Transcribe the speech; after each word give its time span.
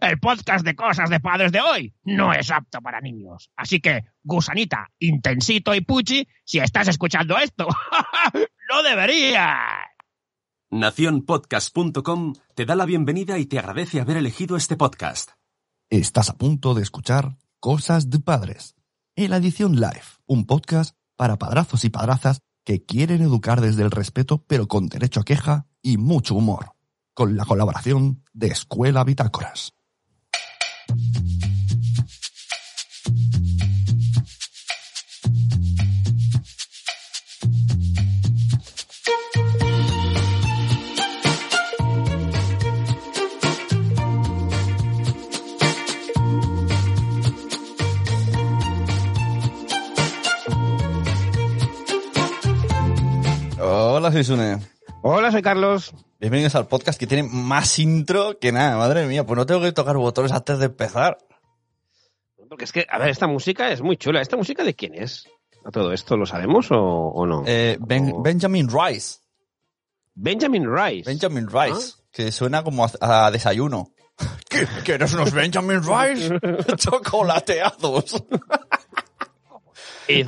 El 0.00 0.18
podcast 0.18 0.64
de 0.64 0.74
cosas 0.74 1.10
de 1.10 1.20
padres 1.20 1.52
de 1.52 1.60
hoy 1.60 1.94
no 2.04 2.32
es 2.32 2.50
apto 2.50 2.80
para 2.80 3.00
niños. 3.00 3.50
Así 3.56 3.80
que, 3.80 4.04
gusanita, 4.22 4.88
intensito 4.98 5.74
y 5.74 5.80
puchi, 5.80 6.26
si 6.44 6.58
estás 6.58 6.88
escuchando 6.88 7.36
esto, 7.38 7.66
no 8.70 8.82
deberías. 8.82 9.90
Naciónpodcast.com 10.70 12.34
te 12.54 12.64
da 12.64 12.76
la 12.76 12.84
bienvenida 12.84 13.38
y 13.38 13.46
te 13.46 13.58
agradece 13.58 14.00
haber 14.00 14.16
elegido 14.16 14.56
este 14.56 14.76
podcast. 14.76 15.32
Estás 15.88 16.30
a 16.30 16.38
punto 16.38 16.74
de 16.74 16.82
escuchar 16.82 17.36
Cosas 17.58 18.08
de 18.08 18.20
Padres, 18.20 18.76
en 19.16 19.30
la 19.30 19.38
edición 19.38 19.74
live, 19.74 20.04
un 20.26 20.46
podcast 20.46 20.96
para 21.16 21.38
padrazos 21.38 21.84
y 21.84 21.90
padrazas 21.90 22.40
que 22.64 22.84
quieren 22.84 23.20
educar 23.20 23.60
desde 23.60 23.82
el 23.82 23.90
respeto 23.90 24.44
pero 24.46 24.68
con 24.68 24.86
derecho 24.86 25.20
a 25.20 25.24
queja 25.24 25.66
y 25.82 25.96
mucho 25.96 26.36
humor, 26.36 26.74
con 27.14 27.36
la 27.36 27.44
colaboración 27.44 28.22
de 28.32 28.46
Escuela 28.46 29.02
Bitácoras. 29.02 29.74
Hola, 54.00 54.12
soy 54.12 54.24
Sune. 54.24 54.58
Hola, 55.02 55.30
soy 55.30 55.42
Carlos. 55.42 55.94
Bienvenidos 56.20 56.54
al 56.54 56.68
podcast 56.68 56.98
que 57.00 57.06
tiene 57.06 57.22
más 57.28 57.78
intro 57.78 58.38
que 58.38 58.52
nada. 58.52 58.76
Madre 58.76 59.06
mía, 59.06 59.24
pues 59.24 59.36
no 59.38 59.46
tengo 59.46 59.62
que 59.62 59.72
tocar 59.72 59.96
botones 59.96 60.32
antes 60.32 60.58
de 60.58 60.66
empezar. 60.66 61.16
Porque 62.48 62.64
es 62.64 62.72
que, 62.72 62.86
a 62.90 62.98
ver, 62.98 63.08
esta 63.08 63.26
música 63.26 63.70
es 63.70 63.80
muy 63.80 63.96
chula. 63.96 64.20
¿Esta 64.20 64.36
música 64.36 64.62
de 64.64 64.74
quién 64.74 64.94
es? 64.94 65.24
¿A 65.64 65.70
todo 65.70 65.92
esto 65.92 66.16
lo 66.16 66.26
sabemos 66.26 66.70
o, 66.72 66.76
o 66.78 67.26
no? 67.26 67.44
Eh, 67.46 67.78
Ben- 67.80 68.12
O- 68.14 68.22
Benjamin 68.22 68.68
Rice. 68.68 69.18
Benjamin 70.14 70.64
Rice. 70.70 71.08
Benjamin 71.08 71.48
Rice. 71.48 71.94
Que 72.12 72.32
suena 72.32 72.62
como 72.64 72.84
a, 72.84 72.90
a 73.26 73.30
desayuno. 73.30 73.92
¿Qué- 74.50 74.66
¿Quieres 74.84 75.14
unos 75.14 75.32
Benjamin 75.32 75.80
Rice? 75.82 76.38
Chocolateados. 76.76 78.22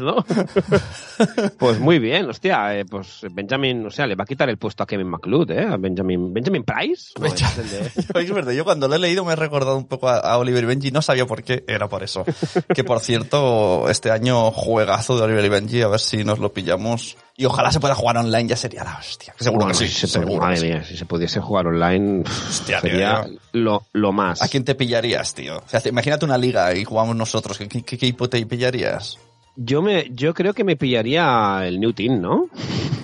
¿No? 0.00 0.24
pues 1.58 1.78
muy 1.78 1.98
bien, 1.98 2.28
hostia, 2.28 2.78
eh, 2.78 2.84
pues 2.84 3.20
Benjamin, 3.32 3.86
o 3.86 3.90
sea, 3.90 4.06
le 4.06 4.14
va 4.14 4.24
a 4.24 4.26
quitar 4.26 4.48
el 4.48 4.58
puesto 4.58 4.82
a 4.82 4.86
Kevin 4.86 5.08
McLeod, 5.08 5.50
¿eh? 5.50 5.66
A 5.70 5.76
Benjamin, 5.76 6.32
Benjamin 6.32 6.64
Price. 6.64 7.12
No, 7.18 7.26
Benja- 7.26 7.52
es 8.20 8.30
verdad, 8.32 8.52
yo 8.52 8.64
cuando 8.64 8.88
lo 8.88 8.94
he 8.94 8.98
leído 8.98 9.24
me 9.24 9.32
he 9.32 9.36
recordado 9.36 9.76
un 9.76 9.86
poco 9.86 10.08
a, 10.08 10.18
a 10.18 10.38
Oliver 10.38 10.64
y 10.64 10.66
Benji, 10.66 10.90
no 10.90 11.02
sabía 11.02 11.26
por 11.26 11.42
qué, 11.42 11.64
era 11.66 11.88
por 11.88 12.02
eso. 12.02 12.24
Que 12.74 12.84
por 12.84 13.00
cierto, 13.00 13.88
este 13.90 14.10
año 14.10 14.50
juegazo 14.50 15.16
de 15.16 15.22
Oliver 15.22 15.44
y 15.44 15.48
Benji, 15.48 15.82
a 15.82 15.88
ver 15.88 16.00
si 16.00 16.24
nos 16.24 16.38
lo 16.38 16.52
pillamos. 16.52 17.16
Y 17.36 17.46
ojalá 17.46 17.72
se 17.72 17.80
pueda 17.80 17.94
jugar 17.94 18.16
online, 18.18 18.48
ya 18.48 18.56
sería 18.56 18.84
la 18.84 18.98
hostia. 18.98 19.34
Seguro 19.38 19.64
Bueno, 19.64 19.78
que 19.78 19.86
sí, 19.86 19.92
si 19.92 20.00
se 20.00 20.06
seguro 20.08 20.42
madre 20.42 20.60
mía, 20.60 20.84
si 20.84 20.96
se 20.96 21.06
pudiese 21.06 21.40
jugar 21.40 21.66
online, 21.66 22.22
Hostia, 22.48 22.80
sería 22.80 23.22
tío. 23.24 23.38
lo, 23.52 23.82
lo 23.92 24.12
más. 24.12 24.42
¿A 24.42 24.48
quién 24.48 24.64
te 24.64 24.74
pillarías, 24.74 25.34
tío? 25.34 25.58
O 25.58 25.68
sea, 25.68 25.80
te- 25.80 25.88
imagínate 25.88 26.24
una 26.26 26.36
liga 26.36 26.74
y 26.74 26.84
jugamos 26.84 27.16
nosotros, 27.16 27.56
¿qué, 27.58 27.68
qué, 27.68 28.12
te 28.12 28.46
pillarías? 28.46 29.18
Yo 29.56 29.82
me, 29.82 30.08
yo 30.10 30.32
creo 30.34 30.54
que 30.54 30.64
me 30.64 30.76
pillaría 30.76 31.60
el 31.66 31.78
New 31.80 31.92
Team, 31.92 32.20
¿no? 32.20 32.46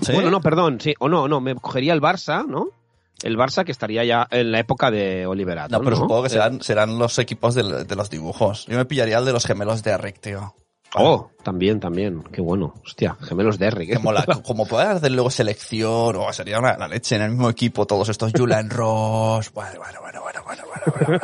¿Sí? 0.00 0.12
Bueno, 0.12 0.30
no, 0.30 0.40
perdón, 0.40 0.80
sí, 0.80 0.94
o 0.98 1.08
no, 1.08 1.28
no, 1.28 1.40
me 1.40 1.54
cogería 1.56 1.92
el 1.92 2.00
Barça, 2.00 2.46
¿no? 2.46 2.68
El 3.22 3.36
Barça 3.36 3.64
que 3.64 3.72
estaría 3.72 4.04
ya 4.04 4.26
en 4.30 4.52
la 4.52 4.60
época 4.60 4.90
de 4.90 5.26
Oliver 5.26 5.58
Atom, 5.58 5.72
No, 5.72 5.84
pero 5.84 5.96
¿no? 5.96 6.02
supongo 6.02 6.22
que 6.22 6.28
Eh, 6.28 6.30
serán, 6.30 6.62
serán 6.62 6.98
los 6.98 7.18
equipos 7.18 7.54
de, 7.54 7.62
los 7.96 8.10
dibujos. 8.10 8.64
Yo 8.66 8.76
me 8.76 8.84
pillaría 8.84 9.18
el 9.18 9.24
de 9.24 9.32
los 9.32 9.44
gemelos 9.44 9.82
de 9.82 9.98
Rick, 9.98 10.20
tío. 10.20 10.54
Oh, 10.94 11.28
también, 11.42 11.80
también, 11.80 12.22
qué 12.32 12.40
bueno. 12.40 12.72
Hostia, 12.82 13.14
gemelos 13.20 13.58
de 13.58 13.66
Eric. 13.66 13.90
Que 13.92 13.98
mola. 13.98 14.24
Como 14.46 14.64
poder 14.66 14.86
hacer 14.88 15.10
luego 15.12 15.28
selección, 15.30 16.16
o 16.16 16.32
sería 16.32 16.58
una, 16.60 16.78
la 16.78 16.88
leche 16.88 17.16
en 17.16 17.22
el 17.22 17.30
mismo 17.32 17.50
equipo, 17.50 17.84
todos 17.84 18.08
estos 18.08 18.32
Julian 18.34 18.70
Ross. 18.70 19.52
Bueno, 19.52 19.78
bueno, 19.78 20.00
bueno, 20.00 20.22
bueno, 20.22 20.42
bueno, 20.44 20.62
bueno, 20.64 20.92
bueno. 21.06 21.20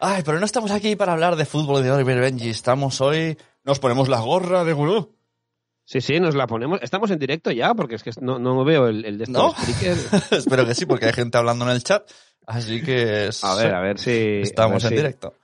Ay, 0.00 0.22
pero 0.24 0.38
no 0.40 0.46
estamos 0.46 0.70
aquí 0.70 0.96
para 0.96 1.12
hablar 1.12 1.36
de 1.36 1.44
fútbol 1.44 1.82
de 1.82 1.90
Oliver 1.90 2.20
Benji. 2.20 2.48
Estamos 2.48 3.00
hoy, 3.02 3.36
nos 3.64 3.78
ponemos 3.78 4.08
la 4.08 4.20
gorra 4.20 4.64
de 4.64 4.72
gurú. 4.72 5.16
Sí, 5.84 6.00
sí, 6.00 6.20
nos 6.20 6.34
la 6.34 6.46
ponemos. 6.46 6.80
Estamos 6.82 7.10
en 7.10 7.18
directo 7.18 7.50
ya, 7.50 7.74
porque 7.74 7.96
es 7.96 8.02
que 8.02 8.12
no, 8.20 8.38
no 8.38 8.64
veo 8.64 8.86
el, 8.86 9.04
el 9.04 9.18
de 9.18 9.26
¿No? 9.26 9.52
Espero 10.30 10.64
que 10.64 10.74
sí, 10.74 10.86
porque 10.86 11.06
hay 11.06 11.12
gente 11.12 11.38
hablando 11.38 11.64
en 11.64 11.72
el 11.72 11.82
chat. 11.82 12.08
Así 12.46 12.82
que 12.82 13.30
A 13.42 13.54
ver, 13.56 13.74
a 13.74 13.80
ver 13.80 13.98
si. 13.98 14.40
estamos 14.42 14.82
ver 14.82 14.92
en 14.92 14.96
si- 14.96 15.02
directo. 15.02 15.34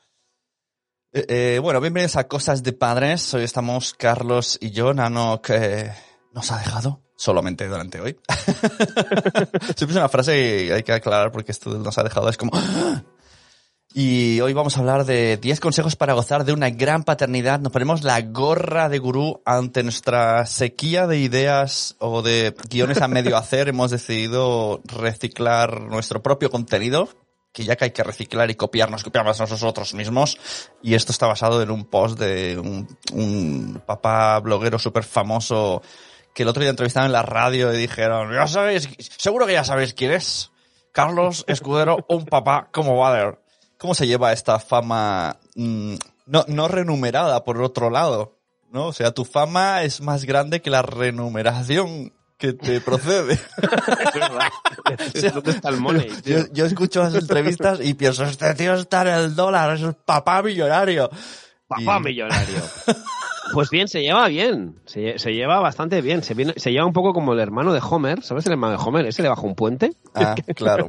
Eh, 1.12 1.26
eh, 1.28 1.58
bueno, 1.60 1.80
bienvenidos 1.80 2.16
a 2.16 2.28
Cosas 2.28 2.62
de 2.62 2.72
Padres. 2.72 3.32
Hoy 3.34 3.42
estamos 3.42 3.94
Carlos 3.94 4.58
y 4.60 4.70
yo. 4.70 4.92
Nano 4.94 5.40
que 5.42 5.90
nos 6.32 6.50
ha 6.52 6.58
dejado 6.58 7.02
solamente 7.16 7.66
durante 7.66 8.00
hoy. 8.00 8.16
Siempre 9.76 9.90
es 9.90 9.96
una 9.96 10.08
frase 10.08 10.32
que 10.66 10.72
hay 10.74 10.82
que 10.82 10.92
aclarar 10.92 11.32
porque 11.32 11.52
esto 11.52 11.70
nos 11.78 11.96
ha 11.98 12.04
dejado 12.04 12.28
es 12.28 12.36
como... 12.36 12.52
Y 14.00 14.40
hoy 14.42 14.52
vamos 14.52 14.76
a 14.76 14.80
hablar 14.80 15.06
de 15.06 15.38
10 15.38 15.58
consejos 15.58 15.96
para 15.96 16.12
gozar 16.12 16.44
de 16.44 16.52
una 16.52 16.70
gran 16.70 17.02
paternidad. 17.02 17.58
Nos 17.58 17.72
ponemos 17.72 18.04
la 18.04 18.20
gorra 18.20 18.88
de 18.88 19.00
gurú 19.00 19.42
ante 19.44 19.82
nuestra 19.82 20.46
sequía 20.46 21.08
de 21.08 21.18
ideas 21.18 21.96
o 21.98 22.22
de 22.22 22.54
guiones 22.70 23.02
a 23.02 23.08
medio 23.08 23.36
hacer. 23.36 23.66
Hemos 23.66 23.90
decidido 23.90 24.80
reciclar 24.84 25.80
nuestro 25.80 26.22
propio 26.22 26.48
contenido, 26.48 27.08
que 27.52 27.64
ya 27.64 27.74
que 27.74 27.86
hay 27.86 27.90
que 27.90 28.04
reciclar 28.04 28.48
y 28.50 28.54
copiarnos, 28.54 29.02
copiarnos 29.02 29.40
a 29.40 29.46
nosotros 29.46 29.92
mismos. 29.94 30.38
Y 30.80 30.94
esto 30.94 31.10
está 31.10 31.26
basado 31.26 31.60
en 31.60 31.72
un 31.72 31.84
post 31.84 32.20
de 32.20 32.56
un, 32.56 32.86
un 33.12 33.82
papá 33.84 34.38
bloguero 34.38 34.78
súper 34.78 35.02
famoso 35.02 35.82
que 36.36 36.44
el 36.44 36.48
otro 36.48 36.60
día 36.60 36.70
entrevistaron 36.70 37.06
en 37.06 37.14
la 37.14 37.22
radio 37.22 37.74
y 37.74 37.78
dijeron, 37.78 38.32
ya 38.32 38.46
sabéis, 38.46 38.88
seguro 39.18 39.44
que 39.44 39.54
ya 39.54 39.64
sabéis 39.64 39.92
quién 39.92 40.12
es. 40.12 40.52
Carlos 40.92 41.44
Escudero, 41.48 42.06
un 42.08 42.26
papá 42.26 42.68
como 42.70 42.96
Bader. 42.96 43.40
¿Cómo 43.78 43.94
se 43.94 44.06
lleva 44.06 44.32
esta 44.32 44.58
fama 44.58 45.36
mm, 45.54 45.94
no, 46.26 46.44
no 46.48 46.68
renumerada, 46.68 47.44
por 47.44 47.62
otro 47.62 47.90
lado? 47.90 48.36
¿No? 48.70 48.86
O 48.88 48.92
sea, 48.92 49.12
tu 49.12 49.24
fama 49.24 49.82
es 49.82 50.00
más 50.00 50.24
grande 50.24 50.60
que 50.60 50.68
la 50.70 50.82
renumeración 50.82 52.12
que 52.36 52.52
te 52.52 52.80
procede. 52.82 53.34
Es 53.34 54.14
verdad. 54.14 54.48
¿Dónde 55.34 55.50
está 55.52 55.68
el 55.70 55.78
money? 55.78 56.08
tío? 56.22 56.44
Yo, 56.52 56.66
escucho 56.66 57.02
las 57.02 57.14
entrevistas 57.14 57.78
y 57.82 57.94
pienso, 57.94 58.24
este 58.24 58.54
tío 58.54 58.74
está 58.74 59.02
en 59.02 59.08
el 59.08 59.34
dólar, 59.34 59.74
es 59.76 59.82
un 59.82 59.94
papá 60.04 60.42
millonario. 60.42 61.08
Papá 61.66 61.98
Y- 61.98 62.04
millonario. 62.04 62.62
Pues 63.52 63.70
bien, 63.70 63.88
se 63.88 64.02
lleva 64.02 64.28
bien. 64.28 64.76
Se, 64.84 65.00
lle- 65.00 65.18
se 65.18 65.32
lleva 65.32 65.58
bastante 65.60 66.00
bien. 66.02 66.22
Se, 66.22 66.34
viene- 66.34 66.54
se 66.56 66.70
lleva 66.70 66.84
un 66.86 66.92
poco 66.92 67.12
como 67.12 67.32
el 67.32 67.40
hermano 67.40 67.72
de 67.72 67.80
Homer. 67.82 68.22
¿Sabes 68.22 68.44
el 68.46 68.52
hermano 68.52 68.76
de 68.78 68.84
Homer? 68.84 69.06
Ese 69.06 69.22
le 69.22 69.28
baja 69.28 69.42
un 69.42 69.54
puente. 69.54 69.92
Ah, 70.14 70.34
claro. 70.54 70.88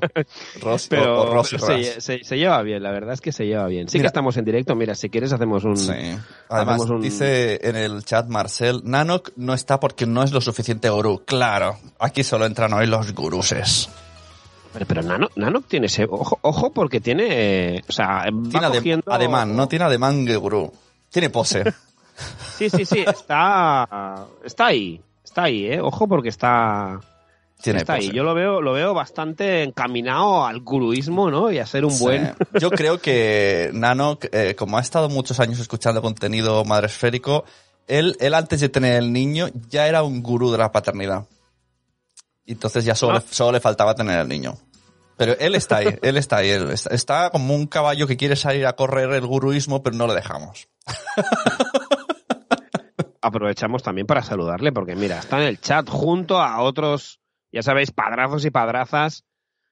Ross, 0.61 0.87
Pero 0.89 1.21
o 1.23 1.33
Ross 1.33 1.53
y 1.53 1.59
se, 1.59 1.67
Ras. 1.93 2.03
se- 2.03 2.23
se 2.23 2.37
lleva 2.37 2.61
bien, 2.61 2.83
la 2.83 2.91
verdad 2.91 3.13
es 3.13 3.21
que 3.21 3.31
se 3.31 3.45
lleva 3.45 3.65
bien. 3.67 3.87
Sí 3.87 3.97
Mira. 3.97 4.03
que 4.03 4.07
estamos 4.07 4.35
en 4.37 4.45
directo. 4.45 4.75
Mira, 4.75 4.95
si 4.95 5.09
quieres 5.09 5.31
hacemos 5.33 5.63
un... 5.63 5.77
Sí. 5.77 5.91
Además, 6.49 6.75
hacemos 6.75 6.89
un- 6.89 7.01
dice 7.01 7.59
en 7.67 7.75
el 7.75 8.03
chat 8.03 8.27
Marcel, 8.27 8.81
Nanok 8.83 9.31
no 9.37 9.53
está 9.53 9.79
porque 9.79 10.05
no 10.05 10.23
es 10.23 10.31
lo 10.31 10.41
suficiente 10.41 10.89
gurú. 10.89 11.23
Claro, 11.25 11.77
aquí 11.99 12.23
solo 12.23 12.45
entran 12.45 12.73
hoy 12.73 12.87
los 12.87 13.13
guruses. 13.13 13.89
Pero, 14.73 14.85
pero 14.85 15.01
Nano, 15.01 15.29
Nano 15.35 15.61
tiene 15.61 15.87
ese... 15.87 16.05
Ojo, 16.09 16.37
ojo 16.43 16.71
porque 16.73 16.99
tiene... 17.01 17.83
o 17.87 17.91
sea, 17.91 18.25
va 18.25 18.49
Tiene 18.49 18.67
adem- 18.67 18.75
cogiendo- 18.77 19.11
ademán, 19.11 19.55
no 19.55 19.67
tiene 19.67 19.85
ademán 19.85 20.25
de 20.25 20.35
gurú. 20.37 20.71
Tiene 21.09 21.29
pose. 21.31 21.63
Sí, 22.57 22.69
sí, 22.69 22.85
sí. 22.85 22.99
Está... 23.07 24.25
Está 24.43 24.67
ahí. 24.67 25.01
Está 25.23 25.43
ahí, 25.43 25.65
¿eh? 25.67 25.81
Ojo 25.81 26.07
porque 26.07 26.29
está... 26.29 26.99
Tiene 27.61 27.79
está 27.79 27.93
ahí. 27.93 28.11
Yo 28.11 28.23
lo 28.23 28.33
veo, 28.33 28.61
lo 28.61 28.71
veo 28.73 28.93
bastante 28.93 29.63
encaminado 29.63 30.45
al 30.45 30.61
guruismo, 30.61 31.29
¿no? 31.29 31.51
Y 31.51 31.59
a 31.59 31.65
ser 31.65 31.83
un 31.85 31.91
Sí. 31.91 32.03
buen... 32.03 32.33
Yo 32.59 32.69
creo 32.71 32.99
que 33.01 33.69
Nanok, 33.73 34.25
eh, 34.31 34.55
como 34.57 34.77
ha 34.77 34.81
estado 34.81 35.09
muchos 35.09 35.39
años 35.41 35.59
escuchando 35.59 36.01
contenido 36.01 36.63
madre 36.63 36.87
esférico, 36.87 37.43
él, 37.87 38.15
él 38.21 38.33
antes 38.33 38.61
de 38.61 38.69
tener 38.69 38.95
el 38.95 39.11
niño 39.11 39.47
ya 39.69 39.87
era 39.87 40.03
un 40.03 40.23
gurú 40.23 40.51
de 40.51 40.57
la 40.57 40.71
paternidad. 40.71 41.25
Entonces 42.45 42.85
ya 42.85 42.95
solo, 42.95 43.17
Ah. 43.17 43.23
solo 43.29 43.51
le 43.51 43.59
faltaba 43.59 43.93
tener 43.93 44.19
el 44.19 44.27
niño. 44.27 44.57
Pero 45.17 45.35
él 45.37 45.53
está 45.55 45.77
ahí, 45.77 45.99
él 46.01 46.15
está 46.15 46.37
ahí, 46.37 46.49
él 46.49 46.69
está, 46.71 46.89
está 46.95 47.29
como 47.29 47.53
un 47.53 47.67
caballo 47.67 48.07
que 48.07 48.15
quiere 48.15 48.37
salir 48.37 48.65
a 48.65 48.73
correr 48.77 49.11
el 49.11 49.27
guruismo, 49.27 49.83
pero 49.83 49.97
no 49.97 50.07
le 50.07 50.13
dejamos. 50.15 50.69
Aprovechamos 53.21 53.83
también 53.83 54.07
para 54.07 54.21
saludarle, 54.21 54.71
porque 54.71 54.95
mira, 54.95 55.19
está 55.19 55.37
en 55.41 55.47
el 55.47 55.59
chat 55.59 55.89
junto 55.89 56.39
a 56.41 56.61
otros, 56.61 57.19
ya 57.51 57.61
sabéis, 57.61 57.91
padrazos 57.91 58.45
y 58.45 58.51
padrazas. 58.51 59.25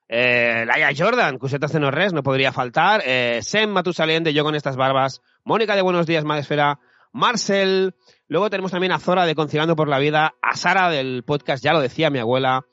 Eh, 0.09 0.63
Laia 0.65 0.89
Jordan, 0.97 1.37
Cuseta 1.37 1.67
Cenorres, 1.67 2.13
no 2.13 2.23
podría 2.23 2.51
faltar. 2.51 3.01
Eh, 3.05 3.39
Sem 3.41 3.69
Matusalén 3.69 4.23
de 4.23 4.33
Yo 4.33 4.43
con 4.43 4.55
estas 4.55 4.75
barbas. 4.77 5.21
Mónica 5.43 5.75
de 5.75 5.81
Buenos 5.81 6.05
Días, 6.07 6.23
Madesfera. 6.23 6.79
Marcel. 7.13 7.95
Luego 8.27 8.49
tenemos 8.49 8.71
también 8.71 8.91
a 8.91 8.99
Zora 8.99 9.25
de 9.25 9.35
Conciliando 9.35 9.75
por 9.75 9.87
la 9.87 9.99
Vida. 9.99 10.35
A 10.41 10.55
Sara 10.55 10.89
del 10.89 11.23
podcast 11.23 11.63
Ya 11.63 11.73
lo 11.73 11.79
decía 11.81 12.09
mi 12.09 12.19
abuela. 12.19 12.65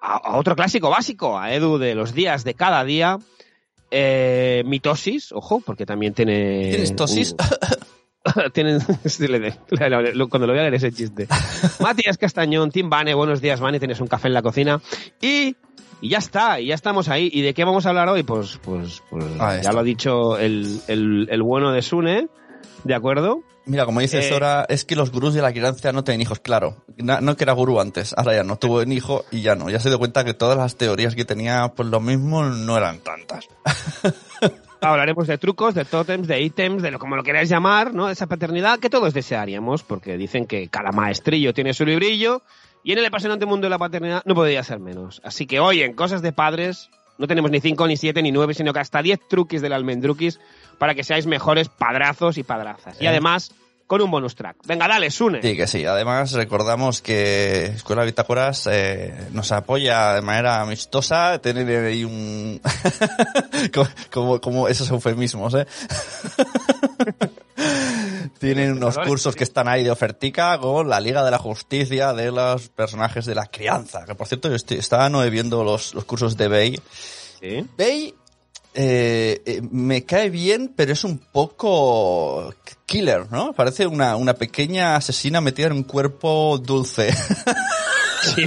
A, 0.00 0.16
a 0.16 0.36
otro 0.36 0.56
clásico 0.56 0.88
básico, 0.90 1.38
a 1.38 1.52
Edu 1.52 1.78
de 1.78 1.94
los 1.94 2.14
días 2.14 2.42
de 2.44 2.54
cada 2.54 2.84
día. 2.84 3.18
Eh, 3.90 4.62
mitosis, 4.64 5.32
ojo, 5.32 5.60
porque 5.60 5.84
también 5.86 6.14
tiene. 6.14 6.70
¿Tienes 6.70 6.96
tosis? 6.96 7.32
un- 7.32 7.38
tienen, 8.52 8.80
cuando 10.30 10.46
lo 10.46 10.52
voy 10.52 10.58
a 10.58 10.62
leer 10.62 10.74
ese 10.74 10.92
chiste. 10.92 11.26
Matías 11.80 12.18
Castañón, 12.18 12.70
Tim 12.70 12.88
Bane, 12.88 13.14
buenos 13.14 13.40
días, 13.40 13.60
Bane, 13.60 13.78
tienes 13.78 14.00
un 14.00 14.06
café 14.06 14.28
en 14.28 14.34
la 14.34 14.42
cocina. 14.42 14.80
Y, 15.20 15.56
y 16.00 16.08
ya 16.08 16.18
está, 16.18 16.60
y 16.60 16.66
ya 16.66 16.74
estamos 16.74 17.08
ahí. 17.08 17.28
¿Y 17.32 17.42
de 17.42 17.54
qué 17.54 17.64
vamos 17.64 17.86
a 17.86 17.90
hablar 17.90 18.08
hoy? 18.08 18.22
Pues, 18.22 18.58
pues, 18.62 19.02
pues 19.10 19.24
Ahí 19.40 19.56
ya 19.56 19.60
está. 19.60 19.72
lo 19.72 19.80
ha 19.80 19.84
dicho 19.84 20.38
el, 20.38 20.80
el, 20.88 21.28
el 21.30 21.42
bueno 21.42 21.72
de 21.72 21.82
Sune, 21.82 22.28
¿de 22.84 22.94
acuerdo? 22.94 23.42
Mira, 23.64 23.84
como 23.84 24.00
dice 24.00 24.18
Eh, 24.18 24.28
Sora, 24.28 24.66
es 24.68 24.84
que 24.84 24.96
los 24.96 25.12
gurús 25.12 25.34
de 25.34 25.40
la 25.42 25.52
crianza 25.52 25.92
no 25.92 26.02
tienen 26.02 26.20
hijos, 26.20 26.40
claro. 26.40 26.84
Na- 26.96 27.20
No 27.20 27.36
que 27.36 27.44
era 27.44 27.52
gurú 27.52 27.78
antes, 27.80 28.12
ahora 28.16 28.34
ya 28.34 28.42
no 28.42 28.56
tuvo 28.56 28.80
un 28.80 28.90
hijo 28.90 29.24
y 29.30 29.40
ya 29.42 29.54
no. 29.54 29.70
Ya 29.70 29.78
se 29.78 29.88
dio 29.88 30.00
cuenta 30.00 30.24
que 30.24 30.34
todas 30.34 30.58
las 30.58 30.74
teorías 30.76 31.14
que 31.14 31.24
tenía, 31.24 31.68
pues 31.76 31.88
lo 31.88 32.00
mismo 32.00 32.42
no 32.44 32.76
eran 32.76 32.98
tantas. 32.98 33.46
Hablaremos 34.84 35.28
de 35.28 35.38
trucos, 35.38 35.74
de 35.74 35.84
tótems, 35.84 36.26
de 36.26 36.40
ítems, 36.42 36.82
de 36.82 36.90
lo 36.90 36.98
como 36.98 37.14
lo 37.14 37.22
queráis 37.22 37.48
llamar, 37.48 37.94
¿no? 37.94 38.10
Esa 38.10 38.26
paternidad 38.26 38.80
que 38.80 38.90
todos 38.90 39.14
desearíamos, 39.14 39.84
porque 39.84 40.16
dicen 40.16 40.44
que 40.46 40.68
cada 40.68 40.90
maestrillo 40.90 41.54
tiene 41.54 41.72
su 41.72 41.84
librillo 41.86 42.42
y 42.82 42.90
en 42.90 42.98
el 42.98 43.06
apasionante 43.06 43.46
mundo 43.46 43.66
de 43.66 43.70
la 43.70 43.78
paternidad 43.78 44.22
no 44.24 44.34
podría 44.34 44.64
ser 44.64 44.80
menos. 44.80 45.20
Así 45.24 45.46
que 45.46 45.60
hoy 45.60 45.82
en 45.82 45.94
Cosas 45.94 46.20
de 46.20 46.32
Padres 46.32 46.90
no 47.16 47.28
tenemos 47.28 47.52
ni 47.52 47.60
cinco, 47.60 47.86
ni 47.86 47.96
siete, 47.96 48.22
ni 48.22 48.32
nueve, 48.32 48.54
sino 48.54 48.72
que 48.72 48.80
hasta 48.80 49.02
diez 49.02 49.20
truquis 49.28 49.62
del 49.62 49.72
almendruquis 49.72 50.40
para 50.78 50.96
que 50.96 51.04
seáis 51.04 51.26
mejores 51.26 51.68
padrazos 51.68 52.36
y 52.36 52.42
padrazas. 52.42 53.00
Y 53.00 53.04
Eh. 53.04 53.08
además, 53.08 53.54
con 53.92 54.00
un 54.00 54.10
bonus 54.10 54.34
track. 54.34 54.56
Venga, 54.64 54.88
dale, 54.88 55.10
Sune. 55.10 55.42
Sí, 55.42 55.54
que 55.54 55.66
sí. 55.66 55.84
Además, 55.84 56.32
recordamos 56.32 57.02
que 57.02 57.66
Escuela 57.66 58.04
Bitácoras 58.04 58.66
eh, 58.72 59.28
nos 59.32 59.52
apoya 59.52 60.14
de 60.14 60.22
manera 60.22 60.62
amistosa. 60.62 61.38
Tener 61.42 61.84
ahí 61.84 62.02
un... 62.02 62.58
como, 64.10 64.40
como, 64.40 64.68
esos 64.68 64.88
eufemismos, 64.88 65.52
¿eh? 65.52 65.66
Tienen 68.40 68.72
unos 68.72 68.96
cursos 68.96 69.36
que 69.36 69.44
están 69.44 69.68
ahí 69.68 69.84
de 69.84 69.90
ofertica 69.90 70.56
con 70.56 70.88
la 70.88 70.98
Liga 70.98 71.22
de 71.22 71.30
la 71.30 71.38
Justicia 71.38 72.14
de 72.14 72.32
los 72.32 72.70
personajes 72.70 73.26
de 73.26 73.34
la 73.34 73.44
crianza. 73.44 74.06
Que 74.06 74.14
por 74.14 74.26
cierto, 74.26 74.48
yo 74.48 74.54
estoy, 74.54 74.78
estaba 74.78 75.10
no 75.10 75.20
viendo 75.30 75.64
los, 75.64 75.92
los 75.92 76.06
cursos 76.06 76.38
de 76.38 76.48
Bay. 76.48 76.80
Sí. 77.42 77.66
Bay 77.76 78.14
eh, 78.74 79.42
eh, 79.44 79.60
me 79.70 80.04
cae 80.04 80.30
bien, 80.30 80.72
pero 80.74 80.94
es 80.94 81.04
un 81.04 81.18
poco 81.18 82.54
killer, 82.92 83.26
¿no? 83.30 83.52
Parece 83.54 83.86
una, 83.86 84.16
una 84.16 84.34
pequeña 84.34 84.96
asesina 84.96 85.40
metida 85.40 85.68
en 85.68 85.72
un 85.72 85.82
cuerpo 85.84 86.58
dulce. 86.58 87.12
Sí. 88.22 88.46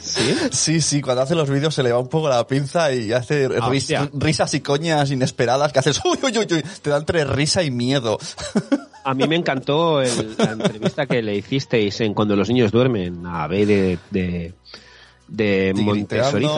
Sí. 0.00 0.34
sí, 0.50 0.80
sí, 0.80 1.02
cuando 1.02 1.20
hace 1.22 1.34
los 1.34 1.50
vídeos 1.50 1.74
se 1.74 1.82
le 1.82 1.92
va 1.92 1.98
un 1.98 2.08
poco 2.08 2.30
la 2.30 2.46
pinza 2.46 2.90
y 2.90 3.12
hace 3.12 3.48
ris- 3.50 3.60
hostia. 3.82 4.10
risas 4.14 4.54
y 4.54 4.60
coñas 4.62 5.10
inesperadas 5.10 5.74
que 5.74 5.78
haces, 5.78 6.00
uy, 6.06 6.18
uy, 6.22 6.38
uy, 6.38 6.46
uy, 6.54 6.64
te 6.80 6.88
da 6.88 6.96
entre 6.96 7.26
risa 7.26 7.62
y 7.62 7.70
miedo. 7.70 8.18
A 9.04 9.12
mí 9.12 9.28
me 9.28 9.36
encantó 9.36 10.00
el- 10.00 10.36
la 10.38 10.52
entrevista 10.52 11.04
que 11.04 11.20
le 11.20 11.36
hicisteis 11.36 12.00
en 12.00 12.14
Cuando 12.14 12.34
los 12.34 12.48
niños 12.48 12.72
duermen 12.72 13.26
a 13.26 13.46
Bey 13.46 13.66
de, 13.66 13.98
de, 14.10 14.54
de. 15.28 15.74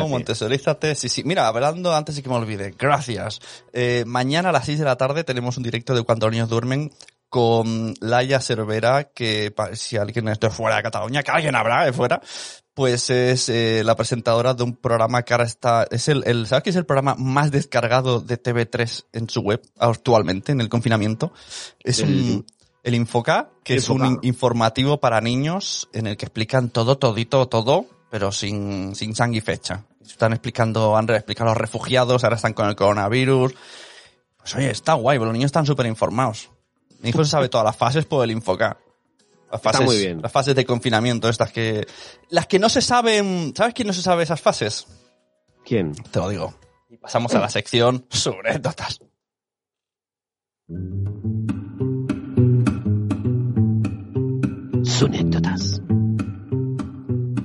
Montesorízate. 0.08 0.94
Sí, 0.94 1.08
sí. 1.08 1.22
Mira, 1.24 1.48
hablando 1.48 1.92
antes 1.94 2.14
de 2.16 2.22
que 2.22 2.28
me 2.28 2.36
olvide, 2.36 2.74
gracias. 2.78 3.40
Eh, 3.72 4.04
mañana 4.06 4.50
a 4.50 4.52
las 4.52 4.66
6 4.66 4.78
de 4.78 4.84
la 4.84 4.96
tarde 4.96 5.24
tenemos 5.24 5.56
un 5.56 5.62
directo 5.64 5.94
de 5.94 6.02
Cuando 6.04 6.26
los 6.26 6.32
niños 6.32 6.48
duermen 6.48 6.92
con 7.32 7.94
Laia 8.02 8.40
Cervera, 8.42 9.04
que 9.04 9.54
si 9.72 9.96
alguien 9.96 10.28
es 10.28 10.38
de 10.38 10.50
fuera 10.50 10.76
de 10.76 10.82
Cataluña, 10.82 11.22
que 11.22 11.30
alguien 11.30 11.54
habrá 11.56 11.82
de 11.86 11.94
fuera, 11.94 12.20
pues 12.74 13.08
es 13.08 13.48
eh, 13.48 13.80
la 13.86 13.96
presentadora 13.96 14.52
de 14.52 14.64
un 14.64 14.76
programa 14.76 15.22
que 15.22 15.32
ahora 15.32 15.46
está, 15.46 15.88
es 15.90 16.08
el, 16.08 16.24
el, 16.26 16.46
¿sabes 16.46 16.62
qué 16.62 16.68
es 16.68 16.76
el 16.76 16.84
programa 16.84 17.14
más 17.14 17.50
descargado 17.50 18.20
de 18.20 18.38
TV3 18.38 19.06
en 19.14 19.30
su 19.30 19.40
web 19.40 19.62
actualmente, 19.78 20.52
en 20.52 20.60
el 20.60 20.68
confinamiento? 20.68 21.32
Es 21.82 22.00
El- 22.00 22.08
un, 22.10 22.46
el 22.82 22.94
Infoca, 22.94 23.48
que 23.64 23.76
es 23.76 23.88
un 23.88 24.04
Infoca. 24.04 24.26
informativo 24.26 25.00
para 25.00 25.22
niños 25.22 25.88
en 25.94 26.08
el 26.08 26.18
que 26.18 26.26
explican 26.26 26.68
todo, 26.68 26.98
todito, 26.98 27.48
todo, 27.48 27.86
pero 28.10 28.30
sin, 28.30 28.94
sin 28.94 29.16
sang 29.16 29.32
y 29.32 29.40
fecha. 29.40 29.86
Están 30.06 30.34
explicando, 30.34 30.98
han 30.98 31.08
explicado 31.08 31.48
a 31.48 31.54
los 31.54 31.60
refugiados, 31.62 32.24
ahora 32.24 32.36
están 32.36 32.52
con 32.52 32.68
el 32.68 32.76
coronavirus. 32.76 33.54
Pues 34.36 34.54
oye, 34.54 34.70
está 34.70 34.92
guay, 34.94 35.18
los 35.18 35.32
niños 35.32 35.46
están 35.46 35.64
súper 35.64 35.86
informados. 35.86 36.50
Mi 37.02 37.08
hijo 37.08 37.24
se 37.24 37.30
sabe 37.30 37.48
todas 37.48 37.64
las 37.64 37.76
fases 37.76 38.06
por 38.06 38.24
el 38.24 38.30
Infoca. 38.30 38.78
Las 39.50 39.58
Está 39.58 39.72
fases, 39.72 39.86
muy 39.86 39.98
bien. 39.98 40.22
Las 40.22 40.30
fases 40.32 40.54
de 40.54 40.64
confinamiento, 40.64 41.28
estas 41.28 41.52
que... 41.52 41.86
Las 42.30 42.46
que 42.46 42.58
no 42.58 42.68
se 42.68 42.80
saben... 42.80 43.52
¿Sabes 43.56 43.74
quién 43.74 43.88
no 43.88 43.92
se 43.92 44.02
sabe 44.02 44.22
esas 44.22 44.40
fases? 44.40 44.86
¿Quién? 45.64 45.92
Te 45.92 46.18
lo 46.20 46.28
digo. 46.28 46.54
Y 46.88 46.96
pasamos 46.96 47.34
a 47.34 47.40
la 47.40 47.48
sección 47.48 48.06
sobre 48.08 48.50
anécdotas. 48.50 49.00
Sunécdotas. 54.84 55.82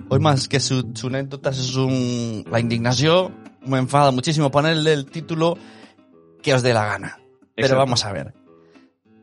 Hoy 0.10 0.20
más 0.20 0.48
que 0.48 0.60
su, 0.60 0.92
su 0.94 1.08
anécdotas 1.08 1.58
es 1.58 1.76
un, 1.76 2.46
la 2.50 2.60
indignación. 2.60 3.36
Me 3.66 3.80
enfada 3.80 4.12
muchísimo 4.12 4.52
ponerle 4.52 4.94
el 4.94 5.08
título 5.08 5.58
que 6.42 6.54
os 6.54 6.62
dé 6.62 6.74
la 6.74 6.86
gana. 6.86 7.20
Pero 7.56 7.68
Exacto. 7.68 7.78
vamos 7.78 8.06
a 8.06 8.14
ver. 8.14 8.47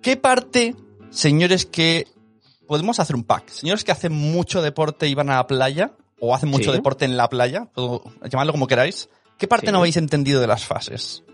¿Qué 0.04 0.18
parte, 0.18 0.76
señores 1.10 1.64
que... 1.64 2.06
Podemos 2.68 3.00
hacer 3.00 3.16
un 3.16 3.24
pack. 3.24 3.48
Señores 3.48 3.84
que 3.84 3.92
hacen 3.92 4.12
mucho 4.12 4.60
deporte 4.60 5.08
y 5.08 5.14
van 5.14 5.30
a 5.30 5.36
la 5.36 5.46
playa, 5.46 5.92
o 6.20 6.34
hacen 6.34 6.50
mucho 6.50 6.70
Sí. 6.72 6.76
deporte 6.76 7.06
en 7.06 7.16
la 7.16 7.30
playa, 7.30 7.70
puedo 7.74 8.02
llamarlo 8.30 8.52
como 8.52 8.66
queráis. 8.66 9.08
¿Qué 9.38 9.48
parte 9.48 9.66
Sí. 9.68 9.72
no 9.72 9.78
habéis 9.78 9.96
entendido 9.96 10.42
de 10.42 10.46
las 10.46 10.66
fases? 10.66 11.24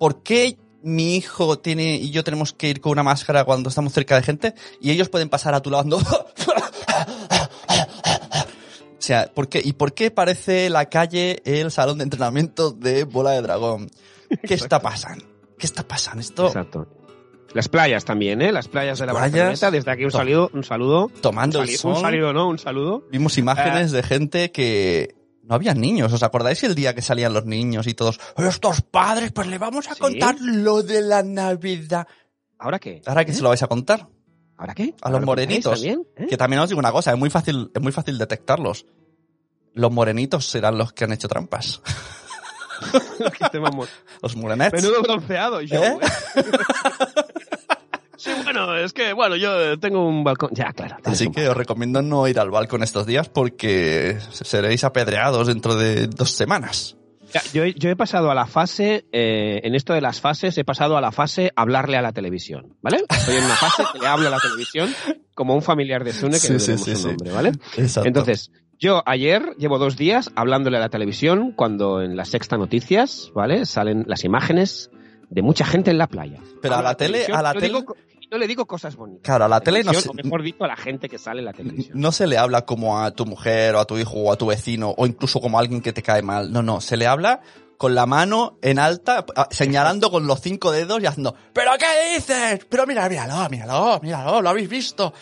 ¿Por 0.00 0.24
qué 0.24 0.58
mi 0.82 1.14
hijo 1.16 1.60
tiene 1.60 1.94
y 1.94 2.10
yo 2.10 2.24
tenemos 2.24 2.52
que 2.52 2.68
ir 2.70 2.80
con 2.80 2.90
una 2.90 3.04
máscara 3.04 3.44
cuando 3.44 3.68
estamos 3.68 3.92
cerca 3.92 4.16
de 4.16 4.22
gente 4.24 4.54
y 4.80 4.90
ellos 4.90 5.08
pueden 5.08 5.28
pasar 5.28 5.54
a 5.54 5.62
tu 5.62 5.70
lado 5.70 5.82
andando? 5.84 6.06
O 8.98 9.02
sea, 9.06 9.32
¿por 9.32 9.48
qué? 9.48 9.60
¿y 9.64 9.74
por 9.74 9.94
qué 9.94 10.10
parece 10.10 10.68
la 10.68 10.86
calle 10.86 11.40
el 11.44 11.70
salón 11.70 11.98
de 11.98 12.04
entrenamiento 12.04 12.72
de 12.72 13.04
Bola 13.04 13.30
de 13.32 13.42
Dragón? 13.42 13.88
¿Qué 14.42 14.54
está 14.54 14.82
pasando? 14.82 15.24
¿Qué 15.56 15.66
está 15.66 15.86
pasando? 15.86 16.20
Esto 16.22 16.46
Exacto. 16.48 16.88
Las 17.56 17.68
playas 17.70 18.04
también, 18.04 18.42
¿eh? 18.42 18.52
Las 18.52 18.68
playas 18.68 18.98
de 18.98 19.06
la 19.06 19.12
Playas. 19.12 19.32
Barceloneta. 19.32 19.70
Desde 19.70 19.90
aquí 19.90 20.04
un 20.04 20.10
saludo, 20.10 20.50
un 20.52 20.62
saludo. 20.62 21.10
tomando 21.22 21.58
Un 21.60 21.64
el 21.64 21.68
sali- 21.70 21.78
sol. 21.78 21.94
un 21.94 22.00
saludo, 22.02 22.32
¿no? 22.34 22.48
Un 22.48 22.58
saludo. 22.58 23.04
Vimos 23.10 23.38
imágenes 23.38 23.92
Eh. 23.92 23.96
de 23.96 24.02
gente 24.02 24.52
que 24.52 25.14
no 25.42 25.54
había 25.54 25.72
niños. 25.72 26.12
¿Os 26.12 26.22
acordáis 26.22 26.62
el 26.64 26.74
día 26.74 26.94
que 26.94 27.00
salían 27.00 27.32
los 27.32 27.46
niños 27.46 27.86
y 27.86 27.94
todos, 27.94 28.20
estos 28.36 28.82
padres, 28.82 29.32
pues 29.32 29.46
le 29.46 29.56
vamos 29.56 29.88
a 29.90 29.94
Sí. 29.94 30.00
contar 30.00 30.36
lo 30.40 30.82
de 30.82 31.00
la 31.00 31.22
Navidad? 31.22 32.06
¿Ahora 32.58 32.78
qué? 32.78 33.00
Ahora 33.06 33.24
que 33.24 33.32
¿Eh? 33.32 33.34
se 33.34 33.40
lo 33.42 33.48
vais 33.48 33.62
a 33.62 33.66
contar. 33.68 34.06
¿Ahora 34.58 34.74
qué? 34.74 34.82
A 34.82 34.86
los 34.86 34.94
¿Ahora 35.02 35.20
lo 35.20 35.26
morenitos. 35.26 35.72
también? 35.80 36.06
¿Eh? 36.16 36.26
Que 36.28 36.36
también 36.36 36.60
os 36.60 36.68
digo 36.68 36.78
una 36.78 36.92
cosa, 36.92 37.12
es 37.12 37.18
muy 37.18 37.30
fácil, 37.30 37.70
es 37.74 37.82
muy 37.82 37.92
fácil 37.92 38.18
detectarlos. 38.18 38.84
Los 39.72 39.90
morenitos 39.92 40.46
serán 40.46 40.76
los 40.78 40.92
que 40.92 41.04
han 41.04 41.12
hecho 41.12 41.28
trampas. 41.28 41.80
Los 44.22 44.36
morenets. 44.36 44.72
Menudo 44.82 45.02
bronceado, 45.02 45.60
yo. 45.62 45.82
¿Eh? 45.82 45.98
sí, 48.16 48.30
bueno, 48.44 48.76
es 48.76 48.92
que, 48.92 49.12
bueno, 49.12 49.36
yo 49.36 49.78
tengo 49.78 50.06
un 50.06 50.24
balcón. 50.24 50.50
Ya, 50.52 50.72
claro. 50.72 50.96
Así 51.04 51.26
un 51.26 51.32
que 51.34 51.48
os 51.48 51.56
recomiendo 51.56 52.02
no 52.02 52.26
ir 52.28 52.38
al 52.38 52.50
balcón 52.50 52.82
estos 52.82 53.06
días 53.06 53.28
porque 53.28 54.18
seréis 54.30 54.84
apedreados 54.84 55.46
dentro 55.48 55.74
de 55.74 56.06
dos 56.06 56.30
semanas. 56.30 56.96
Ya, 57.34 57.42
Yo, 57.52 57.64
he- 57.64 57.74
yo 57.74 57.90
he 57.90 57.96
pasado 57.96 58.30
a 58.30 58.34
la 58.34 58.46
fase, 58.46 59.04
eh, 59.12 59.60
en 59.64 59.74
esto 59.74 59.92
de 59.92 60.00
las 60.00 60.20
fases, 60.20 60.56
he 60.58 60.64
pasado 60.64 60.96
a 60.96 61.00
la 61.00 61.10
fase 61.10 61.50
hablarle 61.56 61.96
a 61.96 62.02
la 62.02 62.12
televisión, 62.12 62.76
¿vale? 62.82 62.98
Estoy 63.08 63.36
en 63.36 63.44
una 63.44 63.56
fase 63.56 63.82
que 63.92 63.98
le 63.98 64.06
hablo 64.06 64.28
a 64.28 64.30
la 64.30 64.38
televisión 64.38 64.94
como 65.34 65.54
un 65.54 65.60
familiar 65.62 66.04
de 66.04 66.12
Sune 66.12 66.34
que 66.34 66.38
Sí, 66.38 66.52
le 66.52 66.60
sí, 66.60 66.78
sí, 66.78 66.92
su 66.94 66.96
sí. 67.02 67.06
nombre, 67.08 67.32
¿vale? 67.32 67.52
Exacto. 67.76 68.06
Entonces, 68.08 68.52
yo 68.78 69.02
ayer 69.06 69.54
llevo 69.58 69.78
dos 69.78 69.96
días 69.96 70.30
hablándole 70.36 70.76
a 70.76 70.80
la 70.80 70.88
televisión 70.88 71.52
cuando 71.52 72.02
en 72.02 72.16
la 72.16 72.24
sexta 72.24 72.56
noticias, 72.56 73.30
¿vale? 73.34 73.64
Salen 73.66 74.04
las 74.06 74.24
imágenes 74.24 74.90
de 75.30 75.42
mucha 75.42 75.64
gente 75.64 75.90
en 75.90 75.98
la 75.98 76.06
playa. 76.08 76.40
Pero 76.62 76.74
a 76.74 76.78
Hablo 76.78 76.90
la 76.90 76.96
tele- 76.96 77.12
televisión, 77.12 77.38
a 77.38 77.42
la 77.42 77.52
tele- 77.54 77.66
digo 77.78 77.96
yo 78.30 78.38
le 78.38 78.48
digo 78.48 78.66
cosas 78.66 78.96
bonitas. 78.96 79.22
Claro, 79.22 79.44
a 79.44 79.48
la 79.48 79.60
tele 79.60 79.84
no 79.84 79.94
se, 79.94 80.08
O 80.08 80.12
mejor 80.12 80.42
dicho, 80.42 80.64
a 80.64 80.66
la 80.66 80.76
gente 80.76 81.08
que 81.08 81.16
sale 81.16 81.38
en 81.38 81.44
la 81.44 81.52
televisión. 81.52 81.98
no 82.00 82.10
se 82.10 82.26
le 82.26 82.36
habla 82.36 82.62
como 82.62 83.00
a 83.00 83.12
tu 83.12 83.24
mujer 83.24 83.76
o 83.76 83.78
a 83.80 83.84
tu 83.84 83.96
hijo 83.98 84.14
o 84.16 84.32
a 84.32 84.36
tu 84.36 84.46
vecino 84.46 84.92
o 84.96 85.06
incluso 85.06 85.40
como 85.40 85.58
a 85.58 85.60
alguien 85.60 85.80
que 85.80 85.92
te 85.92 86.02
cae 86.02 86.22
mal. 86.22 86.52
No, 86.52 86.60
no, 86.60 86.80
se 86.80 86.96
le 86.96 87.06
habla 87.06 87.40
con 87.76 87.94
la 87.94 88.04
mano 88.06 88.58
en 88.62 88.80
alta, 88.80 89.24
a- 89.36 89.46
señalando 89.52 90.10
con 90.10 90.26
los 90.26 90.40
cinco 90.40 90.72
dedos 90.72 91.00
y 91.02 91.06
haciendo, 91.06 91.36
¿pero 91.52 91.70
qué 91.78 92.14
dices? 92.16 92.66
Pero 92.68 92.84
mira, 92.86 93.08
míralo, 93.08 93.48
míralo, 93.48 94.00
míralo, 94.02 94.42
lo 94.42 94.48
habéis 94.48 94.68
visto. 94.68 95.12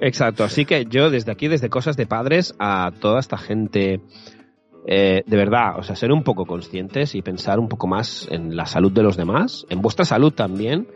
Exacto, 0.00 0.44
así 0.44 0.64
que 0.64 0.84
yo 0.86 1.10
desde 1.10 1.32
aquí, 1.32 1.48
desde 1.48 1.68
Cosas 1.70 1.96
de 1.96 2.06
Padres, 2.06 2.54
a 2.58 2.90
toda 3.00 3.20
esta 3.20 3.36
gente, 3.38 4.00
eh, 4.86 5.22
de 5.26 5.36
verdad, 5.36 5.78
o 5.78 5.82
sea, 5.82 5.96
ser 5.96 6.12
un 6.12 6.22
poco 6.22 6.46
conscientes 6.46 7.14
y 7.14 7.22
pensar 7.22 7.58
un 7.58 7.68
poco 7.68 7.86
más 7.86 8.28
en 8.30 8.56
la 8.56 8.66
salud 8.66 8.92
de 8.92 9.02
los 9.02 9.16
demás, 9.16 9.66
en 9.70 9.80
vuestra 9.82 10.04
salud 10.04 10.32
también, 10.32 10.88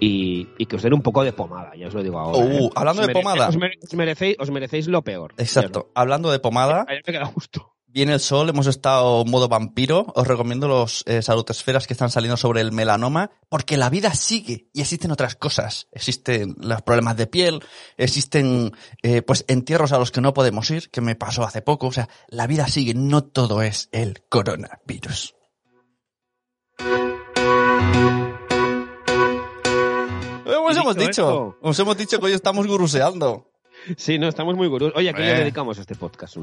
y, 0.00 0.46
y 0.58 0.66
que 0.66 0.76
os 0.76 0.82
den 0.82 0.94
un 0.94 1.02
poco 1.02 1.24
de 1.24 1.32
pomada, 1.32 1.72
ya 1.76 1.88
os 1.88 1.94
lo 1.94 2.02
digo 2.04 2.18
ahora. 2.20 2.38
Uh, 2.38 2.66
¿eh? 2.66 2.70
hablando 2.76 3.02
Os 3.02 3.08
de 3.08 3.12
pomada. 3.14 3.48
Os, 3.48 3.56
mere- 3.56 3.78
os 3.82 3.94
merecéis, 3.94 4.36
os 4.38 4.50
merecéis 4.50 4.86
lo 4.86 5.02
peor. 5.02 5.34
Exacto. 5.38 5.90
Hablando 5.94 6.30
de 6.30 6.38
pomada, 6.38 6.84
Ayer 6.86 7.02
me 7.06 7.12
queda 7.12 7.24
justo. 7.26 7.72
Viene 7.88 8.12
el 8.12 8.20
sol, 8.20 8.48
hemos 8.48 8.66
estado 8.66 9.24
modo 9.24 9.48
vampiro. 9.48 10.06
Os 10.14 10.26
recomiendo 10.26 10.68
los 10.68 11.02
eh, 11.06 11.22
salutesferas 11.22 11.86
que 11.86 11.94
están 11.94 12.10
saliendo 12.10 12.36
sobre 12.36 12.60
el 12.60 12.72
melanoma, 12.72 13.30
porque 13.48 13.76
la 13.76 13.90
vida 13.90 14.14
sigue 14.14 14.68
y 14.72 14.82
existen 14.82 15.10
otras 15.10 15.34
cosas. 15.34 15.88
Existen 15.92 16.54
los 16.60 16.82
problemas 16.82 17.16
de 17.16 17.26
piel, 17.26 17.64
existen 17.96 18.72
eh, 19.02 19.22
pues 19.22 19.44
entierros 19.48 19.92
a 19.92 19.98
los 19.98 20.10
que 20.10 20.20
no 20.20 20.34
podemos 20.34 20.70
ir, 20.70 20.90
que 20.90 21.00
me 21.00 21.16
pasó 21.16 21.42
hace 21.42 21.62
poco. 21.62 21.88
O 21.88 21.92
sea, 21.92 22.08
la 22.28 22.46
vida 22.46 22.68
sigue, 22.68 22.94
no 22.94 23.24
todo 23.24 23.62
es 23.62 23.88
el 23.92 24.22
coronavirus. 24.28 25.34
Os 30.68 30.76
hemos 30.76 30.96
dicho, 30.96 31.08
esto. 31.08 31.56
os 31.62 31.78
hemos 31.78 31.96
dicho 31.96 32.18
que 32.18 32.26
hoy 32.26 32.32
estamos 32.32 32.66
guruseando. 32.66 33.50
Sí, 33.96 34.18
no, 34.18 34.28
estamos 34.28 34.54
muy 34.54 34.68
gurús. 34.68 34.92
Oye, 34.94 35.08
¿a 35.08 35.12
qué 35.14 35.22
le 35.22 35.34
dedicamos 35.34 35.78
a 35.78 35.80
este 35.80 35.94
podcast? 35.94 36.36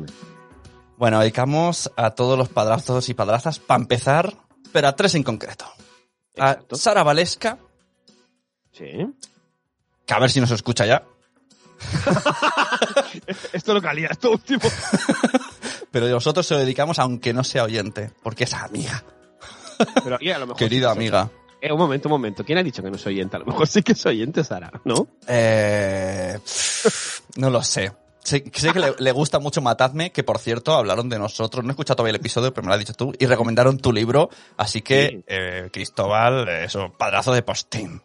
Bueno, 0.97 1.19
dedicamos 1.19 1.91
a 1.97 2.11
todos 2.11 2.37
los 2.37 2.49
padrazos 2.49 3.09
y 3.09 3.13
padrazas 3.13 3.59
para 3.59 3.81
empezar, 3.81 4.33
pero 4.71 4.87
a 4.87 4.95
tres 4.95 5.15
en 5.15 5.23
concreto. 5.23 5.65
A. 6.37 6.57
Sara 6.71 7.03
Valesca, 7.03 7.57
Sí. 8.71 9.07
que 10.05 10.13
a 10.13 10.19
ver 10.19 10.29
si 10.31 10.39
nos 10.41 10.51
escucha 10.51 10.85
ya, 10.85 11.03
Esto 13.53 13.73
lo 13.73 13.81
calía, 13.81 14.07
esto 14.11 14.31
último. 14.31 14.61
pero 15.91 16.07
nosotros 16.07 16.45
se 16.45 16.53
lo 16.53 16.59
dedicamos 16.61 16.99
aunque 16.99 17.33
no 17.33 17.43
sea 17.43 17.63
oyente, 17.63 18.11
porque 18.23 18.45
es 18.45 18.53
amiga, 18.53 19.03
Pero 20.03 20.15
oye, 20.17 20.33
a 20.33 20.39
lo 20.39 20.47
mejor 20.47 20.59
querida 20.59 20.91
sí 20.91 20.97
amiga. 20.97 21.29
Eh, 21.61 21.71
un 21.71 21.79
momento, 21.79 22.07
un 22.09 22.11
momento. 22.13 22.43
¿Quién 22.45 22.57
ha 22.59 22.63
dicho 22.63 22.83
que 22.83 22.91
no 22.91 22.97
soy 22.97 23.15
oyente? 23.15 23.37
A 23.37 23.39
lo 23.39 23.45
mejor 23.45 23.67
sí 23.67 23.81
que 23.81 23.95
soy 23.95 24.15
oyente, 24.17 24.43
Sara, 24.43 24.71
¿no? 24.83 25.07
Eh, 25.27 26.37
no 27.37 27.49
lo 27.49 27.63
sé. 27.63 27.91
Sé, 28.25 28.43
sé 28.53 28.73
que 28.73 28.79
le, 28.79 28.93
le 28.97 29.11
gusta 29.11 29.37
mucho 29.39 29.61
Matadme, 29.61 30.11
que 30.11 30.23
por 30.23 30.39
cierto 30.39 30.73
hablaron 30.73 31.07
de 31.09 31.19
nosotros. 31.19 31.63
No 31.63 31.69
he 31.69 31.73
escuchado 31.73 31.97
todavía 31.97 32.09
el 32.09 32.15
episodio, 32.19 32.51
pero 32.53 32.63
me 32.65 32.69
lo 32.69 32.73
has 32.73 32.79
dicho 32.79 32.93
tú. 32.93 33.13
Y 33.19 33.25
recomendaron 33.27 33.77
tu 33.77 33.93
libro. 33.93 34.29
Así 34.57 34.81
que, 34.81 35.09
Sí. 35.09 35.23
eh, 35.27 35.69
Cristóbal, 35.71 36.49
eso, 36.49 36.91
padrazo 36.97 37.31
de 37.33 37.43
postín. 37.43 38.01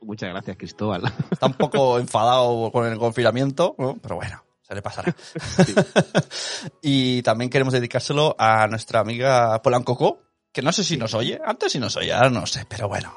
Muchas 0.00 0.30
gracias, 0.30 0.56
Cristóbal. 0.56 1.02
Está 1.30 1.46
un 1.46 1.52
poco 1.52 1.98
enfadado 1.98 2.72
con 2.72 2.86
el 2.86 2.98
confinamiento, 2.98 3.74
¿no? 3.78 3.96
pero 4.02 4.16
bueno, 4.16 4.42
se 4.62 4.74
le 4.74 4.80
pasará. 4.82 5.14
y 6.82 7.22
también 7.22 7.50
queremos 7.50 7.72
dedicárselo 7.74 8.34
a 8.38 8.66
nuestra 8.68 9.00
amiga 9.00 9.60
Polancoco, 9.62 10.20
que 10.52 10.62
no 10.62 10.72
sé 10.72 10.82
si 10.82 10.96
nos 10.96 11.14
oye, 11.14 11.38
antes 11.44 11.72
sí 11.72 11.78
nos 11.78 11.94
oye, 11.96 12.12
ahora 12.12 12.30
no 12.30 12.46
sé, 12.46 12.64
pero 12.68 12.88
bueno. 12.88 13.12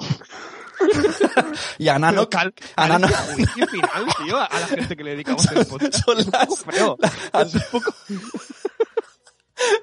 Y 1.77 1.87
a 1.87 1.97
Nano, 1.99 2.29
cal, 2.29 2.53
a 2.75 2.87
Nano- 2.87 3.07
final, 3.07 4.05
tío, 4.25 4.37
a 4.37 4.59
la 4.59 4.67
gente 4.67 4.95
que 4.97 5.03
le 5.03 5.11
dedicamos 5.11 5.45
el 5.51 5.65
podcast. 5.65 6.03
son 6.05 6.19
Es 6.19 6.25
un 6.25 6.31
poco 6.31 6.57
las- 6.63 6.75
feo. 6.75 6.97
las- 7.33 7.55
Es 7.55 7.55
un 7.55 7.71
poco- 7.71 7.93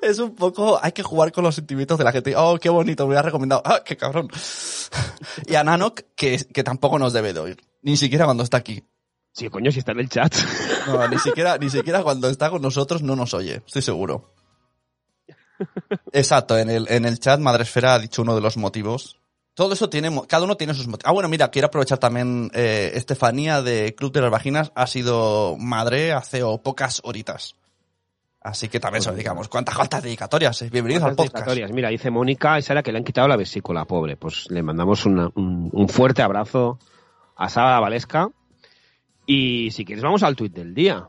es 0.03 0.19
un 0.19 0.35
poco, 0.35 0.79
hay 0.83 0.91
que 0.93 1.03
jugar 1.05 1.31
con 1.33 1.45
los 1.45 1.55
sentimientos 1.55 1.99
de 1.99 2.05
la 2.05 2.11
gente. 2.13 2.35
Oh, 2.37 2.59
qué 2.59 2.69
bonito, 2.69 3.07
me 3.07 3.17
ha 3.17 3.23
recomendado. 3.23 3.63
Ah, 3.65 3.83
qué 3.85 3.97
cabrón. 3.97 4.29
y 5.47 5.55
a 5.55 5.63
Nanok, 5.65 6.01
que, 6.17 6.37
que 6.53 6.65
tampoco 6.65 6.99
nos 6.99 7.13
debe 7.13 7.33
de 7.33 7.41
oír, 7.41 7.61
ni 7.83 7.97
siquiera 7.97 8.25
cuando 8.25 8.43
está 8.43 8.57
aquí. 8.57 8.83
Sí, 9.33 9.49
coño, 9.51 9.71
si 9.71 9.79
está 9.79 9.93
en 9.93 10.01
el 10.01 10.09
chat. 10.09 10.35
No, 10.89 11.07
ni 11.07 11.19
siquiera, 11.19 11.59
ni 11.59 11.71
siquiera 11.71 12.03
cuando 12.03 12.29
está 12.29 12.51
con 12.51 12.61
nosotros 12.61 13.03
no 13.03 13.15
nos 13.15 13.35
oye, 13.35 13.63
estoy 13.67 13.83
seguro. 13.83 14.33
Exacto, 16.13 16.59
en 16.59 16.71
el, 16.71 16.87
en 16.91 17.05
el 17.05 17.21
chat 17.21 17.39
Madresfera 17.39 17.95
ha 17.95 17.99
dicho 18.01 18.23
uno 18.23 18.35
de 18.35 18.41
los 18.41 18.57
motivos. 18.57 19.21
Todo 19.59 19.73
eso 19.73 19.91
tiene, 19.91 20.09
cada 20.29 20.45
uno 20.45 20.57
tiene 20.57 20.73
sus 20.73 20.87
motivos. 20.87 21.11
Ah, 21.11 21.13
bueno, 21.13 21.29
mira, 21.29 21.51
quiero 21.51 21.67
aprovechar 21.67 21.99
también, 21.99 22.49
eh, 22.55 22.93
Estefanía 22.95 23.61
de 23.61 23.93
Club 23.97 24.13
de 24.13 24.21
las 24.21 24.31
Vaginas 24.31 24.71
ha 24.77 24.87
sido 24.87 25.57
madre 25.59 26.13
hace 26.13 26.45
o 26.45 26.63
pocas 26.63 27.01
horitas. 27.03 27.57
Así 28.41 28.69
que 28.69 28.79
también 28.79 29.03
se 29.03 29.09
lo 29.09 29.17
dedicamos. 29.17 29.49
¿Cuántas, 29.49 29.75
cuántas 29.75 30.01
dedicatorias? 30.05 30.63
eh? 30.63 30.71
Bienvenidos 30.71 31.03
al 31.03 31.17
¿Cuántas 31.17 31.25
podcast. 31.33 31.47
dedicatorias? 31.49 31.73
Mira, 31.75 31.89
dice 31.89 32.09
Mónica 32.09 32.57
y 32.57 32.63
Sara 32.63 32.85
que 32.85 32.93
le 32.93 32.99
han 32.99 33.05
quitado 33.05 33.27
la 33.27 33.37
vesícula, 33.37 33.85
pobre. 33.85 34.17
Pues 34.17 34.49
le 34.49 34.63
mandamos 34.63 35.05
una- 35.07 35.29
un, 35.35 35.71
un 35.73 35.89
fuerte 35.89 36.23
abrazo 36.23 36.79
a 37.35 37.49
Sara 37.49 37.81
Valesca. 37.81 38.31
Y 39.27 39.73
si 39.73 39.85
quieres, 39.85 40.05
vamos 40.05 40.23
al 40.23 40.37
tuit 40.37 40.55
del 40.55 40.73
día. 40.73 41.09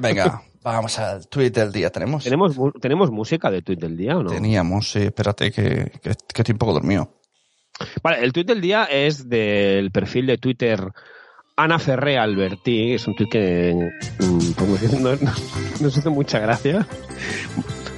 Venga, 0.00 0.42
vamos 0.62 0.98
al 0.98 1.28
tweet 1.28 1.50
del 1.50 1.70
día. 1.70 1.90
¿Tenemos? 1.92 2.24
¿Tenemos, 2.24 2.56
¿tenemos 2.80 3.10
música 3.10 3.50
de 3.50 3.60
tuit 3.60 3.78
del 3.78 3.94
día 3.94 4.16
o 4.16 4.22
no? 4.22 4.30
Teníamos, 4.30 4.90
sí, 4.90 5.00
espérate 5.00 5.52
que, 5.52 5.92
que, 6.02 6.14
que 6.32 6.40
estoy 6.42 6.52
un 6.54 6.58
poco 6.58 6.72
dormido. 6.72 7.17
Vale, 8.02 8.24
el 8.24 8.32
tuit 8.32 8.46
del 8.46 8.60
día 8.60 8.84
es 8.84 9.28
del 9.28 9.90
perfil 9.90 10.26
de 10.26 10.38
Twitter 10.38 10.80
Ana 11.56 11.78
Ferré 11.78 12.18
Alberti. 12.18 12.94
Es 12.94 13.06
un 13.06 13.14
tuit 13.16 13.30
que 13.30 13.90
mm, 14.20 14.52
pues, 14.52 14.92
no, 15.00 15.10
no- 15.16 15.32
nos 15.80 15.96
hace 15.98 16.08
mucha 16.10 16.38
gracia. 16.38 16.86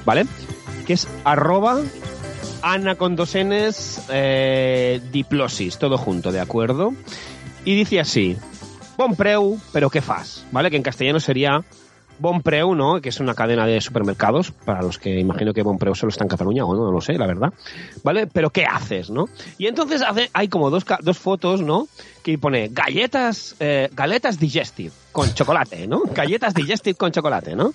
¿Vale? 0.05 0.25
Que 0.85 0.93
es 0.93 1.07
arroba 1.23 1.79
Ana 2.63 2.95
con 2.95 3.15
dos 3.15 3.35
Ns 3.35 4.01
eh, 4.11 5.01
diplosis, 5.11 5.77
todo 5.77 5.97
junto, 5.97 6.31
¿de 6.31 6.39
acuerdo? 6.39 6.93
Y 7.65 7.75
dice 7.75 7.99
así, 7.99 8.37
Bon 8.97 9.15
preu, 9.15 9.59
pero 9.73 9.89
¿qué 9.89 10.01
fas? 10.01 10.45
¿Vale? 10.51 10.69
Que 10.69 10.77
en 10.77 10.83
castellano 10.83 11.19
sería 11.19 11.63
Bon 12.21 12.43
preu, 12.43 12.75
¿no? 12.75 13.01
Que 13.01 13.09
es 13.09 13.19
una 13.19 13.33
cadena 13.33 13.65
de 13.65 13.81
supermercados, 13.81 14.51
para 14.51 14.83
los 14.83 14.99
que 14.99 15.19
imagino 15.19 15.53
que 15.53 15.63
Bon 15.63 15.79
preu 15.79 15.95
solo 15.95 16.11
está 16.11 16.23
en 16.23 16.29
Cataluña, 16.29 16.63
o 16.65 16.75
no, 16.75 16.85
no 16.85 16.91
lo 16.91 17.01
sé, 17.01 17.13
la 17.13 17.25
verdad. 17.25 17.51
¿Vale? 18.03 18.27
Pero 18.27 18.51
¿qué 18.51 18.63
haces, 18.63 19.09
no? 19.09 19.25
Y 19.57 19.65
entonces 19.65 20.03
hace, 20.03 20.29
hay 20.31 20.47
como 20.47 20.69
dos, 20.69 20.85
dos 21.01 21.17
fotos, 21.17 21.61
¿no? 21.61 21.87
Que 22.21 22.37
pone 22.37 22.69
galletas, 22.71 23.55
eh, 23.59 23.89
galetas 23.93 24.39
digestive 24.39 24.91
con 25.11 25.33
chocolate, 25.33 25.87
¿no? 25.87 26.03
Galletas 26.13 26.53
digestive 26.53 26.95
con 26.95 27.11
chocolate, 27.11 27.55
¿no? 27.55 27.73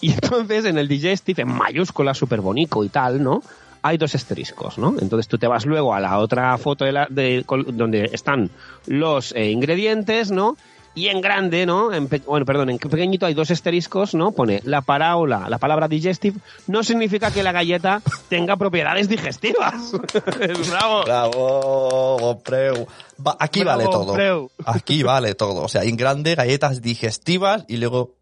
Y 0.00 0.10
entonces 0.10 0.64
en 0.64 0.76
el 0.76 0.88
digestive, 0.88 1.42
en 1.42 1.56
mayúscula, 1.56 2.14
súper 2.14 2.40
bonito 2.40 2.82
y 2.82 2.88
tal, 2.88 3.22
¿no? 3.22 3.42
Hay 3.82 3.96
dos 3.96 4.12
asteriscos, 4.16 4.76
¿no? 4.76 4.96
Entonces 5.00 5.28
tú 5.28 5.38
te 5.38 5.46
vas 5.46 5.64
luego 5.66 5.94
a 5.94 6.00
la 6.00 6.18
otra 6.18 6.58
foto 6.58 6.84
de 6.84 6.90
la, 6.90 7.06
donde 7.08 8.10
están 8.12 8.50
los 8.86 9.32
eh, 9.36 9.52
ingredientes, 9.52 10.32
¿no? 10.32 10.56
Y 10.98 11.06
en 11.06 11.20
grande, 11.20 11.64
¿no? 11.64 11.92
En 11.92 12.08
bueno, 12.26 12.44
perdón, 12.44 12.70
en 12.70 12.78
pequeñito 12.78 13.24
hay 13.24 13.34
dos 13.34 13.52
asteriscos, 13.52 14.14
¿no? 14.14 14.32
Pone 14.32 14.60
la 14.64 14.80
parábola, 14.82 15.48
la 15.48 15.58
palabra 15.58 15.86
digestive, 15.86 16.40
no 16.66 16.82
significa 16.82 17.30
que 17.30 17.44
la 17.44 17.52
galleta 17.52 18.02
tenga 18.28 18.56
propiedades 18.56 19.08
digestivas. 19.08 19.92
Bravo. 20.70 21.04
Bravo. 21.04 22.88
Va- 23.24 23.36
aquí 23.38 23.60
Bravo, 23.60 23.78
vale 23.78 23.90
todo. 23.92 24.50
Aquí 24.64 25.02
vale 25.04 25.34
todo. 25.36 25.62
O 25.62 25.68
sea, 25.68 25.84
en 25.84 25.96
grande, 25.96 26.34
galletas 26.34 26.82
digestivas 26.82 27.64
y 27.68 27.76
luego, 27.76 28.16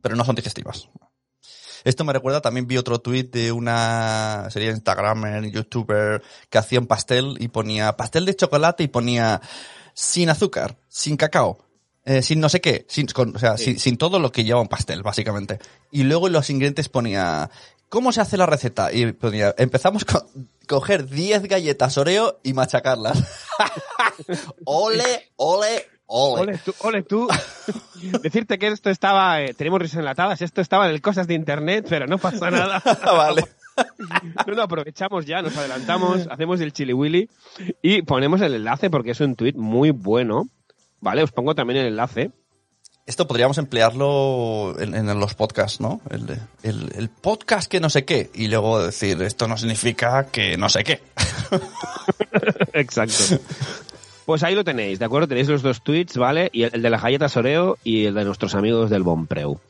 pero 0.00 0.14
no 0.14 0.24
son 0.24 0.36
digestivas. 0.36 0.88
Esto 1.82 2.04
me 2.04 2.12
recuerda, 2.12 2.40
también 2.40 2.68
vi 2.68 2.76
otro 2.76 3.00
tuit 3.00 3.32
de 3.32 3.50
una 3.50 4.46
sería 4.50 4.70
Instagramer, 4.70 5.50
youtuber, 5.50 6.22
que 6.48 6.58
hacía 6.58 6.78
un 6.78 6.86
pastel 6.86 7.36
y 7.40 7.48
ponía 7.48 7.96
pastel 7.96 8.24
de 8.24 8.36
chocolate 8.36 8.84
y 8.84 8.88
ponía 8.88 9.40
sin 9.92 10.30
azúcar, 10.30 10.76
sin 10.88 11.16
cacao, 11.16 11.58
eh, 12.04 12.22
sin 12.22 12.40
no 12.40 12.48
sé 12.48 12.60
qué, 12.60 12.84
sin, 12.88 13.06
con- 13.06 13.34
o 13.36 13.38
sea, 13.38 13.56
Sí. 13.56 13.64
sin, 13.64 13.78
sin 13.78 13.96
todo 13.98 14.18
lo 14.18 14.30
que 14.32 14.44
lleva 14.44 14.60
un 14.60 14.68
pastel, 14.68 15.02
básicamente. 15.02 15.58
Y 15.90 16.02
luego 16.04 16.26
en 16.26 16.32
los 16.34 16.50
ingredientes 16.50 16.88
ponía, 16.88 17.50
¿cómo 17.88 18.12
se 18.12 18.20
hace 18.20 18.36
la 18.36 18.46
receta? 18.46 18.92
Y 18.92 19.12
ponía, 19.12 19.54
empezamos 19.58 20.04
con 20.04 20.22
coger 20.68 21.08
10 21.08 21.44
galletas 21.48 21.96
Oreo 21.98 22.40
y 22.42 22.52
machacarlas. 22.52 23.22
ole, 24.64 25.30
ole, 25.36 25.86
ole. 26.06 26.42
Ole 26.42 26.58
tú, 26.58 26.74
ole 26.80 27.02
tú. 27.02 27.28
Decirte 28.22 28.58
que 28.58 28.68
esto 28.68 28.90
estaba, 28.90 29.40
eh, 29.42 29.54
tenemos 29.54 29.80
risas 29.80 29.98
enlatadas, 30.00 30.42
esto 30.42 30.60
estaba 30.60 30.86
en 30.86 30.92
el 30.92 31.00
cosas 31.00 31.26
de 31.26 31.34
internet, 31.34 31.86
pero 31.88 32.06
no 32.06 32.18
pasa 32.18 32.50
nada. 32.50 32.82
vale. 33.04 33.44
No 34.54 34.62
aprovechamos 34.62 35.26
ya, 35.26 35.42
nos 35.42 35.56
adelantamos, 35.56 36.28
hacemos 36.30 36.60
el 36.60 36.72
chili 36.72 36.92
willy 36.92 37.28
y 37.82 38.02
ponemos 38.02 38.40
el 38.40 38.54
enlace 38.54 38.88
porque 38.90 39.10
es 39.12 39.20
un 39.20 39.34
tweet 39.34 39.54
muy 39.56 39.90
bueno. 39.90 40.48
Vale, 41.04 41.22
os 41.22 41.32
pongo 41.32 41.54
también 41.54 41.80
el 41.80 41.86
enlace. 41.88 42.30
Esto 43.04 43.26
podríamos 43.28 43.58
emplearlo 43.58 44.74
en, 44.80 44.94
en 44.94 45.20
los 45.20 45.34
podcasts, 45.34 45.78
¿no? 45.78 46.00
El, 46.08 46.40
el- 46.62 46.90
el 46.96 47.08
podcast 47.10 47.70
que 47.70 47.78
no 47.78 47.90
sé 47.90 48.06
qué. 48.06 48.30
Y 48.32 48.48
luego 48.48 48.82
decir, 48.82 49.20
esto 49.20 49.46
no 49.46 49.58
significa 49.58 50.28
que 50.28 50.56
no 50.56 50.70
sé 50.70 50.82
qué. 50.84 51.02
Exacto. 52.72 53.38
Pues 54.24 54.42
ahí 54.42 54.54
lo 54.54 54.64
tenéis, 54.64 54.98
¿de 54.98 55.04
acuerdo? 55.04 55.28
Tenéis 55.28 55.48
los 55.48 55.60
dos 55.62 55.82
tweets, 55.84 56.16
¿vale? 56.16 56.48
Y 56.52 56.62
el, 56.62 56.70
el 56.76 56.82
de 56.82 56.88
las 56.90 57.02
galletas 57.02 57.36
Oreo 57.36 57.76
y 57.84 58.06
el 58.06 58.14
de 58.14 58.24
nuestros 58.24 58.54
amigos 58.54 58.88
del 58.88 59.02
Bonpreu. 59.02 59.60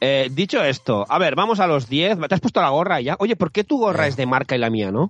Eh, 0.00 0.30
dicho 0.32 0.64
esto, 0.64 1.04
a 1.06 1.18
ver, 1.18 1.34
vamos 1.34 1.60
a 1.60 1.66
los 1.66 1.86
10. 1.88 2.18
¿Te 2.26 2.34
has 2.34 2.40
puesto 2.40 2.62
la 2.62 2.70
gorra 2.70 3.02
ya? 3.02 3.16
Oye, 3.18 3.36
¿por 3.36 3.52
qué 3.52 3.62
tu 3.64 3.76
gorra 3.78 4.06
Eh. 4.06 4.08
es 4.08 4.16
de 4.16 4.24
marca 4.24 4.54
y 4.56 4.58
la 4.58 4.70
mía 4.70 4.90
no? 4.90 5.08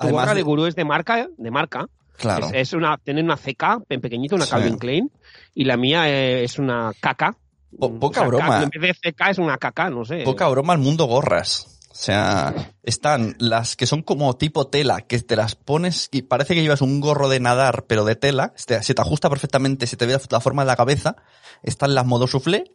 Tu 0.00 0.06
Además 0.06 0.22
gorra 0.24 0.34
de 0.34 0.40
de- 0.40 0.42
gurú 0.42 0.66
es 0.66 0.74
de 0.74 0.84
marca, 0.84 1.28
de 1.38 1.50
marca. 1.52 1.88
Claro. 2.18 2.48
Es, 2.48 2.52
es 2.54 2.72
una, 2.74 2.98
tiene 2.98 3.22
una 3.22 3.36
CK 3.36 3.84
en 3.88 4.00
pequeñito, 4.00 4.34
una 4.34 4.44
Sí. 4.44 4.50
Calvin 4.50 4.76
Klein, 4.78 5.10
y 5.54 5.64
la 5.64 5.76
mía 5.76 6.08
eh, 6.10 6.44
es 6.44 6.58
una 6.58 6.92
KK. 7.00 7.36
Po- 7.78 7.90
Mm, 7.90 7.98
poca 8.00 8.20
o 8.20 8.22
sea, 8.24 8.28
broma. 8.28 8.62
En 8.62 8.80
vez 8.80 8.96
de 9.02 9.12
CK 9.12 9.30
es 9.30 9.38
una 9.38 9.56
KK, 9.58 9.90
no 9.90 10.04
sé. 10.04 10.22
Poca 10.24 10.48
broma 10.48 10.72
al 10.72 10.78
mundo 10.78 11.04
gorras. 11.06 11.74
O 11.90 11.94
sea, 12.00 12.54
están 12.84 13.34
las 13.38 13.74
que 13.74 13.86
son 13.86 14.02
como 14.02 14.36
tipo 14.36 14.68
tela, 14.68 15.00
que 15.00 15.18
te 15.20 15.34
las 15.36 15.54
pones 15.56 16.08
y 16.12 16.22
parece 16.22 16.54
que 16.54 16.62
llevas 16.62 16.80
un 16.80 17.00
gorro 17.00 17.28
de 17.28 17.40
nadar, 17.40 17.86
pero 17.86 18.04
de 18.04 18.14
tela. 18.14 18.52
Se 18.56 18.82
se 18.82 18.94
te 18.94 19.02
ajusta 19.02 19.28
perfectamente, 19.28 19.86
se 19.86 19.96
te 19.96 20.06
ve 20.06 20.16
la 20.30 20.40
forma 20.40 20.62
de 20.62 20.66
la 20.66 20.76
cabeza. 20.76 21.16
Están 21.62 21.94
las 21.94 22.06
modo 22.06 22.26
soufflé 22.28 22.70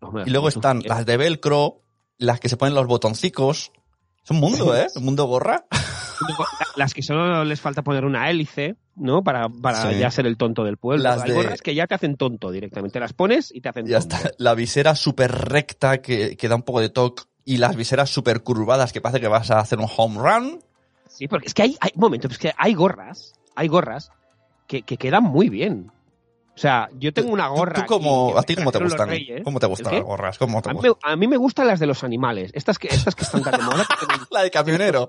Hombre, 0.00 0.24
y 0.26 0.30
luego 0.30 0.48
están 0.48 0.82
las 0.84 1.06
de 1.06 1.16
velcro, 1.16 1.82
las 2.18 2.40
que 2.40 2.48
se 2.48 2.56
ponen 2.56 2.74
los 2.74 2.86
botoncicos. 2.88 3.70
Es 4.24 4.30
un 4.30 4.38
mundo, 4.40 4.76
¿eh? 4.76 4.88
Un 4.96 5.04
mundo 5.04 5.24
gorra. 5.26 5.66
Las 6.76 6.94
que 6.94 7.02
solo 7.02 7.44
les 7.44 7.60
falta 7.60 7.82
poner 7.82 8.04
una 8.04 8.30
hélice, 8.30 8.76
¿no? 8.96 9.22
Para, 9.22 9.48
para 9.48 9.90
Sí. 9.92 9.98
ya 9.98 10.10
ser 10.10 10.26
el 10.26 10.36
tonto 10.36 10.64
del 10.64 10.76
pueblo. 10.76 11.02
Las 11.04 11.22
Hay 11.22 11.30
de- 11.30 11.36
gorras 11.36 11.62
que 11.62 11.74
ya 11.74 11.86
te 11.86 11.94
hacen 11.94 12.16
tonto 12.16 12.50
directamente. 12.50 13.00
Las 13.00 13.12
pones 13.12 13.50
y 13.54 13.60
te 13.60 13.68
hacen 13.68 13.86
Ya 13.86 14.00
tonto. 14.00 14.16
está. 14.16 14.30
La 14.38 14.54
visera 14.54 14.94
súper 14.94 15.30
recta 15.32 16.00
que, 16.02 16.36
que 16.36 16.48
da 16.48 16.56
un 16.56 16.62
poco 16.62 16.80
de 16.80 16.88
toque. 16.90 17.22
Y 17.44 17.56
las 17.56 17.74
viseras 17.74 18.10
súper 18.10 18.42
curvadas 18.42 18.92
que 18.92 19.00
parece 19.00 19.20
que 19.20 19.28
vas 19.28 19.50
a 19.50 19.58
hacer 19.60 19.78
un 19.78 19.88
home 19.96 20.18
run. 20.20 20.60
Sí, 21.08 21.26
porque 21.26 21.46
es 21.48 21.54
que 21.54 21.62
hay, 21.62 21.76
hay 21.80 21.90
un 21.94 22.00
momento, 22.00 22.28
es 22.28 22.38
que 22.38 22.52
hay 22.56 22.74
gorras, 22.74 23.32
hay 23.56 23.66
gorras 23.66 24.10
que, 24.68 24.82
que 24.82 24.96
quedan 24.96 25.24
muy 25.24 25.48
bien. 25.48 25.90
O 26.54 26.58
sea, 26.60 26.88
yo 26.98 27.12
tengo 27.14 27.32
una 27.32 27.48
Tú- 27.48 27.54
gorra. 27.54 27.74
¿Tú, 27.74 27.86
como, 27.86 28.34
que 28.34 28.38
a 28.38 28.42
ti 28.42 28.54
cómo 28.54 28.70
te 28.70 28.78
gustan? 28.78 29.08
Reyes. 29.08 29.40
¿Cómo 29.42 29.58
te 29.58 29.66
gustan 29.66 29.94
¿El 29.94 30.00
las 30.00 30.06
gorras? 30.06 30.38
¿Cómo 30.38 30.60
te 30.60 30.68
A 30.70 30.72
mí, 30.74 30.78
gustan? 30.80 30.94
me, 31.06 31.12
a 31.12 31.16
mí 31.16 31.26
me 31.26 31.36
gustan 31.38 31.66
las 31.66 31.80
de 31.80 31.86
los 31.86 32.04
animales. 32.04 32.50
Estas 32.54 32.78
que, 32.78 32.88
estas 32.88 33.14
que 33.14 33.22
están 33.24 33.42
tan 33.42 33.58
de 33.58 33.64
moda. 33.64 33.86
La 34.30 34.42
de 34.42 34.50
camionero. 34.50 35.08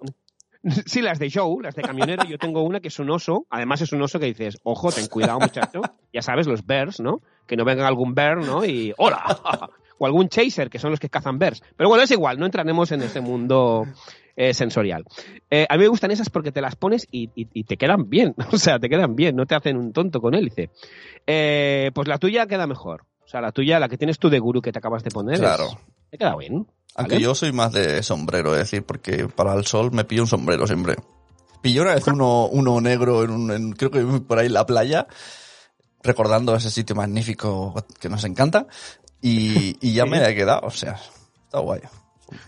Sí, 0.85 1.01
las 1.01 1.19
de 1.19 1.31
Joe, 1.31 1.63
las 1.63 1.75
de 1.75 1.81
camionero. 1.81 2.23
Yo 2.25 2.37
tengo 2.37 2.61
una 2.63 2.79
que 2.79 2.89
es 2.89 2.99
un 2.99 3.09
oso. 3.09 3.45
Además 3.49 3.81
es 3.81 3.91
un 3.93 4.01
oso 4.01 4.19
que 4.19 4.27
dices, 4.27 4.57
ojo, 4.63 4.91
ten 4.91 5.07
cuidado, 5.07 5.39
muchacho. 5.39 5.81
Ya 6.13 6.21
sabes, 6.21 6.47
los 6.47 6.65
bears, 6.65 6.99
¿no? 6.99 7.21
Que 7.47 7.55
no 7.57 7.65
venga 7.65 7.87
algún 7.87 8.13
bear, 8.13 8.37
¿no? 8.45 8.63
Y 8.65 8.93
¡hola! 8.97 9.23
O 10.03 10.05
algún 10.07 10.29
chaser, 10.29 10.71
que 10.71 10.79
son 10.79 10.89
los 10.89 10.99
que 10.99 11.09
cazan 11.09 11.37
bears. 11.37 11.61
Pero 11.77 11.87
bueno, 11.87 12.03
es 12.03 12.09
igual, 12.09 12.39
no 12.39 12.47
entraremos 12.47 12.91
en 12.91 13.03
ese 13.03 13.21
mundo 13.21 13.85
eh, 14.35 14.51
sensorial. 14.51 15.03
Eh, 15.51 15.67
a 15.69 15.75
mí 15.77 15.83
me 15.83 15.89
gustan 15.89 16.09
esas 16.09 16.31
porque 16.31 16.51
te 16.51 16.59
las 16.59 16.75
pones 16.75 17.07
y, 17.11 17.29
y- 17.35 17.47
y 17.53 17.65
te 17.65 17.77
quedan 17.77 18.09
bien. 18.09 18.33
O 18.51 18.57
sea, 18.57 18.79
te 18.79 18.89
quedan 18.89 19.15
bien, 19.15 19.35
no 19.35 19.45
te 19.45 19.53
hacen 19.53 19.77
un 19.77 19.93
tonto 19.93 20.19
con 20.19 20.33
hélice. 20.33 20.71
Eh, 21.27 21.91
pues 21.93 22.07
la 22.07 22.17
tuya 22.17 22.47
queda 22.47 22.65
mejor. 22.65 23.03
O 23.23 23.27
sea, 23.27 23.41
la 23.41 23.51
tuya, 23.51 23.79
la 23.79 23.87
que 23.89 23.97
tienes 23.99 24.17
tú 24.17 24.31
de 24.31 24.39
gurú 24.39 24.59
que 24.61 24.71
te 24.71 24.79
acabas 24.79 25.03
de 25.03 25.11
poner, 25.11 25.35
es- 25.35 25.39
Claro. 25.39 25.67
te 26.09 26.17
queda 26.17 26.35
bien. 26.35 26.65
Aunque 26.95 27.15
¿Vale? 27.15 27.23
yo 27.23 27.35
soy 27.35 27.51
más 27.53 27.71
de 27.71 28.03
sombrero, 28.03 28.53
es 28.53 28.59
decir, 28.59 28.83
porque 28.83 29.27
para 29.27 29.53
el 29.53 29.65
sol 29.65 29.91
me 29.91 30.03
pillo 30.03 30.23
un 30.23 30.27
sombrero 30.27 30.67
siempre. 30.67 30.95
Pillé 31.61 31.81
una 31.81 31.93
vez 31.95 32.05
uno, 32.07 32.47
uno 32.47 32.81
negro 32.81 33.23
en, 33.23 33.31
un, 33.31 33.51
en- 33.51 33.71
creo 33.73 33.91
que 33.91 34.01
por 34.21 34.39
ahí 34.39 34.47
en 34.47 34.53
la 34.53 34.65
playa, 34.65 35.07
recordando 36.03 36.55
ese 36.55 36.71
sitio 36.71 36.95
magnífico 36.95 37.73
que 37.99 38.09
nos 38.09 38.23
encanta, 38.23 38.67
y, 39.21 39.77
y 39.79 39.93
ya 39.93 40.05
me 40.05 40.27
he 40.27 40.35
quedado, 40.35 40.61
o 40.63 40.71
sea, 40.71 40.99
está 41.45 41.59
guay. 41.59 41.81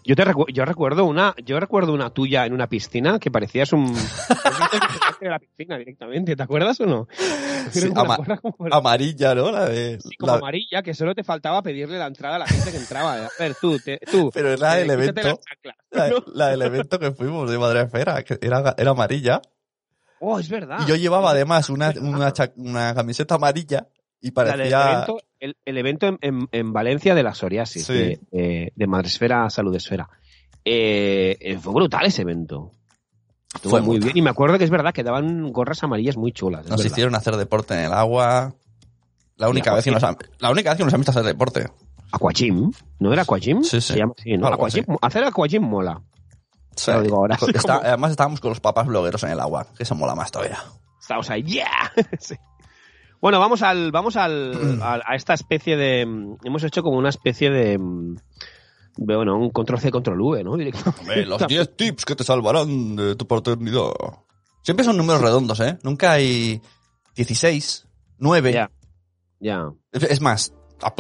Yo 0.04 0.16
te 0.16 0.24
recu- 0.26 0.52
yo 0.54 0.66
recuerdo 0.66 1.06
una, 1.06 1.36
yo 1.46 1.60
recuerdo 1.60 1.94
una 1.94 2.10
tuya 2.12 2.46
en 2.46 2.54
una 2.54 2.68
piscina 2.68 3.20
que 3.20 3.30
parecías 3.32 3.74
un 3.74 3.94
de 5.22 5.30
la 5.30 5.40
piscina 5.40 5.78
directamente, 5.78 6.36
¿te 6.36 6.44
acuerdas 6.44 6.80
o 6.82 6.86
no? 6.86 7.08
Sí, 7.72 7.90
ama- 7.96 8.18
como, 8.42 8.68
Amarilla, 8.72 9.34
¿no? 9.36 9.52
La 9.52 9.66
de... 9.68 10.00
sí, 10.02 10.16
como 10.18 10.32
la- 10.34 10.38
amarilla, 10.40 10.82
que 10.82 10.94
solo 10.94 11.14
te 11.16 11.24
faltaba 11.24 11.62
pedirle 11.62 11.98
la 11.98 12.08
entrada 12.08 12.36
a 12.36 12.40
la 12.40 12.48
gente 12.48 12.72
que 12.72 12.78
entraba. 12.78 13.14
A 13.26 13.30
ver, 13.40 13.56
tú, 13.60 13.80
te- 13.80 14.00
tú. 14.12 14.30
pero 14.34 14.52
era 14.54 14.80
eh, 14.80 14.84
el 14.84 15.00
quítate 15.00 15.22
evento, 15.22 15.42
la, 16.34 16.48
del 16.50 16.62
evento 16.62 17.00
que 17.00 17.12
fuimos 17.12 17.50
de 17.50 17.58
Madrefera, 17.58 18.24
que 18.24 18.38
era, 18.42 18.76
era 18.78 18.92
amarilla. 18.92 19.42
Oh, 20.20 20.40
es 20.40 20.50
verdad. 20.50 20.80
y 20.82 20.86
yo 20.90 20.96
llevaba 20.96 21.32
además 21.32 21.70
una, 21.70 21.94
una, 22.00 22.34
una 22.56 22.96
camiseta 22.96 23.36
amarilla 23.36 23.88
y 24.22 24.32
La 24.34 24.44
del 24.44 24.54
parecía... 24.56 24.92
evento, 24.94 25.18
el, 25.44 25.58
el 25.66 25.78
evento 25.78 26.08
en, 26.08 26.18
en- 26.22 26.48
en 26.52 26.74
Valencia 26.74 27.14
de 27.16 27.24
la 27.24 27.34
psoriasis, 27.36 27.86
Sí. 27.86 27.94
de, 28.32 28.72
de 28.76 28.88
Madresfera 28.88 29.46
a 29.46 29.50
Saludesfera. 29.50 30.10
Eh, 30.66 31.38
eh, 31.40 31.58
fue 31.58 31.74
brutal 31.74 32.06
ese 32.06 32.22
evento. 32.22 32.72
Estuvo 33.54 33.72
Fue 33.72 33.82
muy 33.82 33.98
brutal. 33.98 34.14
bien. 34.14 34.18
Y 34.18 34.22
me 34.24 34.30
acuerdo 34.30 34.58
que 34.58 34.64
es 34.64 34.70
verdad 34.70 34.94
que 34.94 35.04
daban 35.04 35.52
gorras 35.52 35.84
amarillas 35.84 36.18
muy 36.18 36.32
chulas. 36.32 36.68
Nos 36.68 36.84
hicieron 36.86 37.14
hacer 37.16 37.36
deporte 37.36 37.74
en 37.74 37.82
el 37.82 37.94
agua. 37.94 38.54
La 39.36 39.50
única, 39.50 39.74
vez 39.74 39.84
que 39.84 39.90
sí. 39.90 39.94
nos 39.94 40.04
la 40.40 40.52
única 40.52 40.70
vez 40.72 40.78
que 40.78 40.84
nos 40.86 40.94
han 40.94 41.00
visto 41.02 41.12
hacer 41.12 41.24
deporte. 41.24 41.68
Aquagym, 42.12 42.72
¿no 43.00 43.12
era 43.12 43.24
Aquagym? 43.24 43.64
Sí, 43.64 43.82
sí. 43.82 43.94
Se 43.94 43.98
llama 44.00 44.14
así, 44.18 44.38
¿no? 44.38 44.48
Hacer 45.02 45.24
Aquagym 45.24 45.64
mola. 45.64 46.02
Sí. 46.76 46.92
Lo 46.92 47.02
digo 47.02 47.18
ahora. 47.18 47.36
Está- 47.36 47.60
Como- 47.62 47.74
además 47.88 48.12
estábamos 48.12 48.40
con 48.40 48.50
los 48.50 48.60
papás 48.60 48.88
blogueros 48.88 49.24
en 49.24 49.32
el 49.32 49.40
agua, 49.40 49.68
que 49.76 49.84
eso 49.84 49.96
mola 49.96 50.16
más 50.16 50.32
todavía. 50.32 50.60
Estamos 51.02 51.30
ahí, 51.30 51.44
¡yeah! 51.44 51.92
Sí. 52.20 52.36
Bueno, 53.24 53.40
vamos 53.40 53.62
al, 53.62 53.94
vamos 53.94 54.18
al, 54.18 54.82
a 54.84 55.16
esta 55.16 55.34
especie 55.34 55.78
de, 55.78 56.06
mm, 56.06 56.36
hemos 56.44 56.62
hecho 56.66 56.84
como 56.84 56.98
una 56.98 57.08
especie 57.08 57.50
de, 57.50 57.78
mm, 57.78 58.18
de, 58.98 59.16
bueno, 59.16 59.38
un 59.38 59.50
control 59.50 59.80
C, 59.80 59.92
control 59.92 60.20
V, 60.20 60.44
¿no? 60.44 60.52
Hombre, 60.52 61.26
los 61.26 61.48
10 61.48 61.78
tips 61.78 62.04
que 62.04 62.18
te 62.18 62.26
salvarán 62.26 62.98
de 62.98 63.16
tu 63.16 63.26
paternidad. 63.26 63.92
Siempre 64.62 64.84
son 64.84 64.98
números 64.98 65.22
redondos, 65.22 65.58
¿eh? 65.62 65.78
Nunca 65.84 66.12
hay 66.12 66.62
16, 67.16 67.88
9. 68.18 68.52
Ya, 68.52 68.70
ya. 69.40 69.72
Es 69.94 70.20
más, 70.20 70.54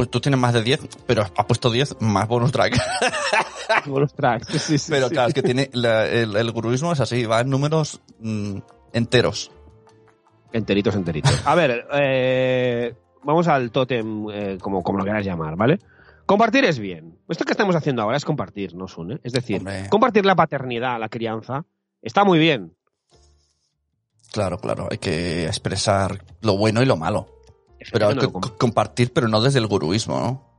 tú 0.10 0.22
tienes 0.22 0.40
más 0.40 0.54
de 0.54 0.64
10, 0.64 0.80
pero 1.06 1.24
has 1.24 1.46
puesto 1.46 1.70
10 1.70 1.98
más 2.00 2.26
bonus 2.30 2.54
track. 2.54 2.80
Bonus 3.86 4.14
track. 4.14 4.50
Sí, 4.50 4.78
sí, 4.78 4.92
pero 4.92 5.10
sí. 5.10 5.14
claro, 5.14 5.28
es 5.28 5.34
que 5.34 5.44
tiene 5.44 5.70
la- 5.74 6.06
el, 6.08 6.38
el 6.38 6.52
guruismo 6.52 6.94
es 6.94 7.02
así, 7.02 7.26
va 7.26 7.42
en 7.42 7.50
números 7.50 8.00
mm, 8.20 8.60
enteros. 8.94 9.52
Enteritos, 10.54 10.96
enteritos. 10.96 11.42
A 11.46 11.56
ver, 11.56 11.86
eh, 11.94 12.96
vamos 13.24 13.48
al 13.48 13.72
tótem, 13.72 14.28
eh, 14.32 14.58
como, 14.62 14.82
como 14.84 15.00
lo 15.00 15.04
quieras 15.04 15.26
llamar, 15.26 15.56
¿vale? 15.56 15.80
Compartir 16.26 16.64
es 16.66 16.80
bien. 16.80 17.18
Esto 17.28 17.44
que 17.44 17.52
estamos 17.52 17.76
haciendo 17.76 18.02
ahora 18.02 18.16
es 18.18 18.24
compartir, 18.24 18.76
¿no, 18.76 18.88
Sune? 18.88 19.20
Es 19.24 19.34
decir, 19.34 19.58
Hombre. 19.58 19.88
compartir 19.90 20.26
la 20.26 20.36
paternidad, 20.36 21.00
la 21.00 21.10
crianza, 21.10 21.66
está 22.02 22.24
muy 22.24 22.40
bien. 22.40 22.76
Claro, 24.32 24.58
claro, 24.58 24.88
hay 24.90 24.98
que 25.00 25.46
expresar 25.46 26.24
lo 26.42 26.58
bueno 26.58 26.82
y 26.82 26.86
lo 26.86 26.96
malo. 26.98 27.28
Pero 27.92 28.08
hay 28.08 28.16
No 28.16 28.32
co- 28.32 28.58
compartir, 28.58 29.12
pero 29.12 29.28
no 29.28 29.42
desde 29.42 29.60
el 29.60 29.68
guruismo, 29.68 30.20
¿no? 30.20 30.53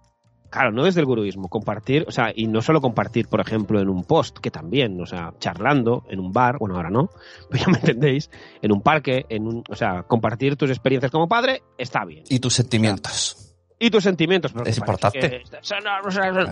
Claro, 0.54 0.70
no 0.70 0.84
desde 0.84 1.00
el 1.00 1.06
guruismo, 1.06 1.48
compartir, 1.48 2.04
o 2.06 2.12
sea, 2.12 2.30
y 2.32 2.46
no 2.46 2.62
solo 2.62 2.80
compartir, 2.80 3.26
por 3.26 3.40
ejemplo, 3.40 3.80
en 3.80 3.88
un 3.88 4.04
post, 4.04 4.38
que 4.38 4.52
también, 4.52 5.00
o 5.00 5.04
sea, 5.04 5.32
charlando 5.40 6.04
en 6.08 6.20
un 6.20 6.32
bar, 6.32 6.58
bueno, 6.60 6.76
ahora 6.76 6.90
no, 6.90 7.10
pero 7.50 7.64
ya 7.64 7.72
me 7.72 7.78
entendéis, 7.78 8.30
en 8.62 8.70
un 8.70 8.80
parque, 8.80 9.26
en 9.28 9.48
un, 9.48 9.64
o 9.68 9.74
sea, 9.74 10.04
compartir 10.04 10.54
tus 10.56 10.70
experiencias 10.70 11.10
como 11.10 11.26
padre 11.28 11.64
está 11.76 12.04
bien. 12.04 12.22
Y 12.28 12.38
tus 12.38 12.54
sentimientos. 12.54 13.56
Y 13.80 13.90
tus 13.90 14.04
sentimientos, 14.04 14.52
porque 14.52 14.70
Es 14.70 14.78
importante. 14.78 15.18
que- 15.18 15.42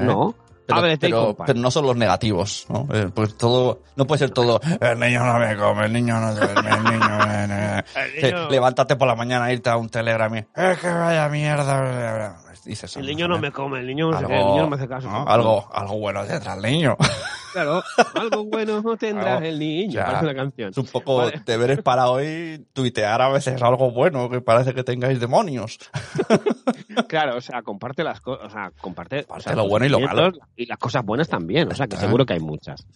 No, 0.00 0.34
Pero, 0.66 0.80
pero, 1.00 1.36
pero 1.46 1.58
no 1.60 1.70
son 1.70 1.86
los 1.86 1.96
negativos, 1.96 2.66
¿no? 2.68 2.86
Eh, 2.92 3.08
Pues 3.14 3.36
todo, 3.36 3.82
no 3.96 4.04
puede 4.06 4.20
ser 4.20 4.30
todo, 4.30 4.60
el 4.80 4.98
niño 4.98 5.24
no 5.24 5.38
me 5.38 5.56
come, 5.56 5.86
el 5.86 5.92
niño 5.92 6.18
no 6.20 6.34
duerme, 6.34 6.70
el 6.70 6.84
niño... 6.84 7.18
eh, 7.28 7.82
eh". 7.96 8.12
El 8.16 8.22
niño- 8.32 8.38
Eh, 8.46 8.50
levántate 8.50 8.96
por 8.96 9.06
la 9.08 9.14
mañana 9.14 9.52
irte 9.52 9.70
a 9.70 9.76
un 9.76 9.88
telegram 9.88 10.34
y, 10.36 10.38
es 10.38 10.78
que 10.78 10.88
vaya 10.88 11.28
mierda. 11.28 12.41
Dices, 12.64 12.96
El 12.96 13.06
niño 13.06 13.28
no 13.28 13.38
me 13.38 13.50
come, 13.52 13.80
el 13.80 13.86
niño 13.86 14.10
no, 14.10 14.18
sé 14.18 14.24
algo, 14.24 14.28
qué, 14.28 14.40
el 14.40 14.46
niño 14.46 14.62
no 14.62 14.68
me 14.70 14.76
hace 14.76 14.88
caso. 14.88 15.08
¿no? 15.08 15.26
algo, 15.26 15.68
algo 15.72 15.98
bueno 15.98 16.24
detrás 16.24 16.60
del 16.60 16.72
niño. 16.72 16.96
Claro, 17.52 17.82
algo 18.14 18.44
bueno 18.46 18.80
no 18.80 18.96
tendrá 18.96 19.34
Algo- 19.36 19.44
el 19.46 19.58
niño, 19.58 19.92
ya. 19.92 20.06
parece 20.06 20.24
una 20.24 20.34
canción. 20.34 20.70
Es 20.70 20.78
un 20.78 20.86
poco 20.86 21.18
Vale. 21.18 21.42
deberes 21.44 21.82
para 21.82 22.08
hoy 22.08 22.66
tuitear 22.72 23.20
a 23.20 23.28
veces 23.28 23.60
algo 23.60 23.90
bueno, 23.90 24.30
que 24.30 24.40
parece 24.40 24.72
que 24.72 24.82
tengáis 24.82 25.20
demonios. 25.20 25.78
Claro, 27.08 27.36
o 27.36 27.40
sea, 27.40 27.62
comparte 27.62 28.04
las 28.04 28.20
cosas, 28.20 28.46
o 28.46 28.50
sea, 28.50 28.70
comparte, 28.80 29.20
o 29.20 29.26
Comparte 29.26 29.44
sea, 29.44 29.54
lo 29.56 29.68
bueno 29.68 29.84
y 29.86 29.88
lo 29.90 29.98
sentimientos 29.98 30.40
Y 30.56 30.66
las 30.66 30.78
cosas 30.78 31.04
buenas 31.04 31.28
también, 31.28 31.70
o 31.70 31.74
sea, 31.74 31.86
que 31.86 31.96
seguro 31.96 32.24
que 32.26 32.34
hay 32.34 32.40
muchas. 32.40 32.86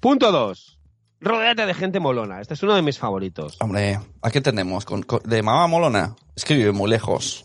Punto 0.00 0.32
dos. 0.32 0.78
Rodéate 1.20 1.66
de 1.66 1.74
gente 1.74 2.00
molona. 2.00 2.40
Este 2.40 2.54
es 2.54 2.62
uno 2.62 2.74
de 2.74 2.80
mis 2.82 2.98
favoritos. 2.98 3.58
Hombre, 3.60 4.00
¿a 4.22 4.30
qué 4.30 4.40
tenemos? 4.40 4.86
Con, 4.86 5.02
con- 5.02 5.20
de 5.24 5.42
mamá 5.42 5.66
molona. 5.66 6.16
Es 6.34 6.44
que 6.46 6.54
vive 6.54 6.72
muy 6.72 6.88
lejos. 6.88 7.44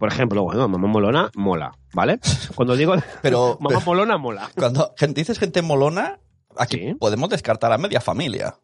Por 0.00 0.08
ejemplo, 0.10 0.42
bueno, 0.42 0.66
mamá 0.66 0.88
molona, 0.88 1.30
mola, 1.36 1.72
¿vale? 1.92 2.18
Cuando 2.56 2.74
digo 2.74 2.94
Pero, 3.22 3.58
mamá 3.60 3.68
pero 3.68 3.80
molona, 3.82 4.16
mola. 4.16 4.50
cuando 4.56 4.92
gente, 4.96 5.20
dices 5.20 5.38
gente 5.38 5.60
molona, 5.62 6.18
aquí 6.56 6.78
Sí. 6.78 6.94
podemos 6.94 7.28
descartar 7.28 7.70
a 7.72 7.78
media 7.78 8.00
familia. 8.00 8.56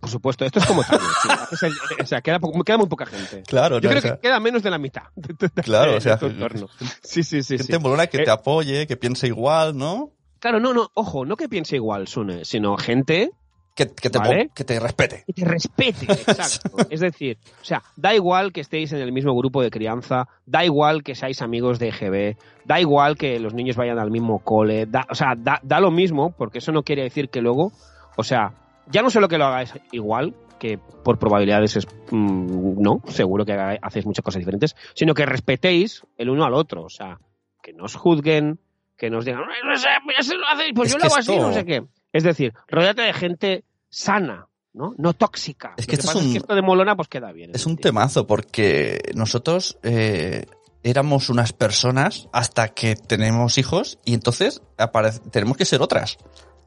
Por 0.00 0.10
supuesto, 0.10 0.44
esto 0.44 0.58
es 0.58 0.66
como 0.66 0.82
sí. 0.82 0.90
O 2.02 2.04
sea, 2.06 2.20
queda, 2.20 2.38
queda 2.64 2.76
muy 2.78 2.86
poca 2.88 3.06
gente. 3.06 3.42
Claro, 3.44 3.78
Yo 3.78 3.88
¿no? 3.88 3.90
creo 3.90 3.98
O 3.98 4.02
sea, 4.02 4.14
que 4.16 4.20
queda 4.22 4.40
menos 4.40 4.62
de 4.62 4.70
la 4.70 4.78
mitad. 4.78 5.04
Claro, 5.62 5.92
de 5.92 5.96
o 5.98 6.00
sea. 6.00 6.18
Sí, 7.02 7.22
sí, 7.22 7.42
sí. 7.44 7.56
gente 7.58 7.74
sí. 7.74 7.78
molona 7.78 8.08
que 8.08 8.18
Eh, 8.22 8.24
te 8.24 8.30
apoye, 8.30 8.86
que 8.88 8.96
piense 8.96 9.28
igual, 9.28 9.76
¿no? 9.78 10.10
Claro, 10.40 10.58
no, 10.60 10.74
no, 10.74 10.90
ojo, 10.94 11.24
no 11.24 11.36
que 11.36 11.48
piense 11.48 11.76
igual, 11.76 12.08
Sune, 12.08 12.44
sino 12.44 12.76
gente 12.76 13.30
Que, 13.76 13.88
que 13.88 14.08
te, 14.08 14.18
¿Vale? 14.18 14.50
que 14.54 14.64
te 14.64 14.80
respete. 14.80 15.24
que 15.26 15.34
te 15.34 15.44
respete, 15.44 16.06
exacto. 16.10 16.78
es 16.88 17.00
decir, 17.00 17.36
o 17.60 17.64
sea, 17.64 17.82
da 17.94 18.14
igual 18.14 18.50
que 18.50 18.62
estéis 18.62 18.90
en 18.94 19.00
el 19.00 19.12
mismo 19.12 19.36
grupo 19.36 19.60
de 19.60 19.68
crianza, 19.70 20.28
da 20.46 20.64
igual 20.64 21.02
que 21.02 21.14
seáis 21.14 21.42
amigos 21.42 21.78
de 21.78 21.88
EGB, 21.88 22.38
da 22.64 22.80
igual 22.80 23.18
que 23.18 23.38
los 23.38 23.52
niños 23.52 23.76
vayan 23.76 23.98
al 23.98 24.10
mismo 24.10 24.38
cole, 24.38 24.86
da, 24.86 25.04
o 25.10 25.14
sea, 25.14 25.34
da, 25.36 25.60
da 25.62 25.78
lo 25.78 25.90
mismo, 25.90 26.34
porque 26.38 26.58
eso 26.58 26.72
no 26.72 26.84
quiere 26.84 27.02
decir 27.02 27.28
que 27.28 27.42
luego, 27.42 27.70
o 28.16 28.22
sea, 28.22 28.54
ya 28.90 29.02
no 29.02 29.10
solo 29.10 29.28
que 29.28 29.36
lo 29.36 29.44
hagáis 29.44 29.74
igual, 29.92 30.34
que 30.58 30.78
por 30.78 31.18
probabilidades 31.18 31.76
es 31.76 31.86
mm, 32.10 32.80
no, 32.80 33.02
seguro 33.08 33.44
que 33.44 33.52
hacéis 33.82 34.06
muchas 34.06 34.24
cosas 34.24 34.40
diferentes, 34.40 34.74
sino 34.94 35.12
que 35.12 35.26
respetéis 35.26 36.02
el 36.16 36.30
uno 36.30 36.46
al 36.46 36.54
otro, 36.54 36.84
o 36.84 36.88
sea, 36.88 37.18
que 37.62 37.74
no 37.74 37.84
os 37.84 37.94
juzguen, 37.94 38.58
que 38.96 39.10
nos 39.10 39.26
digan, 39.26 39.42
"Ay, 39.42 39.60
no 39.68 39.76
sé, 39.76 39.88
pues 40.02 40.34
pues 40.74 40.92
yo 40.92 40.98
lo 40.98 41.04
hago 41.04 41.16
así, 41.16 41.36
no 41.36 41.52
sé 41.52 41.64
qué. 41.66 41.82
Es 42.16 42.22
decir, 42.24 42.52
rodeate 42.68 43.02
de 43.02 43.12
gente 43.12 43.64
sana, 43.88 44.48
¿no? 44.72 44.94
No 44.98 45.12
tóxica. 45.12 45.74
Es 45.76 45.86
Lo 45.86 45.90
que 45.90 45.96
esto 45.96 46.10
es 46.10 46.16
un- 46.24 46.32
que 46.32 46.38
esto 46.38 46.54
de 46.54 46.62
Molona 46.62 46.96
pues 46.96 47.08
queda 47.08 47.32
bien. 47.32 47.50
Es 47.54 47.66
un 47.66 47.76
temazo 47.76 48.26
porque 48.26 49.00
nosotros 49.14 49.78
eh, 49.82 50.46
éramos 50.82 51.28
unas 51.30 51.52
personas 51.52 52.28
hasta 52.32 52.68
que 52.68 52.94
tenemos 52.96 53.58
hijos 53.58 53.98
y 54.04 54.14
entonces 54.14 54.62
tenemos 55.30 55.56
que 55.56 55.64
ser 55.64 55.82
otras. 55.82 56.18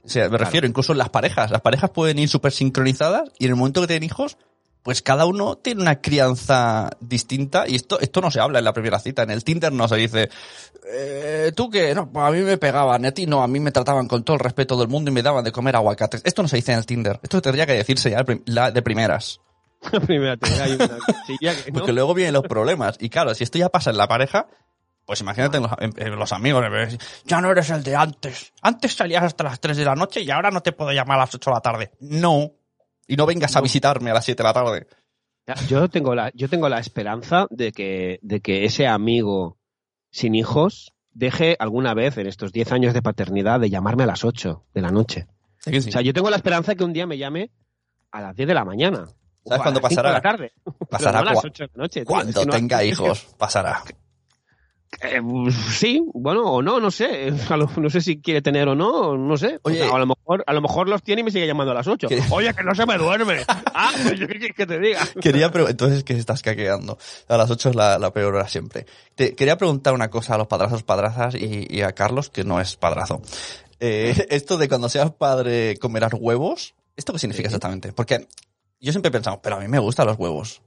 O 0.03 0.09
sea, 0.09 0.29
me 0.29 0.37
refiero 0.37 0.65
incluso 0.67 0.91
en 0.93 0.97
las 0.97 1.09
parejas. 1.09 1.51
Las 1.51 1.61
parejas 1.61 1.89
pueden 1.91 2.19
ir 2.19 2.29
súper 2.29 2.51
sincronizadas 2.51 3.29
y 3.37 3.45
en 3.45 3.51
el 3.51 3.57
momento 3.57 3.81
que 3.81 3.87
tienen 3.87 4.03
hijos, 4.03 4.37
pues 4.83 5.01
cada 5.01 5.25
uno 5.25 5.57
tiene 5.57 5.81
una 5.81 6.01
crianza 6.01 6.89
distinta 6.99 7.65
y 7.67 7.75
esto, 7.75 7.99
esto 7.99 8.21
no 8.21 8.31
se 8.31 8.39
habla 8.39 8.59
en 8.59 8.65
la 8.65 8.73
primera 8.73 8.99
cita. 8.99 9.23
En 9.23 9.31
el 9.31 9.43
Tinder 9.43 9.71
no 9.73 9.87
se 9.87 9.95
dice, 9.97 10.29
eh, 10.91 11.51
¿tú 11.55 11.69
qué? 11.69 11.93
No, 11.93 12.09
pues 12.11 12.25
a 12.25 12.31
mí 12.31 12.39
me 12.39 12.57
pegaban, 12.57 13.05
a 13.05 13.11
ti 13.11 13.25
no, 13.27 13.43
a 13.43 13.47
mí 13.47 13.59
me 13.59 13.71
trataban 13.71 14.07
con 14.07 14.23
todo 14.23 14.35
el 14.35 14.39
respeto 14.39 14.77
del 14.77 14.87
mundo 14.87 15.11
y 15.11 15.13
me 15.13 15.21
daban 15.21 15.43
de 15.43 15.51
comer 15.51 15.75
aguacates. 15.75 16.21
Esto 16.23 16.41
no 16.41 16.47
se 16.47 16.55
dice 16.55 16.71
en 16.71 16.79
el 16.79 16.85
Tinder. 16.85 17.19
Esto 17.21 17.41
tendría 17.41 17.65
que 17.65 17.73
decirse 17.73 18.09
ya 18.11 18.23
de 18.71 18.81
primeras. 18.81 19.41
La 19.91 19.99
primera 19.99 20.35
teoría 20.37 20.63
hay 20.63 20.73
una 20.73 20.87
cosilla 20.87 21.55
que 21.63 21.71
no. 21.71 21.79
Porque 21.79 21.93
luego 21.93 22.13
vienen 22.13 22.33
los 22.33 22.43
problemas. 22.43 22.97
Y 22.99 23.09
claro, 23.09 23.33
si 23.35 23.43
esto 23.43 23.57
ya 23.57 23.69
pasa 23.69 23.91
en 23.91 23.97
la 23.97 24.07
pareja, 24.07 24.47
pues 25.05 25.21
imagínate 25.21 25.57
en 25.57 25.63
los, 25.63 25.71
en- 25.79 26.19
los 26.19 26.33
amigos. 26.33 26.65
Ya 27.25 27.39
no 27.41 27.49
eres 27.51 27.69
el 27.69 27.83
de 27.83 27.95
antes. 27.95 28.51
Antes 28.61 28.95
salías 28.95 29.23
hasta 29.23 29.43
las 29.43 29.59
3 29.59 29.77
de 29.77 29.85
la 29.85 29.95
noche 29.95 30.21
y 30.21 30.31
ahora 30.31 30.51
no 30.51 30.61
te 30.61 30.71
puedo 30.73 30.91
llamar 30.91 31.17
a 31.17 31.21
las 31.21 31.33
8 31.35 31.49
de 31.49 31.53
la 31.53 31.61
tarde. 31.61 31.91
No. 32.01 32.51
Y 33.09 33.15
no 33.17 33.25
vengas 33.25 33.55
a 33.55 33.61
visitarme 33.61 34.11
a 34.11 34.13
las 34.13 34.23
7 34.25 34.41
de 34.41 34.47
la 34.47 34.53
tarde. 34.53 34.87
Yo 35.67 35.89
tengo 35.89 36.13
la, 36.13 36.31
yo 36.35 36.47
tengo 36.47 36.69
la 36.69 36.77
esperanza 36.79 37.47
de 37.49 37.71
que, 37.71 38.19
de 38.21 38.39
que 38.39 38.65
ese 38.65 38.85
amigo 38.87 39.57
sin 40.11 40.35
hijos 40.35 40.93
deje 41.11 41.55
alguna 41.59 41.95
vez 41.95 42.17
en 42.19 42.27
estos 42.27 42.51
10 42.51 42.71
años 42.71 42.93
de 42.93 43.01
paternidad 43.01 43.59
de 43.59 43.71
llamarme 43.71 44.03
a 44.03 44.05
las 44.07 44.23
8 44.23 44.63
de 44.75 44.81
la 44.81 44.91
noche. 44.91 45.25
O 45.65 45.81
sea, 45.81 46.01
yo 46.01 46.13
tengo 46.13 46.29
la 46.29 46.35
esperanza 46.35 46.75
que 46.75 46.83
un 46.83 46.93
día 46.93 47.07
me 47.07 47.17
llame 47.17 47.51
a 48.11 48.21
las 48.21 48.35
10 48.35 48.47
de 48.47 48.53
la 48.53 48.63
mañana. 48.63 49.07
¿Sabes 49.43 49.59
a 49.59 49.63
cuándo 49.63 49.81
pasará? 49.81 50.09
de 50.09 50.13
la 50.15 50.21
tarde. 50.21 50.51
Pasará 50.87 51.21
no 51.23 51.29
a 51.29 51.33
las 51.33 51.43
cua- 51.43 51.47
8 51.47 51.63
de 51.63 51.69
la 51.73 51.81
noche. 51.83 51.99
tío. 52.01 52.05
Cuando 52.05 52.29
Es 52.29 52.37
que 52.37 52.45
no- 52.45 52.51
tenga 52.53 52.83
hijos, 52.83 53.27
pasará. 53.39 53.81
Eh, 55.01 55.21
sí, 55.71 56.03
bueno, 56.13 56.43
o 56.43 56.61
no, 56.61 56.79
no 56.79 56.91
sé. 56.91 57.31
No 57.77 57.89
sé 57.89 58.01
si 58.01 58.19
quiere 58.21 58.41
tener 58.41 58.67
o 58.67 58.75
no, 58.75 59.17
no 59.17 59.37
sé. 59.37 59.59
O 59.63 59.69
Oye. 59.69 59.79
sea, 59.79 59.95
a 59.95 59.99
lo 59.99 60.07
mejor, 60.07 60.43
a 60.45 60.53
lo 60.53 60.61
mejor 60.61 60.89
los 60.89 61.03
tiene 61.03 61.21
y 61.21 61.23
me 61.23 61.31
sigue 61.31 61.47
llamando 61.47 61.71
a 61.71 61.75
las 61.75 61.87
8. 61.87 62.07
¿Qué? 62.07 62.21
Oye, 62.31 62.53
que 62.53 62.63
no 62.63 62.73
se 62.75 62.85
me 62.85 62.97
duerme. 62.97 63.41
ah, 63.47 63.91
pues 64.03 64.19
que 64.55 64.65
te 64.65 64.79
diga. 64.79 65.01
Quería 65.21 65.51
pero 65.51 65.69
entonces 65.69 66.03
que 66.03 66.13
estás 66.13 66.41
caqueando. 66.41 66.97
A 67.27 67.37
las 67.37 67.49
8 67.49 67.69
es 67.69 67.75
la, 67.75 67.99
la 67.99 68.11
peor 68.11 68.35
hora 68.35 68.47
siempre. 68.47 68.85
Te, 69.15 69.35
quería 69.35 69.57
preguntar 69.57 69.93
una 69.93 70.09
cosa 70.09 70.35
a 70.35 70.37
los 70.37 70.47
padrazos, 70.47 70.83
padrazas 70.83 71.35
y, 71.35 71.67
y 71.69 71.81
a 71.81 71.93
Carlos, 71.93 72.29
que 72.29 72.43
no 72.43 72.59
es 72.59 72.75
padrazo. 72.75 73.21
Eh, 73.79 74.13
esto 74.29 74.57
de 74.57 74.67
cuando 74.67 74.89
seas 74.89 75.11
padre 75.11 75.77
comerás 75.77 76.13
huevos, 76.13 76.75
¿esto 76.95 77.13
qué 77.13 77.19
significa 77.19 77.47
exactamente? 77.47 77.93
Porque 77.93 78.27
yo 78.79 78.91
siempre 78.91 79.09
he 79.09 79.11
pensado, 79.11 79.41
pero 79.41 79.57
a 79.57 79.59
mí 79.59 79.67
me 79.67 79.79
gustan 79.79 80.07
los 80.07 80.17
huevos. 80.17 80.61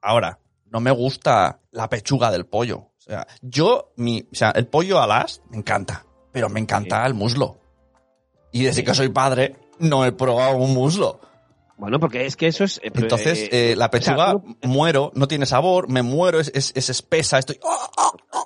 Ahora, 0.00 0.38
no 0.66 0.80
me 0.80 0.90
gusta 0.90 1.60
la 1.70 1.88
pechuga 1.88 2.30
del 2.30 2.46
pollo. 2.46 2.90
O 3.08 3.10
sea, 3.10 3.26
yo, 3.40 3.92
mi, 3.96 4.20
o 4.30 4.34
sea, 4.34 4.50
el 4.50 4.66
pollo 4.66 5.00
alas 5.00 5.40
me 5.50 5.56
encanta, 5.56 6.04
pero 6.30 6.48
me 6.50 6.60
encanta 6.60 7.04
el 7.06 7.14
muslo. 7.14 7.58
Y 8.52 8.62
desde 8.64 8.80
Sí. 8.82 8.84
que 8.84 8.94
soy 8.94 9.08
padre, 9.08 9.56
no 9.78 10.04
he 10.04 10.12
probado 10.12 10.56
un 10.58 10.74
muslo. 10.74 11.20
Bueno, 11.78 11.98
porque 12.00 12.26
es 12.26 12.36
que 12.36 12.48
eso 12.48 12.64
es. 12.64 12.78
eh, 12.78 12.90
Entonces, 12.94 13.38
eh, 13.44 13.72
eh, 13.72 13.76
la 13.76 13.86
o 13.86 13.88
sea, 13.88 13.90
pechuga, 13.90 14.32
tú- 14.32 14.56
muero, 14.68 15.10
no 15.14 15.26
tiene 15.28 15.46
sabor, 15.46 15.88
me 15.88 16.02
muero, 16.02 16.38
es, 16.40 16.50
es, 16.54 16.72
es 16.74 16.90
espesa, 16.90 17.38
estoy... 17.38 17.58
¡ah, 17.64 17.88
ah, 17.96 18.10
ah! 18.32 18.44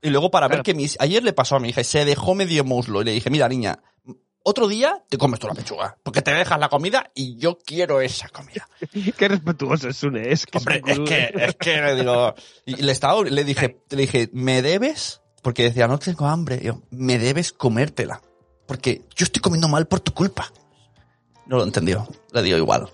Y 0.00 0.10
luego 0.10 0.30
para 0.30 0.46
ver 0.48 0.62
que 0.62 0.74
mis... 0.74 0.96
Ayer 1.00 1.22
le 1.24 1.32
pasó 1.32 1.56
a 1.56 1.60
mi 1.60 1.70
hija 1.70 1.80
y 1.80 1.84
se 1.84 2.04
dejó 2.04 2.34
medio 2.34 2.64
muslo 2.64 3.02
y 3.02 3.04
le 3.04 3.12
dije, 3.12 3.30
mira 3.30 3.48
niña, 3.48 3.80
otro 4.42 4.68
día 4.68 5.02
te 5.08 5.18
comes 5.18 5.40
tú 5.40 5.46
la 5.46 5.54
pechuga, 5.54 5.96
porque 6.02 6.22
te 6.22 6.32
dejas 6.32 6.58
la 6.58 6.68
comida 6.68 7.10
y 7.14 7.36
yo 7.36 7.58
quiero 7.58 8.00
esa 8.00 8.28
comida. 8.28 8.68
Qué 9.16 9.28
respetuoso 9.28 9.88
es 9.88 9.96
Sune, 9.96 10.30
es 10.30 10.46
que 10.46 10.58
Hombre, 10.58 10.82
un 10.84 10.90
es 10.90 10.98
que, 11.00 11.32
es 11.34 11.56
que 11.56 11.80
le 11.80 11.94
digo... 11.96 12.34
Y 12.64 12.76
le 12.76 12.92
estaba, 12.92 13.22
le 13.22 13.44
dije, 13.44 13.82
le 13.90 13.96
dije, 14.02 14.30
¿me 14.32 14.62
debes? 14.62 15.22
Porque 15.42 15.64
decía, 15.64 15.88
no 15.88 15.98
tengo 15.98 16.26
hambre. 16.26 16.58
Y 16.60 16.66
yo, 16.66 16.82
me 16.90 17.18
debes 17.18 17.52
comértela. 17.52 18.22
Porque 18.66 19.02
yo 19.14 19.24
estoy 19.24 19.40
comiendo 19.40 19.68
mal 19.68 19.86
por 19.86 20.00
tu 20.00 20.12
culpa. 20.12 20.52
No 21.46 21.56
lo 21.56 21.64
entendió. 21.64 22.06
Le 22.32 22.42
digo 22.42 22.58
igual. 22.58 22.90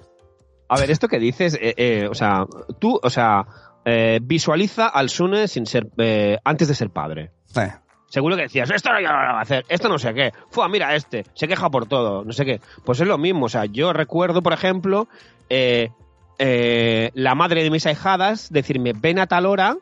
A 0.69 0.79
ver, 0.79 0.91
esto 0.91 1.09
que 1.09 1.19
dices, 1.19 1.55
eh, 1.55 1.75
eh, 1.77 2.09
o 2.11 2.15
sea, 2.15 2.47
tú, 2.79 2.99
o 3.03 3.11
sea, 3.11 3.47
eh, 3.85 4.19
visualiza 4.23 4.89
al 4.89 5.11
Sune 5.11 5.47
sin 5.49 5.67
ser, 5.67 5.89
eh, 5.99 6.39
antes 6.45 6.69
de 6.69 6.75
ser 6.75 6.91
padre. 6.91 7.33
Eh, 7.57 7.73
Seguro 8.15 8.37
que 8.37 8.43
decías, 8.43 8.71
esto 8.71 8.93
no 8.93 9.01
yo 9.01 9.09
no 9.09 9.21
lo 9.21 9.27
voy 9.33 9.39
a 9.39 9.41
hacer, 9.41 9.65
esto 9.69 9.89
no 9.89 9.99
sé 9.99 10.15
qué. 10.15 10.31
Fua, 10.49 10.69
mira 10.69 10.95
este, 10.95 11.25
se 11.35 11.49
queja 11.49 11.69
por 11.69 11.87
todo, 11.87 12.25
no 12.25 12.33
sé 12.33 12.45
qué. 12.45 12.61
Pues 12.85 13.01
es 13.01 13.09
lo 13.09 13.19
mismo, 13.19 13.47
o 13.47 13.49
sea, 13.49 13.65
yo 13.65 13.93
recuerdo, 13.93 14.41
por 14.41 14.53
ejemplo, 14.53 15.09
eh, 15.51 15.91
eh, 16.39 17.11
la 17.15 17.35
madre 17.35 17.65
de 17.65 17.71
mis 17.71 17.85
ahijadas 17.87 18.53
decirme, 18.53 18.93
ven 18.95 19.19
a 19.19 19.27
tal 19.27 19.47
hora 19.47 19.77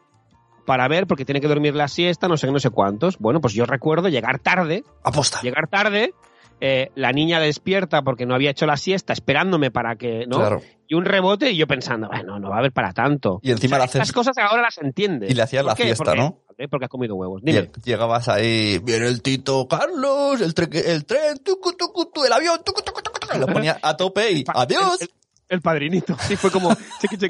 para 0.64 0.88
ver, 0.88 1.06
porque 1.06 1.26
tiene 1.26 1.42
que 1.42 1.48
dormir 1.48 1.74
la 1.74 1.88
siesta, 1.88 2.26
no 2.26 2.38
sé 2.38 2.46
qué, 2.46 2.52
no 2.54 2.58
sé 2.58 2.70
cuántos. 2.70 3.18
Bueno, 3.18 3.42
pues 3.42 3.52
yo 3.52 3.66
recuerdo 3.66 4.08
llegar 4.08 4.38
tarde, 4.38 4.82
aposta. 5.04 5.40
llegar 5.42 5.68
tarde, 5.68 6.14
eh, 6.60 6.90
la 6.94 7.12
niña 7.12 7.38
despierta 7.38 8.00
porque 8.00 8.24
no 8.24 8.34
había 8.34 8.50
hecho 8.52 8.64
la 8.64 8.78
siesta, 8.78 9.12
esperándome 9.12 9.70
para 9.70 9.96
que, 9.96 10.24
¿no? 10.26 10.38
Claro. 10.38 10.62
Y 10.88 10.94
un 10.94 11.04
rebote 11.04 11.50
y 11.50 11.56
yo 11.56 11.66
pensando, 11.66 12.06
bueno, 12.08 12.38
no 12.38 12.48
va 12.48 12.56
a 12.56 12.58
haber 12.60 12.72
para 12.72 12.92
tanto. 12.92 13.40
Y 13.42 13.50
encima 13.50 13.76
le 13.76 13.84
haces- 13.84 13.96
Estas 13.96 14.12
cosas 14.12 14.38
ahora 14.38 14.62
las 14.62 14.78
entiendes. 14.78 15.30
Y 15.30 15.34
le 15.34 15.42
hacías 15.42 15.62
¿Por 15.64 15.72
la 15.72 15.74
qué? 15.76 15.82
fiesta, 15.84 16.04
Porque- 16.04 16.20
¿no? 16.20 16.38
Porque 16.70 16.84
has 16.84 16.90
comido 16.90 17.14
huevos. 17.16 17.40
Dime. 17.44 17.70
Llegabas 17.84 18.28
ahí, 18.28 18.78
viene 18.78 19.06
el 19.06 19.22
Tito 19.22 19.66
Carlos, 19.68 20.40
el, 20.40 20.54
tre- 20.54 20.82
el 20.86 21.04
tren, 21.04 21.38
tucu, 21.44 21.72
tucu, 21.76 22.06
tu, 22.12 22.24
el 22.24 22.32
avión, 22.32 22.60
tucu, 22.64 22.82
tucu, 22.82 23.00
tucu, 23.02 23.18
tucu, 23.20 23.36
y 23.36 23.40
lo 23.40 23.46
ponía 23.46 23.78
a 23.82 23.96
tope 23.96 24.30
y 24.32 24.44
adiós. 24.54 25.00
El, 25.02 25.08
el- 25.08 25.14
el 25.48 25.60
padrinito. 25.60 26.16
Sí, 26.20 26.36
fue 26.36 26.50
como, 26.50 26.70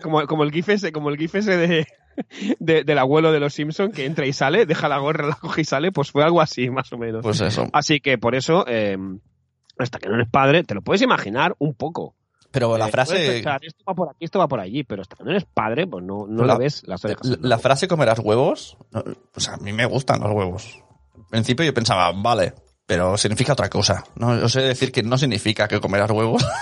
como, 0.01 0.27
como 0.29 0.45
el 0.45 0.53
gif 0.53 0.69
ese, 0.69 0.93
como 0.93 1.09
el 1.11 1.17
gif 1.17 1.35
ese 1.35 1.57
de, 1.57 1.87
de- 2.61 2.85
del 2.85 2.99
abuelo 2.99 3.33
de 3.33 3.41
los 3.41 3.53
Simpson 3.53 3.91
que 3.91 4.05
entra 4.05 4.27
y 4.27 4.33
sale, 4.33 4.65
deja 4.65 4.89
la 4.89 4.99
gorra, 4.99 5.27
la 5.27 5.35
coge 5.35 5.63
y 5.63 5.65
sale, 5.65 5.91
pues 5.91 6.13
fue 6.13 6.23
algo 6.23 6.41
así, 6.41 6.71
más 6.71 6.93
o 6.93 6.99
menos. 6.99 7.23
Pues 7.23 7.41
eso. 7.41 7.69
Así 7.73 8.01
que 8.01 8.19
por 8.19 8.37
eso, 8.37 8.65
eh, 8.69 8.97
hasta 9.79 9.99
que 9.99 10.09
no 10.09 10.15
eres 10.15 10.29
padre, 10.31 10.63
te 10.63 10.75
lo 10.75 10.83
puedes 10.83 11.03
imaginar 11.03 11.57
un 11.59 11.75
poco. 11.75 12.15
Pero 12.53 12.77
la 12.79 12.89
frase, 12.89 13.15
pensar, 13.17 13.65
esto 13.65 13.83
va 13.89 13.95
por 13.95 14.11
aquí, 14.11 14.25
esto 14.25 14.39
va 14.39 14.47
por 14.47 14.61
allí, 14.61 14.85
pero 14.85 15.03
hasta 15.03 15.17
que 15.17 15.25
no 15.25 15.31
eres 15.31 15.45
padre, 15.47 15.87
pues 15.87 16.05
no, 16.05 16.27
no 16.29 16.43
La- 16.45 16.53
la 16.55 16.59
ves 16.59 16.83
orejas. 16.87 17.27
la, 17.27 17.37
la 17.41 17.59
frase 17.59 17.89
comerás 17.89 18.19
huevos, 18.19 18.77
pues 19.33 19.49
a 19.49 19.57
mí 19.57 19.73
me 19.73 19.87
gustan 19.87 20.21
los 20.21 20.31
huevos. 20.33 20.79
En 21.17 21.25
principio 21.25 21.65
yo 21.65 21.73
pensaba, 21.75 22.13
vale, 22.13 22.53
pero 22.87 23.17
significa 23.17 23.55
otra 23.55 23.69
cosa. 23.71 24.05
No, 24.17 24.39
yo 24.39 24.49
sé 24.49 24.61
decir 24.61 24.93
que 24.93 25.03
no 25.03 25.17
significa 25.19 25.67
que 25.67 25.81
comerás 25.81 26.11
huevos. 26.11 26.45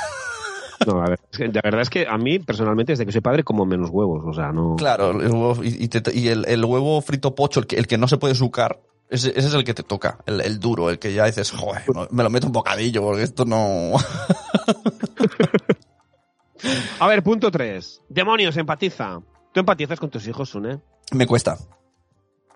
No, 0.86 1.02
a 1.02 1.10
ver, 1.10 1.18
la 1.38 1.60
verdad 1.62 1.82
es 1.82 1.90
que 1.90 2.06
a 2.08 2.16
mí, 2.16 2.38
personalmente, 2.38 2.92
desde 2.92 3.04
que 3.04 3.12
soy 3.12 3.20
padre, 3.20 3.44
como 3.44 3.66
menos 3.66 3.90
huevos, 3.90 4.22
o 4.26 4.32
sea, 4.32 4.50
no... 4.50 4.76
claro, 4.76 5.10
el 5.10 5.30
huevo, 5.30 5.62
y, 5.62 5.76
y 5.84 5.88
te- 5.88 6.18
y 6.18 6.28
el, 6.28 6.46
el 6.48 6.64
huevo 6.64 7.02
frito 7.02 7.34
pocho, 7.34 7.60
el 7.60 7.66
que, 7.66 7.76
el 7.76 7.86
que 7.86 7.98
no 7.98 8.08
se 8.08 8.16
puede 8.16 8.34
sucar, 8.34 8.80
ese, 9.10 9.28
ese 9.28 9.48
es 9.48 9.52
el 9.52 9.62
que 9.64 9.74
te 9.74 9.82
toca, 9.82 10.20
el, 10.24 10.40
el 10.40 10.58
duro, 10.58 10.88
el 10.88 10.98
que 10.98 11.12
ya 11.12 11.26
dices, 11.26 11.50
joder, 11.50 11.82
me 12.10 12.22
lo 12.22 12.30
meto 12.30 12.46
un 12.46 12.54
bocadillo 12.54 13.02
porque 13.02 13.24
esto 13.24 13.44
no... 13.44 13.92
A 16.98 17.06
ver, 17.08 17.22
punto 17.22 17.50
3. 17.50 18.02
Demonios, 18.08 18.56
empatiza. 18.56 19.20
¿Tú 19.52 19.60
empatizas 19.60 19.98
con 19.98 20.10
tus 20.10 20.26
hijos, 20.28 20.48
Sune? 20.50 20.80
me 21.12 21.26
cuesta. 21.26 21.56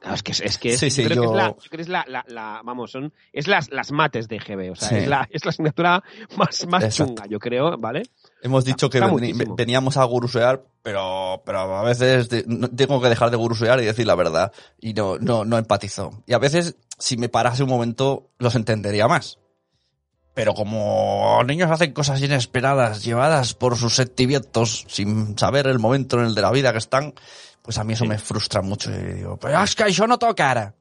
Claro, 0.01 0.17
es 0.17 0.23
que 0.23 0.33
es, 0.33 0.59
que 0.59 0.75
es- 0.75 0.79
Sí, 0.81 0.91
sí, 0.91 1.03
yo 1.03 1.09
que 1.09 1.15
es 1.15 1.19
la, 1.21 1.49
yo 1.49 1.57
creo 1.57 1.71
que 1.71 1.81
es 1.81 1.89
la, 1.89 2.05
la- 2.07 2.25
la- 2.29 2.61
vamos, 2.63 2.91
son, 2.91 3.13
es 3.33 3.49
las, 3.49 3.71
las 3.71 3.91
mates 3.91 4.29
de 4.29 4.39
GB, 4.39 4.71
o 4.73 4.77
sea, 4.77 4.89
Sí. 4.91 4.97
es, 4.97 5.09
la, 5.09 5.27
es 5.31 5.45
la 5.47 5.49
asignatura 5.49 6.05
más, 6.37 6.67
más 6.69 6.85
Exacto. 6.85 7.15
chunga, 7.15 7.27
yo 7.27 7.39
creo, 7.39 7.79
¿vale? 7.79 8.03
Hemos 8.43 8.67
dicho 8.67 8.91
que 8.91 8.99
Está 8.99 9.11
veníamos 9.57 9.97
a 9.97 10.05
gurusear, 10.05 10.63
pero, 10.83 11.43
pero 11.47 11.59
a 11.79 11.83
veces 11.83 12.29
de- 12.29 12.45
no- 12.47 12.69
tengo 12.69 13.01
que 13.01 13.09
dejar 13.09 13.31
de 13.31 13.39
gurusear 13.39 13.81
y 13.81 13.87
decir 13.87 14.07
la 14.07 14.15
verdad. 14.15 14.53
Y 14.79 14.93
no, 14.93 15.17
no, 15.19 15.47
no 15.47 15.57
empatizo. 15.57 16.23
Y 16.27 16.35
a 16.35 16.39
veces, 16.39 16.77
si 16.99 17.17
me 17.17 17.31
parase 17.31 17.63
un 17.63 17.71
momento, 17.71 18.29
los 18.39 18.55
entendería 18.57 19.09
más. 19.09 19.39
Pero 20.35 20.53
como 20.53 21.41
niños 21.45 21.71
hacen 21.71 21.93
cosas 21.93 22.21
inesperadas, 22.21 23.05
llevadas 23.05 23.55
por 23.55 23.77
sus 23.77 23.95
sentimientos, 23.95 24.85
sin 24.89 25.39
saber 25.39 25.69
el 25.69 25.79
momento 25.79 26.19
en 26.19 26.27
el 26.27 26.35
de 26.35 26.43
la 26.43 26.51
vida 26.51 26.73
que 26.73 26.79
están, 26.79 27.15
pues 27.63 27.79
a 27.79 27.85
mí 27.85 27.93
eso 27.93 28.05
me 28.05 28.19
frustra 28.19 28.61
mucho. 28.61 28.91
Y 28.91 29.15
digo, 29.15 29.37
pero 29.37 29.63
es 29.63 29.75
que 29.75 29.85
eso 29.85 30.07
no 30.07 30.19
tocara. 30.19 30.75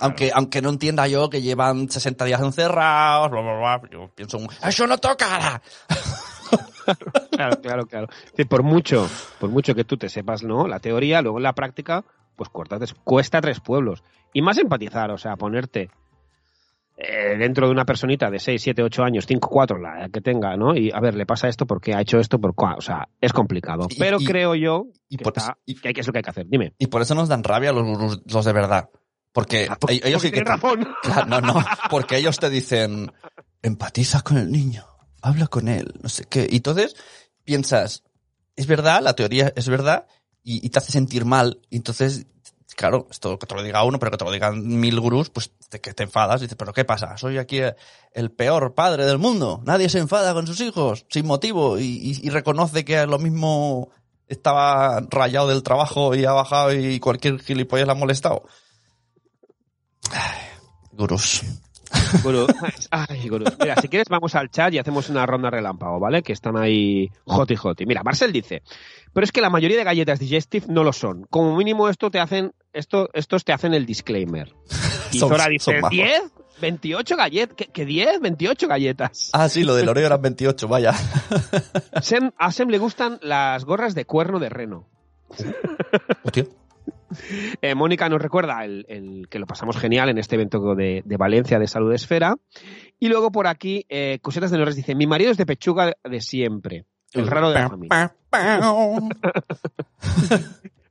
Aunque, 0.00 0.32
aunque 0.34 0.62
no 0.62 0.70
entienda 0.70 1.06
yo 1.06 1.30
que 1.30 1.42
llevan 1.42 1.88
60 1.88 2.24
días 2.24 2.40
encerrados, 2.40 3.30
bla, 3.30 3.40
bla, 3.42 3.58
bla, 3.58 3.90
yo 3.92 4.10
pienso, 4.14 4.38
un, 4.38 4.48
eso 4.66 4.86
no 4.86 4.98
tocará. 4.98 5.62
claro, 7.30 7.60
claro, 7.60 7.86
claro. 7.86 8.08
Por 8.48 8.62
mucho, 8.62 9.08
por 9.38 9.50
mucho 9.50 9.74
que 9.74 9.84
tú 9.84 9.96
te 9.98 10.08
sepas, 10.08 10.42
¿no? 10.42 10.66
La 10.66 10.80
teoría, 10.80 11.22
luego 11.22 11.38
en 11.38 11.44
la 11.44 11.52
práctica, 11.54 12.04
pues 12.34 12.48
cuesta, 12.48 12.78
cuesta 13.04 13.40
tres 13.40 13.60
pueblos. 13.60 14.02
Y 14.32 14.42
más 14.42 14.58
empatizar, 14.58 15.10
o 15.10 15.18
sea, 15.18 15.36
ponerte 15.36 15.90
eh, 17.02 17.36
dentro 17.38 17.66
de 17.66 17.72
una 17.72 17.84
personita 17.86 18.30
de 18.30 18.38
6, 18.38 18.60
7, 18.62 18.82
8 18.82 19.02
años, 19.02 19.24
5, 19.26 19.48
4, 19.48 19.78
la 19.78 20.08
que 20.12 20.20
tenga, 20.20 20.56
¿no? 20.56 20.76
Y 20.76 20.90
a 20.92 21.00
ver, 21.00 21.14
le 21.14 21.24
pasa 21.24 21.48
esto 21.48 21.66
porque 21.66 21.94
ha 21.94 22.00
hecho 22.02 22.18
esto, 22.18 22.38
por 22.38 22.54
cuá. 22.54 22.74
O 22.76 22.80
sea, 22.82 23.08
es 23.20 23.32
complicado. 23.32 23.86
Y- 23.88 23.98
Pero 23.98 24.18
y- 24.20 24.24
creo 24.26 24.54
yo 24.54 24.86
y 25.08 25.16
que, 25.16 25.24
por 25.24 25.32
está- 25.36 25.52
eso- 25.52 25.58
y- 25.64 25.74
que 25.80 25.88
hay 25.88 25.94
que 25.94 26.00
es 26.02 26.06
lo 26.06 26.12
que 26.12 26.18
hay 26.18 26.22
que 26.24 26.30
hacer. 26.30 26.46
Dime. 26.48 26.74
Y 26.78 26.88
por 26.88 27.00
eso 27.02 27.14
nos 27.14 27.28
dan 27.28 27.42
rabia 27.42 27.72
los 27.72 28.20
los 28.26 28.44
de 28.44 28.52
verdad. 28.52 28.90
Porque 29.32 29.68
Ah, 29.70 29.78
ellos 29.88 30.20
sí 30.22 30.30
que... 30.30 30.42
razón. 30.44 30.86
Claro, 31.02 31.26
no, 31.26 31.40
no, 31.40 31.54
porque 31.88 32.16
ellos 32.18 32.38
te 32.38 32.50
dicen, 32.50 33.10
empatiza 33.62 34.22
con 34.22 34.38
el 34.38 34.50
niño, 34.50 34.84
habla 35.22 35.46
con 35.46 35.68
él, 35.68 35.94
no 36.02 36.08
sé 36.08 36.24
qué. 36.28 36.46
Y 36.50 36.56
entonces 36.56 36.96
piensas, 37.44 38.02
es 38.56 38.66
verdad, 38.66 39.00
la 39.02 39.14
teoría 39.14 39.52
es 39.56 39.68
verdad, 39.68 40.06
y, 40.42 40.64
y 40.66 40.70
te 40.70 40.78
hace 40.78 40.92
sentir 40.92 41.24
mal. 41.24 41.60
Y 41.70 41.76
entonces, 41.76 42.26
claro, 42.74 43.06
esto 43.10 43.38
que 43.38 43.46
te 43.46 43.54
lo 43.54 43.62
diga 43.62 43.84
uno, 43.84 43.98
pero 43.98 44.10
que 44.10 44.16
te 44.16 44.24
lo 44.24 44.30
digan 44.30 44.66
mil 44.66 44.98
gurús, 45.00 45.30
pues 45.30 45.50
que 45.82 45.94
te 45.94 46.02
enfadas 46.02 46.40
y 46.40 46.44
dices, 46.44 46.56
pero 46.58 46.72
¿qué 46.72 46.84
pasa? 46.84 47.16
Soy 47.16 47.38
aquí 47.38 47.60
el 48.12 48.30
peor 48.30 48.74
padre 48.74 49.06
del 49.06 49.18
mundo. 49.18 49.60
Nadie 49.64 49.88
se 49.88 49.98
enfada 49.98 50.34
con 50.34 50.46
sus 50.46 50.60
hijos, 50.60 51.06
sin 51.08 51.26
motivo, 51.26 51.78
y, 51.78 52.28
reconoce 52.30 52.84
que 52.84 53.06
lo 53.06 53.18
mismo 53.18 53.90
estaba 54.28 55.00
rayado 55.10 55.48
del 55.48 55.62
trabajo 55.62 56.14
y 56.14 56.24
ha 56.24 56.32
bajado 56.32 56.72
y 56.72 57.00
cualquier 57.00 57.40
gilipollas 57.40 57.86
le 57.86 57.92
ha 57.92 57.96
molestado. 57.96 58.44
Gurús. 60.92 61.42
Gurú. 62.22 62.46
Ay. 62.90 63.28
Mira, 63.60 63.76
si 63.80 63.88
quieres 63.88 64.08
vamos 64.08 64.34
al 64.34 64.50
chat 64.50 64.72
y 64.74 64.78
hacemos 64.78 65.08
una 65.08 65.26
ronda 65.26 65.50
relámpago, 65.50 65.98
¿vale? 66.00 66.22
Que 66.22 66.32
están 66.32 66.56
ahí 66.56 67.10
hot 67.26 67.50
y 67.50 67.56
hot. 67.56 67.80
Mira, 67.86 68.02
Marcel 68.02 68.32
dice, 68.32 68.62
pero 69.12 69.24
es 69.24 69.32
que 69.32 69.40
la 69.40 69.50
mayoría 69.50 69.76
de 69.76 69.84
galletas 69.84 70.18
digestive 70.18 70.66
no 70.68 70.84
lo 70.84 70.92
son. 70.92 71.26
Como 71.30 71.56
mínimo 71.56 71.88
esto 71.88 72.10
te 72.10 72.20
hacen, 72.20 72.52
esto, 72.72 73.08
estos 73.12 73.44
te 73.44 73.52
hacen 73.52 73.74
el 73.74 73.86
disclaimer. 73.86 74.52
Y 75.12 75.18
Son- 75.18 75.28
Zora 75.30 75.48
dice, 75.48 75.80
majos. 75.80 75.98
¿10? 75.98 76.30
¿28 76.60 77.16
galletas? 77.16 77.56
¿Qué, 77.56 77.66
qué 77.66 77.84
10? 77.84 78.20
¿28 78.20 78.68
galletas? 78.68 79.30
Ah, 79.32 79.48
sí, 79.48 79.64
lo 79.64 79.74
del 79.74 79.88
Oreo 79.88 80.06
eran 80.06 80.22
28, 80.22 80.68
vaya. 80.68 80.92
Sem- 81.94 82.32
a 82.38 82.52
Sem 82.52 82.68
le 82.68 82.78
gustan 82.78 83.18
las 83.22 83.64
gorras 83.64 83.96
de 83.96 84.04
cuerno 84.04 84.38
de 84.38 84.50
reno. 84.50 84.86
Hostia. 86.22 86.46
Eh, 87.62 87.74
Mónica 87.74 88.08
nos 88.08 88.20
recuerda 88.22 88.64
el, 88.64 88.86
el 88.88 89.26
que 89.28 89.38
lo 89.38 89.46
pasamos 89.46 89.76
genial 89.76 90.08
en 90.08 90.18
este 90.18 90.36
evento 90.36 90.74
de, 90.74 91.02
de 91.04 91.16
Valencia 91.16 91.58
de 91.58 91.66
Salud 91.66 91.92
Esfera. 91.92 92.36
Y 92.98 93.08
luego 93.08 93.30
por 93.32 93.46
aquí, 93.46 93.84
eh, 93.88 94.18
Cosetas 94.22 94.50
de 94.50 94.58
Norres 94.58 94.76
dice, 94.76 94.94
mi 94.94 95.06
marido 95.06 95.30
es 95.30 95.36
de 95.36 95.46
pechuga 95.46 95.92
de 96.04 96.20
siempre. 96.20 96.84
El 97.12 97.26
raro 97.26 97.48
de 97.50 97.54
la 97.54 97.68
familia. 97.68 98.14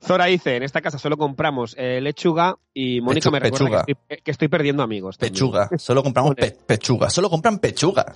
Zora 0.01 0.25
dice, 0.25 0.55
en 0.55 0.63
esta 0.63 0.82
casa 0.82 0.97
solo 0.97 1.17
compramos 1.17 1.75
eh, 1.77 1.99
lechuga 2.01 2.55
y 2.73 3.01
Mónica 3.01 3.29
Pechu- 3.29 3.34
me 3.34 3.39
recuerda 3.39 3.84
que 3.86 3.91
estoy, 3.93 4.17
que 4.23 4.32
estoy 4.32 4.47
perdiendo 4.47 4.82
amigos. 4.84 5.17
también. 5.17 5.34
Pechuga. 5.34 5.69
Solo 5.77 6.03
compramos 6.03 6.36
pe- 6.36 6.58
pechuga. 6.65 7.10
Solo 7.10 7.29
compran 7.29 7.60
pechuga. 7.60 8.15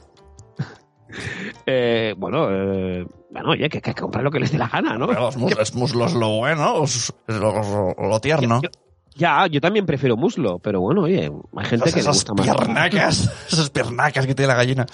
Eh, 1.66 2.14
bueno, 2.18 2.48
eh, 2.52 3.06
bueno, 3.32 3.50
oye, 3.52 3.70
que, 3.70 3.82
que 3.82 3.90
hay 3.92 3.94
que 3.94 4.02
comprar 4.02 4.24
lo 4.24 4.32
que 4.32 4.40
les 4.40 4.52
dé 4.52 4.58
la 4.58 4.68
gana, 4.68 4.98
¿no? 4.98 5.08
Los 5.08 5.38
muslos, 5.38 5.74
muslos 5.76 6.14
lo 6.14 6.38
bueno, 6.38 6.80
los- 6.80 7.14
lo, 7.28 7.94
lo 7.98 8.20
tierno. 8.20 8.62
Yo- 8.62 8.70
Ya, 9.16 9.46
yo 9.48 9.62
también 9.62 9.86
prefiero 9.86 10.18
muslo, 10.18 10.58
pero 10.60 10.82
bueno, 10.82 11.04
oye, 11.04 11.32
hay 11.56 11.66
gente 11.66 11.92
que 11.94 12.02
le 12.02 12.08
gusta 12.10 12.34
más. 12.34 12.48
piernacas, 12.56 13.32
esas 13.52 13.70
piernacas 13.70 14.26
que 14.26 14.34
tiene 14.36 14.48
la 14.48 14.56
gallina. 14.56 14.86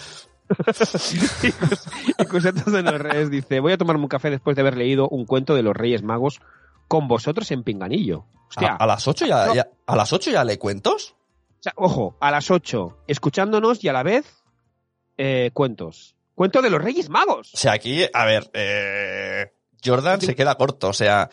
Y 2.17 2.25
Cosetas 2.25 2.71
de 2.71 2.81
los 2.83 2.99
Reyes 2.99 3.29
dice, 3.29 3.59
voy 3.59 3.73
a 3.73 3.77
tomarme 3.77 4.01
un 4.03 4.07
café 4.09 4.29
después 4.29 4.55
de 4.55 4.61
haber 4.61 4.77
leído 4.77 5.07
un 5.09 5.25
cuento 5.25 5.55
de 5.55 5.63
los 5.63 5.75
Reyes 5.75 6.03
Magos 6.03 6.41
con 6.87 7.07
vosotros 7.07 7.49
en 7.51 7.63
Pinganillo. 7.63 8.25
Hostia, 8.49 8.73
A, 8.73 8.83
a 8.83 8.87
las 8.87 9.07
8 9.07 9.25
ya, 9.25 9.45
No. 9.45 9.55
ya- 9.55 9.69
a 9.85 9.95
las 9.95 10.11
8 10.11 10.31
ya 10.31 10.43
le 10.43 10.57
cuentos. 10.57 11.15
o 11.59 11.61
sea, 11.63 11.73
ojo, 11.75 12.17
a 12.19 12.31
las 12.31 12.49
8, 12.51 12.97
escuchándonos 13.07 13.83
y 13.83 13.89
a 13.89 13.93
la 13.93 14.03
vez 14.03 14.43
eh, 15.17 15.51
cuentos. 15.53 16.15
Cuento 16.39 16.61
de 16.61 16.69
los 16.69 16.81
Reyes 16.81 17.09
Magos. 17.09 17.53
O 17.53 17.57
sea, 17.57 17.73
aquí, 17.73 18.05
a 18.13 18.23
ver, 18.23 18.49
eh, 18.53 19.51
Jordan 19.83 20.21
se 20.21 20.35
queda 20.37 20.55
corto. 20.55 20.87
O 20.87 20.93
sea, 20.93 21.29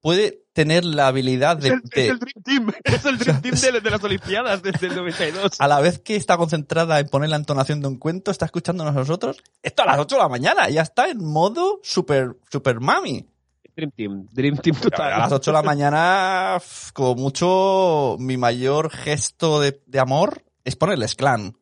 puede 0.00 0.44
tener 0.52 0.84
la 0.84 1.08
habilidad 1.08 1.56
de, 1.56 1.70
es, 1.70 1.74
el, 1.74 1.80
de- 1.82 2.04
es 2.04 2.10
el 2.12 2.18
Dream 2.20 2.42
Team, 2.44 2.72
es 2.84 3.04
el 3.04 3.18
Dream 3.18 3.42
Team 3.42 3.54
de, 3.56 3.80
de 3.80 3.90
las 3.90 4.04
Olimpiadas 4.04 4.62
desde 4.62 4.86
el 4.86 4.94
92. 4.94 5.60
a 5.60 5.66
la 5.66 5.80
vez 5.80 5.98
que 5.98 6.14
está 6.14 6.36
concentrada 6.36 7.00
en 7.00 7.08
poner 7.08 7.30
la 7.30 7.34
entonación 7.36 7.80
de 7.80 7.88
un 7.88 7.96
cuento, 7.98 8.30
está 8.30 8.44
escuchándonos 8.44 8.94
a 8.94 9.00
nosotros. 9.00 9.38
Esto 9.60 9.82
a 9.82 9.86
las 9.86 9.98
8 9.98 10.14
de 10.14 10.22
la 10.22 10.28
mañana, 10.28 10.68
ya 10.68 10.82
está 10.82 11.08
en 11.10 11.18
modo 11.18 11.80
super, 11.82 12.36
super 12.48 12.78
mami. 12.78 13.28
Dream 13.74 13.90
Team, 13.90 14.28
Dream 14.30 14.56
Team 14.58 14.76
A 14.76 14.80
total. 14.82 15.18
las 15.18 15.32
8 15.32 15.50
de 15.50 15.54
la 15.56 15.62
mañana, 15.62 16.58
como 16.92 17.16
mucho, 17.16 18.14
mi 18.20 18.36
mayor 18.36 18.88
gesto 18.90 19.58
de, 19.58 19.82
de 19.84 19.98
amor 19.98 20.44
es 20.62 20.76
ponerles 20.76 21.16
clan 21.16 21.56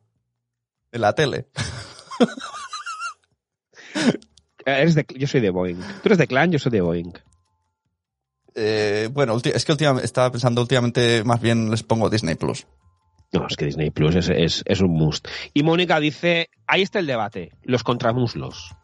en 0.92 1.00
la 1.00 1.14
tele. 1.14 1.48
Eh, 4.66 4.81
eres 4.83 4.94
de- 4.94 5.07
yo 5.16 5.26
soy 5.26 5.40
de 5.40 5.50
Boeing. 5.50 5.76
Tú 5.76 6.02
eres 6.07 6.18
de 6.18 6.26
Clan, 6.26 6.50
yo 6.52 6.59
soy 6.59 6.72
de 6.72 6.81
Boeing. 6.83 7.12
Eh, 8.55 9.09
bueno, 9.12 9.37
es 9.42 9.64
que 9.64 9.72
últimamente, 9.72 10.07
estaba 10.07 10.31
pensando 10.31 10.61
últimamente, 10.62 11.22
más 11.24 11.40
bien 11.40 11.70
les 11.70 11.83
pongo 11.83 12.09
Disney 12.11 12.35
Plus. 12.37 12.66
No, 13.33 13.46
es 13.48 13.57
que 13.57 13.66
Disney 13.66 13.90
Plus 13.90 14.14
es, 14.14 14.29
es, 14.31 14.62
es 14.66 14.81
un 14.81 14.92
must. 14.92 15.29
Y 15.52 15.62
Mónica 15.62 16.00
dice, 16.00 16.48
ahí 16.66 16.83
está 16.83 16.98
el 16.98 17.07
debate, 17.07 17.50
los 17.64 17.83
contramuslos. 17.85 18.74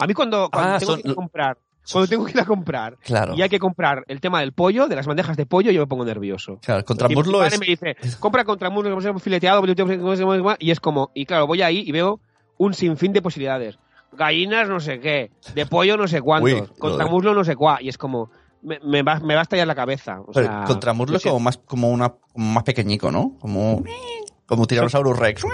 A 0.00 0.06
mí 0.06 0.14
cuando, 0.14 0.50
cuando 0.50 0.74
Ah, 0.74 0.78
tengo 0.78 0.92
son- 0.92 1.02
que 1.02 1.08
ir 1.08 1.12
a 1.12 1.14
comprar, 1.14 1.58
cuando 1.92 2.08
tengo 2.08 2.24
que 2.24 2.32
ir 2.32 2.40
a 2.40 2.44
comprar 2.44 2.98
Claro. 3.04 3.34
y 3.36 3.42
hay 3.42 3.48
que 3.48 3.60
comprar 3.60 4.04
el 4.08 4.20
tema 4.20 4.40
del 4.40 4.52
pollo, 4.52 4.88
de 4.88 4.96
las 4.96 5.06
bandejas 5.06 5.36
de 5.36 5.46
pollo, 5.46 5.70
yo 5.70 5.80
me 5.80 5.86
pongo 5.86 6.04
nervioso. 6.04 6.58
Claro, 6.60 6.80
Y 6.80 6.84
contramuslo 6.84 7.38
mi 7.38 7.44
padre 7.44 7.54
es, 7.54 7.60
me 7.60 7.66
dice, 7.66 8.16
compra 8.18 8.44
contramuslo, 8.44 8.98
llama, 9.00 9.20
fileteado, 9.20 9.62
y 10.58 10.70
es 10.70 10.80
como, 10.80 11.10
y 11.14 11.24
claro, 11.24 11.46
voy 11.46 11.62
ahí 11.62 11.84
y 11.86 11.92
veo 11.92 12.20
un 12.58 12.74
sinfín 12.74 13.12
de 13.12 13.22
posibilidades. 13.22 13.78
Gallinas 14.12 14.68
no 14.68 14.80
sé 14.80 15.00
qué, 15.00 15.30
de 15.54 15.66
pollo 15.66 15.96
no 15.96 16.08
sé 16.08 16.20
cuántos, 16.20 16.52
Uy, 16.52 16.62
contramuslo 16.78 17.34
no 17.34 17.44
sé 17.44 17.54
cuá, 17.56 17.78
y 17.80 17.88
es 17.88 17.98
como, 17.98 18.30
me, 18.62 18.78
me 18.80 19.02
va, 19.02 19.20
me 19.20 19.34
va 19.34 19.40
a 19.40 19.42
estallar 19.42 19.66
la 19.66 19.74
cabeza. 19.74 20.20
O 20.26 20.32
sea, 20.32 20.64
contramuslo 20.66 21.16
es 21.16 21.22
como 21.22 21.40
más, 21.40 21.58
como 21.58 21.90
una, 21.90 22.10
como 22.32 22.52
más 22.52 22.64
pequeñico, 22.64 23.10
¿no? 23.12 23.36
Como, 23.40 23.82
como 24.46 24.66
Tyrannosaurus 24.66 25.18
Rex. 25.18 25.44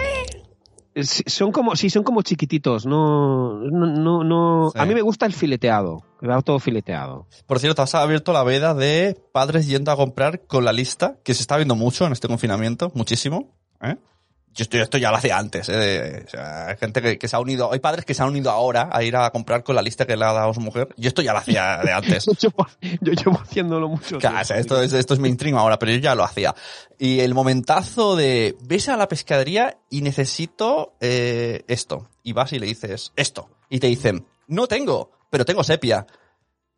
Sí, 0.96 1.24
son 1.26 1.50
como, 1.50 1.74
sí, 1.74 1.90
son 1.90 2.04
como 2.04 2.22
chiquititos, 2.22 2.86
no, 2.86 3.54
no, 3.58 3.86
no, 3.86 4.22
no- 4.22 4.70
Sí. 4.72 4.78
a 4.78 4.84
mí 4.86 4.94
me 4.94 5.02
gusta 5.02 5.26
el 5.26 5.32
fileteado, 5.32 6.04
va 6.22 6.40
todo 6.40 6.60
fileteado. 6.60 7.26
Por 7.46 7.58
cierto, 7.58 7.82
has 7.82 7.96
abierto 7.96 8.32
la 8.32 8.44
veda 8.44 8.74
de 8.74 9.20
padres 9.32 9.66
yendo 9.66 9.90
a 9.90 9.96
comprar 9.96 10.46
con 10.46 10.64
la 10.64 10.72
lista, 10.72 11.16
que 11.24 11.34
se 11.34 11.40
está 11.42 11.56
viendo 11.56 11.74
mucho 11.74 12.06
en 12.06 12.12
este 12.12 12.28
confinamiento, 12.28 12.92
muchísimo. 12.94 13.56
¿eh? 13.80 13.96
Yo 14.54 14.62
esto, 14.62 14.78
esto 14.78 14.98
ya 14.98 15.10
lo 15.10 15.16
hacía 15.16 15.36
antes, 15.36 15.68
¿eh? 15.68 16.22
O 16.26 16.30
sea, 16.30 16.68
hay 16.68 16.76
gente 16.76 17.02
que, 17.02 17.18
que 17.18 17.26
se 17.26 17.34
ha 17.34 17.40
unido, 17.40 17.72
hay 17.72 17.80
padres 17.80 18.04
que 18.04 18.14
se 18.14 18.22
han 18.22 18.28
unido 18.28 18.52
ahora 18.52 18.88
a 18.92 19.02
ir 19.02 19.16
a 19.16 19.28
comprar 19.30 19.64
con 19.64 19.74
la 19.74 19.82
lista 19.82 20.06
que 20.06 20.16
le 20.16 20.24
ha 20.24 20.32
dado 20.32 20.54
su 20.54 20.60
mujer. 20.60 20.88
Yo 20.96 21.08
esto 21.08 21.22
ya 21.22 21.32
lo 21.32 21.40
hacía 21.40 21.78
de 21.84 21.92
antes. 21.92 22.24
Yo, 22.26 22.32
llevo- 22.34 22.68
yo 23.00 23.12
llevo 23.12 23.40
haciéndolo 23.40 23.88
mucho. 23.88 24.18
Claro, 24.18 24.40
o 24.40 24.44
sea, 24.44 24.58
esto 24.58 24.80
es, 24.80 24.92
esto 24.92 25.14
es 25.14 25.20
mainstream 25.20 25.56
ahora, 25.56 25.78
pero 25.78 25.90
yo 25.92 25.98
ya 25.98 26.14
lo 26.14 26.22
hacía. 26.22 26.54
Y 26.98 27.18
el 27.20 27.34
momentazo 27.34 28.14
de, 28.14 28.56
ves 28.62 28.88
a 28.88 28.96
la 28.96 29.08
pescadería 29.08 29.76
y 29.90 30.02
necesito 30.02 30.94
eh, 31.00 31.64
esto. 31.66 32.08
Y 32.22 32.32
vas 32.32 32.52
y 32.52 32.58
le 32.60 32.66
dices, 32.66 33.12
esto. 33.16 33.50
Y 33.68 33.80
te 33.80 33.88
dicen, 33.88 34.24
no 34.46 34.68
tengo, 34.68 35.10
pero 35.30 35.44
tengo 35.44 35.64
sepia. 35.64 36.06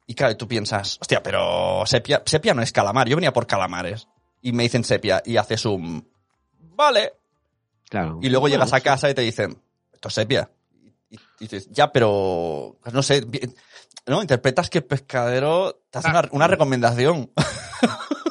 Y 0.07 0.15
claro, 0.15 0.35
tú 0.37 0.49
piensas, 0.49 0.99
hostia, 1.01 1.23
pero 1.23 1.83
sepia, 1.85 2.23
sepia 2.25 2.55
no 2.55 2.63
es 2.63 2.73
calamar. 2.73 3.07
Yo 3.09 3.17
venía 3.17 3.33
por 3.35 3.47
calamares. 3.47 4.09
Y 4.41 4.53
me 4.53 4.63
dicen 4.63 4.83
sepia 4.85 5.23
y 5.27 5.37
haces 5.37 5.67
un, 5.67 6.09
vale. 6.59 7.13
Claro. 8.03 8.19
Y 8.23 8.29
luego 8.29 8.49
llegas 8.49 8.73
a 8.73 8.81
casa 8.81 9.11
y 9.11 9.15
te 9.15 9.23
dicen, 9.23 9.61
esto 9.93 10.09
es 10.09 10.15
sepia. 10.15 10.51
Y, 11.11 11.17
y 11.17 11.21
dices, 11.41 11.69
ya, 11.71 11.91
pero, 11.93 12.79
no 12.93 13.03
sé, 13.03 13.23
bien- 13.23 13.55
¿no? 14.07 14.21
Interpretas 14.23 14.71
que 14.71 14.79
el 14.79 14.85
pescadero 14.85 15.81
te 15.91 15.99
hace 15.99 16.09
Ah. 16.09 16.21
una, 16.21 16.29
una 16.33 16.47
recomendación. 16.49 17.31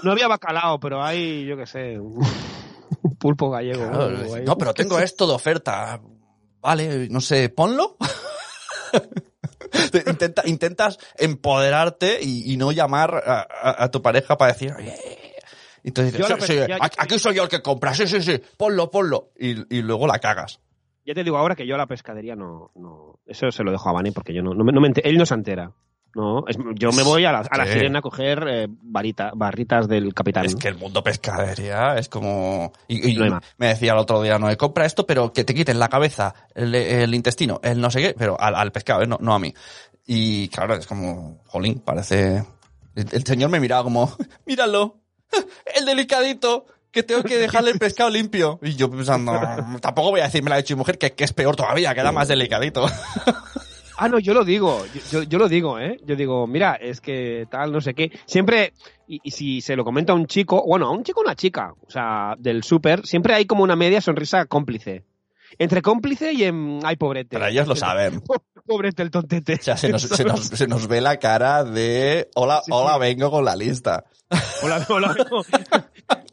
No 0.04 0.12
había 0.12 0.28
bacalao, 0.28 0.80
pero 0.80 1.04
hay, 1.04 1.46
yo 1.48 1.58
qué 1.58 1.66
sé, 1.66 2.00
un 2.00 2.22
pulpo 3.18 3.50
gallego. 3.50 3.90
Claro, 3.90 4.12
no, 4.46 4.56
pero 4.56 4.72
tengo 4.76 5.00
esto 5.00 5.26
de 5.26 5.34
oferta. 5.34 6.00
Vale, 6.62 7.08
no 7.10 7.22
sé, 7.22 7.50
ponlo. 7.50 7.98
Intenta, 10.08 10.44
intentas 10.46 11.00
empoderarte 11.18 12.20
y, 12.22 12.54
y 12.54 12.58
no 12.58 12.72
llamar 12.72 13.16
a, 13.26 13.40
a- 13.42 13.84
a 13.86 13.90
tu 13.92 14.02
pareja 14.04 14.38
para 14.38 14.54
decir, 14.54 14.74
"Oye". 14.78 14.94
Entonces 15.88 16.18
Yo 16.18 16.26
"Sí, 16.26 16.34
sí, 16.48 16.56
ya- 16.68 16.78
aquí 16.98 17.20
soy 17.20 17.36
yo 17.36 17.44
el 17.44 17.50
que 17.50 17.62
compra, 17.62 17.94
sí, 17.94 18.08
sí, 18.08 18.22
sí, 18.22 18.42
ponlo, 18.58 18.90
ponlo. 18.90 19.32
Y, 19.40 19.78
y 19.78 19.82
luego 19.82 20.08
la 20.08 20.20
cagas. 20.20 20.60
Ya 21.06 21.14
te 21.14 21.24
digo 21.24 21.38
ahora 21.38 21.56
que 21.56 21.68
yo 21.68 21.76
a 21.76 21.78
la 21.78 21.86
pescadería 21.86 22.36
no, 22.36 22.72
no, 22.76 23.20
eso 23.28 23.52
se 23.52 23.64
lo 23.64 23.72
dejo 23.72 23.88
a 23.90 23.94
Vane 23.94 24.12
porque 24.12 24.34
yo 24.34 24.42
no, 24.42 24.54
no, 24.56 24.64
me, 24.64 24.72
no 24.72 24.82
me 24.82 24.88
ente- 24.88 25.02
él 25.04 25.18
no 25.18 25.26
se 25.26 25.36
entera. 25.36 25.72
No, 26.16 26.48
es- 26.48 26.58
yo 26.76 26.92
me 26.94 27.04
voy 27.04 27.26
a 27.26 27.32
la, 27.34 27.40
a 27.40 27.58
la 27.58 27.66
Sí. 27.68 27.74
sirena 27.74 28.00
a 28.00 28.02
coger 28.02 28.44
eh, 28.48 28.68
varita- 28.70 29.32
barritas 29.36 29.88
del 29.88 30.14
capitán. 30.14 30.46
Es 30.46 30.56
que 30.56 30.70
el 30.70 30.76
mundo 30.78 31.04
pescadería 31.04 31.98
es 31.98 32.08
como... 32.10 32.72
Y, 32.88 33.12
y 33.12 33.16
No 33.18 33.24
hay 33.26 33.30
más. 33.32 33.44
me 33.58 33.68
decía 33.68 33.92
el 33.92 33.98
otro 34.00 34.22
día, 34.22 34.40
no, 34.40 34.50
eh, 34.50 34.56
compra 34.58 34.86
esto, 34.86 35.06
pero 35.06 35.34
que 35.34 35.44
te 35.44 35.54
quiten 35.54 35.78
la 35.78 35.90
cabeza, 35.90 36.34
el, 36.56 36.74
el 36.74 37.14
intestino, 37.14 37.60
el 37.64 37.80
no 37.82 37.92
sé 37.92 38.02
qué, 38.02 38.16
pero 38.18 38.40
al, 38.40 38.56
al 38.56 38.72
pescado, 38.72 39.02
¿eh? 39.04 39.08
no, 39.08 39.18
no 39.20 39.34
a 39.36 39.40
mí. 39.40 39.54
Y 40.08 40.48
claro, 40.48 40.74
es 40.76 40.88
como, 40.88 41.42
jolín, 41.48 41.80
parece... 41.82 42.46
El, 42.96 43.08
el 43.12 43.24
señor 43.26 43.50
me 43.50 43.60
miraba 43.60 43.84
como, 43.84 44.10
míralo, 44.48 45.02
el 45.76 45.86
delicadito, 45.86 46.66
que 46.92 47.04
tengo 47.04 47.24
que 47.24 47.38
dejarle 47.38 47.72
el 47.72 47.80
pescado 47.80 48.10
limpio. 48.10 48.60
Y 48.62 48.76
yo 48.76 48.90
pensando, 48.90 49.34
tampoco 49.82 50.12
voy 50.12 50.22
a 50.22 50.26
decirme 50.26 50.50
la 50.50 50.56
de 50.56 50.62
hecho 50.62 50.78
mujer 50.78 50.98
que, 50.98 51.14
es 51.18 51.34
peor 51.34 51.56
todavía, 51.56 51.94
queda 51.94 52.12
más 52.12 52.28
delicadito. 52.28 52.86
Ah, 53.98 54.10
no, 54.10 54.20
yo 54.20 54.34
lo 54.34 54.44
digo, 54.44 54.84
yo, 55.10 55.24
yo- 55.24 55.40
lo 55.40 55.48
digo, 55.48 55.80
¿eh? 55.80 55.98
Yo 56.04 56.18
digo, 56.18 56.46
mira, 56.48 56.74
es 56.76 57.00
que 57.00 57.48
tal, 57.50 57.72
no 57.72 57.80
sé 57.80 57.94
qué. 57.94 58.12
Siempre, 58.26 58.74
y, 59.08 59.22
y 59.24 59.32
si 59.32 59.62
se 59.62 59.78
lo 59.78 59.86
comenta 59.86 60.12
a 60.12 60.16
un 60.18 60.28
chico, 60.28 60.62
bueno, 60.68 60.88
a 60.88 60.92
un 60.92 61.04
chico 61.06 61.22
o 61.22 61.24
una 61.24 61.36
chica, 61.38 61.72
o 61.88 61.90
sea, 61.90 62.36
del 62.38 62.64
súper, 62.64 63.08
siempre 63.08 63.34
hay 63.36 63.46
como 63.46 63.64
una 63.64 63.78
media 63.78 64.02
sonrisa 64.02 64.48
cómplice. 64.48 65.06
Entre 65.58 65.82
cómplice 65.82 66.34
y 66.34 66.44
en, 66.44 66.80
ay, 66.84 66.96
pobrete. 66.96 67.30
Pero 67.32 67.48
ellos 67.48 67.68
lo 67.68 67.76
saben. 67.76 68.22
Pobrete 68.66 69.04
el 69.04 69.12
tontete. 69.12 69.54
O 69.56 69.62
sea, 69.64 69.78
se 69.78 69.90
nos, 69.90 70.02
se 70.02 70.26
nos, 70.26 70.40
se 70.48 70.68
nos 70.68 70.88
ve 70.88 71.00
la 71.00 71.18
cara 71.18 71.64
de, 71.64 72.30
hola, 72.34 72.58
Sí, 72.58 72.64
sí. 72.66 72.72
hola, 72.74 72.98
vengo 72.98 73.30
con 73.30 73.46
la 73.46 73.56
lista. 73.56 74.06
Hola, 74.64 74.84
hola. 74.90 75.16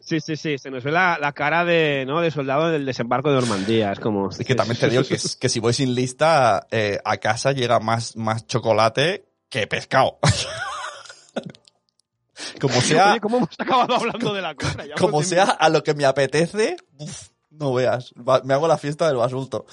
Sí, 0.00 0.18
sí, 0.20 0.35
sí, 0.37 0.56
se 0.56 0.70
nos 0.70 0.82
ve 0.82 0.90
la, 0.90 1.18
la 1.20 1.32
cara 1.32 1.62
de, 1.66 2.04
¿no? 2.06 2.22
de 2.22 2.30
soldado 2.30 2.70
del 2.70 2.87
desembarco 2.87 3.28
de 3.28 3.35
Normandía. 3.35 3.92
Es 3.92 4.00
como. 4.00 4.30
Es 4.30 4.38
que 4.38 4.54
también 4.54 4.78
te 4.78 4.88
digo 4.88 5.02
que, 5.04 5.18
que 5.38 5.48
si 5.50 5.61
voy 5.61 5.74
sin 5.74 5.94
lista, 5.94 6.66
eh, 6.70 6.98
a 7.04 7.18
casa 7.18 7.52
llega 7.52 7.80
más, 7.80 8.16
más 8.16 8.46
chocolate 8.46 9.26
que 9.50 9.66
pescado. 9.66 10.18
como 12.61 12.80
sea, 12.80 13.11
Oye, 13.12 13.20
¿cómo 13.20 13.37
hemos 13.38 13.50
acabado 13.58 13.94
hablando 13.96 14.32
de 14.32 14.40
la 14.42 14.54
compra? 14.54 14.87
Ya 14.87 14.94
como 14.94 15.22
sea 15.22 15.44
a 15.44 15.68
lo 15.68 15.82
que 15.82 15.92
me 15.94 16.04
apetece, 16.06 16.76
uf, 16.96 17.28
no 17.53 17.73
veas. 17.75 18.12
Me 18.45 18.55
hago 18.55 18.69
la 18.69 18.79
fiesta 18.79 19.07
del 19.07 19.17
basulto. 19.17 19.67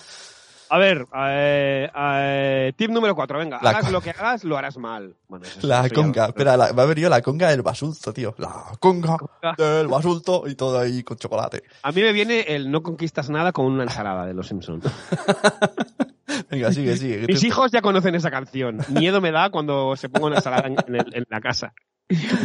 A 0.71 0.77
ver, 0.77 1.07
eh, 1.15 1.89
eh, 1.95 2.73
tip 2.77 2.91
número 2.91 3.15
cuatro, 3.15 3.39
venga. 3.39 3.59
La 3.61 3.71
hagas 3.71 3.91
lo 3.91 4.01
que 4.01 4.11
hagas, 4.11 4.43
lo 4.43 4.57
harás 4.57 4.77
mal. 4.77 5.15
Bueno, 5.27 5.45
La 5.61 5.89
conga. 5.89 6.27
Espera, 6.27 6.55
la- 6.57 6.73
me 6.73 6.81
ha 6.81 6.85
venido 6.85 7.09
la 7.09 7.21
conga 7.21 7.49
del 7.49 7.61
basulto, 7.63 8.13
tío. 8.13 8.35
La 8.37 8.65
conga 8.79 9.17
del 9.57 9.87
basulto 9.87 10.43
y 10.47 10.55
todo 10.55 10.79
ahí 10.79 11.03
con 11.03 11.17
chocolate. 11.17 11.63
A 11.83 11.91
mí 11.91 12.01
me 12.01 12.11
viene 12.11 12.41
el 12.41 12.69
no 12.71 12.83
conquistas 12.83 13.29
nada 13.29 13.51
con 13.51 13.65
una 13.65 13.83
ensalada 13.83 14.25
de 14.25 14.33
los 14.33 14.47
Simpsons. 14.47 14.85
Venga, 16.49 16.71
sigue, 16.71 16.95
sigue. 16.97 17.25
Mis 17.27 17.43
hijos 17.43 17.71
ya 17.71 17.81
conocen 17.81 18.15
esa 18.15 18.31
canción. 18.31 18.79
Miedo 18.89 19.21
me 19.21 19.31
da 19.31 19.49
cuando 19.49 19.95
se 19.95 20.09
ponga 20.09 20.27
una 20.27 20.35
ensalada 20.37 20.67
en, 20.67 20.75
en 20.87 20.95
el- 20.95 21.15
en 21.15 21.25
la 21.29 21.41
casa. 21.41 21.73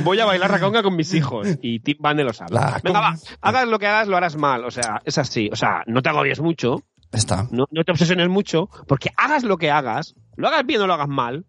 Voy 0.03 0.21
a 0.21 0.27
bailar 0.27 0.51
la 0.51 0.61
conga 0.61 0.83
con 0.83 0.95
mis 0.95 1.15
hijos 1.15 1.49
y 1.63 1.81
Tip 1.81 1.99
Van 2.01 2.19
de 2.19 2.25
lo 2.25 2.35
sabe. 2.35 2.51
Venga, 2.83 3.01
va, 3.01 3.15
hagas 3.41 3.67
lo 3.67 3.79
que 3.79 3.87
hagas, 3.87 4.09
lo 4.09 4.17
harás 4.17 4.37
mal. 4.37 4.63
O 4.65 4.71
sea, 4.71 5.01
es 5.05 5.17
así. 5.17 5.49
O 5.53 5.57
sea, 5.57 5.83
no 5.87 6.03
te 6.03 6.11
agobies 6.11 6.41
mucho, 6.41 6.83
Está. 7.15 7.47
no, 7.51 7.67
no 7.71 7.85
te 7.85 7.93
obsesiones 7.93 8.29
mucho, 8.29 8.69
porque 8.87 9.11
hagas 9.17 9.43
lo 9.45 9.57
que 9.57 9.71
hagas, 9.71 10.15
lo 10.37 10.49
hagas 10.49 10.67
bien 10.67 10.81
o 10.83 10.87
lo 10.87 10.95
hagas 10.95 11.09
mal, 11.09 11.47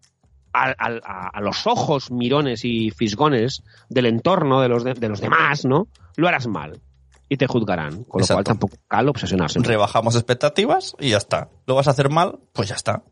al- 0.52 0.74
al- 0.78 1.02
a, 1.04 1.28
a 1.28 1.40
los 1.40 1.66
ojos 1.66 2.10
mirones 2.10 2.64
y 2.64 2.90
fisgones 2.90 3.62
del 3.90 4.06
entorno 4.06 4.60
de 4.62 4.68
los, 4.68 4.84
de, 4.84 4.94
de 4.94 5.08
los 5.08 5.20
demás, 5.20 5.64
¿no? 5.64 5.88
Lo 6.16 6.28
harás 6.28 6.46
mal. 6.46 6.80
Y 7.28 7.36
te 7.36 7.46
juzgarán. 7.48 8.04
Con 8.04 8.20
lo 8.20 8.26
cual 8.26 8.44
tampoco 8.44 8.76
cal 8.88 9.08
obsesionarse. 9.08 9.58
Rebajamos 9.58 10.14
expectativas 10.14 10.94
y 11.00 11.10
ya 11.10 11.16
está. 11.18 11.48
¿Lo 11.66 11.74
vas 11.74 11.88
a 11.88 11.90
hacer 11.90 12.08
mal? 12.08 12.38
Pues 12.52 12.68
ya 12.68 12.76
está. 12.76 13.02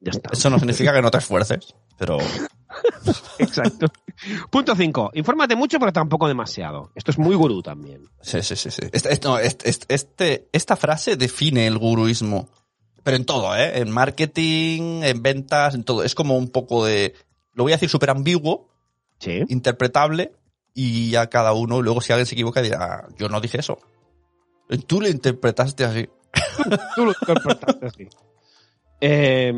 Ya 0.00 0.12
está. 0.12 0.30
Eso 0.32 0.48
no 0.48 0.58
significa 0.58 0.92
que 0.92 1.02
no 1.02 1.10
te 1.10 1.18
esfuerces, 1.18 1.74
pero 1.98 2.18
Exacto. 3.38 3.86
Punto 4.50 4.74
5. 4.76 5.10
Infórmate 5.14 5.56
mucho, 5.56 5.78
pero 5.78 5.92
tampoco 5.92 6.28
demasiado. 6.28 6.90
Esto 6.94 7.10
es 7.10 7.18
muy 7.18 7.34
gurú 7.36 7.62
también. 7.62 8.08
sí, 8.22 8.42
sí, 8.42 8.56
sí, 8.56 8.70
sí. 8.70 8.82
Este, 8.92 9.12
este- 9.12 9.28
no, 9.28 9.38
este- 9.38 9.68
este- 9.70 9.94
este- 9.94 10.48
esta 10.52 10.76
frase 10.76 11.16
define 11.16 11.66
el 11.66 11.78
guruismo. 11.78 12.48
Pero 13.02 13.16
en 13.16 13.26
todo, 13.26 13.54
¿eh? 13.56 13.78
En 13.80 13.90
marketing, 13.90 15.02
en 15.02 15.22
ventas, 15.22 15.74
en 15.74 15.84
todo. 15.84 16.02
Es 16.04 16.14
como 16.14 16.38
un 16.38 16.48
poco 16.48 16.84
de, 16.86 17.14
lo 17.52 17.64
voy 17.64 17.72
a 17.72 17.76
decir 17.76 17.90
súper 17.90 18.10
ambiguo, 18.10 18.68
Sí. 19.18 19.42
interpretable, 19.48 20.32
y 20.72 21.10
ya 21.10 21.28
cada 21.28 21.52
uno, 21.52 21.82
luego 21.82 22.00
si 22.00 22.12
alguien 22.12 22.26
se 22.26 22.34
equivoca 22.34 22.62
dirá, 22.62 23.06
yo 23.18 23.28
no 23.28 23.40
dije 23.40 23.60
eso. 23.60 23.78
Tú 24.86 25.00
lo 25.02 25.08
interpretaste 25.08 25.84
así. 25.84 26.08
Tú 26.96 27.04
lo 27.04 27.12
interpretaste 27.20 27.86
así. 27.86 28.08
Eh, 29.00 29.52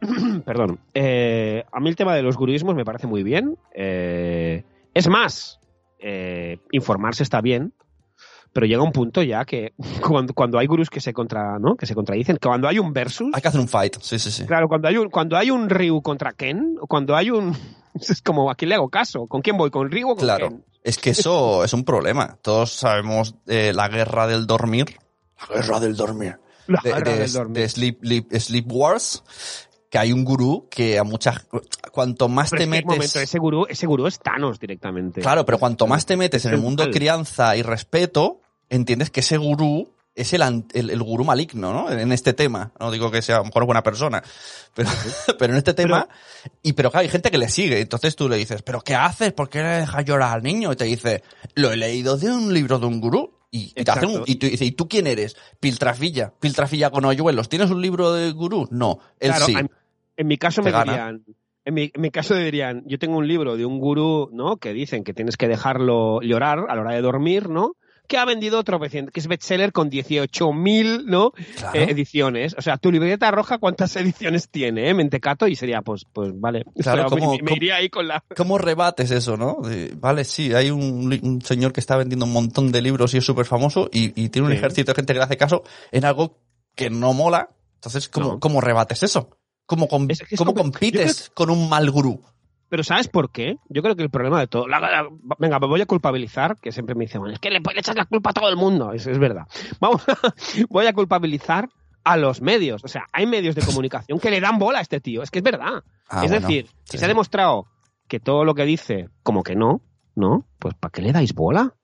perdón. 0.44 0.80
Eh, 0.94 1.64
a 1.72 1.80
mí 1.80 1.88
el 1.88 1.96
tema 1.96 2.14
de 2.14 2.22
los 2.22 2.36
guruismos 2.36 2.74
me 2.74 2.84
parece 2.84 3.06
muy 3.06 3.22
bien. 3.22 3.56
Eh, 3.74 4.64
es 4.94 5.08
más, 5.08 5.60
eh, 5.98 6.58
informarse 6.72 7.22
está 7.22 7.40
bien, 7.40 7.72
pero 8.52 8.66
llega 8.66 8.82
un 8.82 8.92
punto 8.92 9.22
ya 9.22 9.44
que 9.44 9.72
cuando, 10.06 10.34
cuando 10.34 10.58
hay 10.58 10.66
gurús 10.66 10.90
que 10.90 11.00
se 11.00 11.12
contra, 11.12 11.58
¿no? 11.58 11.76
que 11.76 11.86
se 11.86 11.94
contradicen, 11.94 12.36
que 12.36 12.48
cuando 12.48 12.68
hay 12.68 12.78
un 12.78 12.92
versus, 12.92 13.30
Hay 13.34 13.42
que 13.42 13.48
hacer 13.48 13.60
un 13.60 13.68
fight, 13.68 13.96
sí, 14.00 14.18
sí, 14.18 14.30
sí. 14.30 14.46
claro, 14.46 14.68
cuando 14.68 14.88
hay 14.88 14.96
un, 14.96 15.10
cuando 15.10 15.36
hay 15.36 15.50
un 15.50 15.68
Ryu 15.70 16.02
contra 16.02 16.32
Ken, 16.32 16.76
o 16.80 16.86
cuando 16.86 17.14
hay 17.16 17.30
un 17.30 17.56
es 17.94 18.22
como 18.22 18.50
a 18.50 18.54
quién 18.54 18.70
le 18.70 18.74
hago 18.76 18.88
caso, 18.88 19.26
¿con 19.26 19.42
quién 19.42 19.56
voy? 19.56 19.70
¿Con 19.70 19.90
Ryu 19.90 20.10
o 20.10 20.16
con 20.16 20.24
Claro. 20.24 20.48
Ken? 20.48 20.64
Es 20.82 20.96
que 20.98 21.10
eso 21.10 21.62
es 21.64 21.72
un 21.74 21.84
problema. 21.84 22.38
Todos 22.42 22.72
sabemos 22.72 23.34
eh, 23.46 23.72
la 23.74 23.88
guerra 23.88 24.26
del 24.26 24.46
dormir. 24.46 24.86
La 25.48 25.56
guerra 25.60 25.80
del 25.80 25.94
dormir. 25.96 26.36
La 26.66 26.80
de, 26.82 26.90
guerra 26.92 27.12
de- 27.12 27.18
del 27.18 27.32
dormir. 27.32 27.54
de 27.56 27.68
Sleep, 27.68 28.02
Sleep- 28.02 28.38
Sleep 28.40 28.66
Wars, 28.72 29.22
que 29.90 29.98
hay 29.98 30.12
un 30.12 30.24
gurú 30.24 30.68
que 30.70 30.98
a 30.98 31.04
muchas... 31.04 31.46
Cuanto 31.92 32.28
más 32.28 32.50
Pero 32.50 32.62
te 32.62 32.66
metes... 32.68 32.86
momento, 32.86 33.18
ese 33.20 33.38
gurú, 33.38 33.66
ese 33.68 33.86
gurú 33.86 34.06
es 34.06 34.18
Thanos 34.20 34.58
directamente. 34.60 35.20
Claro, 35.20 35.44
pero 35.44 35.58
cuanto 35.58 35.86
más 35.86 36.06
te 36.06 36.16
metes 36.16 36.44
en 36.46 36.52
el 36.54 36.58
mundo 36.58 36.88
crianza 36.90 37.56
y 37.56 37.62
respeto, 37.62 38.40
entiendes 38.68 39.10
que 39.10 39.20
ese 39.20 39.36
gurú 39.36 39.92
es 40.14 40.32
el, 40.32 40.42
el, 40.72 40.90
el 40.90 41.02
gurú 41.02 41.24
maligno, 41.24 41.72
¿no? 41.72 41.90
En 41.90 42.12
este 42.12 42.32
tema. 42.32 42.72
No 42.78 42.90
digo 42.90 43.10
que 43.10 43.22
sea, 43.22 43.36
a 43.36 43.38
lo 43.40 43.46
mejor 43.46 43.64
buena 43.66 43.82
persona, 43.82 44.22
pero, 44.74 44.90
pero 45.38 45.52
en 45.54 45.58
este 45.58 45.74
tema, 45.74 46.08
y 46.62 46.72
pero 46.74 46.90
claro, 46.90 47.02
hay 47.02 47.08
gente 47.08 47.30
que 47.30 47.38
le 47.38 47.48
sigue. 47.48 47.80
Entonces 47.80 48.14
tú 48.14 48.28
le 48.28 48.36
dices, 48.36 48.62
¿pero 48.62 48.80
qué 48.82 48.94
haces? 48.94 49.32
¿Por 49.32 49.48
qué 49.48 49.60
le 49.62 49.68
dejas 49.80 50.04
llorar 50.04 50.34
al 50.34 50.42
niño? 50.42 50.72
Y 50.72 50.76
te 50.76 50.84
dice, 50.84 51.22
lo 51.54 51.72
he 51.72 51.76
leído 51.76 52.16
de 52.16 52.30
un 52.30 52.54
libro 52.54 52.78
de 52.78 52.86
un 52.86 53.00
gurú. 53.00 53.32
Y, 53.52 53.72
y 53.74 53.82
te 53.82 53.90
hace 53.90 54.06
un- 54.06 54.22
y 54.26 54.36
tú 54.36 54.46
¿y 54.46 54.70
tú 54.72 54.88
quién 54.88 55.08
eres? 55.08 55.36
Piltrafilla. 55.58 56.32
Piltrafilla 56.38 56.90
con 56.90 57.04
hoyuelos. 57.04 57.48
¿Tienes 57.48 57.70
un 57.70 57.82
libro 57.82 58.12
de 58.12 58.30
gurú? 58.30 58.68
No. 58.70 59.00
Él 59.18 59.30
Claro, 59.30 59.46
sí. 59.46 59.54
En 60.20 60.26
mi 60.26 60.36
caso 60.38 60.62
me 60.62 60.70
gana. 60.70 60.92
dirían, 60.92 61.24
en 61.64 61.74
mi, 61.74 61.90
en 61.94 62.00
mi 62.00 62.10
caso 62.10 62.34
dirían, 62.34 62.82
yo 62.86 62.98
tengo 62.98 63.16
un 63.18 63.26
libro 63.28 63.56
de 63.56 63.64
un 63.66 63.78
gurú, 63.78 64.28
¿no? 64.32 64.56
Que 64.58 64.72
dicen 64.72 65.04
que 65.04 65.14
tienes 65.14 65.36
que 65.36 65.48
dejarlo 65.48 66.20
llorar 66.22 66.66
a 66.68 66.74
la 66.74 66.80
hora 66.82 66.94
de 66.94 67.02
dormir, 67.02 67.48
¿no? 67.48 67.72
Que 68.08 68.16
ha 68.18 68.24
vendido 68.24 68.58
otro 68.58 68.80
que 68.80 69.06
es 69.14 69.28
bestseller 69.28 69.70
con 69.72 69.88
18.000, 69.88 71.04
¿no? 71.04 71.30
Claro. 71.30 71.78
Eh, 71.78 71.86
ediciones. 71.90 72.56
O 72.58 72.62
sea, 72.62 72.76
tu 72.76 72.90
libreta 72.90 73.30
roja, 73.30 73.58
¿cuántas 73.58 73.94
ediciones 73.94 74.48
tiene, 74.48 74.88
eh? 74.90 74.94
Mentecato 74.94 75.46
y 75.46 75.54
sería, 75.54 75.82
pues, 75.82 76.06
pues 76.12 76.32
vale. 76.34 76.64
Claro, 76.82 77.06
Pero 77.08 77.08
¿cómo- 77.10 77.38
me, 77.40 77.52
iría 77.52 77.76
ahí 77.76 77.88
con 77.88 78.08
la... 78.08 78.24
¿Cómo 78.36 78.58
rebates 78.58 79.10
eso, 79.12 79.36
no? 79.36 79.58
Vale, 80.00 80.24
sí, 80.24 80.52
hay 80.54 80.70
un, 80.70 81.40
señor 81.44 81.72
que 81.72 81.78
está 81.80 81.96
vendiendo 81.96 82.24
un 82.26 82.32
montón 82.32 82.72
de 82.72 82.82
libros 82.82 83.14
y 83.14 83.18
es 83.18 83.24
súper 83.24 83.46
famoso 83.46 83.88
y, 83.92 84.06
y 84.20 84.28
tiene 84.30 84.46
un 84.48 84.52
Sí. 84.52 84.58
ejército 84.58 84.90
de 84.90 84.96
gente 84.96 85.12
que 85.12 85.18
le 85.18 85.24
hace 85.24 85.36
caso 85.36 85.62
en 85.92 86.04
algo 86.04 86.38
que 86.74 86.90
no 86.90 87.12
mola. 87.12 87.50
Entonces, 87.76 88.08
¿cómo, 88.08 88.28
No. 88.32 88.40
cómo 88.40 88.60
rebates 88.60 89.02
eso? 89.04 89.38
¿Cómo, 89.70 89.86
com- 89.86 90.06
Es 90.10 90.18
que 90.18 90.34
es 90.34 90.38
cómo 90.38 90.52
como- 90.52 90.64
compites 90.72 91.30
con 91.32 91.48
un 91.48 91.68
mal 91.68 91.88
gurú? 91.92 92.20
Pero 92.68 92.82
¿sabes 92.82 93.06
por 93.06 93.30
qué? 93.30 93.56
Yo 93.68 93.82
creo 93.82 93.94
que 93.94 94.02
el 94.02 94.10
problema 94.10 94.40
de 94.40 94.48
todo... 94.48 94.66
la- 94.66 94.80
la- 94.80 95.08
venga, 95.38 95.60
me 95.60 95.68
voy 95.68 95.80
a 95.80 95.86
culpabilizar, 95.86 96.56
que 96.60 96.72
siempre 96.72 96.96
me 96.96 97.04
dicen, 97.04 97.22
es 97.28 97.38
que 97.38 97.50
le, 97.50 97.60
le 97.60 97.78
echas 97.80 97.94
la 97.94 98.04
culpa 98.04 98.30
a 98.30 98.32
todo 98.32 98.48
el 98.48 98.56
mundo. 98.56 98.92
Es, 98.92 99.06
es 99.06 99.18
verdad. 99.20 99.46
Vamos, 99.80 100.02
voy 100.68 100.86
a 100.86 100.92
culpabilizar 100.92 101.68
a 102.02 102.16
los 102.16 102.40
medios. 102.42 102.82
O 102.84 102.88
sea, 102.88 103.06
hay 103.12 103.26
medios 103.26 103.54
de 103.54 103.62
comunicación 103.62 104.18
que 104.18 104.30
le 104.30 104.40
dan 104.40 104.58
bola 104.58 104.80
a 104.80 104.82
este 104.82 104.98
tío. 105.00 105.22
Es 105.22 105.30
que 105.30 105.38
es 105.38 105.44
verdad. 105.44 105.84
Ah, 106.08 106.24
es 106.24 106.30
bueno. 106.32 106.48
decir, 106.48 106.66
si 106.82 106.98
se 106.98 107.04
ha 107.04 107.08
demostrado 107.08 107.66
que 108.08 108.18
todo 108.18 108.44
lo 108.44 108.54
que 108.56 108.64
dice, 108.64 109.08
como 109.22 109.44
que 109.44 109.54
no, 109.54 109.82
¿no? 110.16 110.46
Pues 110.58 110.74
¿para 110.74 110.90
qué 110.90 111.02
le 111.02 111.12
dais 111.12 111.32
bola? 111.32 111.74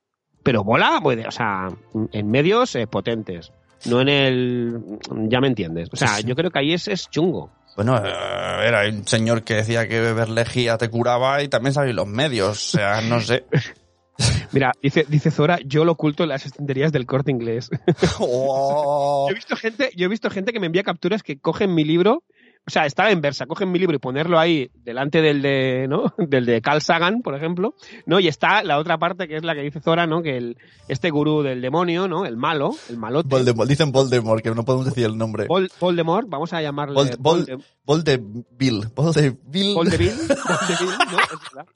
Pero 0.42 0.64
bola, 0.64 0.99
pues, 1.03 1.25
o 1.25 1.31
sea, 1.31 1.68
en 2.12 2.31
medios 2.31 2.75
eh, 2.75 2.87
potentes. 2.88 3.53
No 3.87 4.01
en 4.01 4.09
el... 4.09 4.81
Ya 5.29 5.40
me 5.40 5.49
entiendes. 5.49 5.88
O 5.92 5.96
sea, 5.96 6.09
Sí, 6.09 6.22
sí. 6.22 6.29
yo 6.29 6.35
creo 6.35 6.51
que 6.51 6.59
ahí 6.61 6.72
es, 6.72 6.88
es 6.88 7.11
chungo. 7.11 7.51
Bueno, 7.77 7.99
eh, 7.99 8.67
era 8.67 8.89
un 8.89 9.07
señor 9.07 9.45
que 9.45 9.55
decía 9.55 9.87
que 9.87 10.01
beber 10.01 10.31
lejía 10.31 10.79
te 10.79 10.89
curaba 10.89 11.43
y 11.43 11.49
también 11.49 11.75
salían 11.75 11.97
los 11.97 12.09
medios. 12.09 12.75
O 12.75 12.79
sea, 12.79 13.03
no 13.03 13.21
sé. 13.21 13.45
Mira, 14.53 14.73
dice, 14.83 15.05
dice 15.09 15.31
Zora, 15.31 15.59
yo 15.65 15.85
lo 15.85 15.93
oculto 15.93 16.23
en 16.23 16.31
las 16.31 16.47
estanterías 16.47 16.91
del 16.91 17.05
corte 17.07 17.31
inglés. 17.31 17.70
Oh. 18.18 19.27
Yo 19.29 19.33
he 19.33 19.35
visto 19.35 19.57
gente, 19.57 19.91
yo 19.95 20.07
he 20.07 20.09
visto 20.09 20.31
gente 20.31 20.53
que 20.53 20.61
me 20.61 20.66
envía 20.66 20.83
capturas 20.83 21.22
que 21.22 21.39
cogen 21.39 21.74
mi 21.74 21.85
libro, 21.85 22.22
o 22.67 22.71
sea, 22.71 22.85
está 22.85 23.11
en 23.12 23.21
versa, 23.21 23.47
cogen 23.47 23.71
mi 23.71 23.79
libro 23.79 23.95
y 23.95 24.01
ponerlo 24.01 24.39
ahí 24.41 24.71
delante 24.75 25.23
del 25.23 25.41
de, 25.41 25.87
¿no? 25.89 26.12
Del 26.19 26.45
de 26.47 26.61
Carl 26.61 26.81
Sagan, 26.83 27.23
por 27.23 27.35
ejemplo, 27.37 27.75
¿no? 28.07 28.19
Y 28.19 28.27
está 28.27 28.64
la 28.64 28.79
otra 28.79 28.99
parte 28.99 29.29
que 29.29 29.37
es 29.37 29.45
la 29.45 29.55
que 29.55 29.61
dice 29.62 29.81
Zora, 29.81 30.07
¿no? 30.07 30.21
Que 30.23 30.37
el, 30.37 30.59
este 30.89 31.11
gurú 31.11 31.43
del 31.43 31.61
demonio, 31.62 32.09
¿no? 32.09 32.27
El 32.27 32.37
malo, 32.37 32.73
el 32.89 32.97
malote. 32.97 33.29
Voldemort, 33.29 33.69
dicen 33.69 33.93
Voldemort, 33.93 34.43
que 34.43 34.51
no 34.51 34.64
podemos 34.64 34.87
decir 34.87 35.05
el 35.05 35.17
nombre. 35.17 35.47
Vol- 35.47 35.71
Voldemort, 35.79 36.29
vamos 36.29 36.53
a 36.53 36.61
llamarle 36.61 36.97
Vold- 36.97 37.17
Vold- 37.19 37.47
Volde- 37.47 37.64
Voldeville. 37.85 38.87
Voldeville. 38.95 39.37
Voldeville, 39.75 39.75
Voldeville, 39.75 40.97
¿no? 41.12 41.19
Es 41.19 41.53
verdad. 41.53 41.67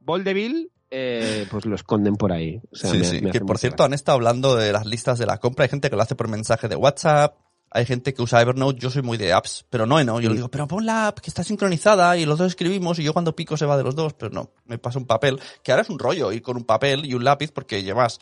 Voldeville, 0.00 0.68
eh, 0.90 1.46
pues 1.50 1.66
lo 1.66 1.74
esconden 1.74 2.16
por 2.16 2.32
ahí. 2.32 2.60
O 2.72 2.76
sea, 2.76 2.90
sí, 2.90 2.98
me- 2.98 3.04
sí. 3.04 3.20
me 3.20 3.30
Que 3.30 3.40
por 3.40 3.58
cierto 3.58 3.84
han 3.84 3.92
estado 3.92 4.16
hablando 4.16 4.56
de 4.56 4.72
las 4.72 4.86
listas 4.86 5.18
de 5.18 5.26
la 5.26 5.38
compra. 5.38 5.64
Hay 5.64 5.68
gente 5.68 5.90
que 5.90 5.96
lo 5.96 6.02
hace 6.02 6.14
por 6.16 6.28
mensaje 6.28 6.68
de 6.68 6.76
WhatsApp. 6.76 7.36
Hay 7.72 7.86
gente 7.86 8.12
que 8.12 8.22
usa 8.22 8.40
Evernote. 8.42 8.80
Yo 8.80 8.90
soy 8.90 9.02
muy 9.02 9.16
de 9.16 9.32
apps, 9.32 9.64
pero 9.70 9.86
no, 9.86 10.02
no. 10.02 10.20
Yo 10.20 10.28
le 10.28 10.34
digo, 10.36 10.48
pero 10.50 10.66
pon 10.66 10.84
la 10.86 11.06
app 11.08 11.20
que 11.20 11.30
está 11.30 11.44
sincronizada 11.44 12.16
y 12.16 12.24
los 12.26 12.38
dos 12.38 12.48
escribimos 12.48 12.98
y 12.98 13.04
yo 13.04 13.12
cuando 13.12 13.36
pico 13.36 13.56
se 13.56 13.66
va 13.66 13.76
de 13.76 13.84
los 13.84 13.94
dos. 13.94 14.14
Pero 14.14 14.32
no, 14.32 14.50
me 14.64 14.78
pasa 14.78 14.98
un 14.98 15.06
papel. 15.06 15.40
Que 15.62 15.70
ahora 15.70 15.82
es 15.82 15.90
un 15.90 15.98
rollo 15.98 16.32
ir 16.32 16.42
con 16.42 16.56
un 16.56 16.64
papel 16.64 17.04
y 17.06 17.14
un 17.14 17.22
lápiz 17.24 17.52
porque 17.52 17.82
llevas 17.82 18.18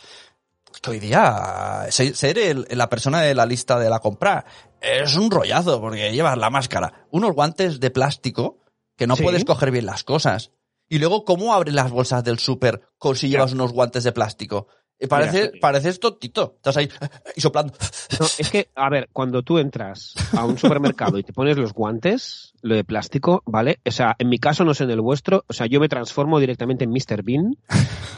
que 0.82 0.90
hoy 0.90 0.98
día 1.00 1.86
se- 1.90 2.14
ser 2.14 2.38
el- 2.38 2.66
la 2.70 2.90
persona 2.90 3.22
de 3.22 3.34
la 3.34 3.46
lista 3.46 3.78
de 3.78 3.88
la 3.88 4.00
compra 4.00 4.44
es 4.82 5.16
un 5.16 5.30
rollazo 5.30 5.80
porque 5.80 6.12
llevas 6.12 6.36
la 6.36 6.50
máscara, 6.50 7.06
unos 7.10 7.32
guantes 7.32 7.80
de 7.80 7.90
plástico 7.90 8.58
que 8.96 9.06
no 9.06 9.16
Sí. 9.16 9.22
puedes 9.22 9.44
coger 9.46 9.70
bien 9.70 9.86
las 9.86 10.04
cosas. 10.04 10.52
Y 10.90 10.98
luego, 10.98 11.24
¿cómo 11.24 11.54
abres 11.54 11.74
las 11.74 11.90
bolsas 11.90 12.22
del 12.24 12.38
súper 12.38 12.82
si 13.14 13.28
llevas 13.28 13.52
unos 13.52 13.72
guantes 13.72 14.04
de 14.04 14.12
plástico? 14.12 14.68
Eh, 15.00 15.06
parece, 15.06 15.42
Mira. 15.52 15.60
pareces 15.60 16.00
tontito. 16.00 16.54
Estás 16.56 16.76
ahí 16.76 16.88
y 17.36 17.40
soplando. 17.40 17.72
No, 18.18 18.26
es 18.38 18.50
que, 18.50 18.68
a 18.74 18.90
ver, 18.90 19.08
cuando 19.12 19.42
tú 19.42 19.58
entras 19.58 20.14
a 20.36 20.44
un 20.44 20.58
supermercado 20.58 21.18
y 21.18 21.22
te 21.22 21.32
pones 21.32 21.56
los 21.56 21.72
guantes, 21.72 22.52
lo 22.62 22.74
de 22.74 22.82
plástico, 22.84 23.42
¿vale? 23.46 23.78
O 23.86 23.90
sea, 23.92 24.16
en 24.18 24.28
mi 24.28 24.38
caso, 24.38 24.64
no 24.64 24.74
sé 24.74 24.84
en 24.84 24.90
el 24.90 25.00
vuestro, 25.00 25.44
o 25.46 25.52
sea, 25.52 25.66
yo 25.66 25.78
me 25.78 25.88
transformo 25.88 26.40
directamente 26.40 26.82
en 26.84 26.90
Mr. 26.90 27.22
Bean 27.22 27.56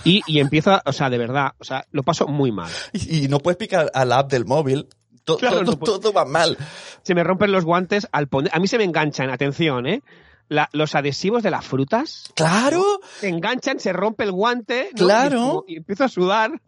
y, 0.05 0.22
y 0.26 0.41
empiezo, 0.41 0.72
a- 0.72 0.83
o 0.87 0.93
sea, 0.93 1.11
de 1.11 1.18
verdad, 1.18 1.53
o 1.59 1.64
sea, 1.64 1.85
lo 1.91 2.03
paso 2.03 2.26
muy 2.28 2.51
mal. 2.51 2.70
Y, 2.95 3.24
y 3.24 3.28
no 3.28 3.41
puedes 3.41 3.59
picar 3.59 3.91
a 3.93 4.05
la 4.07 4.18
app 4.20 4.31
del 4.31 4.47
móvil. 4.47 4.89
To- 5.24 5.37
Claro, 5.37 5.59
todo, 5.64 5.72
no 5.72 5.76
todo 5.78 6.12
va 6.14 6.24
mal. 6.24 6.57
Se 7.03 7.14
me 7.14 7.22
rompen 7.22 7.53
los 7.53 7.64
guantes 7.66 8.09
al 8.11 8.26
poner, 8.28 8.51
a 8.55 8.59
mí 8.59 8.66
se 8.68 8.78
me 8.78 8.85
enganchan, 8.85 9.28
atención, 9.28 9.87
¿eh? 9.87 10.03
La- 10.51 10.69
los 10.73 10.95
adhesivos 10.95 11.43
de 11.43 11.51
las 11.51 11.65
frutas 11.65 12.31
¡Claro! 12.35 12.83
se 13.21 13.29
enganchan, 13.29 13.81
se 13.81 13.93
rompe 13.95 14.25
el 14.25 14.33
guante, 14.33 14.91
¿no? 14.99 15.07
Claro. 15.07 15.65
Y, 15.67 15.75
y 15.75 15.77
empiezo 15.79 16.05
a 16.05 16.09
sudar 16.09 16.61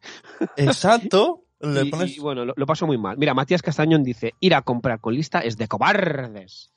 Exacto. 0.56 1.40
Le 1.60 1.82
y, 1.82 1.90
pones... 1.90 2.16
y, 2.16 2.20
bueno, 2.20 2.44
lo, 2.44 2.54
lo 2.56 2.66
paso 2.66 2.86
muy 2.86 2.96
mal. 2.98 3.16
Mira, 3.18 3.34
Matías 3.34 3.60
Castañón 3.62 4.02
dice, 4.02 4.34
ir 4.40 4.54
a 4.54 4.62
comprar 4.62 5.00
con 5.00 5.14
lista 5.14 5.40
es 5.40 5.56
de 5.58 5.68
cobardes. 5.68 6.70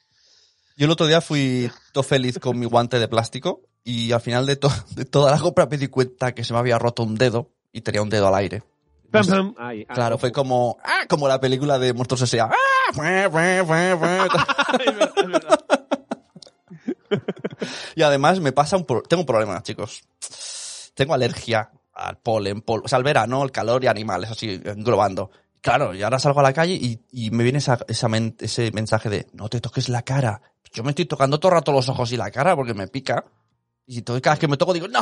Yo 0.78 0.86
el 0.86 0.92
otro 0.92 1.08
día 1.08 1.22
fui 1.22 1.72
todo 1.94 2.04
feliz 2.04 2.38
con 2.40 2.60
mi 2.60 2.66
guante 2.66 3.00
de 3.00 3.08
plástico 3.08 3.62
y 3.84 4.12
al 4.12 4.20
final 4.22 4.46
de, 4.46 4.58
to- 4.58 4.70
de 4.96 5.06
toda 5.06 5.32
la 5.32 5.40
compra 5.40 5.66
me 5.68 5.78
di 5.78 5.88
cuenta 5.88 6.34
que 6.36 6.44
se 6.44 6.54
me 6.54 6.60
había 6.60 6.78
roto 6.78 7.04
un 7.04 7.16
dedo 7.16 7.52
y 7.72 7.82
tenía 7.82 8.02
un 8.02 8.10
dedo 8.10 8.28
al 8.28 8.36
aire. 8.36 8.62
Pam, 9.12 9.26
pam. 9.28 9.56
Ay, 9.58 9.86
ah, 9.88 9.94
Claro, 9.94 10.18
fue 10.18 10.32
como, 10.32 10.78
ah, 10.84 11.06
como 11.08 11.28
la 11.28 11.40
película 11.40 11.80
de 11.80 11.94
Monstruos 11.94 12.24
S.A. 12.24 12.46
¡Ah! 12.52 12.94
Fue, 12.94 13.30
fue, 13.32 13.64
fue, 13.66 13.96
fue. 13.98 14.18
Es 14.86 14.86
verdad, 14.96 15.14
es 15.16 15.28
verdad. 15.28 15.60
Y 17.96 18.02
además 18.02 18.40
me 18.40 18.52
pasa 18.52 18.78
un 18.78 18.86
pro- 18.86 19.04
tengo 19.04 19.22
un 19.22 19.28
problema, 19.28 19.62
chicos. 19.64 20.04
Tengo 20.94 21.14
alergia 21.14 21.72
al 21.94 22.18
polen, 22.18 22.62
pol- 22.62 22.82
o 22.84 22.88
sea, 22.88 22.98
al 22.98 23.04
verano, 23.04 23.44
el 23.44 23.52
calor 23.52 23.84
y 23.84 23.88
animales, 23.88 24.32
así, 24.32 24.62
englobando. 24.66 25.32
Claro, 25.62 25.94
y 25.96 26.04
ahora 26.04 26.20
salgo 26.20 26.40
a 26.42 26.44
la 26.44 26.54
calle 26.54 26.74
y, 26.74 27.00
y 27.12 27.32
me 27.32 27.44
viene 27.44 27.58
esa, 27.60 27.80
esa 27.88 28.08
men- 28.08 28.36
ese 28.40 28.72
mensaje 28.72 29.10
de, 29.10 29.28
no 29.34 29.50
te 29.50 29.60
toques 29.62 29.90
la 29.90 30.04
cara. 30.04 30.42
Yo 30.74 30.84
me 30.84 30.90
estoy 30.92 31.06
tocando 31.06 31.40
todo 31.40 31.52
el 31.54 31.56
rato 31.60 31.72
los 31.72 31.90
ojos 31.90 32.12
y 32.12 32.18
la 32.18 32.30
cara 32.32 32.56
porque 32.56 32.74
me 32.74 32.88
pica. 32.88 33.26
Y 33.88 34.02
todo, 34.02 34.22
cada 34.22 34.36
vez 34.36 34.40
que 34.42 34.48
me 34.48 34.58
toco 34.58 34.74
digo, 34.74 34.88
no. 34.88 35.00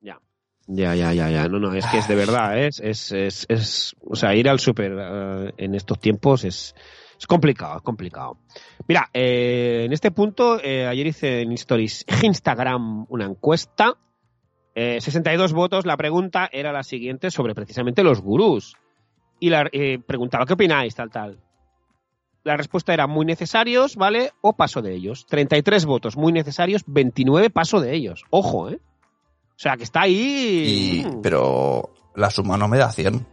Ya. 0.00 0.18
Ya, 0.66 0.94
ya, 0.94 1.12
ya, 1.12 1.28
ya. 1.30 1.48
No, 1.48 1.58
no, 1.58 1.74
es 1.74 1.84
que 1.86 1.98
es 1.98 2.06
de 2.08 2.14
verdad, 2.14 2.56
¿eh? 2.58 2.68
es, 2.68 2.80
es, 2.80 3.12
es, 3.12 3.46
es 3.48 3.96
o 4.08 4.14
sea, 4.14 4.34
ir 4.34 4.48
al 4.48 4.60
súper 4.60 4.92
eh, 4.98 5.52
en 5.56 5.74
estos 5.74 5.98
tiempos 5.98 6.44
es, 6.44 6.74
es 7.20 7.26
complicado, 7.26 7.76
es 7.76 7.82
complicado. 7.82 8.38
Mira, 8.88 9.10
eh, 9.12 9.82
en 9.84 9.92
este 9.92 10.10
punto, 10.10 10.58
eh, 10.58 10.86
ayer 10.86 11.06
hice 11.06 11.42
en 11.42 11.52
Stories 11.52 12.06
Instagram 12.22 13.04
una 13.10 13.26
encuesta, 13.26 13.94
eh, 14.74 15.00
62 15.02 15.52
votos, 15.52 15.84
la 15.84 15.98
pregunta 15.98 16.48
era 16.50 16.72
la 16.72 16.82
siguiente 16.82 17.30
sobre 17.30 17.54
precisamente 17.54 18.02
los 18.02 18.22
gurús. 18.22 18.74
Y 19.38 19.50
la, 19.50 19.68
eh, 19.72 19.98
preguntaba, 19.98 20.46
¿qué 20.46 20.54
opináis? 20.54 20.94
Tal, 20.94 21.10
tal. 21.10 21.38
La 22.42 22.56
respuesta 22.56 22.94
era 22.94 23.06
muy 23.06 23.26
necesarios, 23.26 23.96
¿vale? 23.96 24.32
O 24.40 24.54
paso 24.54 24.80
de 24.80 24.94
ellos. 24.94 25.26
33 25.26 25.84
votos 25.84 26.16
muy 26.16 26.32
necesarios, 26.32 26.84
29 26.86 27.50
paso 27.50 27.80
de 27.80 27.94
ellos. 27.94 28.24
Ojo, 28.30 28.70
¿eh? 28.70 28.80
O 29.50 29.58
sea, 29.62 29.76
que 29.76 29.84
está 29.84 30.02
ahí. 30.02 31.06
Pero 31.22 31.90
la 32.14 32.30
suma 32.30 32.56
no 32.56 32.66
me 32.66 32.78
da 32.78 32.90
100. 32.90 33.26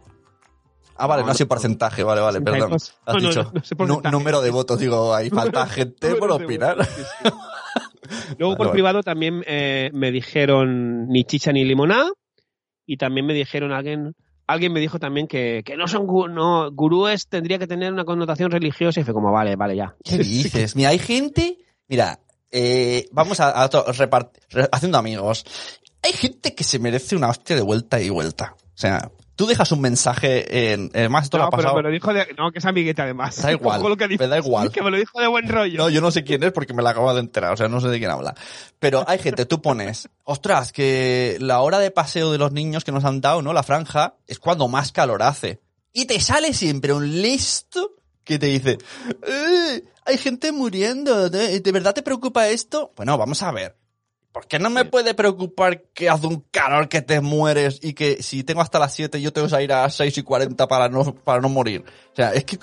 Ah, 0.98 1.06
vale, 1.06 1.22
No, 1.24 1.30
ha 1.30 1.34
sido 1.34 1.48
porcentaje, 1.48 2.02
vale, 2.02 2.20
vale, 2.20 2.40
perdón. 2.40 2.78
62. 2.78 2.94
Has 3.06 3.14
No, 3.14 3.20
no, 3.20 3.28
dicho 3.28 3.42
no, 3.44 3.50
no 3.52 3.64
sé 3.64 3.74
nu- 3.74 3.78
porcentaje. 3.78 4.12
número 4.12 4.40
de 4.42 4.50
votos, 4.50 4.78
digo, 4.80 5.14
ahí 5.14 5.30
falta 5.30 5.66
gente 5.68 6.14
por 6.16 6.30
opinar. 6.32 6.76
votos, 6.76 6.94
sí, 6.94 7.02
sí. 7.22 7.30
Luego 8.38 8.52
Vale, 8.52 8.56
por 8.56 8.66
vale. 8.66 8.70
privado 8.72 9.02
también 9.02 9.44
eh, 9.46 9.90
me 9.92 10.10
dijeron 10.10 11.08
ni 11.08 11.24
chicha 11.24 11.52
ni 11.52 11.64
limoná 11.64 12.10
y 12.86 12.96
también 12.96 13.26
me 13.26 13.34
dijeron 13.34 13.72
alguien 13.72 14.14
alguien 14.46 14.72
me 14.72 14.80
dijo 14.80 14.98
también 14.98 15.26
que, 15.28 15.62
que 15.64 15.76
no 15.76 15.86
son 15.88 16.06
no, 16.34 16.70
gurúes 16.72 17.28
tendría 17.28 17.58
que 17.58 17.66
tener 17.66 17.92
una 17.92 18.04
connotación 18.06 18.50
religiosa 18.50 19.00
y 19.00 19.04
fue 19.04 19.12
como 19.12 19.30
vale 19.30 19.56
vale 19.56 19.76
ya 19.76 19.94
¿Qué 20.02 20.16
dices? 20.18 20.74
Mira, 20.74 20.88
hay 20.90 20.98
gente. 20.98 21.58
Mira, 21.86 22.18
eh, 22.50 23.06
vamos 23.12 23.40
a, 23.40 23.62
a 23.62 23.68
haciendo 24.72 24.96
amigos. 24.98 25.44
Hay 26.02 26.12
gente 26.12 26.54
que 26.54 26.64
se 26.64 26.78
merece 26.78 27.14
una 27.14 27.28
hostia 27.28 27.56
de 27.56 27.62
vuelta 27.62 28.00
y 28.00 28.08
vuelta. 28.08 28.54
O 28.58 28.76
sea, 28.78 29.10
tú 29.38 29.46
dejas 29.46 29.70
un 29.70 29.80
mensaje 29.80 30.72
en. 30.72 30.90
Además, 30.92 31.24
esto 31.24 31.38
lo 31.38 31.44
no, 31.44 31.46
ha 31.46 31.50
pero 31.50 31.62
pasado. 31.62 31.76
me 31.76 31.82
lo 31.84 31.90
dijo 31.90 32.12
de 32.12 32.26
no 32.36 32.50
que 32.50 32.58
es 32.58 32.64
amiguete 32.66 33.00
además 33.00 33.40
Da 33.40 33.52
igual, 33.52 33.80
lo 33.80 33.96
que 33.96 34.04
me 34.06 34.12
dices, 34.14 34.28
da 34.28 34.36
igual. 34.36 34.72
que 34.72 34.82
me 34.82 34.90
lo 34.90 34.96
dijo 34.98 35.20
de 35.20 35.28
buen 35.28 35.48
rollo 35.48 35.78
No, 35.78 35.88
yo 35.88 36.00
no 36.00 36.10
sé 36.10 36.24
quién 36.24 36.42
es 36.42 36.50
porque 36.52 36.74
me 36.74 36.82
la 36.82 36.90
acabo 36.90 37.14
de 37.14 37.20
enterar, 37.20 37.52
o 37.52 37.56
sea, 37.56 37.68
no 37.68 37.80
sé 37.80 37.88
de 37.88 37.98
quién 37.98 38.10
habla. 38.10 38.34
Pero 38.80 39.04
hay 39.08 39.18
gente, 39.20 39.46
tú 39.46 39.62
pones, 39.62 40.08
ostras, 40.24 40.72
que 40.72 41.36
la 41.40 41.60
hora 41.60 41.78
de 41.78 41.90
paseo 41.92 42.32
de 42.32 42.38
los 42.38 42.52
niños 42.52 42.84
que 42.84 42.90
nos 42.92 43.04
han 43.04 43.20
dado, 43.20 43.40
¿no? 43.40 43.52
La 43.52 43.62
franja, 43.62 44.16
es 44.26 44.38
cuando 44.40 44.66
más 44.68 44.90
calor 44.92 45.22
hace. 45.22 45.60
Y 45.92 46.06
te 46.06 46.18
sale 46.20 46.52
siempre 46.52 46.92
un 46.92 47.22
listo 47.22 47.92
que 48.24 48.38
te 48.38 48.46
dice, 48.46 48.76
"Eh, 49.26 49.84
hay 50.04 50.18
gente 50.18 50.52
muriendo, 50.52 51.30
¿de, 51.30 51.60
¿de 51.60 51.72
verdad 51.72 51.94
te 51.94 52.02
preocupa 52.02 52.48
esto? 52.48 52.92
Bueno, 52.96 53.16
vamos 53.16 53.42
a 53.42 53.52
ver. 53.52 53.76
¿Por 54.32 54.46
qué 54.46 54.58
no 54.58 54.70
me 54.70 54.84
puede 54.84 55.14
preocupar 55.14 55.82
que 55.94 56.08
hace 56.08 56.26
un 56.26 56.44
calor 56.50 56.88
que 56.88 57.02
te 57.02 57.20
mueres 57.20 57.80
y 57.82 57.94
que 57.94 58.22
si 58.22 58.44
tengo 58.44 58.60
hasta 58.60 58.78
las 58.78 58.94
7 58.94 59.20
yo 59.20 59.32
tengo 59.32 59.48
que 59.48 59.62
ir 59.62 59.72
a 59.72 59.82
las 59.82 59.94
6 59.96 60.18
y 60.18 60.22
40 60.22 60.68
para 60.68 60.88
no, 60.88 61.14
para 61.14 61.40
no 61.40 61.48
morir? 61.48 61.84
O 62.12 62.14
sea, 62.14 62.32
es 62.34 62.44
que, 62.44 62.58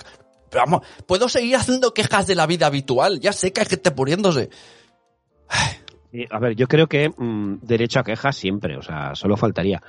pero 0.48 0.64
vamos, 0.64 0.86
puedo 1.06 1.28
seguir 1.28 1.56
haciendo 1.56 1.92
quejas 1.92 2.26
de 2.26 2.34
la 2.34 2.46
vida 2.46 2.66
habitual. 2.66 3.20
Ya 3.20 3.32
sé 3.32 3.52
que 3.52 3.60
hay 3.60 3.66
gente 3.66 3.90
muriéndose. 3.90 4.48
Y, 6.12 6.24
a 6.30 6.38
ver, 6.38 6.54
yo 6.54 6.66
creo 6.66 6.86
que 6.86 7.10
mm, 7.10 7.58
derecho 7.62 8.00
a 8.00 8.04
queja 8.04 8.32
siempre, 8.32 8.76
o 8.76 8.82
sea, 8.82 9.14
solo 9.14 9.36
faltaría. 9.36 9.82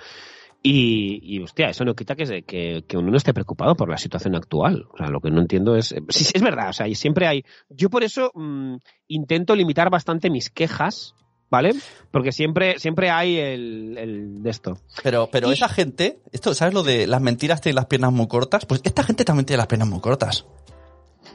Y, 0.63 1.19
y 1.23 1.41
hostia, 1.41 1.69
eso 1.69 1.85
no 1.85 1.95
quita 1.95 2.15
que, 2.15 2.43
que, 2.43 2.83
que 2.87 2.97
uno 2.97 3.11
no 3.11 3.17
esté 3.17 3.33
preocupado 3.33 3.75
por 3.75 3.89
la 3.89 3.97
situación 3.97 4.35
actual. 4.35 4.87
O 4.91 4.97
sea, 4.97 5.07
lo 5.07 5.21
que 5.21 5.29
no 5.29 5.39
entiendo 5.39 5.75
es. 5.75 5.91
eh, 5.91 6.01
Sí, 6.09 6.25
sí, 6.25 6.31
es 6.33 6.41
verdad, 6.41 6.69
o 6.69 6.73
sea, 6.73 6.87
y 6.87 6.95
siempre 6.95 7.27
hay. 7.27 7.45
Yo 7.69 7.89
por 7.89 8.03
eso 8.03 8.31
mm, 8.33 8.77
intento 9.07 9.55
limitar 9.55 9.89
bastante 9.89 10.29
mis 10.29 10.49
quejas, 10.49 11.13
¿vale? 11.49 11.73
Porque 12.11 12.31
siempre, 12.31 12.79
siempre 12.79 13.09
hay 13.09 13.37
el, 13.37 13.97
el 13.97 14.43
de 14.43 14.49
esto. 14.49 14.77
Pero, 15.03 15.29
pero 15.31 15.49
Y- 15.49 15.53
esa 15.53 15.69
gente, 15.69 16.19
esto, 16.31 16.53
¿sabes 16.53 16.73
lo 16.73 16.83
de 16.83 17.07
las 17.07 17.21
mentiras 17.21 17.61
tienen 17.61 17.75
las 17.75 17.85
piernas 17.85 18.11
muy 18.11 18.27
cortas? 18.27 18.65
Pues 18.65 18.81
esta 18.83 19.03
gente 19.03 19.25
también 19.25 19.45
tiene 19.45 19.57
las 19.57 19.67
piernas 19.67 19.87
muy 19.87 19.99
cortas. 19.99 20.45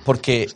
Porque 0.05 0.49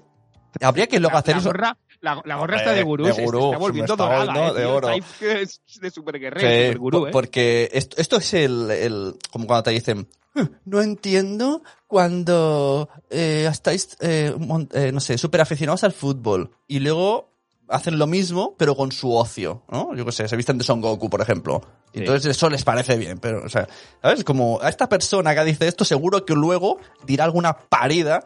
habría 0.61 0.87
que 0.87 1.01
luego 1.01 1.17
hacer 1.17 1.35
la 1.37 1.41
eso. 1.41 1.49
gorra, 1.51 1.77
la, 2.01 2.21
la 2.25 2.37
gorra 2.37 2.57
está 2.57 2.73
de 2.73 2.83
gurú, 2.83 3.05
de 3.05 3.13
se, 3.13 3.17
se 3.21 3.25
gurú, 3.25 3.39
está 3.39 3.49
se 3.49 3.53
me 3.53 3.59
volviendo 3.59 3.93
está 3.95 4.05
dorada, 4.05 4.25
volviendo 4.27 4.57
eh, 4.59 4.61
de 4.61 4.67
oro. 4.67 4.89
está 4.91 5.33
es 5.41 5.61
de 5.81 5.91
super 5.91 6.19
guerrero, 6.19 6.49
Sí, 6.49 6.67
super 6.67 6.79
gurú, 6.79 7.07
eh. 7.07 7.11
Porque 7.13 7.69
esto, 7.73 7.97
esto 8.01 8.17
es 8.17 8.35
el, 8.35 8.71
el, 8.71 9.15
como 9.31 9.47
cuando 9.47 9.65
te 9.65 9.71
dicen, 9.71 10.09
"Eh, 10.35 10.49
no 10.65 10.81
entiendo 10.83 11.63
cuando 11.87 12.89
eh, 13.11 13.47
estáis, 13.51 13.97
eh, 14.01 14.35
eh, 14.73 14.91
no 14.93 15.01
sé, 15.01 15.19
súper 15.19 15.41
aficionados 15.41 15.85
al 15.85 15.93
fútbol 15.93 16.51
y 16.67 16.81
luego 16.81 17.36
hacen 17.69 17.99
lo 17.99 18.07
mismo 18.07 18.55
pero 18.59 18.77
con 18.77 18.93
su 18.93 19.15
ocio, 19.15 19.65
¿no? 19.71 19.95
Yo 19.95 20.05
qué 20.05 20.13
sé, 20.13 20.29
se 20.29 20.37
visten 20.37 20.59
de 20.59 20.65
Son 20.65 20.81
Goku, 20.81 21.11
por 21.11 21.21
ejemplo. 21.21 21.61
Sí. 21.93 22.01
Entonces 22.01 22.37
eso 22.37 22.51
les 22.51 22.65
parece 22.65 22.97
bien, 22.97 23.19
pero, 23.19 23.45
o 23.45 23.49
sea, 23.49 23.69
¿sabes? 24.03 24.25
Como 24.25 24.61
a 24.61 24.69
esta 24.69 24.89
persona 24.89 25.35
que 25.35 25.45
dice 25.45 25.67
esto 25.67 25.85
seguro 25.85 26.25
que 26.25 26.35
luego 26.35 26.79
dirá 27.05 27.25
alguna 27.25 27.57
parida, 27.57 28.23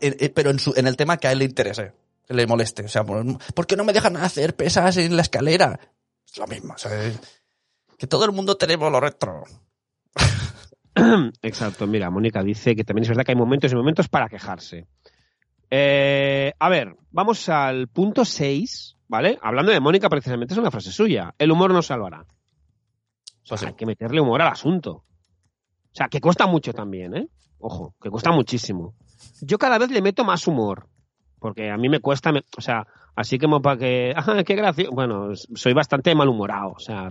eh, 0.00 0.16
eh, 0.18 0.28
pero 0.30 0.50
en, 0.50 0.58
su, 0.58 0.74
en 0.76 0.86
el 0.86 0.96
tema 0.96 1.16
que 1.16 1.28
a 1.28 1.32
él 1.32 1.38
le 1.38 1.44
interese, 1.44 1.92
que 2.26 2.34
le 2.34 2.46
moleste. 2.46 2.84
O 2.84 2.88
sea, 2.88 3.04
por, 3.04 3.24
¿por 3.54 3.66
qué 3.66 3.76
no 3.76 3.84
me 3.84 3.92
dejan 3.92 4.16
hacer 4.16 4.56
pesas 4.56 4.96
en 4.96 5.16
la 5.16 5.22
escalera? 5.22 5.78
Es 6.26 6.38
lo 6.38 6.46
mismo, 6.46 6.74
o 6.74 6.78
sea, 6.78 6.90
que 7.98 8.06
todo 8.06 8.24
el 8.24 8.32
mundo 8.32 8.56
tenemos 8.56 8.90
lo 8.90 9.00
retro. 9.00 9.44
Exacto, 11.42 11.86
mira, 11.86 12.10
Mónica 12.10 12.42
dice 12.42 12.74
que 12.74 12.84
también 12.84 13.04
es 13.04 13.08
verdad 13.08 13.24
que 13.24 13.32
hay 13.32 13.38
momentos 13.38 13.72
y 13.72 13.74
momentos 13.76 14.08
para 14.08 14.28
quejarse. 14.28 14.86
Eh, 15.70 16.52
a 16.58 16.68
ver, 16.68 16.96
vamos 17.10 17.48
al 17.48 17.88
punto 17.88 18.24
6, 18.24 18.96
¿vale? 19.08 19.38
Hablando 19.42 19.72
de 19.72 19.80
Mónica, 19.80 20.08
precisamente 20.08 20.54
es 20.54 20.58
una 20.58 20.70
frase 20.70 20.92
suya. 20.92 21.34
El 21.38 21.50
humor 21.52 21.72
nos 21.72 21.86
salvará. 21.86 22.20
O 22.22 22.26
sea, 23.46 23.56
Pues 23.58 23.62
hay 23.64 23.74
que 23.74 23.86
meterle 23.86 24.20
humor 24.20 24.42
al 24.42 24.48
asunto. 24.52 24.92
O 24.92 25.92
sea, 25.92 26.08
que 26.08 26.20
cuesta 26.20 26.46
mucho 26.46 26.72
también, 26.72 27.16
¿eh? 27.16 27.28
Ojo, 27.58 27.94
que 28.00 28.10
cuesta 28.10 28.30
muchísimo. 28.32 28.94
Yo 29.40 29.58
cada 29.58 29.78
vez 29.78 29.90
le 29.90 30.02
meto 30.02 30.24
más 30.24 30.46
humor. 30.46 30.88
Porque 31.38 31.70
a 31.70 31.76
mí 31.76 31.88
me 31.88 32.00
cuesta, 32.00 32.32
me- 32.32 32.44
o 32.56 32.60
sea, 32.60 32.86
así 33.14 33.38
como 33.38 33.60
para 33.62 33.78
que, 33.78 34.12
ah, 34.16 34.42
qué 34.44 34.54
gracioso. 34.54 34.92
Bueno, 34.92 35.30
soy 35.34 35.72
bastante 35.74 36.14
malhumorado, 36.14 36.72
o 36.72 36.78
sea. 36.78 37.10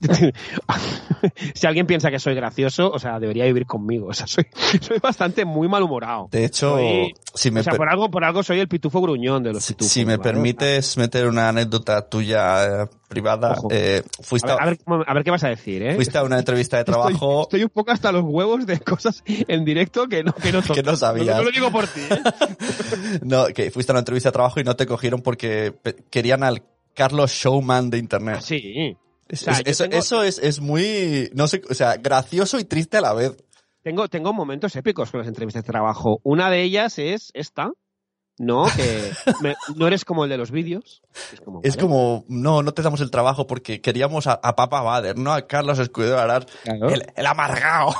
si 1.54 1.66
alguien 1.66 1.86
piensa 1.86 2.10
que 2.10 2.18
soy 2.18 2.34
gracioso, 2.34 2.90
o 2.90 2.98
sea, 2.98 3.18
debería 3.18 3.44
vivir 3.44 3.66
conmigo. 3.66 4.06
O 4.08 4.12
sea, 4.14 4.26
soy, 4.26 4.46
soy 4.80 4.98
bastante 4.98 5.44
muy 5.44 5.68
malhumorado. 5.68 6.28
De 6.30 6.44
hecho, 6.44 6.76
Soy- 6.76 7.12
si 7.34 7.50
me, 7.50 7.60
o 7.60 7.62
sea, 7.64 7.72
per- 7.72 7.78
por 7.78 7.88
algo, 7.88 8.10
por 8.10 8.24
algo 8.24 8.42
soy 8.42 8.60
el 8.60 8.68
pitufo 8.68 9.00
gruñón 9.00 9.42
de 9.42 9.52
los 9.54 9.64
si, 9.64 9.74
pitufos. 9.74 9.92
si 9.92 10.04
me 10.04 10.16
¿vale? 10.16 10.30
permites 10.32 10.96
meter 10.96 11.26
una 11.26 11.48
anécdota 11.48 12.08
tuya 12.08 12.82
eh, 12.82 12.86
privada, 13.08 13.56
eh, 13.70 14.02
A 14.18 14.22
fuiste, 14.22 14.48
ver, 14.48 14.58
a, 14.60 14.62
a, 14.62 14.66
ver, 14.66 14.78
a 15.06 15.14
ver 15.14 15.24
qué 15.24 15.30
vas 15.30 15.44
a 15.44 15.48
decir, 15.48 15.82
¿eh? 15.82 15.94
fuiste 15.94 16.18
a 16.18 16.22
una 16.24 16.38
entrevista 16.38 16.76
de 16.76 16.84
trabajo 16.84 17.42
Estoy, 17.42 17.62
un 17.64 17.70
poco 17.70 17.90
hasta 17.90 18.12
los 18.12 18.22
huevos 18.24 18.66
de 18.66 18.78
cosas 18.80 19.22
en 19.26 19.64
directo 19.64 20.06
que 20.08 20.22
no, 20.22 20.32
que 20.34 20.52
no, 20.52 20.62
que 20.74 20.82
no 20.82 20.94
sabías. 20.96 21.36
No, 21.36 21.42
lo 21.44 21.50
digo 21.50 21.70
por 21.70 21.86
ti, 21.86 22.00
¿eh? 22.10 22.22
No, 23.22 23.46
que 23.48 23.70
fuiste 23.70 23.92
a 23.92 23.94
una 23.94 24.00
entrevista 24.00 24.28
de 24.28 24.32
trabajo 24.32 24.60
y 24.60 24.64
no 24.64 24.76
te 24.76 24.86
cogieron 24.86 25.22
porque 25.22 25.74
querían 26.10 26.42
al 26.42 26.62
Carlos 26.94 27.30
Showman 27.32 27.90
de 27.90 27.98
internet. 27.98 28.40
Sí. 28.42 28.96
Es- 29.28 29.42
O 29.42 29.44
sea, 29.44 29.52
es- 29.54 29.64
yo 29.64 29.70
eso, 29.70 29.84
tengo- 29.84 29.96
eso 29.98 30.22
es, 30.22 30.38
es 30.38 30.60
muy, 30.60 31.30
no 31.34 31.46
sé, 31.48 31.62
o 31.70 31.74
sea, 31.74 31.96
gracioso 31.96 32.58
y 32.58 32.64
triste 32.64 32.96
a 32.96 33.00
la 33.02 33.12
vez. 33.14 33.36
Tengo, 33.82 34.08
tengo 34.08 34.32
momentos 34.32 34.74
épicos 34.76 35.10
con 35.10 35.20
las 35.20 35.28
entrevistas 35.28 35.62
de 35.64 35.70
trabajo. 35.70 36.20
Una 36.24 36.50
de 36.50 36.62
ellas 36.62 36.98
es 36.98 37.30
esta, 37.34 37.70
¿no? 38.38 38.66
Que 38.76 39.12
me- 39.40 39.56
no 39.76 39.86
eres 39.86 40.04
como 40.04 40.24
el 40.24 40.30
de 40.30 40.36
los 40.38 40.50
vídeos. 40.50 41.02
Es 41.32 41.40
como, 41.40 41.60
Es 41.64 41.76
¿vale? 41.76 41.82
como, 41.88 42.24
no, 42.28 42.62
no 42.62 42.72
te 42.72 42.82
damos 42.82 43.00
el 43.00 43.10
trabajo 43.10 43.46
porque 43.46 43.80
queríamos 43.80 44.26
a, 44.26 44.34
a 44.42 44.54
Papa 44.56 44.80
Bader, 44.82 45.16
no 45.18 45.32
a 45.32 45.46
Carlos 45.46 45.78
Escudero 45.78 46.18
Arar, 46.18 46.46
Claro. 46.64 46.88
el, 46.90 47.04
el 47.16 47.26
amargado. 47.26 47.94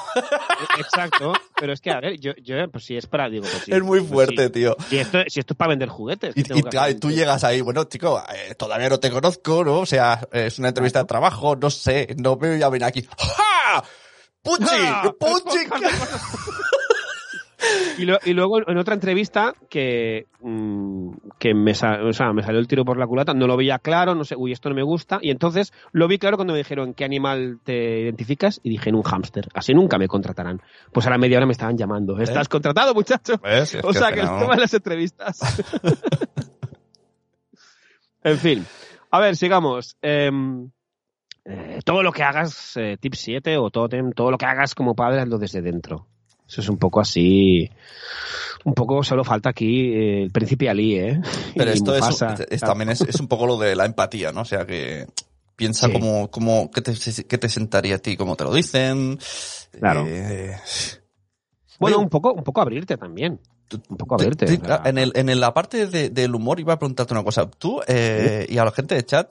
Exacto. 0.78 1.32
Pero 1.60 1.72
es 1.72 1.80
que, 1.80 1.90
a 1.90 2.00
ver, 2.00 2.18
yo, 2.20 2.32
yo 2.42 2.54
pues 2.70 2.84
si 2.84 2.96
es 2.96 3.06
para, 3.06 3.28
digo, 3.28 3.46
pues 3.50 3.64
sí, 3.64 3.72
es 3.72 3.82
muy 3.82 3.98
pues 4.00 4.10
fuerte, 4.12 4.44
sí. 4.46 4.50
tío. 4.50 4.76
Si 4.88 4.98
esto, 4.98 5.18
si 5.28 5.40
esto 5.40 5.54
es 5.54 5.56
para 5.58 5.70
vender 5.70 5.88
juguetes. 5.88 6.34
¿qué 6.34 6.40
Y, 6.40 6.44
tengo 6.44 6.60
y 6.60 6.62
claro, 6.62 6.96
tú 6.98 7.10
llegas 7.10 7.42
ahí, 7.44 7.60
bueno, 7.60 7.84
chico, 7.84 8.22
eh, 8.32 8.54
todavía 8.54 8.88
no 8.88 9.00
te 9.00 9.10
conozco, 9.10 9.64
¿no? 9.64 9.80
O 9.80 9.86
sea, 9.86 10.20
es 10.32 10.58
una 10.58 10.68
entrevista 10.68 11.00
de 11.00 11.06
trabajo, 11.06 11.56
no 11.56 11.70
sé, 11.70 12.14
no 12.18 12.36
me 12.36 12.50
voy 12.50 12.62
a 12.62 12.68
venir 12.68 12.84
aquí. 12.84 13.06
¡Ja! 13.18 13.82
¡Puchi! 14.42 14.64
¡Puchi! 15.18 15.66
Y, 17.98 18.04
lo- 18.04 18.18
y 18.24 18.32
luego 18.32 18.60
en 18.68 18.78
otra 18.78 18.94
entrevista 18.94 19.54
que, 19.68 20.26
mm, 20.40 21.10
que 21.38 21.52
me, 21.54 21.72
o 21.72 22.12
sea, 22.12 22.32
me 22.32 22.42
salió 22.42 22.60
el 22.60 22.68
tiro 22.68 22.84
por 22.84 22.96
la 22.96 23.06
culata, 23.06 23.34
no 23.34 23.46
lo 23.46 23.56
veía 23.56 23.78
claro, 23.78 24.14
no 24.14 24.24
sé, 24.24 24.36
uy, 24.36 24.52
esto 24.52 24.68
no 24.68 24.74
me 24.74 24.82
gusta. 24.82 25.18
Y 25.20 25.30
entonces 25.30 25.72
lo 25.92 26.06
vi 26.06 26.18
claro 26.18 26.36
cuando 26.36 26.52
me 26.52 26.58
dijeron 26.58 26.94
qué 26.94 27.04
animal 27.04 27.58
te 27.64 28.00
identificas 28.02 28.60
y 28.62 28.70
dije 28.70 28.90
en 28.90 28.96
un 28.96 29.02
hámster. 29.02 29.48
Así 29.54 29.74
nunca 29.74 29.98
me 29.98 30.06
contratarán. 30.08 30.60
Pues 30.92 31.06
a 31.06 31.10
la 31.10 31.18
media 31.18 31.38
hora 31.38 31.46
me 31.46 31.52
estaban 31.52 31.76
llamando. 31.76 32.18
¿Estás 32.20 32.48
contratado, 32.48 32.94
muchacho? 32.94 33.34
Es 33.44 33.74
o 33.82 33.92
sea, 33.92 34.12
que 34.12 34.20
el 34.20 34.26
tema 34.38 34.54
de 34.54 34.60
las 34.60 34.74
entrevistas. 34.74 35.40
en 38.24 38.38
fin. 38.38 38.66
A 39.10 39.20
ver, 39.20 39.36
sigamos. 39.36 39.96
Em, 40.02 40.70
eh, 41.44 41.80
todo 41.84 42.02
lo 42.02 42.12
que 42.12 42.22
hagas, 42.22 42.76
eh, 42.76 42.96
tip 43.00 43.14
7 43.14 43.56
o 43.56 43.70
totem, 43.70 44.12
todo 44.12 44.30
lo 44.30 44.38
que 44.38 44.46
hagas 44.46 44.74
como 44.74 44.94
padre, 44.94 45.20
hazlo 45.22 45.38
desde 45.38 45.62
dentro. 45.62 46.06
Eso 46.48 46.60
es 46.62 46.68
un 46.68 46.78
poco 46.78 47.00
así. 47.00 47.70
Un 48.64 48.74
poco 48.74 49.02
solo 49.02 49.22
falta 49.24 49.50
aquí 49.50 49.92
eh, 49.92 50.22
el 50.24 50.30
príncipe 50.30 50.68
Ali, 50.68 50.96
¿eh? 50.98 51.20
Pero 51.54 51.70
Y 51.70 51.74
esto 51.74 51.94
es, 51.94 52.00
Mufasa. 52.00 52.36
es- 52.48 52.60
también 52.60 52.88
es, 52.90 53.00
es 53.02 53.20
un 53.20 53.28
poco 53.28 53.46
lo 53.46 53.56
de 53.58 53.76
la 53.76 53.84
empatía, 53.84 54.32
¿no? 54.32 54.40
O 54.42 54.44
sea, 54.44 54.66
que 54.66 55.06
piensa 55.56 55.86
Sí. 55.86 55.92
como, 55.92 56.30
como, 56.30 56.70
¿qué 56.70 56.80
te, 56.82 56.94
qué 57.24 57.38
te 57.38 57.48
sentaría 57.48 57.96
a 57.96 57.98
ti? 57.98 58.16
¿Cómo 58.16 58.34
te 58.36 58.44
lo 58.44 58.52
dicen? 58.54 59.18
Claro. 59.78 60.04
Eh, 60.06 60.56
Bueno, 61.78 61.98
un 61.98 62.08
poco, 62.08 62.32
un 62.32 62.42
poco 62.42 62.60
abrirte 62.60 62.96
también. 62.96 63.40
Un 63.90 63.96
poco 63.96 64.16
Te- 64.16 64.24
abrirte. 64.24 64.46
te- 64.46 64.62
o 64.62 64.66
sea, 64.66 64.82
en, 64.86 64.98
el, 64.98 65.12
en 65.14 65.38
la 65.40 65.52
parte 65.54 65.86
de- 65.86 66.08
del 66.10 66.34
humor 66.34 66.58
iba 66.58 66.72
a 66.72 66.78
preguntarte 66.78 67.12
una 67.14 67.22
cosa. 67.22 67.48
Tú 67.50 67.80
eh, 67.86 68.46
y 68.48 68.56
a 68.58 68.64
la 68.64 68.70
gente 68.72 68.94
de 68.94 69.04
chat, 69.04 69.30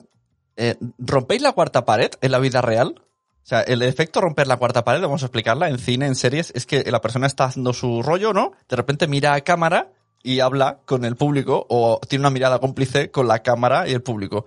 eh, 0.56 0.76
¿rompéis 0.98 1.42
la 1.42 1.52
cuarta 1.52 1.84
pared 1.84 2.10
en 2.20 2.30
la 2.32 2.38
vida 2.38 2.60
real? 2.62 3.02
O 3.48 3.54
sea, 3.56 3.62
el 3.62 3.80
efecto 3.80 4.20
romper 4.20 4.46
la 4.46 4.58
cuarta 4.58 4.84
pared, 4.84 5.00
vamos 5.00 5.22
a 5.22 5.24
explicarla, 5.24 5.70
en 5.70 5.78
cine, 5.78 6.06
en 6.06 6.16
series, 6.16 6.52
es 6.54 6.66
que 6.66 6.84
la 6.90 7.00
persona 7.00 7.26
está 7.26 7.44
haciendo 7.44 7.72
su 7.72 8.02
rollo, 8.02 8.34
¿no? 8.34 8.52
De 8.68 8.76
repente 8.76 9.06
mira 9.06 9.32
a 9.32 9.40
cámara 9.40 9.90
y 10.22 10.40
habla 10.40 10.80
con 10.84 11.06
el 11.06 11.16
público 11.16 11.64
o 11.70 11.98
tiene 12.06 12.24
una 12.24 12.30
mirada 12.30 12.58
cómplice 12.58 13.10
con 13.10 13.26
la 13.26 13.38
cámara 13.38 13.88
y 13.88 13.94
el 13.94 14.02
público. 14.02 14.44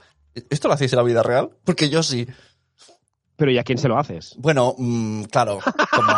¿Esto 0.52 0.68
lo 0.68 0.76
hacéis 0.76 0.93
en 0.93 0.97
la 0.97 1.04
vida 1.04 1.24
real? 1.24 1.49
Porque 1.64 1.89
yo 1.89 2.04
sí. 2.04 2.28
Pero 3.38 3.49
¿y 3.49 3.58
a 3.58 3.64
quién 3.64 3.80
se 3.80 3.88
lo 3.88 3.97
haces? 3.97 4.36
Bueno, 4.38 4.76
mm, 4.78 5.24
claro, 5.24 5.58
como 5.95 6.14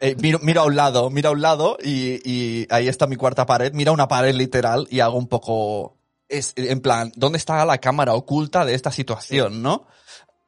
eh, 0.00 0.16
miro, 0.18 0.40
miro 0.42 0.62
a 0.62 0.64
un 0.64 0.74
lado, 0.74 1.10
miro 1.10 1.28
a 1.28 1.32
un 1.32 1.42
lado 1.42 1.78
y, 1.80 2.20
y 2.28 2.66
ahí 2.70 2.88
está 2.88 3.06
mi 3.06 3.14
cuarta 3.14 3.46
pared, 3.46 3.72
mira 3.72 3.92
una 3.92 4.08
pared 4.08 4.34
literal 4.34 4.88
y 4.90 4.98
hago 4.98 5.16
un 5.16 5.28
poco, 5.28 5.96
es, 6.28 6.54
en 6.56 6.80
plan, 6.80 7.12
¿dónde 7.14 7.38
está 7.38 7.64
la 7.64 7.78
cámara 7.78 8.14
oculta 8.14 8.64
de 8.64 8.74
esta 8.74 8.90
situación, 8.90 9.62
no? 9.62 9.86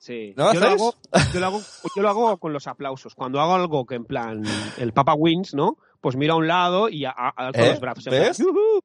Sí. 0.09 0.33
¿No 0.39 0.55
yo, 0.55 0.61
lo 0.61 0.67
hago, 0.69 0.95
yo, 1.35 1.41
lo 1.41 1.47
hago, 1.47 1.63
yo 1.95 2.03
lo 2.03 2.09
hago 2.09 2.37
con 2.39 2.55
los 2.55 2.67
aplausos. 2.67 3.15
Cuando 3.15 3.43
hago 3.43 3.55
algo 3.55 3.85
que 3.85 3.97
en 3.97 4.07
plan 4.07 4.43
el 4.79 4.95
Papa 4.95 5.13
Wins, 5.13 5.53
¿no? 5.53 5.77
Pues 6.01 6.17
miro 6.17 6.33
a 6.33 6.37
un 6.37 6.47
lado 6.49 6.89
y 6.89 7.05
a, 7.05 7.11
a- 7.15 7.51
¿Eh? 7.53 7.69
los 7.73 7.81
brazos. 7.81 8.05
¿Ves? 8.07 8.39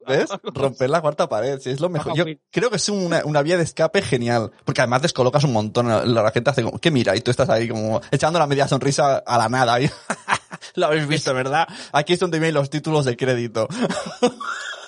¿Ves? 0.06 0.28
Romper 0.42 0.90
la 0.90 1.00
cuarta 1.00 1.26
pared, 1.26 1.58
sí, 1.60 1.70
es 1.70 1.80
lo 1.80 1.88
mejor. 1.88 2.14
Yo 2.14 2.26
creo 2.50 2.68
que 2.68 2.76
es 2.76 2.86
una, 2.90 3.24
una 3.24 3.40
vía 3.40 3.56
de 3.56 3.62
escape 3.62 4.02
genial, 4.02 4.50
porque 4.66 4.82
además 4.82 5.00
descolocas 5.00 5.44
un 5.44 5.54
montón, 5.54 5.88
la, 5.88 6.04
la 6.04 6.30
gente 6.30 6.50
hace 6.50 6.62
como, 6.62 6.78
¿qué 6.78 6.90
mira? 6.90 7.16
Y 7.16 7.22
tú 7.22 7.30
estás 7.30 7.48
ahí 7.48 7.68
como 7.68 8.02
echando 8.10 8.38
la 8.38 8.46
media 8.46 8.68
sonrisa 8.68 9.16
a 9.18 9.38
la 9.38 9.48
nada. 9.48 9.72
ahí. 9.74 9.88
lo 10.74 10.86
habéis 10.86 11.06
visto, 11.08 11.32
¿verdad? 11.32 11.66
Aquí 11.92 12.12
es 12.12 12.20
donde 12.20 12.38
vienen 12.38 12.54
los 12.56 12.68
títulos 12.68 13.06
de 13.06 13.16
crédito. 13.16 13.66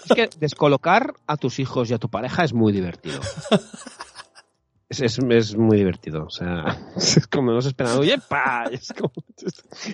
Es 0.04 0.14
que 0.14 0.28
descolocar 0.38 1.14
a 1.26 1.38
tus 1.38 1.58
hijos 1.60 1.88
y 1.90 1.94
a 1.94 1.98
tu 1.98 2.10
pareja 2.10 2.44
es 2.44 2.52
muy 2.52 2.72
divertido. 2.74 3.20
Es, 4.88 5.00
es, 5.00 5.18
es 5.18 5.56
muy 5.56 5.78
divertido. 5.78 6.24
O 6.26 6.30
sea, 6.30 6.64
es 6.96 7.26
como 7.26 7.56
has 7.56 7.66
esperado. 7.66 8.00
¡Oye, 8.00 8.18
pa! 8.18 8.64
Es, 8.70 8.92
como- 8.92 9.12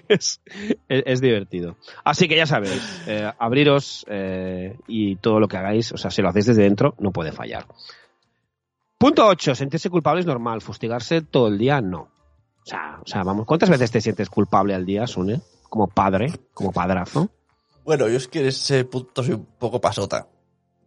es, 0.08 0.40
es- 0.88 1.02
es 1.06 1.20
divertido. 1.20 1.76
Así 2.04 2.28
que 2.28 2.36
ya 2.36 2.46
sabéis, 2.46 3.02
eh, 3.06 3.30
abriros 3.38 4.04
eh, 4.08 4.76
y 4.86 5.16
todo 5.16 5.40
lo 5.40 5.48
que 5.48 5.56
hagáis, 5.56 5.92
o 5.92 5.96
sea, 5.96 6.10
si 6.10 6.20
lo 6.22 6.28
hacéis 6.28 6.46
desde 6.46 6.62
dentro, 6.64 6.94
no 6.98 7.10
puede 7.10 7.32
fallar. 7.32 7.66
Punto 8.98 9.26
8. 9.26 9.54
Sentirse 9.54 9.90
culpable 9.90 10.20
es 10.20 10.26
normal. 10.26 10.60
Fustigarse 10.60 11.22
todo 11.22 11.48
el 11.48 11.58
día, 11.58 11.80
no. 11.80 12.02
O 12.02 12.64
sea, 12.66 13.00
o 13.04 13.06
sea, 13.08 13.24
vamos, 13.24 13.46
¿cuántas 13.46 13.70
veces 13.70 13.90
te 13.90 14.00
sientes 14.00 14.30
culpable 14.30 14.74
al 14.74 14.86
día, 14.86 15.06
Sune? 15.08 15.40
Como 15.68 15.88
padre, 15.88 16.32
como 16.54 16.70
padrazo. 16.70 17.30
Bueno, 17.84 18.08
yo 18.08 18.16
es 18.16 18.28
que 18.28 18.40
en 18.40 18.46
ese 18.46 18.84
punto 18.84 19.24
soy 19.24 19.34
un 19.34 19.44
poco 19.58 19.80
pasota. 19.80 20.28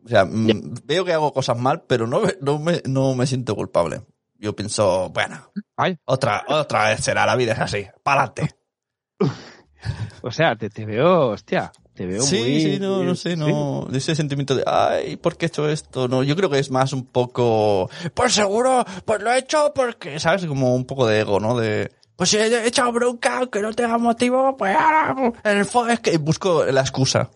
O 0.05 0.09
sea, 0.09 0.25
mm, 0.25 0.75
veo 0.85 1.03
que 1.03 1.13
hago 1.13 1.33
cosas 1.33 1.57
mal, 1.57 1.83
pero 1.87 2.05
no, 2.07 2.21
me- 2.21 2.35
no, 2.41 2.59
me, 2.59 2.81
no 2.85 3.15
me 3.15 3.25
siento 3.27 3.55
culpable. 3.55 4.01
Yo 4.37 4.55
pienso, 4.55 5.09
bueno, 5.09 5.51
Ay. 5.77 5.97
otra, 6.05 6.45
otra 6.49 6.89
vez 6.89 6.99
será, 7.03 7.25
la 7.25 7.35
vida 7.35 7.53
es 7.53 7.59
así, 7.59 7.87
pa'lante. 8.03 8.49
O 10.21 10.31
sea, 10.31 10.55
te, 10.55 10.69
te 10.69 10.85
veo, 10.85 11.29
hostia, 11.29 11.71
te 11.93 12.05
veo 12.05 12.21
Sí, 12.23 12.37
muy... 12.37 12.59
sí, 12.59 12.79
no, 12.79 13.03
no 13.03 13.15
sé, 13.15 13.31
sí. 13.31 13.37
no. 13.37 13.87
Ese 13.93 14.15
sentimiento 14.15 14.55
de, 14.55 14.63
ay, 14.65 15.15
¿por 15.17 15.37
qué 15.37 15.45
he 15.45 15.47
hecho 15.47 15.69
esto? 15.69 16.07
No, 16.07 16.23
yo 16.23 16.35
creo 16.35 16.49
que 16.49 16.57
es 16.59 16.71
más 16.71 16.91
un 16.93 17.05
poco, 17.05 17.89
pues 18.13 18.33
seguro, 18.33 18.83
pues 19.05 19.21
lo 19.21 19.31
he 19.31 19.37
hecho 19.39 19.71
porque, 19.75 20.19
¿sabes? 20.19 20.45
Como 20.47 20.75
un 20.75 20.85
poco 20.85 21.05
de 21.07 21.19
ego, 21.19 21.39
¿no? 21.39 21.57
De, 21.57 21.91
pues 22.15 22.29
si 22.31 22.37
he 22.37 22.67
echado 22.67 22.91
bronca, 22.91 23.37
aunque 23.37 23.61
no 23.61 23.73
tenga 23.73 23.97
motivo, 23.99 24.57
pues 24.57 24.75
ahora, 24.75 25.15
en 25.43 25.57
el 25.57 25.65
fondo 25.65 25.93
es 25.93 25.99
que 25.99 26.17
busco 26.17 26.65
la 26.65 26.81
excusa. 26.81 27.29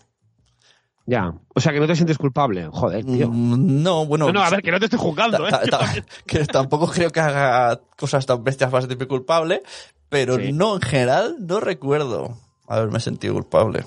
Ya, 1.10 1.34
o 1.56 1.60
sea, 1.60 1.74
que 1.74 1.80
no 1.80 1.88
te 1.88 1.96
sientes 1.96 2.18
culpable. 2.20 2.68
Joder, 2.72 3.04
tío. 3.04 3.30
Mm, 3.32 3.82
No, 3.82 4.06
bueno. 4.06 4.28
No, 4.28 4.34
no, 4.34 4.44
a 4.44 4.50
ver, 4.52 4.62
que 4.62 4.72
no 4.72 4.78
te 4.80 4.86
estoy 4.86 5.00
juzgando, 5.00 5.48
¿eh? 5.48 5.50
ta- 5.50 5.62
ta- 5.64 5.94
que 6.28 6.46
tampoco 6.46 6.88
creo 6.88 7.10
que 7.10 7.20
haga 7.20 7.80
cosas 7.98 8.26
tan 8.26 8.44
bestias 8.44 8.70
para 8.70 8.82
sentirme 8.82 9.08
culpable, 9.08 9.64
pero 10.10 10.36
Sí. 10.38 10.52
no, 10.54 10.76
en 10.76 10.82
general, 10.82 11.38
no 11.40 11.60
recuerdo 11.60 12.38
haberme 12.68 13.00
sentido 13.00 13.34
culpable. 13.34 13.86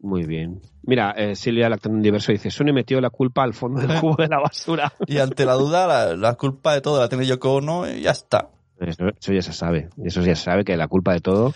Muy 0.00 0.24
bien. 0.24 0.60
Mira, 0.82 1.12
eh, 1.16 1.34
Silvia 1.36 1.68
Lactando 1.68 2.02
Diverso 2.02 2.32
dice, 2.32 2.50
Sony 2.50 2.72
metió 2.74 3.00
la 3.00 3.10
culpa 3.10 3.42
al 3.42 3.54
fondo 3.54 3.80
del 3.80 3.88
cubo 4.00 4.16
de 4.16 4.28
la 4.28 4.40
basura. 4.40 4.92
Y 5.06 5.18
ante 5.18 5.46
la 5.46 5.54
duda, 5.54 5.86
la, 5.86 6.16
la 6.16 6.34
culpa 6.34 6.74
de 6.74 6.80
todo 6.80 7.00
la 7.00 7.08
tiene 7.08 7.26
Yoko 7.26 7.54
Ono 7.54 7.88
y 7.88 8.02
ya 8.02 8.10
está. 8.10 8.50
Eso, 8.80 9.04
eso 9.18 9.32
ya 9.32 9.40
se 9.42 9.52
sabe. 9.52 9.88
Eso 10.04 10.20
ya 10.20 10.34
se 10.34 10.42
sabe 10.42 10.64
que 10.64 10.76
la 10.76 10.88
culpa 10.88 11.12
de 11.12 11.20
todo 11.20 11.54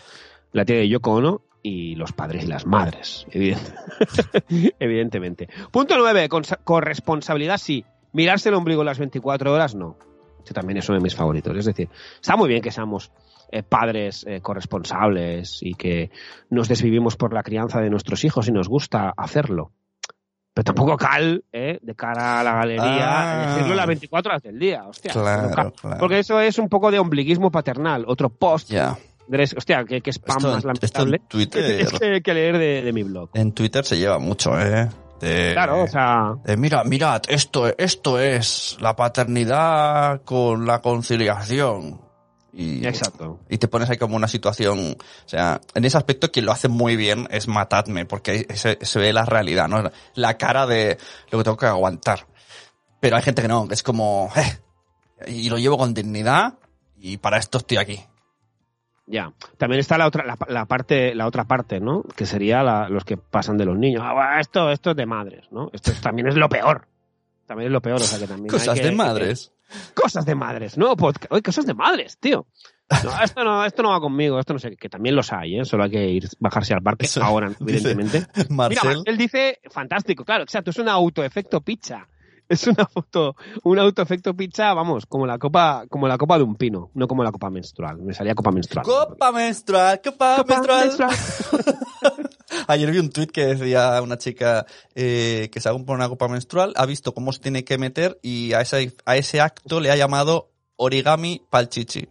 la 0.53 0.65
tiene 0.65 0.89
Yoko 0.89 1.15
Ono 1.15 1.43
y 1.63 1.95
los 1.97 2.13
padres 2.13 2.45
y 2.45 2.47
las 2.47 2.67
madres, 2.67 3.27
evidente- 3.31 3.75
evidentemente. 4.79 5.49
Punto 5.71 5.97
nueve, 5.99 6.29
consa- 6.29 6.59
corresponsabilidad 6.63 7.59
sí. 7.59 7.85
Mirarse 8.13 8.49
el 8.49 8.55
ombligo 8.55 8.85
las 8.85 8.99
24 8.99 9.53
horas 9.53 9.75
no. 9.75 9.97
Este 10.39 10.55
también 10.55 10.79
es 10.79 10.89
uno 10.89 10.99
de 10.99 11.03
mis 11.05 11.15
favoritos. 11.15 11.57
Es 11.57 11.67
decir, 11.67 11.89
está 12.21 12.37
muy 12.37 12.49
bien 12.49 12.63
que 12.63 12.71
seamos 12.71 13.13
eh, 13.53 13.63
padres 13.63 14.25
eh, 14.27 14.41
corresponsables 14.41 15.59
y 15.63 15.75
que 15.75 16.11
nos 16.49 16.69
desvivimos 16.69 17.17
por 17.17 17.35
la 17.35 17.43
crianza 17.43 17.81
de 17.81 17.91
nuestros 17.91 18.25
hijos 18.25 18.49
y 18.49 18.53
nos 18.53 18.69
gusta 18.69 19.13
hacerlo. 19.17 19.73
Pero 20.55 20.65
tampoco 20.65 20.97
cal, 20.97 21.45
¿eh? 21.53 21.79
De 21.83 21.95
cara 21.95 22.41
a 22.41 22.43
la 22.43 22.53
galería, 22.55 23.51
Ah. 23.51 23.55
decirlo 23.55 23.75
las 23.77 23.87
24 23.87 24.31
horas 24.33 24.43
del 24.43 24.59
día, 24.59 24.85
hostia. 24.89 25.13
Claro. 25.13 25.73
Porque 26.01 26.19
eso 26.21 26.41
es 26.41 26.59
un 26.59 26.69
poco 26.69 26.91
de 26.91 26.99
ombliguismo 26.99 27.51
paternal. 27.51 28.05
Otro 28.09 28.29
post, 28.31 28.71
Ya. 28.71 28.97
De- 29.29 29.55
hostia, 29.57 29.85
que, 29.85 30.01
que 30.01 30.11
spam 30.13 30.37
Esto, 30.39 30.53
más 30.53 30.65
lamentable 30.65 31.19
Twitter, 31.29 31.65
es 31.83 31.93
que, 31.93 32.21
que 32.23 32.35
leer 32.35 32.59
de, 32.59 32.83
de 32.83 32.93
mi 32.93 33.03
blog. 33.03 33.31
en 33.35 33.53
Twitter 33.53 33.85
se 33.85 33.99
lleva 33.99 34.19
mucho, 34.19 34.59
¿eh? 34.61 34.89
De- 35.21 35.51
Claro, 35.53 35.83
o 35.83 35.87
sea, 35.89 36.35
de, 36.45 36.57
mira, 36.57 36.85
mirad, 36.85 37.23
esto, 37.29 37.73
esto 37.77 38.19
es 38.21 38.77
la 38.81 38.95
paternidad 38.97 40.23
con 40.23 40.67
la 40.67 40.81
conciliación. 40.81 42.01
Y, 42.51 42.85
exacto. 42.87 43.39
y 43.49 43.59
te 43.59 43.69
pones 43.69 43.89
ahí 43.91 43.99
como 43.99 44.17
una 44.17 44.27
situación, 44.27 44.97
o 44.99 45.29
sea, 45.29 45.61
en 45.75 45.85
ese 45.85 45.97
aspecto 45.99 46.33
quien 46.33 46.47
lo 46.47 46.51
hace 46.53 46.67
muy 46.69 46.97
bien 46.97 47.29
es 47.31 47.47
Matadme, 47.47 48.05
porque 48.07 48.31
ahí 48.31 48.47
se, 48.57 48.79
se 48.81 48.99
ve 48.99 49.13
la 49.13 49.25
realidad, 49.25 49.69
¿no? 49.69 49.91
La 50.15 50.39
cara 50.39 50.67
de 50.67 50.99
lo 51.31 51.39
que 51.39 51.45
tengo 51.45 51.57
que 51.57 51.67
aguantar. 51.67 52.27
Pero 53.01 53.17
hay 53.17 53.23
gente 53.23 53.43
que 53.43 53.49
no, 53.49 53.69
que 53.69 53.75
es 53.75 53.83
como, 53.85 54.31
eh, 54.35 55.29
y 55.31 55.51
lo 55.51 55.59
llevo 55.59 55.79
con 55.79 55.95
dignidad 55.95 56.55
y 56.97 57.19
para 57.19 57.39
esto 57.39 57.59
estoy 57.59 57.77
aquí. 57.77 58.01
Ya. 59.11 59.33
También 59.57 59.81
está 59.81 59.97
la 59.97 60.07
otra, 60.07 60.25
la, 60.27 60.37
la 60.49 60.67
parte, 60.67 61.15
la 61.15 61.27
otra 61.27 61.45
parte, 61.45 61.81
¿no? 61.81 62.03
Que 62.15 62.27
sería 62.27 62.63
la- 62.63 62.89
los 62.91 63.05
que 63.05 63.17
pasan 63.17 63.57
de 63.57 63.65
los 63.65 63.77
niños. 63.79 64.03
Ah, 64.05 64.39
esto, 64.39 64.71
esto 64.71 64.91
es 64.91 64.97
de 64.97 65.07
madres, 65.07 65.47
¿no? 65.51 65.71
Esto 65.73 65.93
es- 65.93 66.01
también 66.01 66.29
es 66.29 66.37
lo 66.37 66.49
peor. 66.49 66.87
También 67.47 67.69
es 67.69 67.73
lo 67.73 67.81
peor, 67.81 67.97
o 67.97 68.05
sea 68.05 68.19
que 68.19 68.27
también. 68.27 68.53
hay 68.53 68.59
Cosas 68.59 68.79
que- 68.79 68.85
de 68.87 68.93
madres. 68.93 69.53
Cosas 69.95 70.25
de 70.27 70.35
madres, 70.35 70.77
¿no? 70.79 70.95
Podcast. 70.97 71.33
Oye, 71.33 71.43
cosas 71.43 71.65
de 71.67 71.75
madres, 71.75 72.19
tío. 72.19 72.47
No, 73.05 73.11
esto 73.23 73.45
no, 73.45 73.65
esto 73.65 73.83
no 73.83 73.91
va 73.91 74.01
conmigo, 74.01 74.39
esto 74.39 74.53
no 74.55 74.59
sé, 74.59 74.77
que 74.77 74.89
también 74.91 75.15
los 75.17 75.33
hay, 75.33 75.59
¿eh? 75.59 75.65
Solo 75.65 75.85
hay 75.85 75.91
que 75.91 76.07
ir, 76.07 76.29
bajarse 76.39 76.75
al 76.75 76.83
parque 76.83 77.07
Eso 77.07 77.23
ahora, 77.23 77.49
dice 77.61 77.91
evidentemente. 77.91 78.27
Mira, 78.37 78.47
Marcel, 78.51 78.97
Marcel 78.97 79.17
dice, 79.17 79.61
fantástico, 79.71 80.25
claro, 80.25 80.43
exacto, 80.45 80.71
es 80.71 80.79
un 80.79 80.89
autoefecto 80.89 81.61
pizza. 81.63 82.07
Es 82.49 82.67
una 82.67 82.87
foto, 82.87 83.37
un 83.65 83.79
autoefecto 83.79 84.35
pizza, 84.35 84.73
vamos, 84.73 85.05
como 85.05 85.27
la 85.27 85.39
copa, 85.39 85.85
como 85.91 86.09
la 86.09 86.17
copa 86.17 86.39
de 86.39 86.45
un 86.45 86.57
pino, 86.57 86.91
no 86.95 87.07
como 87.07 87.23
la 87.23 87.31
copa 87.31 87.51
menstrual. 87.51 87.99
Me 87.99 88.15
salía 88.15 88.35
copa 88.35 88.51
menstrual. 88.51 88.87
Copa 88.87 89.33
menstrual, 89.33 90.01
copa, 90.03 90.37
Copa 90.39 90.55
menstrual. 90.55 90.87
menstrual. 90.87 92.31
Ayer 92.69 92.91
vi 92.91 92.99
un 92.99 93.11
tuit 93.11 93.31
que 93.31 93.47
decía 93.47 94.01
una 94.03 94.17
chica 94.17 94.65
eh, 94.95 95.51
que 95.53 95.61
se 95.61 95.69
ha 95.69 95.73
comprado 95.73 95.97
una 95.97 96.09
copa 96.09 96.29
menstrual, 96.29 96.73
ha 96.77 96.87
visto 96.87 97.13
cómo 97.13 97.33
se 97.33 97.41
tiene 97.41 97.65
que 97.65 97.77
meter 97.77 98.19
y 98.23 98.55
a 98.55 98.63
ese, 98.63 98.95
a 99.05 99.17
ese 99.17 99.41
acto 99.43 99.81
le 99.81 99.91
ha 99.91 99.97
llamado 99.97 100.51
origami 100.77 101.43
palchichi. 101.51 102.09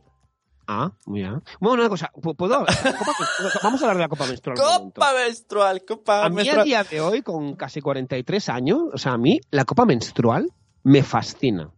Ah, 0.68 0.92
mira. 1.06 1.42
Bueno, 1.62 1.82
una 1.82 1.90
cosa, 1.90 2.12
¿pu- 2.14 2.36
¿puedo 2.36 2.56
hablar? 2.56 2.76
Copa- 2.98 3.60
vamos 3.64 3.82
a 3.82 3.86
hablar 3.86 3.98
de 3.98 4.04
la 4.04 4.10
copa 4.10 4.26
menstrual. 4.26 4.58
Copa 4.58 5.14
menstrual, 5.14 5.86
copa 5.86 6.26
A 6.26 6.30
mí 6.30 6.34
a 6.34 6.36
menstrual. 6.36 6.66
día 6.66 6.84
de 6.84 7.00
hoy, 7.02 7.22
con 7.22 7.56
casi 7.56 7.80
43 7.82 8.50
años, 8.50 8.80
o 8.94 8.98
sea, 8.98 9.14
a 9.14 9.18
mí 9.18 9.40
la 9.50 9.64
copa 9.64 9.86
menstrual 9.86 10.52
me 10.84 11.04
fascina. 11.04 11.72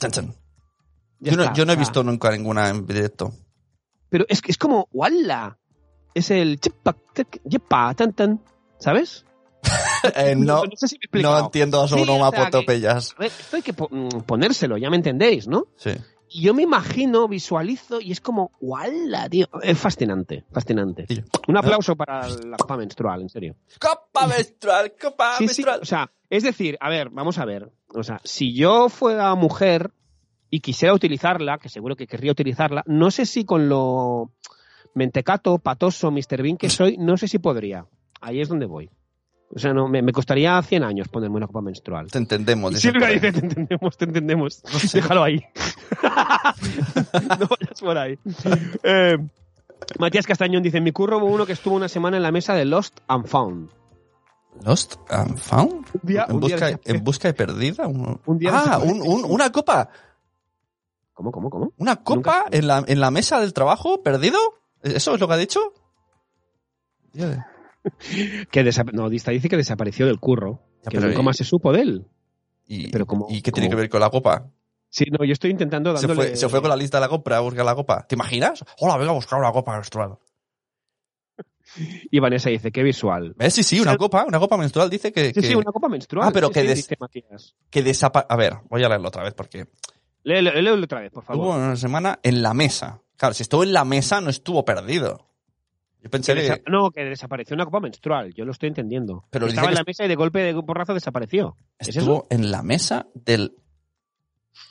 Chan, 0.00 0.10
chan. 0.12 0.34
Yo 1.20 1.36
no, 1.36 1.42
está, 1.42 1.54
yo 1.54 1.64
no 1.66 1.72
he 1.72 1.76
visto 1.76 2.04
nunca 2.04 2.30
ninguna 2.30 2.68
en 2.68 2.86
directo. 2.86 3.32
Pero 4.08 4.24
es 4.28 4.40
que 4.40 4.52
es 4.52 4.56
como, 4.58 4.88
¡wala! 4.92 5.58
Es 6.14 6.30
el 6.30 6.60
yepa, 6.60 7.94
tan, 7.94 8.12
tan, 8.12 8.40
¿sabes? 8.78 9.24
Eh, 10.14 10.36
no, 10.36 10.62
sé 10.76 10.86
si 10.86 10.96
me 11.12 11.22
no 11.22 11.36
entiendo 11.40 11.86
Sí, 11.88 11.94
o 11.94 12.04
sea, 12.04 12.14
onomatopeyas. 12.14 13.14
A 13.16 13.22
ver, 13.22 13.32
esto 13.36 13.56
hay 13.56 13.62
que 13.62 13.72
po- 13.72 13.88
mm, 13.90 14.20
ponérselo, 14.26 14.76
ya 14.78 14.90
me 14.90 14.96
entendéis, 14.96 15.48
¿no? 15.48 15.64
Sí. 15.76 15.90
Y 16.30 16.42
yo 16.42 16.54
me 16.54 16.62
imagino, 16.62 17.26
visualizo 17.28 18.00
y 18.00 18.12
es 18.12 18.20
como, 18.20 18.52
¡wala, 18.60 19.28
tío! 19.28 19.46
Es 19.62 19.78
fascinante, 19.78 20.44
fascinante. 20.52 21.06
Sí. 21.08 21.22
Un 21.46 21.56
aplauso 21.56 21.96
para 21.96 22.28
la 22.28 22.56
copa 22.56 22.76
menstrual, 22.76 23.22
en 23.22 23.28
serio. 23.28 23.56
Copa 23.80 24.26
menstrual, 24.26 24.92
copa 25.00 25.32
Sí, 25.38 25.48
sí, 25.48 25.62
menstrual. 25.62 25.80
o 25.82 25.84
sea, 25.84 26.10
es 26.28 26.42
decir, 26.42 26.76
a 26.80 26.90
ver, 26.90 27.08
vamos 27.10 27.38
a 27.38 27.44
ver. 27.44 27.70
O 27.94 28.02
sea, 28.02 28.20
si 28.24 28.54
yo 28.54 28.88
fuera 28.88 29.34
mujer 29.34 29.90
y 30.50 30.60
quisiera 30.60 30.94
utilizarla, 30.94 31.58
que 31.58 31.68
seguro 31.68 31.96
que 31.96 32.06
querría 32.06 32.32
utilizarla, 32.32 32.82
no 32.86 33.10
sé 33.10 33.24
si 33.26 33.44
con 33.44 33.68
lo 33.68 34.32
mentecato, 34.94 35.58
patoso, 35.58 36.10
Mr. 36.10 36.42
Bean 36.42 36.56
que 36.56 36.68
soy, 36.70 36.96
no 36.98 37.16
sé 37.16 37.28
si 37.28 37.38
podría. 37.38 37.86
Ahí 38.20 38.40
es 38.40 38.48
donde 38.48 38.66
voy. 38.66 38.90
O 39.54 39.58
sea, 39.58 39.72
no, 39.72 39.88
me, 39.88 40.02
me 40.02 40.12
costaría 40.12 40.60
100 40.62 40.82
años 40.84 41.08
ponerme 41.08 41.36
una 41.36 41.46
copa 41.46 41.62
menstrual. 41.62 42.10
Te 42.10 42.18
entendemos. 42.18 42.74
Dice 42.74 42.90
Silvia 42.90 43.08
dice, 43.08 43.32
te 43.32 43.38
entendemos, 43.40 43.96
te 43.96 44.04
entendemos. 44.04 44.62
Déjalo 44.92 45.22
ahí. 45.24 45.42
no 46.02 47.46
vayas 47.48 47.80
por 47.80 47.96
ahí. 47.98 48.18
Eh, 48.82 49.16
Matías 49.98 50.26
Castañón 50.26 50.62
dice, 50.62 50.78
en 50.78 50.84
mi 50.84 50.92
curro 50.92 51.18
hubo 51.18 51.26
uno 51.26 51.46
que 51.46 51.52
estuvo 51.54 51.74
una 51.76 51.88
semana 51.88 52.18
en 52.18 52.22
la 52.22 52.30
mesa 52.32 52.54
de 52.54 52.64
Lost 52.66 52.98
and 53.08 53.26
Found. 53.26 53.70
Lost 54.64 54.96
and 55.08 55.38
Found. 55.38 55.86
Día- 56.02 56.26
en, 56.28 56.40
día 56.40 56.40
busca, 56.40 56.66
desapareció. 56.66 56.94
en 56.94 57.04
busca 57.04 57.28
de 57.28 57.34
perdida. 57.34 57.86
Un, 57.86 58.20
Un 58.26 58.38
día 58.38 58.50
ah, 58.52 58.78
un- 58.78 59.00
un- 59.00 59.24
una 59.24 59.50
copa. 59.50 59.88
¿Cómo, 61.14 61.32
cómo, 61.32 61.48
cómo? 61.48 61.72
¿Una 61.78 61.96
copa 61.96 62.44
en 62.50 62.66
la, 62.66 62.84
en 62.86 63.00
la 63.00 63.10
mesa 63.10 63.40
del 63.40 63.52
trabajo 63.54 64.02
perdido? 64.02 64.38
¿Eso 64.82 65.14
es 65.14 65.20
lo 65.20 65.26
que 65.26 65.34
ha 65.34 65.38
dicho? 65.38 65.72
Que 68.50 68.70
no, 68.92 69.08
Dista 69.08 69.30
dice 69.30 69.48
que 69.48 69.56
desapareció 69.56 70.06
del 70.06 70.18
curro. 70.18 70.60
Ya, 70.84 70.90
que 70.90 71.00
nunca 71.06 71.22
más 71.22 71.36
se 71.36 71.44
supo 71.44 71.72
de 71.72 71.80
él. 71.82 72.06
¿Y, 72.66 72.88
Pero 72.88 73.06
como- 73.06 73.26
¿y 73.30 73.40
qué 73.42 73.50
tiene 73.52 73.68
que 73.68 73.74
ver 73.76 73.88
con 73.88 74.00
la 74.00 74.10
copa? 74.10 74.50
Sí, 74.90 75.04
no, 75.10 75.24
yo 75.24 75.32
estoy 75.32 75.50
intentando 75.50 75.96
Se 75.96 76.06
dándole... 76.06 76.28
fue, 76.30 76.36
se 76.36 76.48
fue 76.48 76.60
con 76.60 76.70
la 76.70 76.76
lista 76.76 76.96
de 76.98 77.02
la 77.02 77.08
compra 77.08 77.36
a 77.36 77.40
buscar 77.40 77.64
la 77.64 77.74
copa. 77.74 78.06
¿Te 78.06 78.14
imaginas? 78.14 78.64
Hola, 78.78 78.96
venga 78.96 79.10
a 79.10 79.14
buscar 79.14 79.38
una 79.38 79.52
copa 79.52 79.74
menstrual. 79.74 80.18
Y 82.10 82.18
Vanessa 82.18 82.48
dice, 82.50 82.72
qué 82.72 82.82
visual. 82.82 83.34
¿Ves? 83.36 83.52
Sí, 83.54 83.62
sí, 83.62 83.78
una 83.80 83.96
copa, 83.96 84.24
una 84.26 84.38
copa 84.38 84.56
menstrual 84.56 84.88
dice 84.88 85.12
que, 85.12 85.26
Sí, 85.26 85.32
que, 85.34 85.42
sí, 85.42 85.54
una 85.54 85.70
copa 85.70 85.88
menstrual. 85.88 86.26
Ah, 86.26 86.30
pero 86.32 86.48
Sí, 86.48 86.54
que 86.54 86.60
sí, 86.62 86.66
des- 86.66 87.54
que 87.70 87.82
desapa... 87.82 88.26
A 88.28 88.36
ver, 88.36 88.54
voy 88.70 88.82
a 88.82 88.88
leerlo 88.88 89.08
otra 89.08 89.22
vez 89.22 89.34
porque 89.34 89.66
Léelo, 90.24 90.50
léelo 90.52 90.82
otra 90.82 91.00
vez, 91.00 91.12
por 91.12 91.24
favor. 91.24 91.44
hubo 91.46 91.54
una 91.56 91.76
semana 91.76 92.18
en 92.22 92.42
la 92.42 92.54
mesa. 92.54 93.02
Claro, 93.16 93.34
si 93.34 93.42
estuvo 93.42 93.62
en 93.62 93.72
la 93.72 93.84
mesa 93.84 94.20
no 94.20 94.30
estuvo 94.30 94.64
perdido. 94.64 95.27
Yo 96.02 96.10
pensé 96.10 96.34
Que 96.34 96.40
que... 96.42 96.48
desa- 96.48 96.62
No, 96.68 96.90
que 96.90 97.04
desapareció 97.04 97.54
una 97.54 97.64
copa 97.64 97.80
menstrual, 97.80 98.32
yo 98.34 98.44
lo 98.44 98.52
estoy 98.52 98.68
entendiendo. 98.68 99.24
Pero 99.30 99.46
Estaba 99.46 99.68
en 99.68 99.74
la 99.74 99.84
mesa 99.86 100.04
y 100.04 100.08
de 100.08 100.14
golpe 100.14 100.40
de 100.40 100.54
porrazo 100.62 100.94
desapareció. 100.94 101.56
Estuvo 101.78 102.26
en 102.30 102.50
la 102.50 102.62
mesa 102.62 103.06
del... 103.14 103.54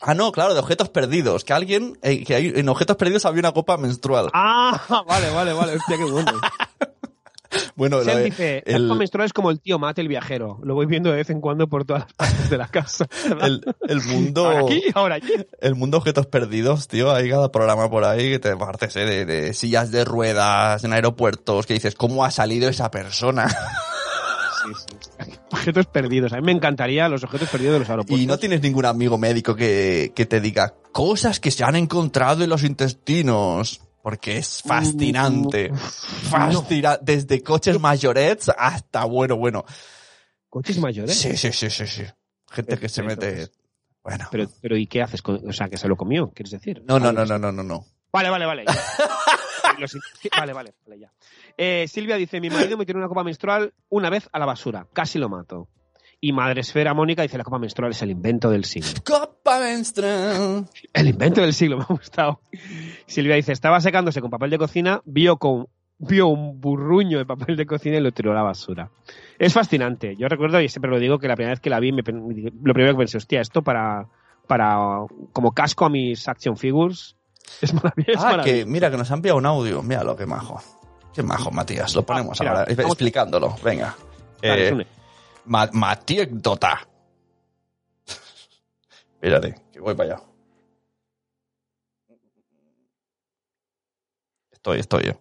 Ah, 0.02 0.14
no, 0.14 0.32
claro, 0.32 0.54
de 0.54 0.60
objetos 0.60 0.90
perdidos. 0.90 1.44
Que 1.44 1.54
alguien... 1.54 1.98
eh, 2.02 2.24
que 2.24 2.36
hay- 2.36 2.54
en 2.56 2.70
objetos 2.70 2.98
perdidos 2.98 3.26
había 3.26 3.40
una 3.40 3.52
copa 3.54 3.78
menstrual. 3.78 4.30
Ah, 4.34 5.04
vale, 5.08 5.30
vale, 5.32 5.54
vale. 5.54 5.76
Hostia, 5.76 5.98
qué 5.98 6.04
bueno. 6.06 6.32
bueno, 7.78 8.04
Sam 8.04 8.24
dice, 8.24 8.64
el- 8.66 8.88
copa 8.90 9.00
menstrual 9.00 9.26
es 9.28 9.32
como 9.34 9.50
el 9.52 9.62
tío 9.62 9.80
Mate 9.80 10.02
el 10.02 10.10
viajero. 10.10 10.60
Lo 10.64 10.74
voy 10.76 10.86
viendo 10.88 11.10
de 11.12 11.16
vez 11.18 11.30
en 11.30 11.40
cuando 11.40 11.68
por 11.68 11.86
todas 11.86 12.04
las 12.04 12.14
partes 12.14 12.50
de 12.50 12.58
la 12.58 12.68
casa. 12.68 13.08
el, 13.42 13.64
el 13.88 14.02
mundo... 14.04 14.46
Ahora 14.48 14.62
aquí, 14.66 14.84
ahora 14.94 15.16
allí. 15.16 15.34
El 15.62 15.76
mundo 15.76 15.98
objetos 15.98 16.26
perdidos, 16.26 16.90
tío. 16.90 17.14
Hay 17.14 17.30
cada 17.30 17.52
programa 17.52 17.90
por 17.90 18.04
ahí 18.04 18.30
que 18.32 18.40
te 18.40 18.58
partes, 18.58 18.96
¿eh? 18.98 19.06
De, 19.06 19.26
de 19.26 19.54
sillas 19.54 19.92
de 19.92 20.04
ruedas 20.04 20.84
en 20.84 20.92
aeropuertos 20.92 21.66
que 21.66 21.76
dices, 21.76 21.96
¿cómo 21.96 22.26
ha 22.26 22.32
salido 22.32 22.68
esa 22.68 22.92
persona? 22.92 23.48
Objetos 25.52 25.86
perdidos. 25.88 26.34
A 26.34 26.38
mí 26.38 26.42
me 26.44 26.52
encantaría 26.52 27.08
los 27.08 27.24
objetos 27.24 27.50
perdidos 27.50 27.74
de 27.74 27.80
los 27.80 27.90
aeropuertos. 27.90 28.20
y 28.22 28.28
no 28.28 28.38
tienes 28.38 28.62
ningún 28.62 28.86
amigo 28.86 29.18
médico 29.18 29.56
que, 29.56 30.12
que 30.16 30.26
te 30.26 30.42
diga 30.42 30.74
cosas 30.92 31.40
que 31.40 31.52
se 31.52 31.64
han 31.64 31.76
encontrado 31.76 32.44
en 32.44 32.50
los 32.50 32.64
intestinos. 32.64 33.82
Porque 34.08 34.38
es 34.38 34.64
fascinante. 34.64 35.70
Fascina 35.74 36.98
Desde 37.02 37.44
coches 37.44 37.78
mayorets 37.78 38.50
hasta, 38.58 39.04
bueno, 39.04 39.36
bueno. 39.36 39.66
¿Coches 40.50 40.80
mayores? 40.80 41.14
Sí, 41.14 41.36
sí, 41.36 41.52
sí, 41.52 41.70
sí, 41.70 41.86
sí. 41.86 42.04
Gente 42.50 42.80
que 42.80 42.88
se 42.88 43.04
mete... 43.04 43.52
Bueno. 44.02 44.30
Pero, 44.32 44.48
pero 44.62 44.78
¿y 44.78 44.88
qué 44.88 45.02
haces? 45.02 45.22
con- 45.22 45.42
o 45.46 45.52
sea, 45.52 45.68
que 45.68 45.76
se 45.76 45.90
lo 45.90 45.98
comió, 45.98 46.32
¿quieres 46.32 46.52
decir? 46.52 46.82
No, 46.86 47.00
no, 47.00 47.08
Vale, 47.08 47.18
no, 47.18 47.26
no, 47.26 47.38
no, 47.38 47.52
no, 47.52 47.64
no. 47.64 47.86
Vale, 48.14 48.30
vale, 48.30 48.46
vale. 48.46 48.64
vale, 50.38 50.54
vale, 50.54 50.74
vale, 50.86 51.00
ya. 51.02 51.12
Eh, 51.58 51.86
Silvia 51.90 52.16
dice, 52.16 52.40
mi 52.40 52.50
marido 52.50 52.78
me 52.78 52.86
tiró 52.86 53.00
una 53.00 53.10
copa 53.10 53.26
menstrual 53.26 53.74
una 53.90 54.10
vez 54.10 54.30
a 54.32 54.40
la 54.40 54.46
basura. 54.46 54.88
Casi 54.94 55.20
lo 55.20 55.28
mato. 55.28 55.68
Y 56.20 56.34
Madresfera 56.34 56.94
Mónica 56.94 57.22
dice, 57.22 57.38
la 57.38 57.44
copa 57.44 57.60
menstrual 57.60 57.92
es 57.92 58.02
el 58.02 58.10
invento 58.10 58.50
del 58.50 58.66
siglo. 58.66 58.90
Copa 59.06 59.60
menstrual. 59.60 60.68
El 60.94 61.08
invento 61.08 61.42
del 61.42 61.54
siglo, 61.54 61.78
me 61.80 61.84
ha 61.84 61.88
gustado. 61.88 62.42
Silvia 63.06 63.36
dice, 63.36 63.52
estaba 63.52 63.80
secándose 63.82 64.22
con 64.22 64.32
papel 64.32 64.50
de 64.50 64.58
cocina, 64.58 65.02
vio 65.06 65.38
con 65.38 65.68
vio 66.00 66.28
un 66.28 66.62
burruño 66.62 67.18
de 67.18 67.26
papel 67.26 67.56
de 67.56 67.66
cocina 67.66 67.98
y 67.98 68.02
lo 68.02 68.12
tiró 68.12 68.32
a 68.32 68.36
la 68.36 68.44
basura. 68.44 68.90
Es 69.40 69.54
fascinante. 69.54 70.16
Yo 70.16 70.28
recuerdo, 70.28 70.62
y 70.62 70.70
siempre 70.70 70.92
lo 70.92 71.00
digo, 71.00 71.20
que 71.20 71.28
la 71.28 71.36
primera 71.36 71.54
vez 71.54 71.60
que 71.60 71.70
la 71.70 71.80
vi, 71.80 71.92
me 71.92 72.04
lo 72.04 72.74
primero 72.74 72.94
que 72.94 72.98
pensé, 72.98 73.18
hostia, 73.18 73.42
esto 73.42 73.64
para, 73.64 74.08
para 74.48 75.06
como 75.34 75.54
casco 75.54 75.86
a 75.86 75.90
mis 75.90 76.28
action 76.28 76.58
figures 76.58 77.16
es 77.62 77.74
maravilloso. 77.74 78.28
Ah, 78.28 78.42
que 78.44 78.66
mira, 78.66 78.92
que 78.92 78.98
nos 78.98 79.10
ha 79.12 79.16
enviado 79.16 79.38
un 79.38 79.46
audio. 79.46 79.82
Mira 79.82 80.04
lo 80.04 80.16
que 80.16 80.26
majo. 80.26 80.62
Qué 81.14 81.24
majo, 81.24 81.52
Matías. 81.52 81.96
Lo 81.96 82.06
ponemos 82.06 82.40
Ah, 82.42 82.44
mira, 82.44 82.60
ahora, 82.60 82.72
explicándolo. 82.72 83.56
Venga. 83.64 83.96
Eh. 84.42 84.86
Ma. 85.48 85.70
Espérate, 89.16 89.56
que 89.72 89.80
voy 89.80 89.96
para 89.96 90.16
allá. 90.16 90.24
Estoy, 94.52 94.80
estoy. 94.80 95.18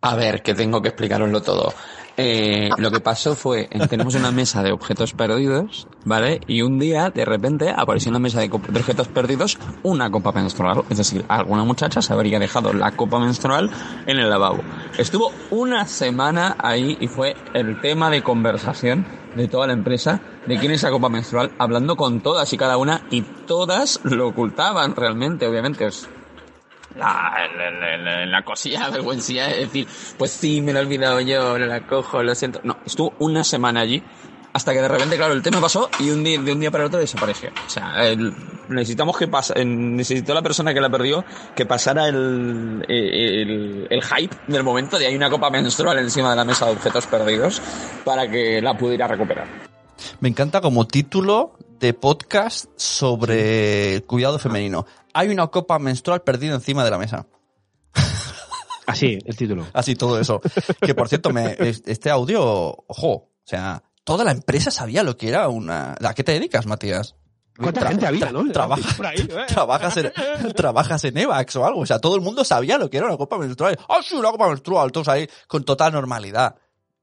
A 0.00 0.14
ver, 0.14 0.42
que 0.42 0.54
tengo 0.54 0.80
que 0.80 0.88
explicaroslo 0.88 1.42
todo. 1.42 1.74
Eh, 2.16 2.70
lo 2.78 2.90
que 2.90 3.00
pasó 3.00 3.34
fue, 3.34 3.68
eh, 3.70 3.86
tenemos 3.88 4.14
una 4.14 4.30
mesa 4.30 4.62
de 4.62 4.72
objetos 4.72 5.12
perdidos, 5.12 5.86
¿vale? 6.04 6.40
Y 6.46 6.62
un 6.62 6.78
día, 6.78 7.10
de 7.10 7.24
repente, 7.24 7.70
apareció 7.70 8.08
en 8.08 8.14
la 8.14 8.18
mesa 8.20 8.40
de, 8.40 8.48
de 8.48 8.78
objetos 8.80 9.08
perdidos 9.08 9.58
una 9.82 10.10
copa 10.10 10.32
menstrual. 10.32 10.84
Es 10.88 10.98
decir, 10.98 11.24
alguna 11.28 11.64
muchacha 11.64 12.00
se 12.00 12.12
habría 12.12 12.38
dejado 12.38 12.72
la 12.72 12.92
copa 12.92 13.18
menstrual 13.18 13.70
en 14.06 14.18
el 14.18 14.30
lavabo. 14.30 14.60
Estuvo 14.98 15.30
una 15.50 15.86
semana 15.86 16.56
ahí 16.58 16.96
y 17.00 17.08
fue 17.08 17.36
el 17.54 17.80
tema 17.80 18.10
de 18.10 18.22
conversación 18.22 19.06
de 19.34 19.48
toda 19.48 19.66
la 19.66 19.74
empresa 19.74 20.20
de 20.46 20.58
quién 20.58 20.72
es 20.72 20.78
esa 20.78 20.90
copa 20.90 21.08
menstrual, 21.08 21.52
hablando 21.58 21.96
con 21.96 22.20
todas 22.20 22.52
y 22.52 22.56
cada 22.56 22.78
una, 22.78 23.02
y 23.10 23.22
todas 23.22 24.00
lo 24.04 24.28
ocultaban 24.28 24.96
realmente, 24.96 25.46
obviamente. 25.46 25.88
La, 26.96 27.32
la, 27.56 27.96
la, 27.98 28.26
la 28.26 28.42
cosilla 28.44 28.88
vergüenza 28.90 29.48
es 29.50 29.58
decir, 29.66 29.86
pues 30.18 30.30
sí, 30.30 30.60
me 30.60 30.72
lo 30.72 30.78
he 30.80 30.82
olvidado 30.82 31.20
yo, 31.20 31.58
no 31.58 31.66
la 31.66 31.86
cojo, 31.86 32.22
lo 32.22 32.34
siento. 32.34 32.60
No, 32.64 32.78
estuvo 32.84 33.12
una 33.18 33.44
semana 33.44 33.80
allí 33.80 34.02
hasta 34.52 34.72
que 34.72 34.80
de 34.80 34.88
repente, 34.88 35.16
claro, 35.18 35.34
el 35.34 35.42
tema 35.42 35.60
pasó 35.60 35.90
y 36.00 36.08
un 36.08 36.24
día, 36.24 36.40
de 36.40 36.50
un 36.52 36.60
día 36.60 36.70
para 36.70 36.86
otro 36.86 36.98
desapareció. 36.98 37.50
O 37.66 37.68
sea, 37.70 38.06
el- 38.08 38.32
necesitamos 38.70 39.16
que 39.18 39.28
pasa, 39.28 39.52
necesitó 39.62 40.32
la 40.32 40.40
persona 40.42 40.72
que 40.72 40.80
la 40.80 40.88
perdió 40.88 41.24
que 41.54 41.66
pasara 41.66 42.08
el, 42.08 42.82
el, 42.88 43.86
el 43.90 44.02
hype 44.02 44.34
del 44.48 44.64
momento 44.64 44.98
de 44.98 45.06
hay 45.06 45.14
una 45.14 45.28
copa 45.30 45.50
menstrual 45.50 45.98
encima 45.98 46.30
de 46.30 46.36
la 46.36 46.44
mesa 46.44 46.66
de 46.66 46.72
objetos 46.72 47.06
perdidos 47.06 47.60
para 48.04 48.28
que 48.30 48.60
la 48.62 48.76
pudiera 48.76 49.06
recuperar. 49.06 49.46
Me 50.20 50.28
encanta 50.30 50.60
como 50.62 50.86
título 50.86 51.52
de 51.78 51.92
podcast 51.92 52.66
sobre 52.76 53.94
el 53.96 54.04
cuidado 54.04 54.38
femenino. 54.38 54.86
Hay 55.18 55.28
una 55.28 55.46
copa 55.48 55.78
menstrual 55.78 56.22
perdida 56.22 56.54
encima 56.54 56.84
de 56.84 56.90
la 56.90 56.98
mesa. 56.98 57.26
Así, 58.86 59.18
el 59.24 59.36
título. 59.36 59.66
Así 59.72 59.94
todo 59.96 60.18
eso. 60.20 60.40
Que 60.80 60.94
por 60.94 61.08
cierto, 61.08 61.30
me, 61.30 61.56
es- 61.58 61.82
este 61.86 62.10
audio, 62.10 62.40
ojo, 62.86 63.10
o 63.12 63.30
sea, 63.44 63.82
toda 64.04 64.24
la 64.24 64.30
empresa 64.30 64.70
sabía 64.70 65.02
lo 65.02 65.16
que 65.16 65.28
era 65.28 65.48
una... 65.48 65.96
¿A 66.00 66.14
qué 66.14 66.22
te 66.22 66.32
dedicas, 66.32 66.66
Matías? 66.66 67.16
¿Cuánta 67.58 67.80
Tra- 67.80 67.88
gente 67.88 68.06
había, 68.06 68.28
tra- 68.28 68.32
no? 68.32 68.52
trabaja- 68.52 68.96
Por 68.96 69.06
ahí, 69.06 69.16
¿eh? 69.18 69.44
trabajas, 69.48 69.96
en, 69.96 70.12
trabajas 70.54 71.02
en 71.04 71.16
Evax 71.18 71.56
o 71.56 71.66
algo. 71.66 71.80
O 71.80 71.86
sea, 71.86 71.98
todo 71.98 72.14
el 72.14 72.20
mundo 72.20 72.44
sabía 72.44 72.78
lo 72.78 72.88
que 72.90 72.98
era 72.98 73.06
una 73.06 73.16
copa 73.16 73.38
menstrual. 73.38 73.78
¡Ah, 73.88 74.00
sí, 74.04 74.14
una 74.14 74.30
copa 74.30 74.48
menstrual! 74.48 74.92
Todos 74.92 75.08
ahí 75.08 75.26
con 75.48 75.64
total 75.64 75.92
normalidad. 75.94 76.54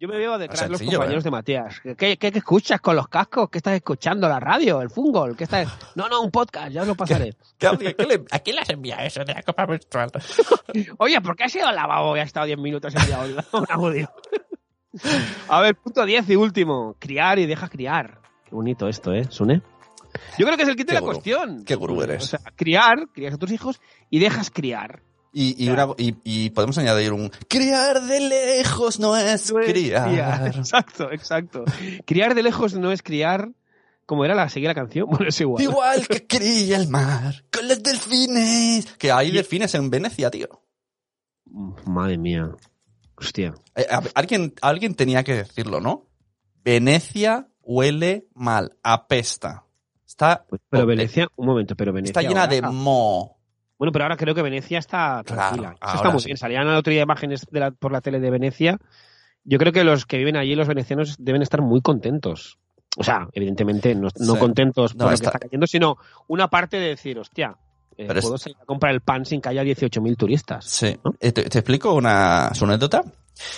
Yo 0.03 0.09
me 0.09 0.17
veo 0.17 0.37
detrás 0.37 0.59
de 0.63 0.67
los 0.67 0.81
compañeros 0.81 1.23
¿eh? 1.23 1.27
de 1.27 1.31
Matías. 1.31 1.79
¿Qué, 1.81 1.95
qué, 1.95 2.17
qué 2.17 2.37
escuchas 2.37 2.81
con 2.81 2.93
los 2.93 3.07
cascos? 3.07 3.49
¿Qué 3.49 3.59
estás 3.59 3.75
escuchando? 3.75 4.27
¿La 4.27 4.37
radio? 4.37 4.81
¿El 4.81 4.89
fútbol? 4.89 5.37
¿Qué 5.37 5.45
estás...? 5.45 5.69
No, 5.95 6.09
no, 6.09 6.19
un 6.19 6.29
podcast, 6.29 6.73
ya 6.73 6.81
os 6.81 6.89
lo 6.89 6.95
pasaré. 6.95 7.33
¿Qué- 7.57 7.95
qué 7.95 8.05
le- 8.05 8.25
¿A 8.31 8.39
quién 8.39 8.57
les 8.57 8.67
envía 8.67 8.97
eso 9.05 9.23
de 9.23 9.33
la 9.33 9.41
copa 9.43 9.65
menstrual? 9.65 10.11
Oye, 10.97 11.21
¿por 11.21 11.37
qué 11.37 11.45
has 11.45 11.55
ido 11.55 11.67
al 11.67 11.75
lavabo 11.75 12.17
y 12.17 12.19
has 12.19 12.25
estado 12.25 12.47
10 12.47 12.59
minutos 12.59 12.93
enviado 12.93 13.23
un 13.53 13.65
audio? 13.69 14.09
A 15.47 15.61
ver, 15.61 15.77
punto 15.77 16.05
10 16.05 16.29
y 16.31 16.35
último. 16.35 16.97
Criar 16.99 17.39
y 17.39 17.45
deja 17.45 17.69
criar. 17.69 18.19
Qué 18.43 18.53
bonito 18.53 18.89
esto, 18.89 19.13
¿eh, 19.13 19.23
Sune? 19.29 19.61
Yo 20.37 20.45
creo 20.45 20.57
que 20.57 20.63
es 20.63 20.69
el 20.69 20.75
kit 20.75 20.85
de 20.87 20.95
la 20.95 20.99
gurú. 20.99 21.13
cuestión. 21.13 21.63
Qué 21.63 21.75
gurú 21.75 22.01
eres. 22.01 22.23
O 22.23 22.27
sea, 22.27 22.39
criar, 22.57 23.07
crías 23.13 23.35
a 23.35 23.37
tus 23.37 23.51
hijos 23.51 23.79
y 24.09 24.19
dejas 24.19 24.51
criar. 24.51 25.01
Y, 25.35 25.65
y, 25.65 25.69
una, 25.69 25.87
y, 25.97 26.15
y 26.23 26.49
podemos 26.51 26.77
añadir 26.77 27.11
un... 27.11 27.29
Criar 27.49 28.03
de 28.03 28.19
lejos 28.19 28.99
no 28.99 29.17
es 29.17 29.51
No 29.51 29.59
es 29.61 29.71
criar. 29.71 30.47
Exacto, 30.55 31.11
exacto. 31.11 31.65
Criar 32.05 32.35
de 32.35 32.43
lejos 32.43 32.75
no 32.75 32.91
es 32.91 33.01
criar. 33.01 33.49
¿Cómo 34.05 34.25
era 34.25 34.35
la 34.35 34.47
seguía 34.49 34.69
la 34.69 34.75
canción? 34.75 35.07
Bueno, 35.09 35.27
es 35.29 35.41
igual. 35.41 35.63
Igual 35.63 36.07
que 36.07 36.27
cría 36.27 36.77
el 36.77 36.87
mar 36.87 37.43
con 37.51 37.67
los 37.67 37.81
delfines. 37.81 38.85
Que 38.97 39.11
hay 39.11 39.31
delfines 39.31 39.73
en 39.73 39.89
Venecia, 39.89 40.29
tío. 40.29 40.47
Madre 41.85 42.17
mía. 42.17 42.51
Hostia. 43.17 43.53
Eh, 43.75 43.87
a- 43.89 44.03
alguien, 44.15 44.53
alguien 44.61 44.93
tenía 44.95 45.23
que 45.23 45.33
decirlo, 45.35 45.79
¿no? 45.79 46.05
Venecia 46.63 47.47
huele 47.61 48.27
mal, 48.35 48.77
apesta. 48.83 49.65
Está, 50.05 50.45
Pues, 50.47 50.61
pero 50.69 50.85
Venecia, 50.85 51.27
un 51.35 51.45
momento, 51.47 51.75
pero 51.75 51.91
Venecia. 51.91 52.11
está 52.11 52.21
llena 52.21 52.41
ahora- 52.43 52.53
de 52.55 52.61
mo. 52.61 53.39
Bueno, 53.83 53.91
pero 53.91 54.05
ahora 54.05 54.15
creo 54.15 54.33
que 54.33 54.41
Venecia 54.41 54.79
está 54.79 55.21
tranquila. 55.25 55.75
Claro, 55.77 55.95
está 55.97 56.09
muy 56.09 56.21
sí. 56.21 56.27
bien. 56.27 56.37
Salían 56.37 56.65
el 56.69 56.75
otro 56.75 56.91
día 56.91 57.01
imágenes 57.03 57.45
de 57.51 57.59
la- 57.59 57.71
por 57.71 57.91
la 57.91 57.99
tele 57.99 58.21
de 58.21 58.29
Venecia. 58.29 58.77
Yo 59.43 59.57
creo 59.57 59.73
que 59.73 59.83
los 59.83 60.05
que 60.05 60.17
viven 60.17 60.37
allí, 60.37 60.55
los 60.55 60.69
venecianos, 60.69 61.17
deben 61.19 61.41
estar 61.41 61.61
muy 61.61 61.81
contentos. 61.81 62.57
O 62.95 63.03
sea, 63.03 63.27
evidentemente, 63.33 63.93
no, 63.93 64.07
no 64.19 64.33
Sí. 64.35 64.39
contentos 64.39 64.93
por 64.93 65.01
No, 65.01 65.07
lo 65.09 65.13
está- 65.13 65.31
que 65.31 65.35
está 65.35 65.39
cayendo, 65.49 65.67
sino 65.67 65.97
una 66.29 66.47
parte 66.47 66.77
de 66.79 66.87
decir, 66.87 67.19
hostia, 67.19 67.57
eh, 67.97 68.05
Pero 68.07 68.19
es- 68.19 68.23
puedo 68.25 68.37
salir 68.37 68.55
a 68.61 68.65
comprar 68.65 68.93
el 68.93 69.01
pan 69.01 69.25
sin 69.25 69.41
que 69.41 69.49
haya 69.49 69.63
18.000 69.63 70.15
turistas. 70.15 70.63
Sí. 70.63 70.95
¿No? 71.03 71.13
Eh, 71.19 71.33
Te, 71.33 71.43
te 71.49 71.59
explico 71.59 71.93
una 71.93 72.53
su 72.53 72.63
anécdota. 72.63 73.03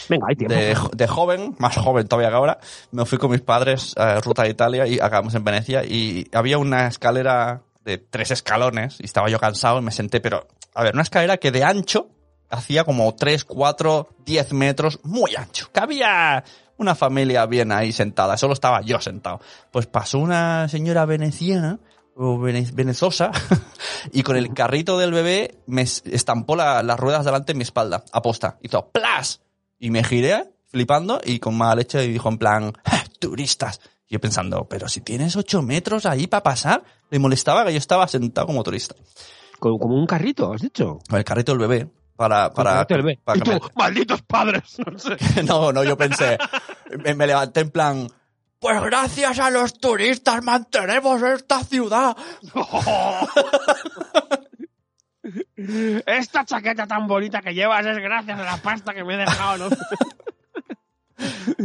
Venga, 0.09 0.25
hay 0.27 0.35
tiempo. 0.35 0.55
De, 0.55 0.75
de 0.95 1.07
joven, 1.07 1.55
más 1.59 1.77
joven 1.77 2.07
todavía 2.07 2.29
que 2.29 2.35
ahora, 2.35 2.57
me 2.91 3.05
fui 3.05 3.19
con 3.19 3.29
mis 3.29 3.41
padres 3.41 3.93
a 3.95 4.19
ruta 4.21 4.41
de 4.41 4.49
Italia 4.49 4.87
y 4.87 4.95
acabamos 4.99 5.35
en 5.35 5.43
Venecia 5.43 5.83
y 5.85 6.25
había 6.33 6.57
una 6.57 6.87
escalera 6.87 7.61
de 7.85 7.97
tres 7.99 8.31
escalones 8.31 8.97
y 8.99 9.05
estaba 9.05 9.29
yo 9.29 9.39
cansado 9.39 9.79
y 9.79 9.81
me 9.83 9.91
senté, 9.91 10.19
pero, 10.19 10.47
a 10.73 10.83
ver, 10.83 10.93
una 10.93 11.03
escalera 11.03 11.37
que 11.37 11.51
de 11.51 11.63
ancho 11.63 12.09
hacía 12.49 12.83
como 12.83 13.13
tres, 13.15 13.45
cuatro, 13.45 14.09
diez 14.25 14.51
metros, 14.51 14.99
muy 15.03 15.35
ancho. 15.35 15.71
Que 15.71 15.79
había 15.79 16.43
una 16.77 16.95
familia 16.95 17.45
bien 17.45 17.71
ahí 17.71 17.91
sentada, 17.93 18.35
solo 18.37 18.53
estaba 18.53 18.81
yo 18.81 18.99
sentado. 18.99 19.39
Pues 19.71 19.85
pasó 19.87 20.19
una 20.19 20.67
señora 20.67 21.05
veneciana 21.05 21.79
o 22.17 22.37
vene- 22.39 22.69
venezosa 22.73 23.31
y 24.11 24.23
con 24.23 24.35
el 24.37 24.53
carrito 24.53 24.97
del 24.97 25.11
bebé 25.11 25.59
me 25.67 25.83
es- 25.83 26.03
estampó 26.05 26.55
la- 26.55 26.81
las 26.83 26.99
ruedas 26.99 27.23
delante 27.25 27.51
en 27.53 27.59
mi 27.59 27.63
espalda, 27.63 28.03
aposta. 28.11 28.57
Hizo 28.61 28.89
¡plas! 28.89 29.41
Y 29.79 29.89
me 29.91 30.03
giré 30.03 30.49
flipando 30.67 31.21
y 31.23 31.39
con 31.39 31.55
mala 31.55 31.75
leche 31.75 32.03
y 32.05 32.13
dijo 32.13 32.29
en 32.29 32.37
plan, 32.37 32.73
"Ja, 32.85 33.03
turistas. 33.19 33.79
Y 34.07 34.13
yo 34.13 34.19
pensando, 34.19 34.67
pero 34.69 34.87
si 34.87 35.01
tienes 35.01 35.35
ocho 35.35 35.61
metros 35.61 36.05
ahí 36.05 36.27
para 36.27 36.43
pasar, 36.43 36.83
le 37.09 37.19
molestaba 37.19 37.65
que 37.65 37.73
yo 37.73 37.79
estaba 37.79 38.07
sentado 38.07 38.47
como 38.47 38.63
turista. 38.63 38.95
Como, 39.59 39.79
como 39.79 39.95
un 39.95 40.05
carrito, 40.05 40.53
has 40.53 40.61
dicho. 40.61 40.99
Con 41.09 41.17
el 41.17 41.25
carrito 41.25 41.53
del 41.53 41.67
bebé. 41.67 41.89
Para, 42.15 42.51
para, 42.51 42.71
carrito 42.71 42.93
del 42.93 43.03
bebé. 43.03 43.19
para 43.23 43.37
Y 43.37 43.41
tú, 43.41 43.59
malditos 43.75 44.21
padres. 44.21 44.77
No 44.91 44.99
sé. 44.99 45.17
no, 45.43 45.71
no, 45.71 45.83
yo 45.83 45.97
pensé, 45.97 46.37
me, 47.03 47.15
me 47.15 47.27
levanté 47.27 47.61
en 47.61 47.71
plan, 47.71 48.07
pues 48.59 48.81
gracias 48.81 49.37
a 49.37 49.51
los 49.51 49.77
turistas 49.79 50.43
mantenemos 50.43 51.21
esta 51.21 51.63
ciudad. 51.63 52.15
Esta 56.05 56.45
chaqueta 56.45 56.87
tan 56.87 57.07
bonita 57.07 57.41
que 57.41 57.53
llevas 57.53 57.85
es 57.85 57.97
gracias 57.97 58.39
a 58.39 58.43
la 58.43 58.57
pasta 58.57 58.93
que 58.93 59.03
me 59.03 59.15
he 59.15 59.17
dejado, 59.17 59.69
¿no? 59.69 59.75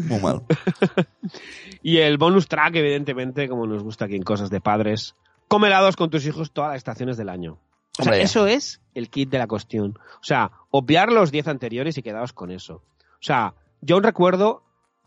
Muy 0.09 0.21
mal. 0.21 0.43
Y 1.83 1.99
el 1.99 2.19
bonus 2.19 2.47
track, 2.47 2.75
evidentemente, 2.77 3.49
como 3.49 3.67
nos 3.67 3.83
gusta 3.83 4.05
aquí 4.05 4.15
en 4.17 4.23
Cosas 4.23 4.51
de 4.51 4.61
Padres, 4.61 5.17
come 5.49 5.69
helados 5.69 5.97
con 5.97 6.11
tus 6.11 6.27
hijos 6.27 6.53
todas 6.53 6.71
las 6.71 6.77
estaciones 6.79 7.17
del 7.17 7.29
año. 7.31 7.59
O 7.99 8.03
sea, 8.03 8.13
Hombre. 8.13 8.23
eso 8.23 8.47
es 8.47 8.81
el 8.95 9.09
kit 9.09 9.31
de 9.31 9.39
la 9.39 9.47
cuestión. 9.47 9.99
O 9.99 10.23
sea, 10.25 10.51
obviar 10.71 11.11
los 11.11 11.31
10 11.33 11.49
anteriores 11.49 11.97
y 11.99 12.03
quedaos 12.03 12.33
con 12.35 12.51
eso. 12.51 12.75
O 12.75 13.23
sea, 13.23 13.55
yo 13.81 13.97
aún 13.97 14.05
recuerdo 14.05 14.63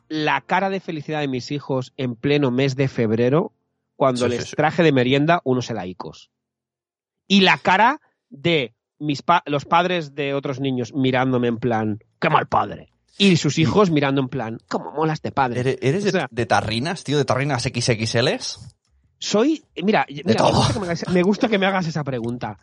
la 0.10 0.42
cara 0.42 0.70
de 0.70 0.80
felicidad 0.80 1.20
de 1.22 1.28
mis 1.28 1.52
hijos 1.52 1.94
en 1.98 2.16
pleno 2.16 2.50
mes 2.52 2.76
de 2.76 2.88
febrero 2.88 3.54
cuando 3.96 4.26
Sí, 4.26 4.32
sí, 4.32 4.38
les 4.38 4.50
sí. 4.50 4.56
traje 4.56 4.84
de 4.84 4.92
merienda 4.92 5.42
unos 5.44 5.70
helaicos. 5.70 6.32
Y 7.28 7.42
la 7.42 7.58
cara 7.58 8.02
de 8.30 8.74
mis 9.00 9.22
pa- 9.22 9.44
los 9.46 9.66
padres 9.66 10.16
de 10.16 10.34
otros 10.34 10.60
niños 10.60 10.94
mirándome 10.94 11.48
en 11.48 11.58
plan, 11.58 12.00
qué 12.20 12.30
mal 12.30 12.48
padre. 12.48 12.93
Y 13.18 13.38
sus 13.38 13.60
hijos 13.60 13.92
mirando 13.92 14.22
en 14.22 14.28
plan, 14.28 14.58
cómo 14.68 14.92
molas 14.92 15.22
de 15.22 15.32
padre. 15.32 15.60
¿Eres, 15.60 15.78
eres 15.82 16.06
O 16.06 16.10
sea, 16.10 16.22
de, 16.22 16.28
de 16.32 16.46
tarrinas, 16.46 17.04
tío? 17.04 17.18
¿De 17.18 17.26
tarrinas 17.26 17.64
XXLs? 17.64 18.60
soy, 19.24 19.64
mira, 19.82 20.06
mira, 20.10 20.44
me, 20.44 20.52
gusta 20.52 20.74
que 20.74 20.80
me, 20.80 20.86
hagas, 20.86 21.10
me 21.10 21.24
gusta 21.24 21.48
que 21.48 21.58
me 21.58 21.66
hagas 21.66 21.88
esa 21.88 22.04
pregunta. 22.04 22.60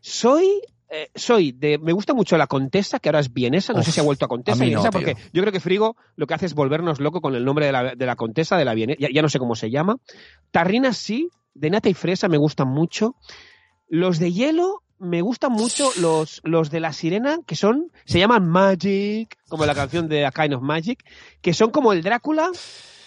Soy, 0.00 0.62
eh, 0.88 1.10
soy 1.12 1.50
de, 1.50 1.76
me 1.78 1.92
gusta 1.92 2.14
mucho 2.14 2.36
la 2.36 2.46
Contesa, 2.46 3.00
que 3.00 3.08
ahora 3.08 3.18
es 3.18 3.32
vienesa, 3.32 3.72
no 3.72 3.80
Uf, 3.80 3.86
sé 3.86 3.90
si 3.90 4.00
ha 4.00 4.04
vuelto 4.04 4.24
a 4.24 4.28
Contesa, 4.28 4.62
vienesa, 4.62 4.84
no, 4.84 4.90
porque 4.92 5.16
yo 5.32 5.42
creo 5.42 5.52
que 5.52 5.58
Frigo 5.58 5.96
lo 6.14 6.28
que 6.28 6.34
hace 6.34 6.46
es 6.46 6.54
volvernos 6.54 7.00
loco 7.00 7.20
con 7.20 7.34
el 7.34 7.44
nombre 7.44 7.66
de 7.66 7.72
la, 7.72 7.94
de 7.96 8.06
la 8.06 8.14
Contesa, 8.14 8.56
de 8.56 8.64
la 8.64 8.74
vienesa, 8.74 9.00
ya, 9.00 9.08
ya 9.12 9.22
no 9.22 9.28
sé 9.28 9.40
cómo 9.40 9.56
se 9.56 9.70
llama. 9.70 9.96
Tarrinas 10.52 10.98
sí, 10.98 11.30
de 11.52 11.70
nata 11.70 11.88
y 11.88 11.94
fresa 11.94 12.28
me 12.28 12.38
gustan 12.38 12.68
mucho. 12.68 13.16
Los 13.88 14.20
de 14.20 14.32
hielo 14.32 14.83
me 14.98 15.20
gustan 15.22 15.52
mucho 15.52 15.90
los, 16.00 16.40
los 16.44 16.70
de 16.70 16.80
la 16.80 16.92
sirena, 16.92 17.38
que 17.46 17.56
son, 17.56 17.90
se 18.04 18.18
llaman 18.18 18.48
Magic, 18.48 19.38
como 19.48 19.66
la 19.66 19.74
canción 19.74 20.08
de 20.08 20.26
A 20.26 20.30
Kind 20.30 20.54
of 20.54 20.62
Magic, 20.62 21.04
que 21.40 21.52
son 21.54 21.70
como 21.70 21.92
el 21.92 22.02
Drácula, 22.02 22.50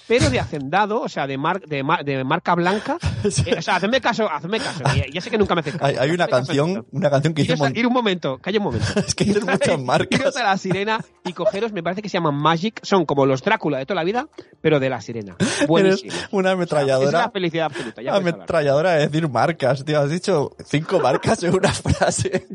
pero 0.08 0.30
de 0.30 0.39
hacendado, 0.39 1.01
o 1.01 1.10
sea, 1.10 1.28
de, 1.28 1.38
mar- 1.38 1.62
de, 1.62 1.84
mar- 1.84 2.03
de 2.05 2.24
marca 2.24 2.55
blanca. 2.55 2.97
Eh, 3.45 3.55
o 3.58 3.62
sea, 3.62 3.76
hazme 3.76 3.99
caso, 3.99 4.30
hazme 4.32 4.60
caso. 4.60 4.84
Ya, 4.95 5.03
ya 5.12 5.20
sé 5.22 5.30
que 5.30 5.38
nunca 5.38 5.53
me 5.53 5.60
haces 5.62 5.74
caso. 5.74 5.86
Hay, 5.86 5.95
hay 5.97 6.12
una 6.12 6.28
caso 6.28 6.45
canción, 6.47 6.70
esto. 6.70 6.86
una 6.91 7.10
canción 7.10 7.34
que 7.34 7.55
mon- 7.58 7.76
ir 7.76 7.86
un 7.88 7.91
momento, 7.93 8.38
calla 8.38 8.60
un 8.60 8.64
momento. 8.66 8.86
Es 9.08 9.16
que 9.16 9.26
dices 9.26 9.43
muchas 9.45 9.80
marcas. 9.82 10.36
A 10.38 10.43
la 10.43 10.58
sirena 10.58 11.03
y 11.26 11.34
cogeros, 11.34 11.74
me 11.74 11.84
parece 11.84 12.01
que 12.01 12.10
se 12.10 12.14
llaman 12.18 12.36
Magic, 12.36 12.80
son 12.84 13.05
como 13.05 13.26
los 13.26 13.41
Drácula 13.43 13.80
de 13.80 13.86
toda 13.86 13.95
la 13.95 14.03
vida, 14.05 14.28
pero 14.62 14.80
de 14.80 14.89
la 14.89 15.01
sirena. 15.01 15.36
Eres 15.39 15.68
Buenísimo. 15.68 16.14
una 16.32 16.49
Es 16.51 16.53
ametralladora. 16.55 17.20
la 17.24 17.32
felicidad 17.32 17.66
absoluta. 17.66 18.01
Ya 18.01 18.16
ametralladora 18.16 18.91
de 18.93 19.08
decir 19.08 19.28
marcas, 19.30 19.84
tío. 19.84 19.99
Has 19.99 20.10
dicho 20.10 20.51
cinco 20.66 20.99
marcas 20.99 21.43
en 21.43 21.53
una 21.55 21.74
frase. 21.74 22.47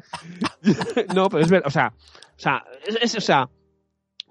No, 1.15 1.29
pero 1.29 1.45
es 1.45 1.51
verdad, 1.51 1.67
o 1.67 1.71
sea, 1.71 1.93
o 1.97 2.39
sea, 2.41 2.65
es, 2.87 2.97
es- 3.03 3.15
o 3.17 3.21
sea, 3.21 3.49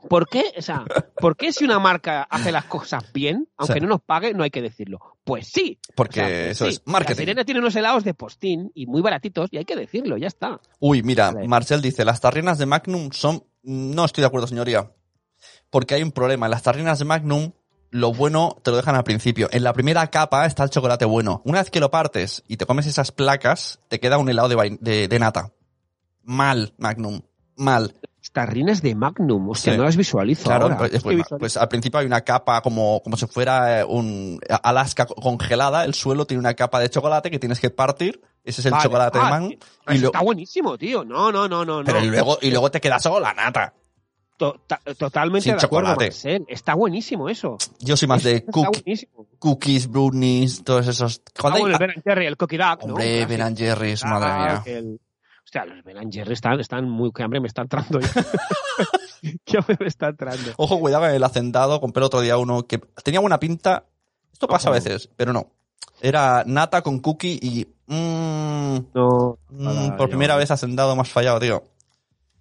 ¿Por 0.10 0.28
qué? 0.28 0.44
O 0.58 0.62
sea, 0.62 0.86
¿por 1.18 1.36
qué 1.38 1.52
si 1.52 1.64
una 1.64 1.80
marca 1.80 2.24
hace 2.24 2.52
las 2.52 2.66
cosas 2.66 3.12
bien, 3.14 3.48
aunque 3.58 3.80
no 3.80 3.88
nos 3.88 4.02
pague, 4.02 4.34
no 4.34 4.44
hay 4.44 4.50
que 4.50 4.62
decirlo? 4.62 5.00
Pues 5.24 5.48
sí. 5.48 5.80
Porque 5.96 6.22
O 6.22 6.26
sea, 6.26 6.50
eso 6.50 6.66
sí. 6.66 6.72
es 6.72 6.82
marketing. 6.86 7.14
La 7.14 7.22
Sirena 7.22 7.46
tiene 7.46 7.60
unos 7.60 7.76
helados 7.76 8.04
de 8.04 8.14
postín 8.14 8.72
y 8.74 8.88
muy 8.88 9.02
baratitos 9.02 9.50
y 9.52 9.58
hay 9.58 9.66
que 9.66 9.76
decirlo, 9.76 10.18
ya 10.18 10.28
está. 10.28 10.60
Uy, 10.80 11.04
mira. 11.04 11.32
Marcel 11.48 11.82
dice, 11.82 12.06
las 12.06 12.22
tarrinas 12.22 12.58
de 12.58 12.66
Magnum 12.66 13.12
son... 13.12 13.44
No 13.64 14.06
estoy 14.06 14.24
de 14.24 14.28
acuerdo, 14.28 14.48
señoría. 14.48 14.92
Porque 15.70 15.96
hay 15.96 16.04
un 16.04 16.12
problema. 16.12 16.48
En 16.48 16.52
las 16.52 16.64
tarrinas 16.64 17.00
de 17.00 17.06
Magnum, 17.06 17.52
lo 17.92 18.14
bueno 18.14 18.58
te 18.64 18.72
lo 18.72 18.78
dejan 18.78 18.96
al 18.96 19.04
principio. 19.04 19.50
En 19.52 19.64
la 19.64 19.74
primera 19.74 20.08
capa 20.08 20.46
está 20.46 20.64
el 20.64 20.72
chocolate 20.72 21.06
bueno. 21.06 21.42
Una 21.46 21.60
vez 21.60 21.70
que 21.70 21.80
lo 21.80 21.92
partes 21.92 22.44
y 22.48 22.58
te 22.58 22.66
comes 22.66 22.88
esas 22.88 23.12
placas, 23.12 23.80
te 23.88 24.00
queda 24.00 24.18
un 24.18 24.30
helado 24.30 24.50
de, 24.50 25.08
de 25.08 25.20
nata. 25.20 25.52
Mal, 26.24 26.74
Magnum. 26.78 27.22
Mal. 27.62 27.96
Tarrines 28.34 28.82
de 28.82 28.96
Magnum, 28.96 29.50
hostia, 29.50 29.74
Sí. 29.74 29.78
no 29.78 29.84
las 29.84 29.98
visualizo 29.98 30.44
Claro, 30.46 30.66
ahora. 30.66 30.78
pues, 30.78 31.04
pues, 31.04 31.26
pues 31.38 31.58
al 31.58 31.68
principio 31.68 32.00
hay 32.00 32.06
una 32.06 32.22
capa 32.22 32.62
como, 32.62 33.02
como 33.04 33.18
si 33.18 33.26
fuera 33.28 33.82
eh, 33.82 33.84
un 33.84 34.40
Alaska 34.64 35.06
co- 35.06 35.16
congelada. 35.16 35.84
El 35.84 35.94
suelo 35.96 36.26
tiene 36.26 36.40
una 36.40 36.54
capa 36.54 36.80
de 36.80 36.90
chocolate 36.90 37.30
que 37.30 37.40
tienes 37.40 37.60
que 37.60 37.72
partir. 37.72 38.22
Ese 38.44 38.62
es 38.62 38.66
el 38.68 38.72
Vale. 38.72 38.84
chocolate 38.84 39.18
de 39.20 39.26
Ah, 39.26 39.30
Magnum. 39.30 39.52
Eso 39.52 39.94
Y, 39.94 39.98
lo- 39.98 40.08
Está 40.08 40.22
buenísimo, 40.22 40.78
tío. 40.78 41.04
No, 41.04 41.30
no, 41.32 41.50
no, 41.50 41.66
no. 41.66 41.84
pero 41.84 42.00
no. 42.00 42.06
y 42.06 42.10
luego, 42.10 42.38
y 42.42 42.52
luego 42.52 42.72
te 42.72 42.80
queda 42.80 43.00
solo 43.00 43.20
la 43.20 43.34
nata. 43.34 43.74
To- 44.38 44.62
ta- 44.66 44.80
totalmente 44.98 45.44
Sin 45.50 45.58
de 45.58 45.66
acuerdo, 45.66 45.90
chocolate. 45.90 46.06
Marcel. 46.06 46.46
Está 46.48 46.74
buenísimo 46.76 47.28
eso. 47.28 47.58
Yo 47.80 47.98
soy 47.98 48.08
más 48.08 48.24
de 48.24 48.36
Está 48.38 48.52
cook- 48.52 48.68
buenísimo. 48.82 49.28
cookies, 49.40 49.88
brownies, 49.90 50.64
todos 50.64 50.88
esos. 50.88 51.22
Ah, 51.44 51.50
bueno, 51.50 51.68
el 51.68 51.78
Ben 51.78 52.02
Jerry, 52.04 52.28
el 52.28 52.38
Cookie 52.38 52.58
Duck, 52.58 52.84
¿no? 52.86 52.94
Hombre, 52.94 53.24
Un 53.24 53.28
Ben 53.28 53.58
Jerry's, 53.58 54.02
clásico. 54.02 54.08
madre 54.20 54.40
mía. 54.40 54.64
Ah, 54.66 54.70
el- 54.70 55.02
Hostia, 55.44 55.66
los 55.66 55.84
Ben 55.84 56.12
Jerry 56.12 56.34
están, 56.34 56.60
están 56.60 56.90
muy... 56.90 57.12
Que 57.12 57.24
hambre 57.24 57.40
me 57.40 57.48
está 57.48 57.64
entrando. 57.64 58.00
Qué 59.46 59.58
hambre 59.58 59.78
me 59.80 59.88
está 59.88 60.08
entrando. 60.10 60.52
Ojo, 60.58 60.80
cuidado 60.80 61.08
el 61.08 61.24
hacendado. 61.24 61.80
Compré 61.82 62.02
el 62.02 62.06
otro 62.06 62.22
día 62.22 62.38
uno 62.38 62.64
que 62.64 62.80
tenía 63.04 63.20
buena 63.20 63.40
pinta. 63.40 63.86
Esto 64.32 64.48
pasa 64.48 64.70
a 64.70 64.74
veces, 64.74 65.10
pero 65.16 65.34
no. 65.34 65.52
Era 66.02 66.44
nata 66.48 66.82
con 66.82 67.00
cookie 67.00 67.40
y... 67.42 67.68
mm, 67.88 68.78
No, 68.94 69.38
mm, 69.50 69.66
Para, 69.66 69.98
por 69.98 70.10
primera 70.10 70.36
vez 70.36 70.50
hacendado 70.52 70.96
más 70.96 71.10
fallado, 71.10 71.40
tío. 71.40 71.64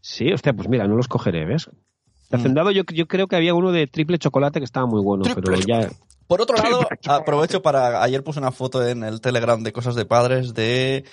Sí, 0.01 0.33
hostia, 0.33 0.55
pues 0.55 0.69
mira, 0.69 0.87
no 0.87 0.97
los 0.97 1.09
cogeré, 1.09 1.45
¿ves? 1.45 1.69
De 2.31 2.37
Mm. 2.39 2.41
Hacendado 2.41 2.71
yo, 2.71 2.85
yo 2.95 3.09
creo 3.09 3.27
que 3.27 3.35
había 3.37 3.55
uno 3.55 3.73
de 3.73 3.87
triple 3.89 4.19
chocolate 4.19 4.61
que 4.61 4.65
estaba 4.65 4.87
muy 4.87 5.03
bueno, 5.03 5.25
Triple 5.25 5.43
pero 5.43 5.61
ya... 5.67 5.91
Por 6.29 6.41
otro 6.41 6.57
lado, 6.63 6.87
aprovecho 7.09 7.61
para... 7.61 8.03
Ayer 8.03 8.23
puse 8.23 8.39
una 8.39 8.53
foto 8.53 8.87
en 8.87 9.03
el 9.03 9.21
Telegram 9.21 9.61
de 9.63 9.73
cosas 9.73 9.97
de 9.97 10.05
padres 10.07 10.55
de 10.55 11.05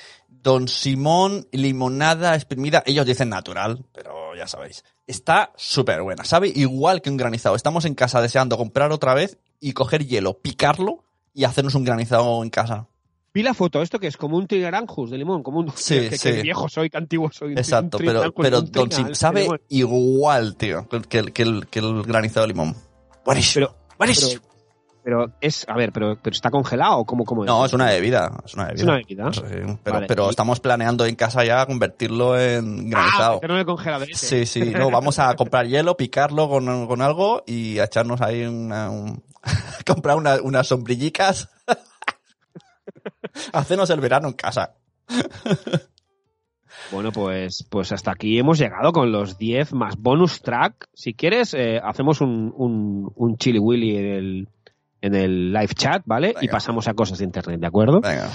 Don 0.44 0.68
Simón 0.68 1.48
limonada 1.52 2.36
exprimida. 2.36 2.84
Ellos 2.86 3.06
dicen 3.06 3.30
natural, 3.30 3.86
pero 3.94 4.36
ya 4.36 4.48
sabéis. 4.48 4.84
Está 5.06 5.52
súper 5.56 6.02
buena. 6.02 6.24
Sabe 6.24 6.52
igual 6.54 7.02
que 7.02 7.10
un 7.10 7.18
granizado. 7.18 7.56
Estamos 7.56 7.86
en 7.86 7.96
casa 7.96 8.22
deseando 8.22 8.58
comprar 8.58 8.92
otra 8.92 9.14
vez 9.14 9.38
y 9.60 9.74
coger 9.74 10.06
hielo, 10.06 10.40
picarlo 10.40 11.04
y 11.34 11.44
hacernos 11.44 11.76
un 11.76 11.84
granizado 11.84 12.44
en 12.44 12.50
casa. 12.50 12.88
Vi 13.34 13.44
la 13.44 13.54
foto, 13.54 13.82
esto 13.84 14.00
que 14.00 14.08
es 14.08 14.18
como 14.18 14.38
un 14.38 14.48
trigaranjus 14.48 15.12
de 15.12 15.18
limón, 15.18 15.44
como 15.44 15.60
un... 15.60 15.72
Sí, 15.76 15.96
que, 16.00 16.10
que- 16.10 16.18
sí. 16.18 16.32
que 16.32 16.42
viejo 16.42 16.68
soy, 16.70 16.90
que 16.90 16.98
antiguo 16.98 17.32
soy. 17.32 17.54
Exacto, 17.54 17.98
pero, 18.00 18.34
pero 18.34 18.62
Don 18.62 18.90
trigal 18.90 18.92
Sim 18.92 19.08
de 19.10 19.16
sabe 19.16 19.48
igual, 19.70 20.56
tío, 20.56 20.88
que 20.90 20.96
el, 21.20 21.32
que 21.34 21.44
el, 21.44 21.68
que 21.68 21.80
el 21.80 22.04
granizado 22.04 22.48
de 22.48 22.54
limón. 22.54 22.76
Buenísimo. 23.24 23.68
Pero, 23.68 23.96
buenísimo. 23.98 24.42
Pero, 25.08 25.32
es, 25.39 25.66
a 25.70 25.74
ver, 25.78 25.93
pero, 25.93 26.18
pero 26.22 26.34
está 26.34 26.49
congelado, 26.51 27.05
¿cómo, 27.05 27.24
cómo 27.24 27.45
no, 27.45 27.64
es 27.66 27.72
una 27.72 27.86
bebida. 27.86 28.30
Es 28.43 28.55
una 28.55 28.66
bebida. 28.66 28.76
Es 28.76 28.84
una 28.84 28.95
bebida. 28.97 29.32
Sí, 29.32 29.41
pero 29.82 29.93
Vale. 29.95 30.05
pero 30.08 30.26
Y- 30.26 30.30
estamos 30.32 30.60
planeando 30.60 31.05
en 31.05 31.16
casa 31.16 31.45
ya 31.45 31.66
convertirlo 31.66 32.38
en 32.38 32.93
Ah, 32.93 33.08
granizado. 33.39 33.66
congelador. 33.66 34.08
Sí, 34.14 34.45
sí, 34.45 34.60
no, 34.78 34.91
vamos 34.91 35.18
a 35.20 35.34
comprar 35.38 35.66
hielo, 35.66 35.95
picarlo 35.95 36.49
con, 36.49 36.88
con 36.88 37.01
algo 37.01 37.41
y 37.47 37.80
a 37.80 37.86
echarnos 37.86 38.20
ahí 38.20 38.43
una, 38.43 38.89
un- 38.89 39.24
comprar 39.88 40.18
una- 40.18 40.41
unas 40.41 40.68
sombrillicas. 40.68 41.49
Hacernos 43.53 43.89
el 43.89 44.01
verano 44.01 44.28
en 44.28 44.34
casa. 44.34 44.76
Bueno, 46.91 47.14
pues, 47.14 47.66
pues 47.70 47.93
hasta 47.93 48.12
aquí 48.12 48.38
hemos 48.39 48.60
llegado 48.60 48.91
con 48.91 49.12
los 49.14 49.38
10 49.38 49.72
más 49.72 49.95
bonus 49.97 50.41
track. 50.41 50.89
Si 50.93 51.14
quieres, 51.14 51.53
eh, 51.53 51.80
hacemos 51.82 52.20
un, 52.20 52.53
un, 52.55 53.10
un 53.16 53.38
chili 53.38 53.60
willy 53.60 53.95
en 53.95 54.05
el, 54.05 54.49
en 55.02 55.16
el 55.16 55.54
live 55.54 55.74
chat, 55.76 56.02
¿vale? 56.06 56.34
Y 56.41 56.48
pasamos 56.52 56.88
a 56.88 56.93
cosas 56.93 57.20
de 57.20 57.26
internet, 57.26 57.60
¿de 57.60 57.68
acuerdo? 57.68 58.02
Venga. 58.02 58.30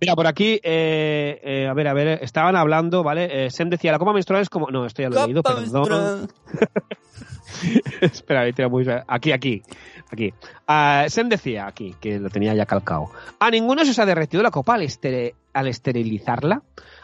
Mira, 0.00 0.14
por 0.14 0.26
aquí, 0.26 0.60
eh, 0.62 1.40
eh, 1.42 1.66
a 1.68 1.74
ver, 1.74 1.88
a 1.88 1.94
ver, 1.94 2.18
estaban 2.22 2.54
hablando, 2.56 3.02
¿vale? 3.02 3.46
Eh, 3.46 3.50
Sem 3.50 3.68
decía, 3.68 3.92
la 3.92 3.98
copa 3.98 4.12
menstrual 4.12 4.42
es 4.42 4.48
como... 4.48 4.70
No, 4.70 4.86
esto 4.86 5.02
ya 5.02 5.08
lo 5.08 5.16
he 5.16 5.26
leído, 5.26 5.42
perdón. 5.42 6.28
Espera, 8.00 8.42
ahí 8.42 8.52
tira 8.52 8.68
muy... 8.68 8.86
Aquí, 9.06 9.32
aquí, 9.32 9.62
aquí. 10.10 10.32
Ah, 10.66 11.04
Sem 11.08 11.28
decía 11.28 11.66
aquí, 11.66 11.94
que 12.00 12.18
lo 12.18 12.28
tenía 12.30 12.54
ya 12.54 12.66
calcado. 12.66 13.10
¿A 13.40 13.50
ninguno 13.50 13.84
se 13.84 13.90
os 13.92 13.98
ha 13.98 14.06
derretido 14.06 14.42
la 14.42 14.50
copa 14.50 14.74
al, 14.74 14.82
estere- 14.82 15.34
al 15.52 15.68
esterilizarla? 15.68 16.62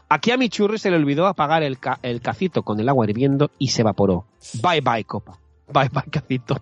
Aquí 0.08 0.30
a 0.32 0.36
mi 0.36 0.48
churri 0.48 0.78
se 0.78 0.90
le 0.90 0.96
olvidó 0.96 1.26
apagar 1.26 1.62
el, 1.62 1.78
ca- 1.78 1.98
el 2.02 2.20
cacito 2.20 2.62
con 2.62 2.80
el 2.80 2.88
agua 2.88 3.06
hirviendo 3.08 3.50
y 3.58 3.68
se 3.68 3.82
evaporó. 3.82 4.26
Bye 4.62 4.80
bye, 4.80 5.04
copa. 5.04 5.38
Bye 5.72 5.88
bye, 5.92 6.02
cacito. 6.10 6.56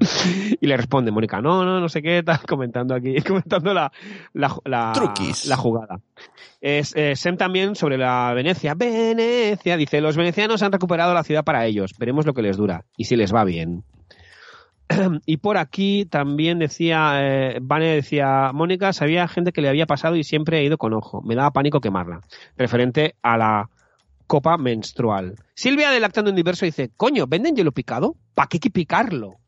y 0.60 0.66
le 0.66 0.76
responde 0.76 1.10
Mónica, 1.10 1.40
no, 1.40 1.64
no, 1.64 1.80
no 1.80 1.88
sé 1.88 2.02
qué, 2.02 2.22
tal, 2.26 2.40
comentando 2.46 2.94
aquí, 2.94 3.20
comentando 3.26 3.72
la, 3.74 3.92
la, 4.32 4.54
la, 4.64 4.92
Truquis. 4.92 5.46
la 5.46 5.56
jugada. 5.56 6.00
Es, 6.60 6.94
eh, 6.96 7.16
Sem 7.16 7.36
también 7.36 7.74
sobre 7.74 7.98
la 7.98 8.32
Venecia. 8.34 8.74
Venecia, 8.74 9.76
dice, 9.76 10.00
los 10.00 10.16
venecianos 10.16 10.62
han 10.62 10.72
recuperado 10.72 11.14
la 11.14 11.24
ciudad 11.24 11.44
para 11.44 11.66
ellos. 11.66 11.92
Veremos 11.98 12.26
lo 12.26 12.34
que 12.34 12.42
les 12.42 12.56
dura 12.56 12.84
y 12.96 13.04
si 13.04 13.16
les 13.16 13.34
va 13.34 13.44
bien. 13.44 13.84
y 15.26 15.38
por 15.38 15.56
aquí 15.56 16.06
también 16.06 16.58
decía, 16.58 17.14
eh, 17.20 17.58
Vane 17.60 17.94
decía, 17.96 18.50
Mónica, 18.52 18.92
sabía 18.92 19.28
gente 19.28 19.52
que 19.52 19.62
le 19.62 19.68
había 19.68 19.86
pasado 19.86 20.16
y 20.16 20.24
siempre 20.24 20.60
he 20.60 20.64
ido 20.64 20.78
con 20.78 20.92
ojo. 20.92 21.22
Me 21.22 21.34
daba 21.34 21.50
pánico 21.52 21.80
quemarla. 21.80 22.20
Referente 22.56 23.16
a 23.22 23.36
la 23.36 23.70
copa 24.26 24.56
menstrual. 24.56 25.34
Silvia 25.54 25.90
de 25.90 26.00
Lactando 26.00 26.30
Universo 26.30 26.64
dice, 26.64 26.90
coño, 26.96 27.26
¿venden 27.26 27.54
hielo 27.54 27.72
picado? 27.72 28.16
¿Para 28.34 28.46
qué 28.46 28.56
hay 28.56 28.60
que 28.60 28.70
picarlo? 28.70 29.41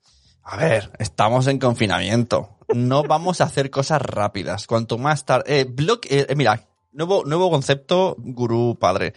A 0.45 0.57
ver, 0.57 0.91
estamos 0.99 1.47
en 1.47 1.59
confinamiento. 1.59 2.51
No 2.75 3.03
vamos 3.03 3.41
a 3.41 3.45
hacer 3.45 3.71
cosas 3.71 4.01
rápidas. 4.03 4.67
Cuanto 4.67 4.99
más 4.99 5.25
tarde. 5.25 5.61
Eh, 5.61 5.65
bloque- 5.65 6.09
eh, 6.11 6.27
eh, 6.29 6.35
mira, 6.37 6.67
nuevo, 6.93 7.25
nuevo 7.25 7.51
concepto, 7.51 8.15
gurú 8.19 8.77
padre. 8.79 9.15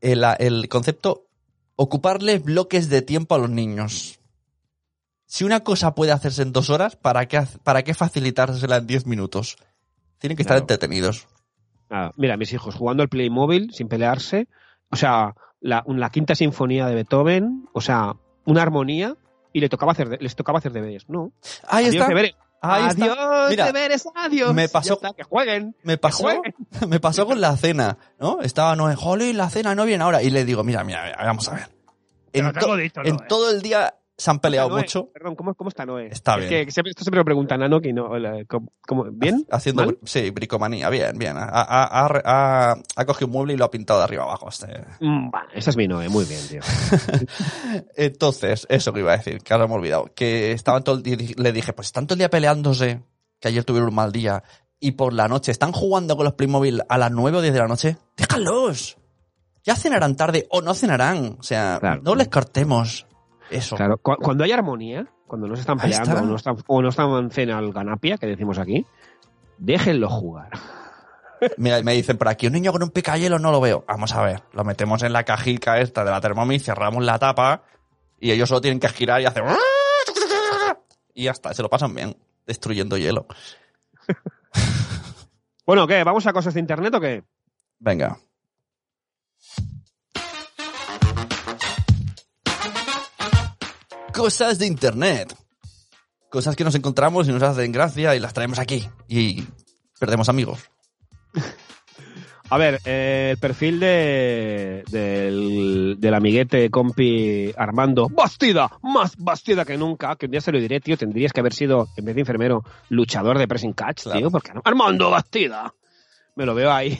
El, 0.00 0.24
el 0.38 0.68
concepto 0.68 1.26
ocuparle 1.76 2.38
bloques 2.38 2.88
de 2.88 3.02
tiempo 3.02 3.34
a 3.34 3.38
los 3.38 3.50
niños. 3.50 4.20
Si 5.26 5.44
una 5.44 5.60
cosa 5.60 5.94
puede 5.94 6.12
hacerse 6.12 6.42
en 6.42 6.52
dos 6.52 6.70
horas, 6.70 6.94
¿para 6.96 7.26
qué, 7.26 7.42
para 7.64 7.82
qué 7.82 7.94
facilitársela 7.94 8.76
en 8.76 8.86
diez 8.86 9.06
minutos? 9.06 9.56
Tienen 10.18 10.36
que 10.36 10.42
estar 10.42 10.58
entretenidos. 10.58 11.26
Nada, 11.88 12.12
mira, 12.16 12.36
mis 12.36 12.52
hijos 12.52 12.74
jugando 12.74 13.02
al 13.02 13.08
Playmobil 13.08 13.72
sin 13.72 13.88
pelearse. 13.88 14.46
O 14.90 14.96
sea, 14.96 15.34
la 15.60 16.10
quinta 16.10 16.34
sinfonía 16.34 16.86
de 16.86 16.94
Beethoven, 16.94 17.68
o 17.72 17.80
sea, 17.80 18.16
una 18.44 18.62
armonía 18.62 19.16
y 19.52 19.60
le 19.60 19.68
tocaba 19.68 19.92
hacer 19.92 20.18
les 20.20 20.34
tocaba 20.36 20.58
hacer 20.58 20.72
deberes. 20.72 21.08
No. 21.08 21.32
Ahí 21.68 21.84
Adiós, 21.86 21.94
está. 21.96 22.08
deberes. 22.08 22.34
Ahí 22.64 22.86
está. 22.86 23.04
adiós, 23.06 23.50
Mira, 23.50 23.66
deberes, 23.66 24.04
adiós. 24.14 24.54
me 24.54 24.68
pasó- 24.68 24.94
está, 24.94 25.12
que 25.14 25.24
jueguen. 25.24 25.74
Me 25.82 25.98
pasó, 25.98 26.22
jueguen. 26.24 26.54
me 26.88 27.00
pasó 27.00 27.26
con 27.26 27.40
la 27.40 27.56
cena, 27.56 27.98
¿no? 28.20 28.40
Estaba 28.40 28.76
Noé, 28.76 28.94
jolín, 28.94 29.36
la 29.36 29.50
cena 29.50 29.74
no 29.74 29.84
viene 29.84 30.04
ahora. 30.04 30.22
Y 30.22 30.30
le 30.30 30.44
digo, 30.44 30.62
mira, 30.62 30.84
mira, 30.84 31.12
vamos 31.24 31.48
a 31.48 31.54
ver. 31.54 31.68
En, 32.32 32.52
to- 32.52 32.76
dicho, 32.76 33.02
todo 33.28 33.50
el 33.50 33.62
día 33.62 33.94
se 34.16 34.30
han 34.30 34.38
peleado 34.40 34.70
mucho. 34.70 35.10
Perdón, 35.12 35.34
¿cómo, 35.34 35.54
cómo 35.54 35.68
está 35.68 35.84
Noé? 35.86 36.08
Está 36.08 36.34
es 36.38 36.48
bien. 36.48 36.66
Que 36.66 36.70
siempre, 36.70 36.90
esto 36.90 37.02
siempre 37.02 37.18
lo 37.18 37.24
preguntan 37.24 37.62
a 37.62 37.68
Noki, 37.68 37.92
¿no? 37.92 38.06
Hola, 38.06 38.44
¿cómo- 38.46 38.70
¿Bien? 39.12 39.46
Haciendo, 39.50 39.86
¿Mal? 39.86 39.98
sí, 40.04 40.30
bricomanía, 40.30 40.88
bien, 40.90 41.18
bien. 41.18 41.36
Ha, 41.36 41.44
ha- 41.50 42.74
ha- 42.96 43.04
cogido 43.06 43.26
un 43.26 43.32
mueble 43.32 43.54
y 43.54 43.56
lo 43.56 43.64
ha 43.64 43.70
pintado 43.70 44.00
de 44.00 44.04
arriba 44.04 44.24
abajo. 44.24 44.48
este. 44.48 44.66
Mm, 45.00 45.30
esa 45.54 45.70
es 45.70 45.76
mi 45.76 45.88
Noé, 45.88 46.08
muy 46.08 46.24
bien, 46.24 46.40
tío. 46.48 46.60
Entonces, 47.96 48.66
eso 48.68 48.92
que 48.92 49.00
iba 49.00 49.12
a 49.12 49.16
decir, 49.16 49.38
que 49.42 49.52
ahora 49.52 49.66
me 49.66 49.74
he 49.74 49.76
olvidado. 49.76 50.10
Que 50.14 50.52
estaban 50.52 50.84
todo 50.84 50.96
el 50.96 51.02
día, 51.02 51.16
le 51.36 51.52
dije, 51.52 51.72
pues 51.72 51.86
están 51.88 52.06
todo 52.06 52.14
el 52.14 52.18
día 52.18 52.30
peleándose, 52.30 53.02
que 53.40 53.48
ayer 53.48 53.64
tuvieron 53.64 53.88
un 53.90 53.94
mal 53.94 54.12
día, 54.12 54.42
y 54.78 54.92
por 54.92 55.12
la 55.12 55.28
noche 55.28 55.50
están 55.52 55.72
jugando 55.72 56.16
con 56.16 56.24
los 56.24 56.34
Playmobil 56.34 56.82
a 56.88 56.98
las 56.98 57.10
9 57.10 57.38
o 57.38 57.40
10 57.40 57.54
de 57.54 57.60
la 57.60 57.68
noche. 57.68 57.96
¡Déjalos! 58.16 58.98
Ya 59.64 59.76
cenarán 59.76 60.16
tarde 60.16 60.46
o 60.50 60.60
no 60.60 60.74
cenarán. 60.74 61.36
O 61.38 61.42
sea, 61.42 61.78
Claro. 61.80 62.02
no 62.02 62.14
les 62.16 62.28
cortemos. 62.28 63.06
Eso. 63.52 63.76
Claro, 63.76 63.98
cu- 63.98 64.16
cuando 64.16 64.44
hay 64.44 64.52
armonía, 64.52 65.06
cuando 65.26 65.46
no 65.48 65.54
se 65.54 65.60
están 65.60 65.78
peleando 65.78 66.10
está. 66.10 66.22
o 66.22 66.26
no 66.26 66.36
están, 66.36 66.56
o 66.66 66.82
no 66.82 66.88
están 66.88 67.10
en 67.12 67.30
cena 67.30 67.58
al 67.58 67.72
ganapia, 67.72 68.16
que 68.18 68.26
decimos 68.26 68.58
aquí, 68.58 68.86
déjenlo 69.58 70.08
jugar. 70.08 70.50
Me, 71.56 71.82
me 71.82 71.92
dicen 71.92 72.16
por 72.18 72.28
aquí, 72.28 72.46
un 72.46 72.52
niño 72.52 72.70
con 72.72 72.82
un 72.82 72.90
picayelo 72.90 73.38
no 73.38 73.50
lo 73.50 73.60
veo. 73.60 73.84
Vamos 73.88 74.14
a 74.14 74.22
ver, 74.22 74.42
lo 74.52 74.64
metemos 74.64 75.02
en 75.02 75.12
la 75.12 75.24
cajica 75.24 75.78
esta 75.80 76.04
de 76.04 76.10
la 76.12 76.20
Thermomix, 76.20 76.64
cerramos 76.64 77.02
la 77.04 77.18
tapa 77.18 77.62
y 78.20 78.30
ellos 78.30 78.48
solo 78.48 78.60
tienen 78.60 78.78
que 78.80 78.88
girar 78.88 79.20
y 79.20 79.26
hacer... 79.26 79.42
Y 81.14 81.24
ya 81.24 81.32
está, 81.32 81.52
se 81.52 81.62
lo 81.62 81.68
pasan 81.68 81.94
bien, 81.94 82.16
destruyendo 82.46 82.96
hielo. 82.96 83.26
Bueno, 85.64 85.86
¿qué? 85.86 86.02
¿Vamos 86.02 86.26
a 86.26 86.32
cosas 86.32 86.54
de 86.54 86.60
internet 86.60 86.92
o 86.94 87.00
qué? 87.00 87.22
Cosas 94.12 94.58
de 94.58 94.66
Internet. 94.66 95.34
Cosas 96.30 96.56
que 96.56 96.64
nos 96.64 96.74
encontramos 96.74 97.28
y 97.28 97.32
nos 97.32 97.42
hacen 97.42 97.72
gracia 97.72 98.14
y 98.16 98.20
las 98.20 98.32
traemos 98.32 98.58
aquí. 98.58 98.88
Y 99.08 99.44
perdemos 99.98 100.28
amigos. 100.28 100.60
A 102.50 102.58
ver, 102.58 102.80
eh, 102.84 103.30
el 103.32 103.38
perfil 103.38 103.80
de, 103.80 104.84
del, 104.90 105.96
del 105.98 106.14
amiguete 106.14 106.68
compi 106.68 107.50
Armando, 107.56 108.08
bastida, 108.10 108.70
más 108.82 109.16
bastida 109.16 109.64
que 109.64 109.78
nunca, 109.78 110.16
que 110.16 110.26
un 110.26 110.32
día 110.32 110.40
se 110.42 110.52
lo 110.52 110.60
diré, 110.60 110.78
tío, 110.80 110.98
tendrías 110.98 111.32
que 111.32 111.40
haber 111.40 111.54
sido, 111.54 111.88
en 111.96 112.04
vez 112.04 112.14
de 112.14 112.20
enfermero, 112.20 112.62
luchador 112.90 113.38
de 113.38 113.48
pressing 113.48 113.72
catch, 113.72 114.02
Claro. 114.02 114.18
tío, 114.18 114.30
porque 114.30 114.52
no- 114.52 114.60
Armando 114.64 115.08
Bastida. 115.08 115.72
Me 116.36 116.44
lo 116.44 116.54
veo 116.54 116.70
ahí. 116.70 116.98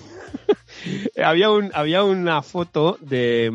había, 1.23 1.51
un, 1.51 1.71
había 1.75 2.03
una 2.03 2.41
foto 2.43 2.97
de, 3.03 3.51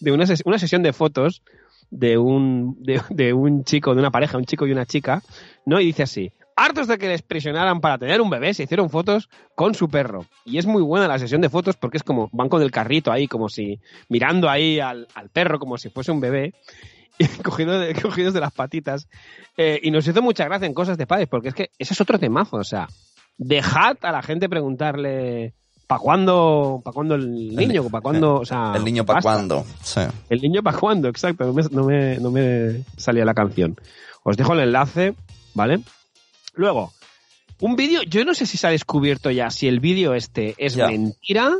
de 0.00 0.12
una, 0.12 0.24
ses- 0.24 0.42
una 0.44 0.58
sesión 0.58 0.82
de 0.82 0.92
fotos 0.92 1.42
de 1.90 2.18
un, 2.18 2.76
de, 2.82 3.02
de 3.10 3.32
un 3.32 3.64
chico, 3.64 3.94
de 3.94 4.00
una 4.00 4.10
pareja, 4.10 4.38
un 4.38 4.44
chico 4.44 4.66
y 4.66 4.72
una 4.72 4.86
chica, 4.86 5.22
¿no? 5.66 5.80
Y 5.80 5.86
dice 5.86 6.04
así, 6.04 6.32
hartos 6.56 6.88
de 6.88 6.98
que 6.98 7.08
les 7.08 7.22
presionaran 7.22 7.80
para 7.80 7.98
tener 7.98 8.20
un 8.20 8.30
bebé, 8.30 8.52
se 8.54 8.64
hicieron 8.64 8.90
fotos 8.90 9.28
con 9.54 9.74
su 9.74 9.88
perro. 9.88 10.26
Y 10.44 10.58
es 10.58 10.66
muy 10.66 10.82
buena 10.82 11.08
la 11.08 11.18
sesión 11.18 11.40
de 11.40 11.48
fotos 11.48 11.76
porque 11.76 11.96
es 11.96 12.02
como, 12.02 12.28
van 12.32 12.48
con 12.48 12.62
el 12.62 12.70
carrito 12.70 13.10
ahí, 13.10 13.26
como 13.26 13.48
si, 13.48 13.80
mirando 14.08 14.48
ahí 14.48 14.78
al, 14.78 15.08
al 15.14 15.30
perro 15.30 15.58
como 15.58 15.78
si 15.78 15.88
fuese 15.88 16.12
un 16.12 16.20
bebé, 16.20 16.54
y 17.18 17.26
cogido 17.42 17.78
de, 17.78 17.94
cogidos 17.94 18.34
de 18.34 18.40
las 18.40 18.52
patitas. 18.52 19.08
Eh, 19.56 19.80
y 19.82 19.90
nos 19.90 20.06
hizo 20.06 20.22
mucha 20.22 20.44
gracia 20.44 20.66
en 20.66 20.74
cosas 20.74 20.98
de 20.98 21.06
padres, 21.06 21.28
porque 21.28 21.48
es 21.48 21.54
que 21.54 21.70
ese 21.78 21.94
es 21.94 22.00
otro 22.00 22.18
temazo, 22.18 22.56
o 22.56 22.64
sea, 22.64 22.88
dejad 23.36 23.96
a 24.02 24.12
la 24.12 24.22
gente 24.22 24.48
preguntarle, 24.48 25.54
¿para 25.90 26.00
cuándo, 26.00 26.80
pa' 26.84 26.92
cuándo 26.92 27.16
el 27.16 27.32
niño? 27.56 27.90
¿Para 27.90 28.00
cuándo? 28.00 28.36
O 28.36 28.44
sea, 28.46 28.74
El 28.76 28.84
niño 28.84 29.04
para 29.04 29.20
cuándo. 29.20 29.66
Sí. 29.82 30.00
El 30.28 30.40
niño 30.40 30.62
para 30.62 30.78
cuándo, 30.78 31.08
exacto. 31.08 31.44
No 31.46 31.52
me, 31.52 31.62
no, 31.72 31.84
me, 31.84 32.16
no 32.18 32.30
me 32.30 32.84
salía 32.96 33.24
la 33.24 33.34
canción. 33.34 33.74
Os 34.22 34.36
dejo 34.36 34.52
el 34.52 34.60
enlace, 34.60 35.14
¿vale? 35.52 35.80
Luego, 36.54 36.92
un 37.58 37.74
vídeo, 37.74 38.02
yo 38.04 38.24
no 38.24 38.34
sé 38.34 38.46
si 38.46 38.56
se 38.56 38.68
ha 38.68 38.70
descubierto 38.70 39.32
ya 39.32 39.50
si 39.50 39.66
el 39.66 39.80
vídeo 39.80 40.14
este 40.14 40.54
es 40.58 40.76
Ya. 40.76 40.86
mentira. 40.86 41.56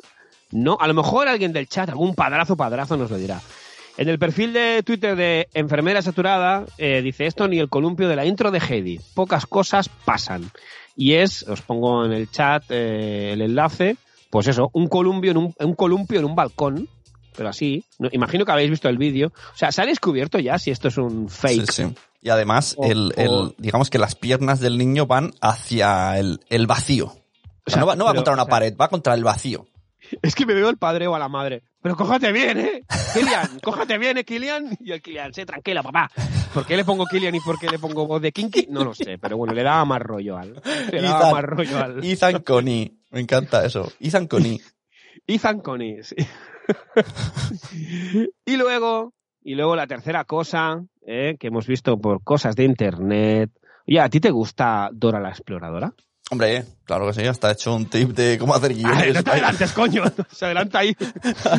No, 0.52 0.78
a 0.80 0.86
lo 0.86 0.94
mejor 0.94 1.26
alguien 1.26 1.52
del 1.52 1.66
chat, 1.68 1.88
algún 1.88 2.14
padrazo, 2.14 2.56
padrazo 2.56 2.96
nos 2.96 3.10
lo 3.10 3.18
dirá. 3.18 3.40
En 3.96 4.08
el 4.08 4.20
perfil 4.20 4.52
de 4.52 4.84
Twitter 4.84 5.16
de 5.16 5.48
Enfermera 5.54 6.02
Saturada 6.02 6.66
eh, 6.78 7.02
dice 7.02 7.26
esto 7.26 7.48
ni 7.48 7.58
el 7.58 7.68
columpio 7.68 8.08
de 8.08 8.14
la 8.14 8.24
intro 8.26 8.52
de 8.52 8.60
Heidi. 8.60 9.00
Pocas 9.14 9.44
cosas 9.46 9.88
pasan. 9.88 10.52
Y 10.96 11.14
es, 11.14 11.42
os 11.48 11.62
pongo 11.62 12.04
en 12.04 12.12
el 12.12 12.30
chat 12.30 12.62
eh, 12.70 13.32
el 13.32 13.42
enlace, 13.42 13.96
pues 14.30 14.46
eso, 14.46 14.70
un 14.72 14.86
columpio 14.88 15.32
en 15.32 15.36
un, 15.36 15.54
un 15.58 15.74
columpio 15.74 16.18
en 16.20 16.24
un 16.24 16.34
balcón, 16.34 16.88
pero 17.36 17.48
así. 17.48 17.84
No- 17.98 18.08
imagino 18.12 18.44
que 18.44 18.52
habéis 18.52 18.70
visto 18.70 18.88
el 18.88 18.96
vídeo. 18.98 19.28
O 19.28 19.56
sea, 19.56 19.72
se 19.72 19.82
ha 19.82 19.86
descubierto 19.86 20.38
ya 20.38 20.58
si 20.58 20.70
esto 20.70 20.88
es 20.88 20.96
un 20.98 21.28
fake. 21.28 21.70
Sí, 21.70 21.84
sí. 21.88 21.94
Y 22.22 22.28
además, 22.30 22.74
O- 22.78 22.84
el, 22.86 23.12
el- 23.16 23.28
o- 23.28 23.54
digamos 23.58 23.90
que 23.90 23.98
las 23.98 24.14
piernas 24.14 24.60
del 24.60 24.78
niño 24.78 25.06
van 25.06 25.32
hacia 25.40 26.18
el, 26.18 26.40
el 26.48 26.66
vacío. 26.66 27.14
O 27.66 27.70
sea, 27.70 27.80
no 27.80 27.86
va, 27.86 27.96
no 27.96 28.04
va 28.04 28.12
pero, 28.12 28.18
contra 28.20 28.32
una 28.34 28.42
o 28.42 28.46
sea- 28.46 28.50
pared, 28.50 28.74
va 28.80 28.88
contra 28.88 29.14
el 29.14 29.24
vacío. 29.24 29.66
Es 30.22 30.34
que 30.34 30.44
me 30.46 30.54
veo 30.54 30.70
el 30.70 30.76
padre 30.76 31.06
o 31.06 31.14
a 31.14 31.18
la 31.18 31.28
madre. 31.28 31.62
Pero 31.82 31.96
cójate 31.96 32.32
bien, 32.32 32.58
¿eh? 32.58 32.82
Kilian, 33.14 33.58
cójate 33.62 33.96
bien, 33.96 34.18
¿eh, 34.18 34.24
Kilian? 34.24 34.76
Y 34.80 34.92
el 34.92 35.00
Kilian, 35.00 35.32
sí, 35.32 35.44
tranquila, 35.44 35.82
papá. 35.82 36.10
¿Por 36.52 36.66
qué 36.66 36.76
le 36.76 36.84
pongo 36.84 37.06
Kilian 37.06 37.34
y 37.34 37.40
por 37.40 37.58
qué 37.58 37.68
le 37.68 37.78
pongo 37.78 38.06
voz 38.06 38.20
de 38.20 38.32
Kinky? 38.32 38.66
No 38.70 38.84
lo 38.84 38.92
sé, 38.94 39.18
pero 39.18 39.36
bueno, 39.36 39.54
le 39.54 39.62
daba 39.62 39.84
más 39.84 40.00
rollo 40.02 40.36
al. 40.36 40.60
Le 40.90 41.00
daba 41.02 41.18
Ethan. 41.20 41.32
más 41.32 41.42
rollo 41.44 41.78
al. 41.78 42.04
Ethan. 42.04 42.42
Me 43.10 43.20
encanta 43.20 43.64
eso. 43.64 43.92
Ethan 44.00 44.26
Coney. 44.26 44.60
Ethan 45.26 45.60
Coney, 45.60 46.02
sí. 46.02 46.16
y 48.44 48.56
luego, 48.56 49.12
y 49.42 49.54
luego 49.54 49.76
la 49.76 49.86
tercera 49.86 50.24
cosa, 50.24 50.82
¿eh? 51.06 51.36
que 51.38 51.48
hemos 51.48 51.66
visto 51.66 51.98
por 51.98 52.22
cosas 52.22 52.56
de 52.56 52.64
internet. 52.64 53.50
Oye, 53.86 54.00
¿a 54.00 54.08
ti 54.08 54.20
te 54.20 54.30
gusta 54.30 54.90
Dora 54.92 55.20
la 55.20 55.30
Exploradora? 55.30 55.92
Hombre, 56.32 56.64
claro 56.84 57.08
que 57.08 57.14
sí, 57.14 57.26
hasta 57.26 57.48
he 57.48 57.52
hecho 57.54 57.74
un 57.74 57.86
tip 57.86 58.10
de 58.10 58.38
cómo 58.38 58.54
hacer 58.54 58.70
Ay, 58.70 58.76
guiones. 58.76 59.14
no 59.14 59.24
te 59.24 59.30
adelantes, 59.32 59.72
coño. 59.72 60.04
Se 60.30 60.44
adelanta 60.44 60.78
ahí. 60.78 60.96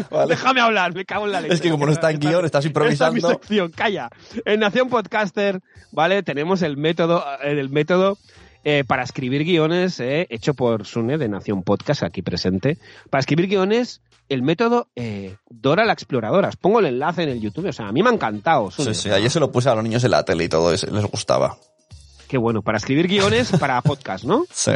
Vale. 0.10 0.30
Déjame 0.30 0.62
hablar, 0.62 0.96
me 0.96 1.04
cago 1.04 1.26
en 1.26 1.34
la 1.34 1.42
leche. 1.42 1.56
Es 1.56 1.62
que 1.62 1.70
como 1.70 1.86
no 1.86 1.92
está 1.92 2.10
en 2.10 2.20
guion, 2.20 2.46
estás 2.46 2.64
Esta 2.64 2.68
improvisando. 2.70 3.18
es 3.18 3.24
mi 3.24 3.30
sección, 3.32 3.72
calla. 3.72 4.10
En 4.46 4.62
Nación 4.62 4.88
Podcaster, 4.88 5.60
¿vale? 5.92 6.24
Tenemos 6.24 6.62
el 6.62 6.78
método, 6.78 7.22
el 7.44 7.70
método 7.70 8.18
eh, 8.64 8.84
para 8.86 9.04
escribir 9.04 9.44
guiones, 9.44 10.00
eh, 10.00 10.28
hecho 10.30 10.54
por 10.54 10.86
Sune 10.86 11.18
de 11.18 11.28
Nación 11.28 11.64
Podcast, 11.64 12.04
aquí 12.04 12.22
presente. 12.22 12.78
Para 13.10 13.20
escribir 13.20 13.48
guiones, 13.48 14.02
el 14.30 14.44
método 14.44 14.88
eh, 14.96 15.36
Dora 15.50 15.86
la 15.86 15.94
Exploradora. 15.94 16.50
Os 16.50 16.58
pongo 16.58 16.80
el 16.80 16.86
enlace 16.86 17.24
en 17.24 17.30
el 17.30 17.42
YouTube. 17.42 17.68
O 17.68 17.74
sea, 17.74 17.88
a 17.88 17.92
mí 17.92 18.04
me 18.04 18.10
ha 18.10 18.14
encantado, 18.14 18.72
Sune. 18.72 18.94
Sí, 18.94 19.04
sí, 19.04 19.10
ayer 19.10 19.30
se 19.30 19.40
lo 19.40 19.52
puse 19.52 19.70
a 19.70 19.76
los 19.76 19.84
niños 19.84 20.04
en 20.04 20.12
la 20.12 20.24
tele 20.24 20.44
y 20.44 20.50
todo, 20.50 20.72
eso, 20.72 20.88
les 20.88 21.06
gustaba. 21.06 21.58
Qué 22.28 22.38
bueno, 22.38 22.62
para 22.62 22.78
escribir 22.78 23.08
guiones 23.08 23.52
para 23.60 23.82
podcast, 23.82 24.24
¿no? 24.24 24.46
Sí. 24.52 24.74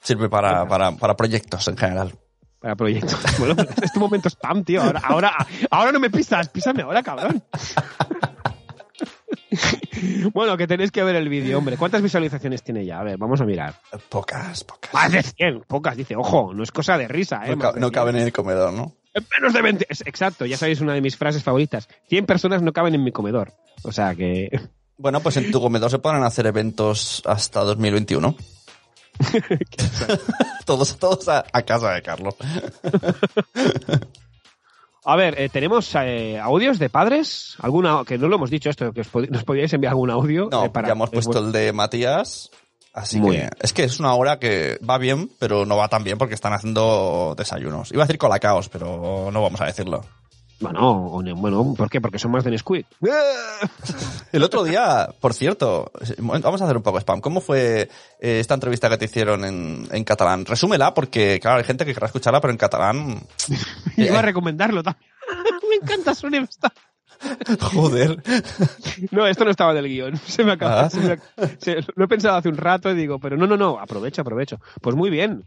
Sirve 0.00 0.28
para, 0.28 0.66
para, 0.66 0.92
para 0.92 1.16
proyectos 1.16 1.66
en 1.68 1.76
general. 1.76 2.14
Para 2.60 2.74
proyectos. 2.74 3.18
Bueno, 3.38 3.54
pero 3.54 3.70
este 3.82 3.98
momento 3.98 4.28
spam, 4.28 4.64
tío. 4.64 4.82
Ahora, 4.82 5.00
ahora, 5.04 5.46
ahora 5.70 5.92
no 5.92 6.00
me 6.00 6.10
pisas, 6.10 6.48
písame 6.48 6.82
ahora, 6.82 7.02
cabrón. 7.02 7.42
bueno, 10.34 10.56
que 10.56 10.66
tenéis 10.66 10.90
que 10.90 11.02
ver 11.02 11.16
el 11.16 11.28
vídeo, 11.28 11.58
hombre. 11.58 11.76
¿Cuántas 11.76 12.02
visualizaciones 12.02 12.62
tiene 12.62 12.84
ya? 12.84 13.00
A 13.00 13.02
ver, 13.04 13.16
vamos 13.18 13.40
a 13.40 13.44
mirar. 13.44 13.74
Pocas, 14.08 14.64
pocas. 14.64 14.92
Más 14.92 15.10
de 15.12 15.22
100, 15.22 15.62
pocas, 15.66 15.96
dice. 15.96 16.16
Ojo, 16.16 16.52
no 16.54 16.62
es 16.62 16.70
cosa 16.72 16.98
de 16.98 17.08
risa, 17.08 17.42
¿eh? 17.46 17.56
No, 17.56 17.58
ca- 17.58 17.72
no 17.72 17.88
100. 17.88 17.90
caben 17.90 18.16
en 18.16 18.22
el 18.22 18.32
comedor, 18.32 18.72
¿no? 18.72 18.94
En 19.14 19.24
menos 19.38 19.52
de 19.54 19.62
20. 19.62 19.86
Es- 19.88 20.02
exacto, 20.06 20.44
ya 20.46 20.56
sabéis 20.56 20.80
una 20.80 20.94
de 20.94 21.00
mis 21.00 21.16
frases 21.16 21.42
favoritas. 21.42 21.88
100 22.08 22.26
personas 22.26 22.62
no 22.62 22.72
caben 22.72 22.94
en 22.94 23.02
mi 23.04 23.12
comedor. 23.12 23.52
O 23.82 23.92
sea 23.92 24.14
que... 24.14 24.48
Bueno, 25.00 25.20
pues 25.20 25.36
en 25.36 25.52
tu 25.52 25.60
comedor 25.60 25.92
se 25.92 26.00
podrán 26.00 26.24
hacer 26.24 26.44
eventos 26.46 27.22
hasta 27.24 27.60
2021. 27.62 28.34
todos 30.66 30.98
todos 30.98 31.28
a, 31.28 31.44
a 31.52 31.62
casa 31.62 31.92
de 31.92 32.02
Carlos. 32.02 32.34
A 35.04 35.16
ver, 35.16 35.40
eh, 35.40 35.48
tenemos 35.48 35.94
eh, 35.94 36.38
audios 36.38 36.78
de 36.78 36.90
padres. 36.90 37.54
¿Alguna? 37.60 38.02
Que 38.06 38.18
no 38.18 38.28
lo 38.28 38.36
hemos 38.36 38.50
dicho 38.50 38.68
esto, 38.70 38.92
que 38.92 39.00
os 39.02 39.12
pod- 39.12 39.28
nos 39.30 39.44
podíais 39.44 39.72
enviar 39.72 39.92
algún 39.92 40.10
audio. 40.10 40.48
No, 40.50 40.64
eh, 40.66 40.70
para- 40.70 40.88
ya 40.88 40.92
hemos 40.92 41.10
puesto 41.10 41.38
el 41.38 41.52
de 41.52 41.72
Matías. 41.72 42.50
Así 42.92 43.20
Muy 43.20 43.32
que 43.32 43.36
bien. 43.38 43.50
es 43.60 43.72
que 43.72 43.84
es 43.84 44.00
una 44.00 44.14
hora 44.14 44.38
que 44.38 44.78
va 44.88 44.98
bien, 44.98 45.30
pero 45.38 45.64
no 45.64 45.76
va 45.76 45.88
tan 45.88 46.02
bien 46.04 46.18
porque 46.18 46.34
están 46.34 46.52
haciendo 46.52 47.34
desayunos. 47.38 47.92
Iba 47.92 48.02
a 48.02 48.06
decir 48.06 48.18
colacaos, 48.18 48.68
pero 48.68 49.30
no 49.32 49.42
vamos 49.42 49.60
a 49.60 49.66
decirlo. 49.66 50.04
Bueno, 50.60 51.06
o 51.14 51.22
bueno, 51.36 51.74
¿por 51.76 51.88
qué? 51.88 52.00
Porque 52.00 52.18
son 52.18 52.32
más 52.32 52.42
de 52.44 52.50
Nesquik. 52.50 52.86
El 54.32 54.42
otro 54.42 54.64
día, 54.64 55.08
por 55.20 55.32
cierto, 55.32 55.90
vamos 56.18 56.60
a 56.60 56.64
hacer 56.64 56.76
un 56.76 56.82
poco 56.82 56.98
de 56.98 57.02
spam. 57.02 57.20
¿Cómo 57.20 57.40
fue 57.40 57.88
eh, 58.20 58.40
esta 58.40 58.54
entrevista 58.54 58.88
que 58.90 58.98
te 58.98 59.04
hicieron 59.06 59.44
en, 59.44 59.86
en 59.90 60.04
catalán? 60.04 60.44
Resúmela, 60.44 60.94
porque 60.94 61.38
claro, 61.40 61.58
hay 61.58 61.64
gente 61.64 61.84
que 61.84 61.94
querrá 61.94 62.06
escucharla, 62.06 62.40
pero 62.40 62.50
en 62.50 62.58
catalán. 62.58 63.22
Iba 63.96 64.16
a 64.16 64.20
Eh, 64.20 64.22
recomendarlo 64.22 64.82
también. 64.82 65.10
Me 65.70 65.76
encanta 65.76 66.14
su 66.14 66.26
está. 66.28 66.72
joder. 67.60 68.22
No, 69.10 69.26
esto 69.26 69.44
no 69.44 69.50
estaba 69.50 69.74
del 69.74 69.86
guion. 69.88 70.16
Se 70.26 70.44
me 70.44 70.52
acaba. 70.52 70.82
Ah. 70.82 70.90
se 70.90 71.00
me 71.00 71.16
ac- 71.16 71.58
se- 71.58 71.84
lo 71.94 72.04
he 72.04 72.08
pensado 72.08 72.36
hace 72.36 72.48
un 72.48 72.56
rato 72.56 72.90
y 72.90 72.94
digo, 72.94 73.18
pero 73.18 73.36
no, 73.36 73.46
no, 73.46 73.56
no, 73.56 73.78
aprovecho, 73.78 74.22
aprovecho. 74.22 74.60
Pues 74.80 74.94
muy 74.96 75.10
bien. 75.10 75.44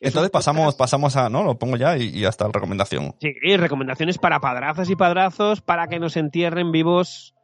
Es 0.00 0.08
Entonces 0.08 0.30
pasamos, 0.30 0.74
pasamos 0.74 1.16
a, 1.16 1.28
no, 1.28 1.42
lo 1.44 1.58
pongo 1.58 1.76
ya 1.76 1.96
y, 1.96 2.08
y 2.08 2.24
hasta 2.24 2.44
la 2.46 2.52
recomendación. 2.52 3.14
Sí, 3.20 3.56
recomendaciones 3.56 4.18
para 4.18 4.40
padrazas 4.40 4.90
y 4.90 4.96
padrazos 4.96 5.60
para 5.60 5.86
que 5.86 5.98
nos 5.98 6.16
entierren 6.16 6.72
vivos 6.72 7.34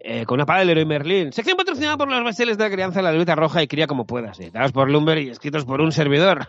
eh, 0.00 0.24
con 0.24 0.36
una 0.36 0.46
pala 0.46 0.60
del 0.60 0.70
héroe 0.70 0.84
Merlín. 0.84 1.32
Sección 1.32 1.56
patrocinada 1.56 1.96
por 1.96 2.08
los 2.08 2.22
baseles 2.22 2.56
de 2.58 2.64
la 2.64 2.70
crianza 2.70 3.02
la 3.02 3.10
Levita 3.10 3.34
Roja 3.34 3.62
y 3.62 3.66
cría 3.66 3.86
como 3.86 4.06
puedas. 4.06 4.38
Editados 4.38 4.72
por 4.72 4.88
Lumber 4.88 5.18
y 5.18 5.30
escritos 5.30 5.64
por 5.64 5.80
un 5.80 5.90
servidor. 5.90 6.48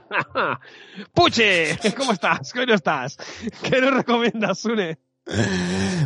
¡Puche! 1.13 1.77
¿Cómo 1.97 2.11
estás? 2.11 2.53
¿Cómo 2.53 2.65
no 2.65 2.75
estás? 2.75 3.17
¿Qué 3.63 3.81
nos 3.81 3.93
recomiendas, 3.95 4.59
Sune? 4.59 4.99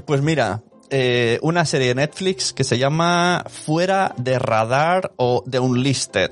Pues 0.06 0.22
mira, 0.22 0.64
eh, 0.90 1.40
una 1.42 1.66
serie 1.66 1.90
de 1.90 1.96
Netflix 1.96 2.54
que 2.54 2.64
se 2.64 2.78
llama 2.78 3.44
Fuera 3.48 4.14
de 4.18 4.40
Radar 4.40 5.12
o 5.18 5.44
The 5.50 5.60
Unlisted, 5.60 6.32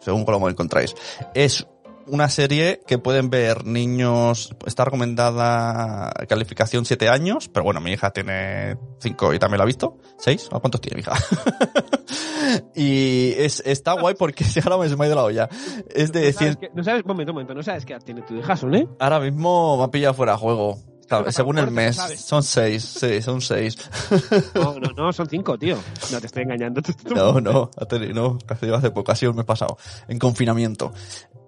según 0.00 0.24
como 0.24 0.46
lo 0.46 0.52
encontráis. 0.52 0.94
Es 1.34 1.66
una 2.06 2.28
serie 2.28 2.80
que 2.86 2.98
pueden 2.98 3.30
ver 3.30 3.64
niños, 3.66 4.54
está 4.66 4.84
recomendada 4.84 6.12
calificación 6.28 6.84
7 6.84 7.08
años, 7.08 7.48
pero 7.48 7.64
bueno, 7.64 7.80
mi 7.80 7.92
hija 7.92 8.10
tiene 8.10 8.76
5 9.00 9.34
y 9.34 9.38
también 9.38 9.58
la 9.58 9.64
ha 9.64 9.66
visto. 9.66 9.98
¿6? 10.24 10.48
¿A 10.52 10.60
cuántos 10.60 10.80
tiene 10.80 10.96
mi 10.96 11.00
hija? 11.02 11.12
y 12.74 13.32
es, 13.36 13.62
está 13.64 13.94
guay 13.94 14.14
porque 14.14 14.44
si 14.44 14.60
ahora 14.64 14.78
me 14.78 14.94
me 14.94 15.04
ha 15.04 15.08
ido 15.08 15.16
la 15.16 15.24
olla. 15.24 15.48
Es 15.94 16.12
de 16.12 16.32
¿No 16.32 16.60
qué- 16.60 16.70
no 16.74 16.84
sabes, 16.84 17.04
momento, 17.04 17.32
momento, 17.32 17.54
¿no 17.54 17.62
sabes 17.62 17.84
qué 17.84 17.96
tiene 18.04 18.22
tu 18.22 18.34
hija, 18.36 18.56
Sune? 18.56 18.88
Ahora 18.98 19.20
mismo 19.20 19.76
me 19.78 19.84
ha 19.84 19.88
pillado 19.88 20.14
fuera 20.14 20.32
de 20.32 20.38
juego. 20.38 20.78
Claro, 21.08 21.30
según 21.32 21.58
el 21.58 21.70
mes. 21.70 21.96
Son 21.96 22.42
6, 22.42 22.82
sí, 22.82 23.20
son 23.22 23.40
6. 23.40 23.76
No, 24.54 24.78
no, 24.80 24.90
no, 24.96 25.12
son 25.12 25.28
cinco, 25.28 25.58
tío. 25.58 25.76
No, 26.10 26.20
te 26.20 26.26
estoy 26.26 26.44
engañando. 26.44 26.80
No, 27.14 27.40
no, 27.40 27.70
no, 28.14 28.38
hace 28.48 28.90
poco, 28.90 29.12
ha 29.12 29.14
sido 29.16 29.30
el 29.32 29.36
mes 29.36 29.44
pasado, 29.44 29.76
en 30.08 30.18
confinamiento. 30.18 30.92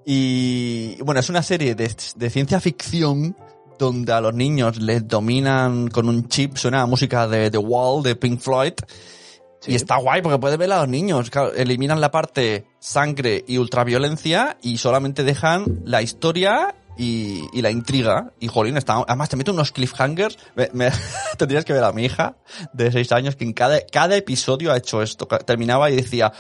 Y 0.09 1.03
bueno, 1.03 1.19
es 1.21 1.29
una 1.29 1.43
serie 1.43 1.75
de, 1.75 1.93
de 2.15 2.31
ciencia 2.31 2.61
ficción 2.61 3.37
donde 3.77 4.13
a 4.13 4.21
los 4.21 4.33
niños 4.33 4.81
les 4.81 5.07
dominan 5.07 5.89
con 5.89 6.09
un 6.09 6.29
chip, 6.29 6.57
suena 6.57 6.83
a 6.83 6.87
música 6.87 7.27
de 7.27 7.51
The 7.51 7.59
Wall, 7.59 8.05
de 8.05 8.15
Pink 8.15 8.39
Floyd. 8.39 8.75
Y 9.67 9.75
está 9.75 9.97
guay 9.97 10.23
porque 10.23 10.39
puedes 10.39 10.59
ver 10.59 10.71
a 10.71 10.79
los 10.79 10.89
niños. 10.89 11.29
Claro, 11.29 11.53
eliminan 11.53 12.01
la 12.01 12.13
parte 12.13 12.67
sangre 12.79 13.45
y 13.49 13.59
ultraviolencia 13.59 14.57
y 14.63 14.79
solamente 14.79 15.25
dejan 15.25 15.81
la 15.85 16.03
historia 16.03 16.77
y, 16.97 17.45
y 17.53 17.63
la 17.63 17.71
intriga. 17.71 18.33
Y 18.41 18.49
jolín, 18.49 18.77
está, 18.77 19.03
además 19.07 19.29
te 19.29 19.37
mete 19.37 19.51
unos 19.51 19.73
cliffhangers. 19.73 20.39
Me, 20.55 20.71
me- 20.73 20.91
tendrías 21.39 21.65
que 21.65 21.73
ver 21.73 21.85
a 21.85 21.93
mi 21.93 22.05
hija 22.05 22.37
de 22.73 22.91
seis 22.93 23.13
años 23.13 23.37
que 23.37 23.45
en 23.45 23.53
cada, 23.53 23.81
cada 23.87 24.17
episodio 24.17 24.73
ha 24.73 24.77
hecho 24.77 25.03
esto. 25.03 25.27
Terminaba 25.27 25.91
y 25.91 25.97
decía, 25.97 26.33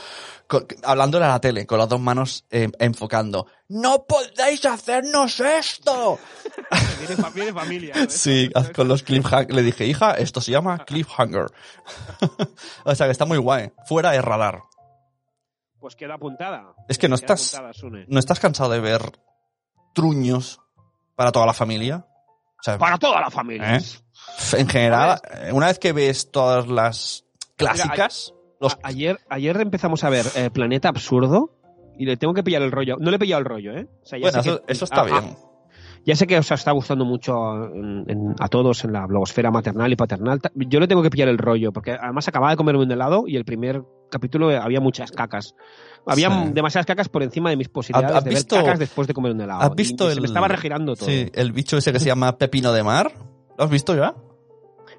con- 0.46 0.66
hablándole 0.84 1.24
a 1.26 1.28
la 1.28 1.40
tele, 1.40 1.66
con 1.66 1.78
las 1.78 1.88
dos 1.88 2.00
manos 2.00 2.44
eh, 2.50 2.70
enfocando. 2.78 3.46
¡No 3.68 4.04
podéis 4.06 4.64
hacernos 4.64 5.40
esto! 5.40 6.18
Viene, 7.00 7.16
fa- 7.16 7.30
viene 7.30 7.52
familia. 7.52 7.94
¿no? 7.96 8.06
Sí, 8.08 8.50
con 8.74 8.88
los 8.88 9.02
cliffhangers. 9.02 9.54
Le 9.54 9.62
dije, 9.62 9.86
hija, 9.86 10.12
esto 10.12 10.40
se 10.40 10.52
llama 10.52 10.84
cliffhanger. 10.84 11.46
o 12.84 12.94
sea 12.94 13.06
que 13.06 13.12
está 13.12 13.24
muy 13.24 13.38
guay. 13.38 13.70
Fuera 13.86 14.12
de 14.12 14.22
radar. 14.22 14.62
Pues 15.80 15.94
queda 15.94 16.14
apuntada. 16.14 16.74
Es 16.88 16.98
que 16.98 17.08
no 17.08 17.16
Queda 17.16 17.34
estás- 17.34 17.54
apuntada. 17.54 18.04
¿No 18.08 18.18
estás 18.18 18.40
cansado 18.40 18.70
de 18.70 18.80
ver 18.80 19.02
truños 19.96 20.60
para 21.16 21.32
toda 21.32 21.46
la 21.46 21.54
familia? 21.54 22.06
O 22.60 22.62
sea, 22.62 22.76
Para 22.78 22.98
toda 22.98 23.20
la 23.20 23.30
familia. 23.30 23.76
¿Eh? 23.76 23.80
en 24.58 24.68
general, 24.68 25.20
una 25.52 25.66
vez 25.66 25.78
que 25.78 25.92
ves 25.92 26.30
todas 26.30 26.68
las 26.68 27.24
clásicas, 27.56 28.34
los, 28.60 28.74
A- 28.74 28.78
ayer, 28.84 29.18
ayer 29.30 29.58
empezamos 29.60 30.04
a 30.04 30.10
ver 30.10 30.26
eh, 30.36 30.50
Planeta 30.50 30.88
Absurdo 30.90 31.58
y 31.98 32.04
le 32.04 32.16
tengo 32.18 32.34
que 32.34 32.42
pillar 32.42 32.60
el 32.62 32.70
rollo. 32.72 32.96
No 32.98 33.10
le 33.10 33.16
he 33.16 33.18
pillado 33.18 33.40
el 33.40 33.46
rollo, 33.46 33.72
¿eh? 33.76 33.88
O 34.02 34.06
sea, 34.06 34.18
ya 34.18 34.22
bueno, 34.24 34.42
sé 34.42 34.50
eso, 34.50 34.62
que- 34.64 34.72
eso 34.72 34.84
está 34.84 35.00
ah, 35.02 35.06
ah, 35.10 35.20
bien. 35.20 35.36
Ya 36.06 36.16
sé 36.16 36.26
que 36.26 36.38
os 36.38 36.50
está 36.50 36.70
gustando 36.70 37.04
mucho 37.04 37.66
en- 37.74 38.04
en- 38.08 38.34
a 38.38 38.48
todos 38.48 38.84
en 38.84 38.92
la 38.92 39.06
blogosfera 39.06 39.50
maternal 39.50 39.92
y 39.92 39.96
paternal. 39.96 40.40
Yo 40.54 40.80
le 40.80 40.86
tengo 40.88 41.02
que 41.02 41.10
pillar 41.10 41.28
el 41.28 41.36
rollo, 41.38 41.72
porque 41.72 41.92
además 42.00 42.26
acababa 42.28 42.52
de 42.52 42.56
comerme 42.56 42.82
un 42.84 42.90
helado 42.92 43.24
y 43.26 43.36
el 43.36 43.44
primer 43.44 43.82
capítulo 44.10 44.48
había 44.50 44.80
muchas 44.80 45.10
cacas. 45.10 45.54
Había 46.06 46.30
Sí. 46.30 46.50
demasiadas 46.54 46.86
cacas 46.86 47.08
por 47.08 47.22
encima 47.24 47.50
de 47.50 47.56
mis 47.56 47.68
posibilidades 47.68 48.16
¿Has 48.18 48.24
de 48.24 48.30
visto- 48.30 48.54
ver 48.54 48.64
cacas 48.64 48.78
después 48.78 49.08
de 49.08 49.14
comer 49.14 49.32
un 49.32 49.40
helado. 49.40 49.60
¿Has 49.62 49.72
Y- 49.72 49.74
visto 49.74 50.08
y 50.10 50.14
se 50.14 50.20
me 50.20 50.26
estaba 50.28 50.46
regirando 50.48 50.94
todo. 50.94 51.08
Sí, 51.08 51.28
el 51.34 51.50
bicho 51.52 51.76
ese 51.76 51.92
que 51.92 51.98
se 51.98 52.06
llama 52.06 52.38
Pepino 52.38 52.72
de 52.72 52.84
Mar. 52.84 53.10
¿Lo 53.58 53.64
has 53.64 53.70
visto 53.70 53.96
ya? 53.96 54.14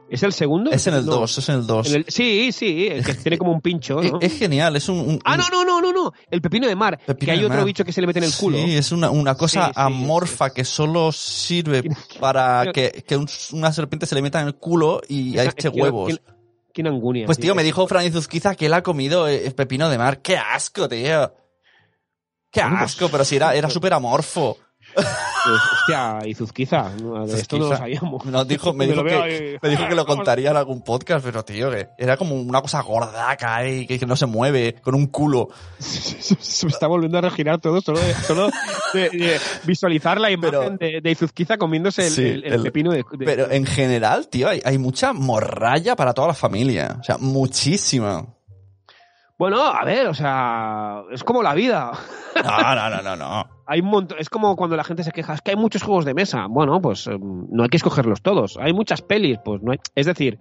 ¿Es 0.10 0.24
el 0.24 0.32
segundo? 0.34 0.72
Es 0.72 0.88
en 0.88 0.94
el 0.96 1.06
No. 1.06 1.14
2, 1.18 1.38
es 1.38 1.50
en 1.50 1.56
el 1.56 1.68
2. 1.68 1.88
En 1.90 1.96
el- 1.96 2.06
sí, 2.08 2.52
sí, 2.52 2.88
el 2.88 3.04
que 3.06 3.14
tiene 3.16 3.38
como 3.38 3.52
un 3.52 3.62
pincho, 3.62 4.00
Es, 4.02 4.12
¿no? 4.12 4.20
es 4.22 4.38
genial, 4.38 4.76
es 4.76 4.88
un... 4.90 5.00
un- 5.00 5.20
Ah, 5.26 5.36
no, 5.38 5.50
no, 5.50 5.66
no, 5.66 5.82
no, 5.82 5.92
no. 5.92 6.12
El 6.32 6.42
pepino 6.42 6.68
de 6.68 6.76
mar. 6.76 6.98
Pepino 7.06 7.26
que 7.26 7.32
hay 7.38 7.44
otro 7.44 7.58
mar. 7.58 7.66
bicho 7.66 7.84
que 7.84 7.92
se 7.92 8.00
le 8.02 8.08
mete 8.08 8.20
en 8.20 8.26
el 8.26 8.34
culo. 8.34 8.58
Sí, 8.58 8.76
es 8.78 8.92
una, 8.92 9.10
una 9.10 9.36
cosa 9.36 9.66
Sí, 9.68 9.72
sí, 9.76 9.82
amorfa 9.82 10.48
es- 10.48 10.54
que 10.54 10.64
solo 10.66 11.12
sirve 11.12 11.84
para 12.20 12.72
que, 12.74 13.04
que 13.08 13.18
un- 13.18 13.28
una 13.54 13.72
serpiente 13.74 14.06
se 14.06 14.16
le 14.16 14.22
meta 14.22 14.40
en 14.42 14.48
el 14.48 14.56
culo 14.56 15.02
y 15.08 15.34
Esa- 15.38 15.44
eche 15.52 15.68
es 15.68 15.74
que- 15.74 15.82
huevos. 15.82 16.10
que- 16.14 16.22
Qué 16.74 16.88
angunia. 16.88 17.26
Pues 17.26 17.40
tío, 17.40 17.56
me 17.56 17.64
dijo 17.64 17.88
Fran 17.88 18.12
Zuzquiza 18.12 18.54
que 18.54 18.68
él 18.68 18.74
ha 18.76 18.84
comido 18.84 19.28
eh, 19.28 19.50
pepino 19.52 19.90
de 19.90 19.98
mar. 19.98 20.22
¡Qué 20.22 20.38
asco, 20.38 20.88
tío! 20.88 21.34
¡Qué 22.52 22.62
pues- 22.62 22.82
asco! 22.82 23.10
Pero 23.10 23.26
si 23.26 23.36
era, 23.36 23.56
era 23.56 23.70
súper 23.70 23.94
amorfo. 23.94 24.58
Pues, 24.98 25.62
hostia, 25.74 26.20
y 26.26 26.34
Zuzquiza. 26.34 26.90
no, 27.02 27.26
de 27.26 27.40
Esto 27.40 27.58
no 27.58 27.70
lo 27.70 27.78
sabíamos. 27.78 28.26
Nos 28.26 28.48
dijo, 28.48 28.74
me, 28.74 28.86
dijo 28.88 29.04
que, 29.04 29.14
ahí. 29.14 29.58
me 29.62 29.70
dijo 29.70 29.88
que 29.88 29.96
lo 29.96 30.06
contaría 30.08 30.52
en 30.52 30.58
algún 30.58 30.82
podcast, 30.82 31.24
pero 31.24 31.46
tío, 31.46 31.70
que 31.72 31.90
era 31.98 32.18
como 32.18 32.36
una 32.36 32.62
cosa 32.62 32.82
gordaca 32.82 33.56
ahí, 33.56 33.86
que, 33.88 33.98
no 34.06 34.16
se 34.16 34.26
mueve, 34.26 34.76
con 34.82 34.96
un 34.96 35.08
culo. 35.08 35.50
Se 35.80 36.66
me 36.66 36.72
está 36.72 36.88
volviendo 36.88 37.18
a 37.18 37.22
regirar 37.22 37.60
todo 37.60 37.80
solo 37.82 38.00
de, 38.00 38.14
solo 38.14 38.50
de- 38.94 39.10
de 39.10 39.40
visualizar 39.66 40.20
la 40.20 40.32
imagen 40.32 40.78
de, 40.78 41.00
de 41.02 41.12
Izuzquiza 41.12 41.58
comiéndose 41.58 42.08
el, 42.08 42.12
Sí, 42.14 42.22
el- 42.26 42.44
el 42.46 42.54
el- 42.54 42.64
pepino 42.64 42.92
de, 42.92 43.04
de- 43.12 43.26
Pero 43.26 43.50
en 43.52 43.66
general, 43.66 44.28
tío, 44.28 44.50
hay, 44.50 44.62
hay 44.66 44.78
mucha 44.78 45.14
morralla 45.14 45.96
para 45.96 46.14
toda 46.14 46.30
la 46.30 46.34
familia. 46.34 46.98
O 47.00 47.04
sea, 47.04 47.18
muchísima. 47.18 48.26
Bueno, 49.38 49.62
a 49.62 49.86
ver, 49.86 50.08
o 50.08 50.14
sea, 50.16 51.04
es 51.12 51.24
como 51.24 51.44
la 51.44 51.54
vida. 51.54 51.92
No, 52.44 52.76
no, 52.76 52.90
no, 52.90 53.02
no, 53.04 53.16
no. 53.16 53.50
Hay 53.68 53.82
un 53.82 53.88
montón, 53.88 54.18
es 54.20 54.30
como 54.30 54.56
cuando 54.56 54.76
la 54.76 54.84
gente 54.84 55.04
se 55.04 55.12
queja, 55.12 55.34
es 55.34 55.42
que 55.42 55.52
hay 55.52 55.58
muchos 55.58 55.84
juegos 55.84 56.06
de 56.06 56.14
mesa. 56.14 56.48
Bueno, 56.50 56.80
pues 56.82 57.06
em, 57.08 57.48
no 57.50 57.64
hay 57.64 57.70
que 57.70 57.76
escogerlos 57.76 58.22
todos. 58.22 58.58
Hay 58.58 58.72
muchas 58.72 59.02
pelis, 59.02 59.40
pues 59.44 59.62
no 59.62 59.74
hay. 59.74 59.80
Es 59.94 60.06
decir, 60.06 60.40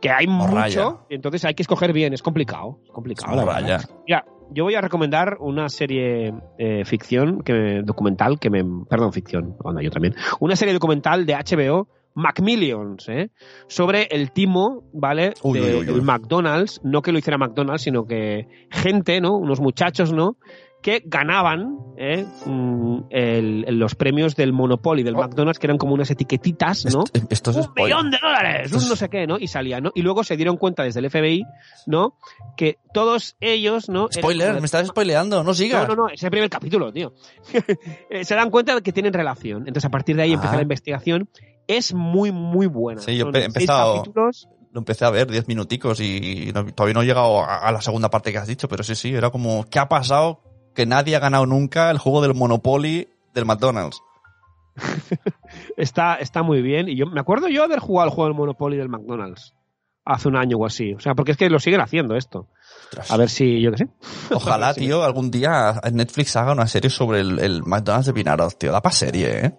que 0.00 0.10
hay 0.10 0.26
Morralla. 0.26 0.84
mucho, 0.84 1.06
y 1.08 1.14
entonces 1.14 1.44
hay 1.44 1.54
que 1.54 1.62
escoger 1.62 1.92
bien. 1.92 2.12
Es 2.14 2.22
complicado, 2.22 2.80
es 2.84 2.90
complicado. 2.90 3.36
la 3.36 3.44
Morralla. 3.44 3.76
verdad. 3.76 3.90
Mira, 4.06 4.24
yo 4.50 4.64
voy 4.64 4.74
a 4.74 4.80
recomendar 4.80 5.36
una 5.38 5.68
serie 5.68 6.34
eh, 6.58 6.84
ficción, 6.84 7.42
que, 7.42 7.82
documental, 7.84 8.40
que 8.40 8.50
me. 8.50 8.64
Perdón, 8.88 9.12
ficción, 9.12 9.56
anda, 9.64 9.80
yo 9.80 9.90
también. 9.90 10.14
Una 10.40 10.56
serie 10.56 10.74
documental 10.74 11.26
de 11.26 11.34
HBO, 11.34 11.88
Macmillions, 12.18 13.08
¿eh? 13.08 13.30
sobre 13.68 14.04
el 14.10 14.32
timo, 14.32 14.84
¿vale? 14.92 15.34
Uy, 15.42 15.60
de- 15.60 15.74
uy, 15.76 15.80
uy, 15.80 15.84
del. 15.86 16.02
McDonald's, 16.02 16.80
no 16.84 17.00
que 17.02 17.12
lo 17.12 17.18
hiciera 17.18 17.38
McDonald's, 17.38 17.82
sino 17.82 18.06
que 18.06 18.46
gente, 18.70 19.20
¿no? 19.20 19.36
Unos 19.36 19.60
muchachos, 19.60 20.12
¿no? 20.12 20.36
Que 20.80 21.02
ganaban 21.04 21.76
¿eh? 21.96 22.24
Mm, 22.46 22.98
el- 23.10 23.64
el- 23.66 23.78
los 23.80 23.96
premios 23.96 24.36
del 24.36 24.52
Monopoly, 24.52 25.02
del 25.02 25.16
Oh. 25.16 25.20
McDonald's, 25.22 25.58
que 25.58 25.66
eran 25.66 25.76
como 25.78 25.94
unas 25.94 26.08
etiquetitas, 26.12 26.84
¿no? 26.84 27.02
Esto, 27.12 27.20
esto 27.30 27.50
es 27.50 27.56
un 27.56 27.62
spoiler. 27.64 27.96
millón 27.96 28.10
de 28.12 28.18
dólares, 28.22 28.66
Esto 28.66 28.78
un 28.78 28.88
no 28.88 28.94
sé 28.96 29.08
qué, 29.08 29.26
¿no? 29.26 29.38
Y 29.40 29.48
salía, 29.48 29.80
¿no? 29.80 29.90
Y 29.96 30.02
luego 30.02 30.22
se 30.22 30.36
dieron 30.36 30.56
cuenta 30.56 30.84
desde 30.84 31.00
el 31.00 31.06
FBI, 31.10 31.42
¿no? 31.88 32.16
Que 32.56 32.78
todos 32.94 33.36
ellos, 33.40 33.88
¿no? 33.88 34.06
Spoiler, 34.12 34.54
me 34.60 34.66
estás 34.66 34.86
spoileando, 34.86 35.42
no 35.42 35.52
sigas. 35.54 35.88
no, 35.88 35.96
no, 35.96 36.02
no, 36.04 36.08
es 36.10 36.22
el 36.22 36.30
primer 36.30 36.48
capítulo, 36.50 36.92
tío. 36.92 37.12
Eh, 38.10 38.24
se 38.24 38.34
dan 38.36 38.50
cuenta 38.50 38.74
de 38.76 38.82
que 38.82 38.92
tienen 38.92 39.12
relación. 39.12 39.62
Entonces, 39.66 39.84
a 39.86 39.90
partir 39.90 40.14
de 40.16 40.22
ahí 40.22 40.30
Ah. 40.30 40.34
empieza 40.34 40.54
la 40.56 40.62
investigación. 40.62 41.28
Es 41.68 41.94
muy, 41.94 42.32
muy 42.32 42.66
buena. 42.66 43.00
Sí, 43.00 43.16
yo 43.16 43.26
Son 43.26 43.36
he 43.36 43.44
empezado-. 43.44 44.02
Lo 44.72 44.80
empecé 44.80 45.04
a 45.04 45.10
ver, 45.10 45.30
10 45.30 45.46
minuticos, 45.48 46.00
y 46.00 46.50
no- 46.54 46.66
todavía 46.66 46.94
no 46.94 47.02
he 47.02 47.06
llegado 47.06 47.40
a, 47.42 47.58
a 47.58 47.72
la 47.72 47.80
segunda 47.80 48.10
parte 48.10 48.32
que 48.32 48.38
has 48.38 48.46
dicho, 48.48 48.68
pero 48.68 48.82
sí, 48.82 48.94
sí, 48.96 49.14
era 49.14 49.30
como, 49.30 49.64
¿qué 49.70 49.78
ha 49.78 49.88
pasado? 49.88 50.40
Que 50.74 50.84
nadie 50.86 51.14
ha 51.16 51.20
ganado 51.20 51.46
nunca 51.46 51.90
el 51.90 51.98
juego 51.98 52.20
del 52.20 52.34
Monopoly 52.34 53.08
del 53.34 53.44
McDonald's. 53.46 54.00
Está, 55.76 56.16
está 56.16 56.42
muy 56.42 56.62
bien. 56.62 56.88
Y 56.88 56.96
yo 56.96 57.06
me 57.06 57.20
acuerdo 57.20 57.48
yo 57.48 57.64
haber 57.64 57.78
jugado 57.80 58.08
el 58.08 58.14
juego 58.14 58.28
del 58.28 58.36
Monopoly 58.36 58.76
del 58.76 58.88
McDonald's 58.88 59.54
hace 60.04 60.28
un 60.28 60.36
año 60.36 60.56
o 60.58 60.66
así. 60.66 60.92
O 60.94 61.00
sea, 61.00 61.14
porque 61.14 61.32
es 61.32 61.38
que 61.38 61.50
lo 61.50 61.58
siguen 61.58 61.80
haciendo 61.80 62.16
esto. 62.16 62.48
Ostras. 62.84 63.10
A 63.10 63.16
ver 63.16 63.28
si, 63.28 63.60
yo 63.60 63.70
qué 63.72 63.78
sé. 63.78 63.88
Ojalá, 64.34 64.74
tío, 64.74 65.02
algún 65.02 65.30
día 65.30 65.80
Netflix 65.92 66.36
haga 66.36 66.52
una 66.52 66.66
serie 66.66 66.90
sobre 66.90 67.20
el, 67.20 67.38
el 67.38 67.62
McDonald's 67.64 68.06
de 68.06 68.12
Pinaroz, 68.12 68.58
tío. 68.58 68.72
Da 68.72 68.80
para 68.82 68.94
serie, 68.94 69.46
¿eh? 69.46 69.54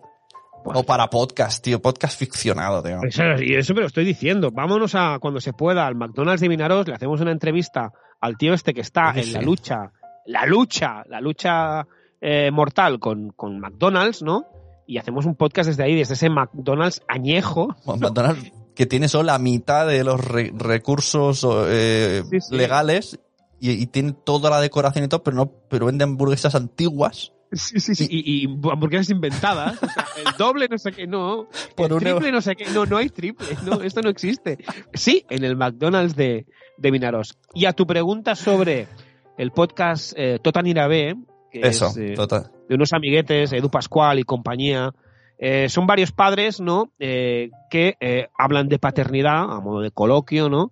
O 0.75 0.83
para 0.83 1.09
podcast, 1.09 1.63
tío. 1.63 1.81
Podcast 1.81 2.17
ficcionado, 2.17 2.83
tío. 2.83 2.99
Eso, 3.03 3.23
y 3.41 3.55
eso 3.55 3.73
me 3.73 3.81
lo 3.81 3.87
estoy 3.87 4.05
diciendo. 4.05 4.51
Vámonos 4.51 4.95
a 4.95 5.17
cuando 5.19 5.39
se 5.41 5.53
pueda 5.53 5.87
al 5.87 5.95
McDonald's 5.95 6.41
de 6.41 6.47
Vinaros, 6.47 6.87
le 6.87 6.93
hacemos 6.93 7.21
una 7.21 7.31
entrevista 7.31 7.91
al 8.21 8.37
tío 8.37 8.53
este 8.53 8.73
que 8.73 8.81
está 8.81 9.11
en 9.15 9.33
la 9.33 9.41
lucha, 9.41 9.91
la 10.25 10.45
lucha, 10.45 11.03
la 11.07 11.21
lucha 11.21 11.87
eh, 12.21 12.51
mortal 12.51 12.99
con, 12.99 13.31
con 13.31 13.59
McDonald's, 13.59 14.21
¿no? 14.21 14.45
Y 14.85 14.97
hacemos 14.97 15.25
un 15.25 15.35
podcast 15.35 15.69
desde 15.69 15.83
ahí, 15.83 15.95
desde 15.95 16.15
ese 16.15 16.29
McDonald's 16.29 17.01
añejo. 17.07 17.75
McDonald's 17.85 18.51
que 18.75 18.85
tiene 18.85 19.07
solo 19.09 19.23
la 19.25 19.39
mitad 19.39 19.85
de 19.87 20.03
los 20.03 20.23
re- 20.23 20.53
recursos 20.55 21.45
eh, 21.67 22.23
sí. 22.29 22.55
legales 22.55 23.19
y, 23.59 23.71
y 23.71 23.87
tiene 23.87 24.13
toda 24.13 24.49
la 24.49 24.61
decoración 24.61 25.03
y 25.03 25.07
todo, 25.09 25.21
pero 25.21 25.35
no, 25.35 25.51
pero 25.69 25.87
vende 25.87 26.05
hamburguesas 26.05 26.55
antiguas. 26.55 27.33
Sí, 27.51 27.79
sí, 27.79 27.95
sí. 27.95 28.07
Y, 28.09 28.45
y 28.45 28.69
hamburguesas 28.71 29.09
inventadas. 29.09 29.81
O 29.81 29.87
sea, 29.87 30.05
el 30.17 30.37
doble 30.37 30.67
no 30.69 30.77
sé 30.77 30.91
qué, 30.91 31.07
no. 31.07 31.47
Por 31.75 31.87
el 31.87 31.93
un 31.93 31.99
triple 31.99 32.19
euro. 32.27 32.31
no 32.31 32.41
sé 32.41 32.55
qué. 32.55 32.65
No, 32.71 32.85
no 32.85 32.97
hay 32.97 33.09
triple. 33.09 33.47
No, 33.65 33.81
esto 33.81 34.01
no 34.01 34.09
existe. 34.09 34.57
Sí, 34.93 35.25
en 35.29 35.43
el 35.43 35.55
McDonald's 35.55 36.15
de, 36.15 36.45
de 36.77 36.91
Vinaros. 36.91 37.37
Y 37.55 37.65
a 37.65 37.73
tu 37.73 37.87
pregunta 37.87 38.35
sobre 38.35 38.87
el 39.37 39.51
podcast 39.51 40.13
eh, 40.15 40.37
Totan 40.43 40.67
Irabé, 40.67 41.15
que 41.51 41.61
Eso, 41.61 41.87
es 41.87 41.97
eh, 41.97 42.13
total. 42.15 42.51
de 42.67 42.75
unos 42.75 42.93
amiguetes, 42.93 43.51
Edu 43.53 43.69
Pascual 43.71 44.19
y 44.19 44.23
compañía. 44.23 44.91
eh, 45.39 45.69
son 45.69 45.87
varios 45.87 46.11
padres, 46.11 46.59
¿no? 46.61 46.91
Eh, 46.99 47.49
que 47.71 47.95
hablan 48.37 48.67
de 48.69 48.77
paternidad 48.77 49.43
a 49.51 49.59
modo 49.59 49.81
de 49.81 49.89
coloquio, 49.91 50.49
¿no? 50.49 50.71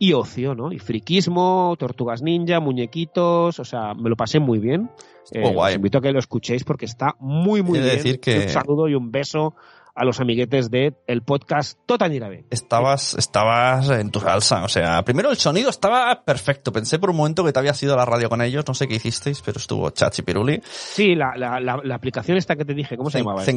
Y 0.00 0.12
ocio, 0.12 0.54
¿no? 0.54 0.70
Y 0.72 0.78
friquismo, 0.78 1.74
tortugas 1.78 2.22
ninja, 2.22 2.60
muñequitos, 2.60 3.58
o 3.58 3.64
sea, 3.64 3.94
me 3.94 4.08
lo 4.08 4.16
pasé 4.16 4.38
muy 4.38 4.58
bien. 4.60 4.90
Eh, 5.32 5.42
Oh, 5.44 5.52
guay. 5.52 5.72
Os 5.72 5.76
invito 5.76 5.98
a 5.98 6.00
que 6.00 6.12
lo 6.12 6.18
escuchéis 6.20 6.62
porque 6.64 6.84
está 6.86 7.16
muy, 7.18 7.62
muy 7.62 7.78
He 7.78 7.82
de 7.82 7.86
bien. 7.90 7.96
decir 7.96 8.20
que- 8.20 8.38
Un 8.44 8.48
saludo 8.48 8.88
y 8.88 8.94
un 8.94 9.10
beso 9.10 9.54
a 9.96 10.04
los 10.04 10.20
amiguetes 10.20 10.70
de 10.70 10.94
el 11.08 11.22
podcast 11.22 11.76
Totan 11.84 12.12
Irabe. 12.14 12.44
Estabas, 12.50 13.14
estabas 13.14 13.90
en 13.90 14.12
tu 14.12 14.20
salsa. 14.20 14.62
O 14.62 14.68
sea, 14.68 15.02
primero 15.02 15.28
el 15.32 15.36
sonido 15.36 15.70
estaba 15.70 16.22
perfecto. 16.24 16.70
Pensé 16.70 17.00
por 17.00 17.10
un 17.10 17.16
momento 17.16 17.44
que 17.44 17.52
te 17.52 17.58
habías 17.58 17.82
ido 17.82 17.94
a 17.94 17.96
la 17.96 18.04
radio 18.04 18.28
con 18.28 18.40
ellos. 18.40 18.64
No 18.68 18.74
sé 18.74 18.86
qué 18.86 18.94
hicisteis, 18.94 19.42
pero 19.42 19.58
estuvo 19.58 19.90
chachi 19.90 20.22
piruli. 20.22 20.62
Sí, 20.64 21.16
la, 21.16 21.32
la, 21.36 21.58
la, 21.58 21.80
la 21.82 21.94
aplicación 21.96 22.36
esta 22.38 22.54
que 22.54 22.64
te 22.64 22.74
dije, 22.74 22.96
¿cómo 22.96 23.10
se 23.10 23.18
llamaba? 23.18 23.40
esto? 23.40 23.50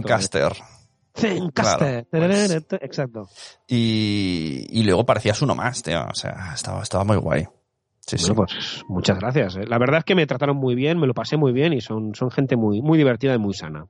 Zencaster. 1.16 2.08
Claro, 2.10 2.28
pues. 2.28 2.82
Exacto. 2.82 3.28
Y, 3.68 4.66
y 4.70 4.84
luego 4.84 5.06
parecías 5.06 5.42
uno 5.42 5.56
más, 5.56 5.84
tío. 5.84 6.04
O 6.10 6.16
sea, 6.16 6.52
estaba, 6.54 6.82
estaba 6.84 7.04
muy 7.04 7.18
guay. 7.18 7.48
Sí, 8.00 8.18
sí. 8.18 8.32
Bueno, 8.32 8.46
pues 8.48 8.84
muchas 8.88 9.20
gracias. 9.20 9.56
eh. 9.58 9.66
La 9.68 9.78
verdad 9.78 10.00
es 10.00 10.04
que 10.06 10.16
me 10.16 10.26
trataron 10.26 10.58
muy 10.58 10.76
bien, 10.76 11.00
me 11.00 11.08
lo 11.08 11.14
pasé 11.14 11.38
muy 11.38 11.52
bien 11.52 11.74
y 11.74 11.82
son, 11.82 12.16
son 12.16 12.32
gente 12.32 12.56
muy, 12.56 12.82
muy 12.82 12.98
divertida 12.98 13.34
y 13.36 13.38
muy 13.38 13.54
sana. 13.54 13.86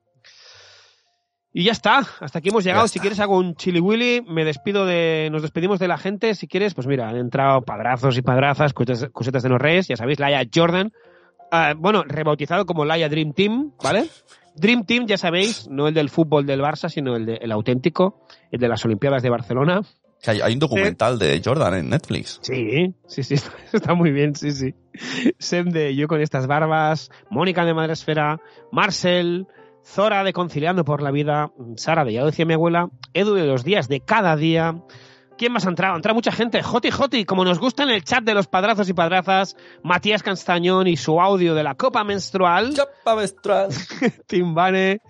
Y 1.53 1.65
ya 1.65 1.73
está, 1.73 2.05
hasta 2.21 2.39
aquí 2.39 2.49
hemos 2.49 2.63
llegado. 2.63 2.87
Si 2.87 2.99
quieres 2.99 3.19
hago 3.19 3.37
un 3.37 3.55
chili 3.55 3.81
willy, 3.81 4.21
me 4.21 4.45
despido 4.45 4.85
de, 4.85 5.27
nos 5.31 5.41
despedimos 5.41 5.79
de 5.79 5.87
la 5.89 5.97
gente. 5.97 6.33
Si 6.33 6.47
quieres, 6.47 6.73
pues 6.73 6.87
mira, 6.87 7.09
han 7.09 7.17
entrado 7.17 7.61
padrazos 7.61 8.17
y 8.17 8.21
padrazas, 8.21 8.73
cosetas, 8.73 9.09
cosetas 9.11 9.43
de 9.43 9.49
los 9.49 9.59
reyes, 9.59 9.87
ya 9.87 9.97
sabéis, 9.97 10.19
Laia 10.19 10.47
Jordan, 10.53 10.93
ah, 11.51 11.73
bueno, 11.77 12.03
rebautizado 12.05 12.65
como 12.65 12.85
Laia 12.85 13.09
Dream 13.09 13.33
Team, 13.33 13.73
¿vale? 13.83 14.07
Dream 14.55 14.85
Team, 14.85 15.05
ya 15.07 15.17
sabéis, 15.17 15.67
no 15.69 15.87
el 15.87 15.93
del 15.93 16.09
fútbol 16.09 16.45
del 16.45 16.61
Barça, 16.61 16.89
sino 16.89 17.15
el, 17.15 17.25
de- 17.25 17.39
el 17.41 17.51
auténtico, 17.51 18.25
el 18.51 18.59
de 18.59 18.67
las 18.67 18.83
Olimpiadas 18.85 19.23
de 19.23 19.29
Barcelona. 19.29 19.81
Que 20.21 20.31
hay, 20.31 20.41
hay 20.41 20.53
un 20.53 20.59
documental 20.59 21.17
de 21.17 21.41
Jordan 21.43 21.73
en 21.75 21.89
Netflix. 21.89 22.39
Sí, 22.43 22.93
sí, 23.07 23.23
sí, 23.23 23.33
está, 23.35 23.51
está 23.73 23.93
muy 23.95 24.11
bien, 24.11 24.35
sí, 24.35 24.51
sí. 24.51 24.75
Sem 25.39 25.69
de 25.69 25.95
Yo 25.95 26.07
con 26.07 26.21
estas 26.21 26.45
barbas, 26.47 27.09
Mónica 27.29 27.65
de 27.65 27.73
Madresfera, 27.73 28.39
Marcel, 28.71 29.47
Zora 29.83 30.23
de 30.23 30.31
Conciliando 30.33 30.85
por 30.85 31.01
la 31.01 31.09
Vida, 31.11 31.51
Sara 31.75 32.05
de 32.05 32.13
Ya 32.13 32.23
decía 32.23 32.45
mi 32.45 32.53
abuela, 32.53 32.89
Edu 33.15 33.33
de 33.33 33.45
los 33.47 33.63
días 33.63 33.87
de 33.87 33.99
cada 34.01 34.35
día. 34.35 34.75
¿Quién 35.37 35.53
más 35.53 35.65
ha 35.65 35.69
entrado? 35.69 35.95
Entra 35.95 36.13
mucha 36.13 36.31
gente. 36.31 36.61
Joti 36.61 36.91
Joti, 36.91 37.25
como 37.25 37.43
nos 37.43 37.59
gusta 37.59 37.83
en 37.83 37.89
el 37.89 38.03
chat 38.03 38.23
de 38.23 38.33
los 38.33 38.47
padrazos 38.47 38.87
y 38.89 38.93
padrazas, 38.93 39.55
Matías 39.83 40.21
Castañón 40.23 40.87
y 40.87 40.97
su 40.97 41.19
audio 41.19 41.55
de 41.55 41.63
la 41.63 41.75
copa 41.75 42.03
menstrual, 42.03 42.73
Chapa 42.75 43.15
menstrual. 43.15 43.69
Tim 44.27 44.53
Bane. 44.53 45.01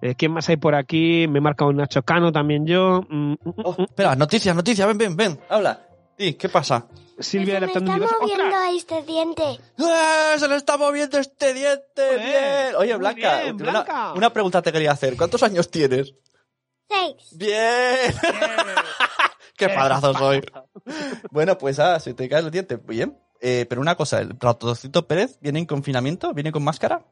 Eh, 0.00 0.14
¿Quién 0.16 0.32
más 0.32 0.48
hay 0.48 0.56
por 0.56 0.74
aquí? 0.74 1.26
Me 1.28 1.38
he 1.38 1.40
marcado 1.42 1.70
un 1.70 1.76
Nacho 1.76 2.02
Cano 2.02 2.30
también 2.32 2.66
yo. 2.66 3.02
Mm, 3.08 3.32
mm, 3.32 3.36
Oh, 3.64 3.76
espera, 3.78 4.14
noticias, 4.16 4.54
noticias, 4.54 4.86
ven, 4.86 4.98
ven, 4.98 5.16
ven, 5.16 5.40
habla. 5.48 5.80
Sí, 6.16 6.34
¿qué 6.34 6.48
pasa? 6.48 6.86
Silvia 7.20 7.58
de 7.60 7.66
Se 7.68 7.80
me 7.80 7.86
Laptop 7.86 8.04
está 8.04 8.18
moviendo 8.20 8.44
¡Ostras! 8.44 8.74
este 8.76 9.02
diente. 9.02 9.42
¡Eh! 9.78 10.38
¡Se 10.38 10.48
le 10.48 10.54
está 10.56 10.76
moviendo 10.76 11.18
este 11.18 11.52
diente! 11.52 12.16
¡Bien! 12.16 12.76
Oye, 12.76 12.96
Blanca, 12.96 13.42
bien, 13.42 13.56
Blanca. 13.56 14.12
Una, 14.14 14.32
pregunta 14.32 14.62
te 14.62 14.70
quería 14.72 14.92
hacer. 14.92 15.16
¿Cuántos 15.16 15.42
años 15.42 15.68
tienes? 15.68 16.14
Seis. 16.88 17.36
¡Bien! 17.36 18.14
¡Qué 19.58 19.68
padrazo 19.68 20.14
soy! 20.14 20.40
bueno, 21.30 21.58
pues 21.58 21.78
ah, 21.78 21.98
se 22.00 22.14
te 22.14 22.28
cae 22.28 22.40
el 22.40 22.50
diente. 22.50 22.76
Bien. 22.76 23.18
Eh, 23.40 23.66
pero 23.68 23.80
una 23.80 23.96
cosa, 23.96 24.20
¿el 24.20 24.30
ratoncito 24.38 25.06
Pérez 25.06 25.38
viene 25.40 25.58
en 25.58 25.66
confinamiento? 25.66 26.32
¿Viene 26.34 26.50
con 26.52 26.62
máscara? 26.64 27.04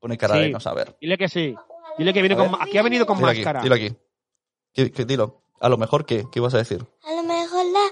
Pone 0.00 0.16
cara 0.16 0.34
Sí. 0.34 0.40
de 0.42 0.50
no 0.50 0.60
saber. 0.60 0.96
Dile 1.00 1.18
que 1.18 1.28
sí. 1.28 1.54
Dile 1.98 2.12
que 2.12 2.20
viene 2.20 2.34
A 2.34 2.38
con, 2.38 2.52
ver. 2.52 2.60
aquí 2.62 2.78
ha 2.78 2.82
venido 2.82 3.06
con 3.06 3.16
Dilo 3.16 3.28
aquí, 3.28 3.38
máscara. 3.40 3.62
dilo 3.62 3.74
aquí. 3.74 3.96
¿Qué- 4.72 4.92
qué- 4.92 5.04
dilo. 5.04 5.42
A 5.60 5.68
lo 5.68 5.76
mejor, 5.76 6.06
¿qué? 6.06 6.24
¿Qué 6.30 6.38
ibas 6.38 6.54
a 6.54 6.58
decir? 6.58 6.86
A 7.04 7.12
lo 7.14 7.22
mejor 7.24 7.64
la, 7.66 7.88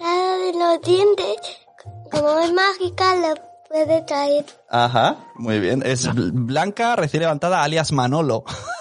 la 0.00 0.36
de 0.38 0.52
los 0.54 0.80
dientes, 0.80 1.36
como 2.10 2.38
es 2.38 2.52
mágica, 2.54 3.14
lo 3.16 3.34
puede 3.68 4.00
traer. 4.04 4.46
Ajá, 4.70 5.30
muy 5.34 5.60
bien. 5.60 5.82
Es 5.84 6.08
Bl- 6.08 6.30
Blanca 6.32 6.96
recién 6.96 7.20
levantada, 7.22 7.62
alias 7.62 7.92
Manolo. 7.92 8.44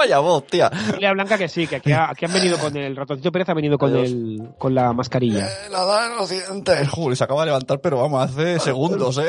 Vaya 0.00 0.18
voz, 0.18 0.46
tía. 0.46 0.70
Dile 0.94 1.08
a 1.08 1.12
Blanca 1.12 1.36
que 1.36 1.46
sí, 1.46 1.66
que 1.66 1.76
aquí, 1.76 1.92
ha- 1.92 2.08
aquí 2.10 2.24
han 2.24 2.32
venido 2.32 2.56
con 2.58 2.74
el 2.74 2.96
ratoncito 2.96 3.30
Pérez, 3.30 3.50
ha 3.50 3.54
venido 3.54 3.76
con, 3.76 3.94
el, 3.94 4.48
con 4.56 4.74
la 4.74 4.94
mascarilla. 4.94 5.46
La 5.70 5.84
da 5.84 6.10
en 6.10 6.16
los 6.16 6.30
dientes. 6.30 6.88
Joder, 6.88 7.16
se 7.18 7.24
acaba 7.24 7.40
de 7.42 7.46
levantar, 7.48 7.80
pero 7.82 7.98
vamos, 8.00 8.22
hace 8.24 8.58
segundos, 8.60 9.18
¿eh? 9.18 9.28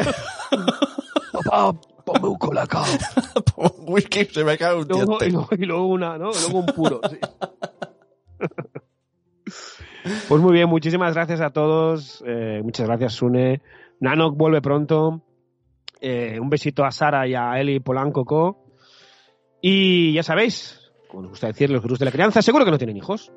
Papá, 1.34 1.74
ponme 2.06 2.30
un 2.30 2.38
colacao. 2.38 2.86
Whisky, 3.80 4.24
se 4.26 4.46
me 4.46 4.58
cae 4.58 4.74
un 4.76 4.86
Y 4.86 4.88
luego, 4.88 5.18
diente. 5.20 5.26
y 5.28 5.32
luego- 5.32 5.50
y 5.52 5.66
luego 5.66 5.86
una, 5.88 6.18
¿no? 6.18 6.32
Luego 6.32 6.60
un 6.60 6.66
puro. 6.68 7.02
sí. 7.10 7.18
Pues 10.28 10.42
muy 10.42 10.54
bien, 10.54 10.68
muchísimas 10.70 11.14
gracias 11.14 11.42
a 11.42 11.52
todos. 11.52 12.24
eh, 12.26 12.62
muchas 12.64 12.88
gracias, 12.88 13.14
Sune. 13.14 13.62
Nanok 14.00 14.36
vuelve 14.36 14.62
pronto. 14.62 15.22
Eh, 16.00 16.40
un 16.40 16.50
besito 16.50 16.84
a 16.84 16.92
Sara 16.92 17.28
y 17.28 17.36
a 17.36 17.60
Eli 17.60 17.80
Polanco. 17.82 18.26
Co. 18.26 18.71
Y 19.62 20.14
ya 20.14 20.24
sabéis, 20.24 20.80
como 21.08 21.24
nos 21.24 21.32
gusta 21.32 21.48
decir 21.48 21.70
los 21.70 21.82
gurús 21.82 22.00
de 22.00 22.06
la 22.06 22.12
crianza, 22.12 22.42
seguro 22.42 22.66
que 22.66 22.72
no 22.72 22.78
tienen 22.78 22.98
hijos. 22.98 23.32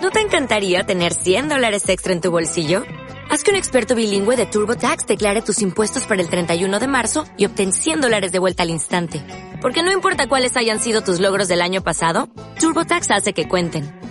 ¿No 0.00 0.10
te 0.10 0.20
encantaría 0.20 0.84
tener 0.84 1.12
100 1.12 1.50
dólares 1.50 1.88
extra 1.88 2.14
en 2.14 2.22
tu 2.22 2.30
bolsillo? 2.30 2.84
Haz 3.28 3.44
que 3.44 3.50
un 3.50 3.56
experto 3.56 3.94
bilingüe 3.94 4.36
de 4.36 4.46
TurboTax 4.46 5.06
declare 5.06 5.42
tus 5.42 5.60
impuestos 5.60 6.04
para 6.06 6.22
el 6.22 6.28
31 6.28 6.80
de 6.80 6.88
marzo 6.88 7.26
y 7.36 7.44
obtén 7.44 7.72
100 7.72 8.00
dólares 8.00 8.32
de 8.32 8.40
vuelta 8.40 8.62
al 8.62 8.70
instante. 8.70 9.22
Porque 9.60 9.82
no 9.82 9.92
importa 9.92 10.26
cuáles 10.26 10.56
hayan 10.56 10.80
sido 10.80 11.02
tus 11.02 11.20
logros 11.20 11.48
del 11.48 11.60
año 11.60 11.82
pasado, 11.82 12.28
TurboTax 12.58 13.10
hace 13.10 13.34
que 13.34 13.46
cuenten. 13.46 13.99